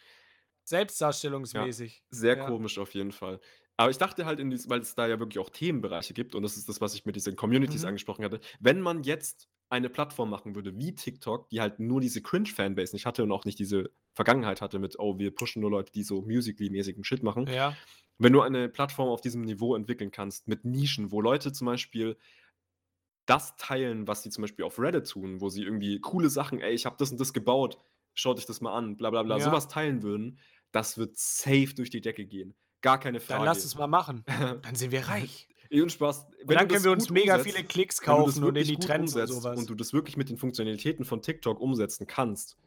selbstdarstellungsmäßig. 0.65 2.03
Sehr 2.09 2.37
Ja. 2.37 2.45
komisch 2.45 2.77
auf 2.77 2.93
jeden 2.93 3.11
Fall. 3.11 3.39
Aber 3.77 3.89
ich 3.89 3.97
dachte 3.97 4.25
halt, 4.25 4.39
in 4.39 4.49
dies, 4.51 4.69
weil 4.69 4.81
es 4.81 4.95
da 4.95 5.07
ja 5.07 5.19
wirklich 5.19 5.39
auch 5.39 5.49
Themenbereiche 5.49 6.13
gibt, 6.13 6.35
und 6.35 6.43
das 6.43 6.57
ist 6.57 6.69
das, 6.69 6.81
was 6.81 6.93
ich 6.93 7.05
mit 7.05 7.15
diesen 7.15 7.35
Communities 7.35 7.81
Mhm. 7.81 7.87
angesprochen 7.89 8.23
hatte, 8.25 8.39
wenn 8.59 8.81
man 8.81 9.03
jetzt 9.03 9.49
eine 9.69 9.89
Plattform 9.89 10.29
machen 10.29 10.53
würde 10.53 10.77
wie 10.77 10.93
TikTok, 10.93 11.49
die 11.49 11.61
halt 11.61 11.79
nur 11.79 12.01
diese 12.01 12.21
Cringe-Fanbase 12.21 12.93
nicht 12.93 13.05
hatte 13.05 13.23
und 13.23 13.31
auch 13.31 13.45
nicht 13.45 13.57
diese 13.57 13.91
Vergangenheit 14.13 14.61
hatte 14.61 14.79
mit, 14.79 14.99
oh, 14.99 15.17
wir 15.17 15.33
pushen 15.33 15.61
nur 15.61 15.71
Leute, 15.71 15.91
die 15.93 16.03
so 16.03 16.21
Musically-mäßigen 16.21 17.03
Shit 17.05 17.23
machen. 17.23 17.47
Ja. 17.47 17.81
Wenn 18.19 18.33
du 18.33 18.41
eine 18.41 18.69
Plattform 18.69 19.07
auf 19.09 19.21
diesem 19.21 19.41
Niveau 19.43 19.75
entwickeln 19.75 20.11
kannst, 20.11 20.47
mit 20.47 20.65
Nischen, 20.65 21.11
wo 21.11 21.21
Leute 21.21 21.53
zum 21.53 21.65
Beispiel 21.67 22.17
das 23.27 23.55
teilen, 23.55 24.07
was 24.07 24.23
sie 24.23 24.29
zum 24.29 24.41
Beispiel 24.43 24.65
auf 24.65 24.79
Reddit 24.79 25.07
tun, 25.09 25.41
wo 25.41 25.49
sie 25.49 25.63
irgendwie 25.63 25.99
coole 26.01 26.29
Sachen, 26.29 26.59
ey, 26.59 26.73
ich 26.73 26.85
habe 26.85 26.95
das 26.97 27.11
und 27.11 27.19
das 27.19 27.33
gebaut, 27.33 27.77
schaut 28.13 28.37
euch 28.37 28.45
das 28.45 28.61
mal 28.61 28.73
an, 28.75 28.97
bla 28.97 29.09
bla 29.09 29.23
bla, 29.23 29.37
Ja. 29.37 29.45
sowas 29.45 29.67
teilen 29.67 30.03
würden, 30.03 30.39
das 30.71 30.97
wird 30.97 31.17
safe 31.17 31.73
durch 31.75 31.89
die 31.89 32.01
Decke 32.01 32.25
gehen. 32.25 32.55
Gar 32.81 32.99
keine 32.99 33.19
Frage. 33.19 33.39
Dann 33.39 33.45
lass 33.45 33.63
es 33.63 33.75
mal 33.75 33.87
machen. 33.87 34.23
Dann 34.63 34.75
sind 34.75 34.91
wir 34.91 35.07
reich. 35.07 35.47
Eh, 35.69 35.81
und 35.81 35.91
Spaß. 35.91 36.25
Und 36.45 36.51
dann 36.53 36.67
können 36.67 36.83
wir 36.83 36.91
uns 36.91 37.09
mega 37.09 37.35
umsetzt, 37.35 37.55
viele 37.55 37.65
Klicks 37.67 38.01
kaufen 38.01 38.43
und 38.43 38.57
in 38.57 38.67
die 38.67 38.75
Trends 38.75 39.15
und 39.15 39.27
sowas. 39.27 39.57
und 39.57 39.69
du 39.69 39.75
das 39.75 39.93
wirklich 39.93 40.17
mit 40.17 40.29
den 40.29 40.37
Funktionalitäten 40.37 41.05
von 41.05 41.21
TikTok 41.21 41.61
umsetzen 41.61 42.07
kannst 42.07 42.57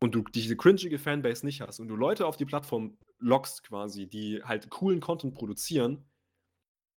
und 0.00 0.14
du 0.14 0.22
diese 0.22 0.56
cringige 0.56 0.98
Fanbase 0.98 1.44
nicht 1.44 1.60
hast 1.60 1.80
und 1.80 1.88
du 1.88 1.96
Leute 1.96 2.26
auf 2.26 2.36
die 2.38 2.46
Plattform 2.46 2.96
lockst 3.18 3.62
quasi, 3.64 4.06
die 4.06 4.42
halt 4.42 4.70
coolen 4.70 5.00
Content 5.00 5.34
produzieren, 5.34 6.06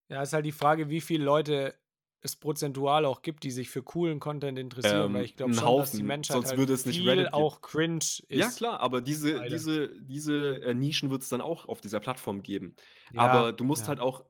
Ja, 0.09 0.23
ist 0.23 0.33
halt 0.33 0.47
die 0.47 0.53
Frage, 0.53 0.91
wie 0.91 1.01
viele 1.01 1.25
Leute 1.25 1.75
es 2.21 2.37
prozentual 2.37 3.05
auch 3.05 3.23
gibt, 3.23 3.45
die 3.45 3.51
sich 3.51 3.71
für 3.71 3.83
coolen 3.83 4.21
Content 4.21 4.59
interessieren, 4.59 5.07
Ähm, 5.07 5.15
weil 5.15 5.25
ich 5.25 5.37
glaube 5.37 5.55
schon, 5.55 5.79
dass 5.79 5.91
die 5.91 5.99
Haufen, 5.99 6.07
Menschheit 6.07 6.35
sonst 6.35 6.49
halt 6.51 6.59
würde 6.59 6.73
es 6.73 6.85
nicht 6.85 6.99
viel 6.99 7.09
Reddit 7.09 7.33
auch 7.33 7.61
cringe 7.61 7.99
ist. 7.99 8.27
Ja, 8.29 8.51
klar, 8.51 8.81
aber 8.81 9.01
diese, 9.01 9.37
Leider. 9.37 9.49
diese, 9.49 9.89
diese 10.01 10.63
äh, 10.63 10.75
Nischen 10.75 11.11
wird 11.11 11.23
es 11.23 11.29
dann 11.29 11.41
auch 11.41 11.69
auf 11.69 11.81
dieser 11.81 12.01
Plattform 12.01 12.43
geben. 12.43 12.75
Ja, 13.13 13.23
aber 13.23 13.53
du 13.53 13.65
musst 13.65 13.83
ja. 13.83 13.89
halt 13.89 14.01
auch, 14.01 14.25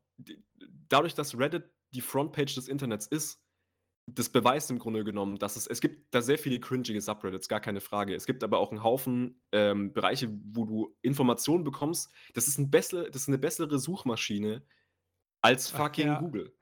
dadurch, 0.89 1.15
dass 1.15 1.39
Reddit 1.39 1.65
die 1.93 2.03
Frontpage 2.03 2.55
des 2.55 2.69
Internets 2.69 3.07
ist, 3.07 3.41
das 4.15 4.31
beweist 4.31 4.71
im 4.71 4.79
Grunde 4.79 5.05
genommen, 5.05 5.39
dass 5.39 5.57
es, 5.57 5.67
es 5.67 5.81
gibt 5.81 6.15
da 6.15 6.23
sehr 6.23 6.39
viele 6.39 6.61
cringige 6.61 7.01
Subreddits, 7.01 7.49
gar 7.49 7.61
keine 7.61 7.81
Frage. 7.81 8.15
Es 8.15 8.27
gibt 8.27 8.43
aber 8.43 8.59
auch 8.59 8.71
einen 8.71 8.83
Haufen 8.83 9.43
ähm, 9.53 9.93
Bereiche, 9.93 10.31
wo 10.53 10.65
du 10.65 10.97
Informationen 11.03 11.65
bekommst. 11.65 12.11
Das 12.33 12.49
ist, 12.49 12.59
ein 12.59 12.71
bessere, 12.71 13.11
das 13.11 13.23
ist 13.23 13.29
eine 13.29 13.39
bessere 13.39 13.79
Suchmaschine 13.79 14.63
als 15.43 15.73
Ach, 15.75 15.79
fucking 15.79 16.07
ja. 16.07 16.21
Google. 16.21 16.55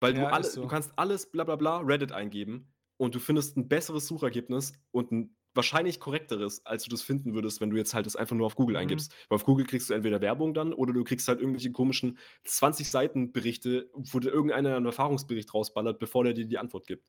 Weil 0.00 0.14
du, 0.14 0.20
Ja, 0.22 0.28
alle, 0.30 0.46
ist 0.46 0.54
so. 0.54 0.62
du 0.62 0.68
kannst 0.68 0.92
alles 0.96 1.30
bla 1.30 1.44
bla 1.44 1.56
bla 1.56 1.78
Reddit 1.78 2.12
eingeben 2.12 2.72
und 2.96 3.14
du 3.14 3.18
findest 3.20 3.56
ein 3.56 3.68
besseres 3.68 4.06
Suchergebnis 4.06 4.72
und 4.90 5.12
ein 5.12 5.36
wahrscheinlich 5.52 5.98
korrekteres, 5.98 6.64
als 6.64 6.84
du 6.84 6.90
das 6.90 7.02
finden 7.02 7.34
würdest, 7.34 7.60
wenn 7.60 7.70
du 7.70 7.76
jetzt 7.76 7.92
halt 7.92 8.06
das 8.06 8.14
einfach 8.14 8.36
nur 8.36 8.46
auf 8.46 8.54
Google 8.54 8.76
Mhm. 8.76 8.82
eingibst. 8.82 9.12
Weil 9.28 9.36
auf 9.36 9.44
Google 9.44 9.66
kriegst 9.66 9.90
du 9.90 9.94
entweder 9.94 10.20
Werbung 10.20 10.54
dann 10.54 10.72
oder 10.72 10.92
du 10.92 11.02
kriegst 11.02 11.26
halt 11.28 11.40
irgendwelche 11.40 11.72
komischen 11.72 12.18
20 12.44 12.88
Seiten 12.88 13.32
Berichte, 13.32 13.90
wo 13.94 14.20
dir 14.20 14.30
irgendeiner 14.30 14.76
einen 14.76 14.86
Erfahrungsbericht 14.86 15.52
rausballert, 15.52 15.98
bevor 15.98 16.22
der 16.24 16.34
dir 16.34 16.46
die 16.46 16.58
Antwort 16.58 16.86
gibt. 16.86 17.04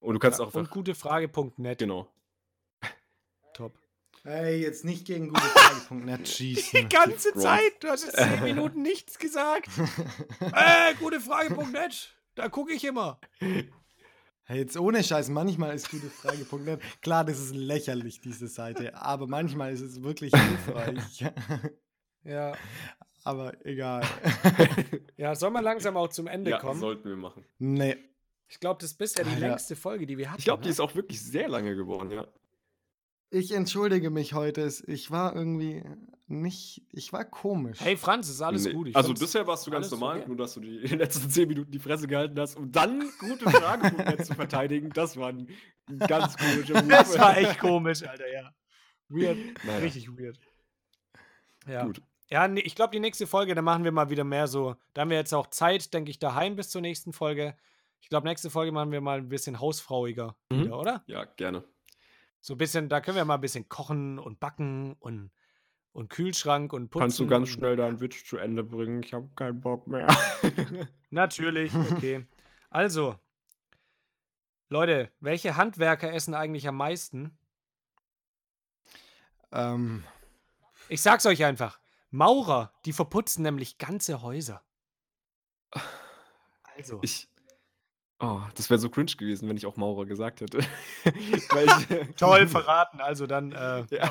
Und 0.00 0.14
du 0.14 0.18
kannst 0.18 0.38
Ja, 0.40 0.44
auch 0.46 0.52
und 0.54 0.60
einfach, 0.60 0.72
gutefrage.net. 0.74 1.78
genau. 1.78 2.12
Top. 3.54 3.78
Hey, 4.24 4.60
jetzt 4.60 4.84
nicht 4.84 5.06
gegen 5.06 5.28
gutefrage.net 5.32 6.28
schießen. 6.28 6.80
Die 6.80 6.88
ganze. 6.88 7.32
Zeit, 7.34 7.72
du 7.80 7.88
hast 7.88 8.04
jetzt 8.04 8.16
zehn 8.16 8.42
Minuten 8.42 8.82
nichts 8.82 9.18
gesagt. 9.18 9.68
äh, 10.52 10.94
gutefrage.net. 10.98 12.14
Da 12.38 12.48
gucke 12.48 12.72
ich 12.72 12.84
immer. 12.84 13.18
Hey, 14.44 14.58
jetzt 14.60 14.76
ohne 14.78 15.02
Scheiß, 15.02 15.28
manchmal 15.28 15.74
ist 15.74 15.90
gutefrage.net, 15.90 16.80
klar, 17.02 17.24
das 17.24 17.40
ist 17.40 17.52
lächerlich, 17.52 18.20
diese 18.20 18.46
Seite, 18.46 18.94
aber 18.94 19.26
manchmal 19.26 19.72
ist 19.72 19.80
es 19.80 20.02
wirklich 20.02 20.32
hilfreich. 20.32 21.24
Ja. 22.24 22.52
aber 23.24 23.64
egal. 23.66 24.04
Ja, 25.16 25.34
soll 25.34 25.50
man 25.50 25.64
langsam 25.64 25.96
auch 25.96 26.08
zum 26.08 26.26
Ende 26.28 26.50
Ja, 26.52 26.58
kommen? 26.58 26.78
sollten 26.78 27.08
wir 27.08 27.16
machen. 27.16 27.44
Nee. 27.58 27.96
Ich 28.48 28.60
glaube, 28.60 28.80
das 28.80 28.92
ist 28.92 28.98
bisher 28.98 29.24
die 29.24 29.30
Alter. 29.30 29.48
längste 29.48 29.74
Folge, 29.76 30.06
die 30.06 30.16
wir 30.16 30.28
hatten. 30.30 30.38
Ich 30.38 30.44
glaube, 30.44 30.62
die 30.62 30.68
ne? 30.68 30.72
ist 30.72 30.80
auch 30.80 30.94
wirklich 30.94 31.20
sehr 31.20 31.48
lange 31.48 31.74
geworden, 31.74 32.10
ja. 32.12 32.26
Ich 33.30 33.52
entschuldige 33.52 34.10
mich 34.10 34.32
heute. 34.34 34.68
Ich 34.86 35.10
war 35.10 35.34
irgendwie 35.36 35.82
nicht. 36.26 36.82
Ich 36.92 37.12
war 37.12 37.24
komisch. 37.24 37.78
Hey 37.80 37.96
Franz, 37.96 38.28
ist 38.28 38.40
alles 38.40 38.64
Nee. 38.64 38.72
gut. 38.72 38.88
Ich 38.88 38.96
also 38.96 39.12
bisher 39.14 39.46
warst 39.46 39.66
du 39.66 39.70
ganz 39.70 39.90
normal, 39.90 40.18
okay. 40.18 40.28
nur 40.28 40.36
dass 40.36 40.54
du 40.54 40.60
die 40.60 40.78
letzten 40.96 41.28
10 41.30 41.48
Minuten 41.48 41.70
die 41.70 41.78
Fresse 41.78 42.06
gehalten 42.06 42.38
hast, 42.40 42.56
um 42.56 42.70
dann 42.72 43.04
gute 43.18 43.50
Fragen 43.50 44.24
zu 44.24 44.34
verteidigen. 44.34 44.90
Das 44.90 45.16
war 45.16 45.28
ein 45.28 45.48
ein 45.88 45.98
ganz 46.00 46.36
komischer 46.36 46.74
Move. 46.82 46.88
Das 46.88 47.18
war 47.18 47.36
echt 47.36 47.58
komisch, 47.58 48.02
Alter, 48.06 48.30
ja. 48.32 48.50
Weird. 49.08 49.38
Naja. 49.64 49.78
Richtig 49.78 50.08
weird. 50.18 50.38
Ja. 51.66 51.84
Gut. 51.84 52.02
Ja, 52.30 52.46
nee, 52.46 52.60
ich 52.60 52.74
glaube, 52.74 52.90
die 52.92 53.00
nächste 53.00 53.26
Folge, 53.26 53.54
da 53.54 53.62
machen 53.62 53.84
wir 53.84 53.92
mal 53.92 54.10
wieder 54.10 54.24
mehr 54.24 54.46
so. 54.48 54.76
Da 54.92 55.00
haben 55.02 55.08
wir 55.10 55.16
jetzt 55.16 55.32
auch 55.32 55.46
Zeit, 55.46 55.94
denke 55.94 56.10
ich, 56.10 56.18
daheim 56.18 56.56
bis 56.56 56.68
zur 56.68 56.82
nächsten 56.82 57.14
Folge. 57.14 57.56
Ich 58.02 58.10
glaube, 58.10 58.28
nächste 58.28 58.50
Folge 58.50 58.70
machen 58.70 58.92
wir 58.92 59.00
mal 59.00 59.18
ein 59.18 59.28
bisschen 59.30 59.60
hausfrauiger 59.60 60.36
Mhm. 60.52 60.64
wieder, 60.64 60.78
oder? 60.78 61.04
Ja, 61.06 61.24
gerne. 61.24 61.64
So 62.48 62.54
ein 62.54 62.56
bisschen, 62.56 62.88
da 62.88 63.02
können 63.02 63.18
wir 63.18 63.26
mal 63.26 63.34
ein 63.34 63.42
bisschen 63.42 63.68
kochen 63.68 64.18
und 64.18 64.40
backen 64.40 64.94
und, 65.00 65.30
und 65.92 66.08
Kühlschrank 66.08 66.72
und 66.72 66.88
putzen. 66.88 67.30
und- 67.30 67.46
schnell 67.46 67.76
deinen 67.76 68.00
Witz 68.00 68.24
zu 68.24 68.38
Ende 68.38 68.64
bringen? 68.64 69.02
Ich 69.02 69.12
habe 69.12 69.28
keinen 69.36 69.60
Bock 69.60 69.86
mehr. 69.86 70.06
Natürlich, 71.10 71.74
okay. 71.74 72.26
Also, 72.70 73.18
Leute, 74.70 75.12
welche 75.20 75.56
Handwerker 75.56 76.10
essen 76.10 76.32
eigentlich 76.32 76.66
am 76.66 76.76
meisten? 76.78 77.36
Ähm, 79.52 80.02
Ich 80.88 81.02
sag's 81.02 81.26
euch 81.26 81.44
einfach. 81.44 81.78
Maurer, 82.10 82.72
die 82.86 82.94
verputzen 82.94 83.42
nämlich 83.42 83.76
ganze 83.76 84.22
Häuser. 84.22 84.64
Also. 86.78 87.00
ich. 87.02 87.28
Oh, 88.20 88.40
das 88.56 88.68
wäre 88.68 88.78
so 88.80 88.88
cringe 88.90 89.12
gewesen, 89.16 89.48
wenn 89.48 89.56
ich 89.56 89.64
auch 89.66 89.76
Maurer 89.76 90.06
gesagt 90.06 90.40
hätte. 90.40 90.58
Ich, 91.04 91.46
Toll 92.16 92.48
verraten. 92.48 93.00
Also 93.00 93.26
dann. 93.26 93.52
Äh, 93.52 93.84
Ja. 93.90 94.04
ja. 94.06 94.10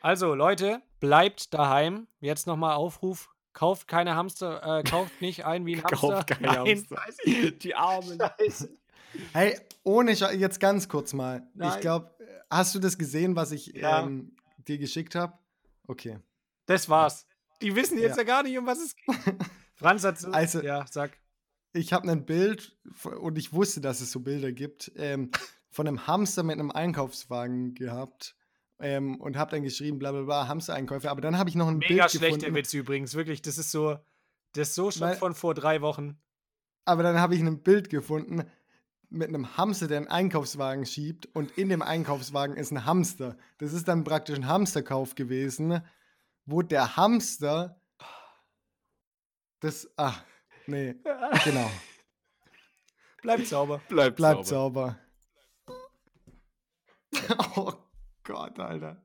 Also 0.00 0.34
Leute, 0.34 0.80
bleibt 1.00 1.52
daheim. 1.54 2.06
Jetzt 2.20 2.46
nochmal 2.46 2.74
Aufruf. 2.76 3.30
Kauft 3.52 3.88
keine 3.88 4.14
Hamster, 4.14 4.78
äh, 4.78 4.82
kauft 4.84 5.20
nicht 5.20 5.44
ein 5.44 5.66
wie 5.66 5.74
ein 5.76 5.82
Hamster. 5.84 5.96
Kauft 5.96 6.26
keine 6.28 6.46
Nein, 6.46 6.58
Hamster. 6.86 7.50
Die 7.50 7.74
Armen. 7.74 8.18
Scheiße. 8.38 8.68
hey, 9.32 9.58
ohne 9.82 10.14
Scheiß, 10.14 10.36
jetzt 10.36 10.60
ganz 10.60 10.88
kurz 10.88 11.12
mal. 11.12 11.42
Nein. 11.54 11.72
Ich 11.74 11.80
glaube, 11.80 12.10
hast 12.50 12.74
du 12.74 12.78
das 12.78 12.96
gesehen, 12.98 13.34
was 13.34 13.50
ich 13.50 13.66
Ja. 13.68 14.02
ähm, 14.02 14.36
dir 14.58 14.78
geschickt 14.78 15.16
habe? 15.16 15.32
Okay. 15.88 16.18
Das 16.66 16.88
war's. 16.88 17.26
Die 17.62 17.74
wissen 17.74 17.98
jetzt 17.98 18.16
ja, 18.18 18.22
Ja. 18.22 18.26
gar 18.28 18.42
nicht, 18.44 18.56
um 18.56 18.66
was 18.66 18.78
es 18.78 18.94
geht. 18.94 19.16
Franz 19.74 20.04
hat 20.04 20.18
so. 20.20 20.30
Also- 20.30 20.62
ja, 20.62 20.84
sag. 20.88 21.18
Ich 21.72 21.92
habe 21.92 22.10
ein 22.10 22.24
Bild 22.24 22.76
und 23.20 23.36
ich 23.38 23.52
wusste, 23.52 23.80
dass 23.80 24.00
es 24.00 24.10
so 24.10 24.20
Bilder 24.20 24.52
gibt, 24.52 24.90
ähm, 24.96 25.30
von 25.70 25.86
einem 25.86 26.06
Hamster 26.06 26.42
mit 26.42 26.58
einem 26.58 26.70
Einkaufswagen 26.70 27.74
gehabt 27.74 28.36
ähm, 28.78 29.20
und 29.20 29.36
habe 29.36 29.50
dann 29.50 29.62
geschrieben, 29.62 29.98
bla 29.98 30.12
bla 30.12 30.22
bla, 30.22 30.48
Hamster-Einkäufe. 30.48 31.10
Aber 31.10 31.20
dann 31.20 31.36
habe 31.38 31.50
ich 31.50 31.56
noch 31.56 31.68
ein 31.68 31.78
Mega 31.78 31.88
Bild 32.06 32.10
schlechter 32.10 32.36
gefunden. 32.38 32.54
Witz 32.54 32.72
übrigens. 32.74 33.14
Wirklich, 33.14 33.42
das 33.42 33.58
ist 33.58 33.70
so. 33.70 33.98
Das 34.52 34.68
ist 34.68 34.74
so 34.74 34.90
schon 34.90 35.02
Weil- 35.02 35.16
von 35.16 35.34
vor 35.34 35.54
drei 35.54 35.82
Wochen. 35.82 36.18
Aber 36.84 37.02
dann 37.02 37.20
habe 37.20 37.34
ich 37.34 37.42
ein 37.42 37.62
Bild 37.62 37.90
gefunden 37.90 38.44
mit 39.10 39.28
einem 39.28 39.56
Hamster, 39.56 39.88
der 39.88 39.98
einen 39.98 40.08
Einkaufswagen 40.08 40.86
schiebt 40.86 41.26
und 41.34 41.50
in 41.58 41.68
dem 41.68 41.82
Einkaufswagen 41.82 42.56
ist 42.56 42.72
ein 42.72 42.84
Hamster. 42.86 43.36
Das 43.58 43.72
ist 43.74 43.88
dann 43.88 44.04
praktisch 44.04 44.36
ein 44.36 44.46
Hamsterkauf 44.46 45.14
gewesen, 45.14 45.82
wo 46.46 46.62
der 46.62 46.96
Hamster 46.96 47.78
das, 49.60 49.90
ach, 49.96 50.24
nee, 50.68 50.94
genau, 51.44 51.70
Bleibt 53.22 53.46
sauber. 53.46 53.80
Bleibt, 53.88 54.16
bleibt 54.16 54.46
sauber. 54.46 54.98
sauber. 55.66 57.36
oh 57.56 57.72
Gott, 58.22 58.58
Alter. 58.58 59.02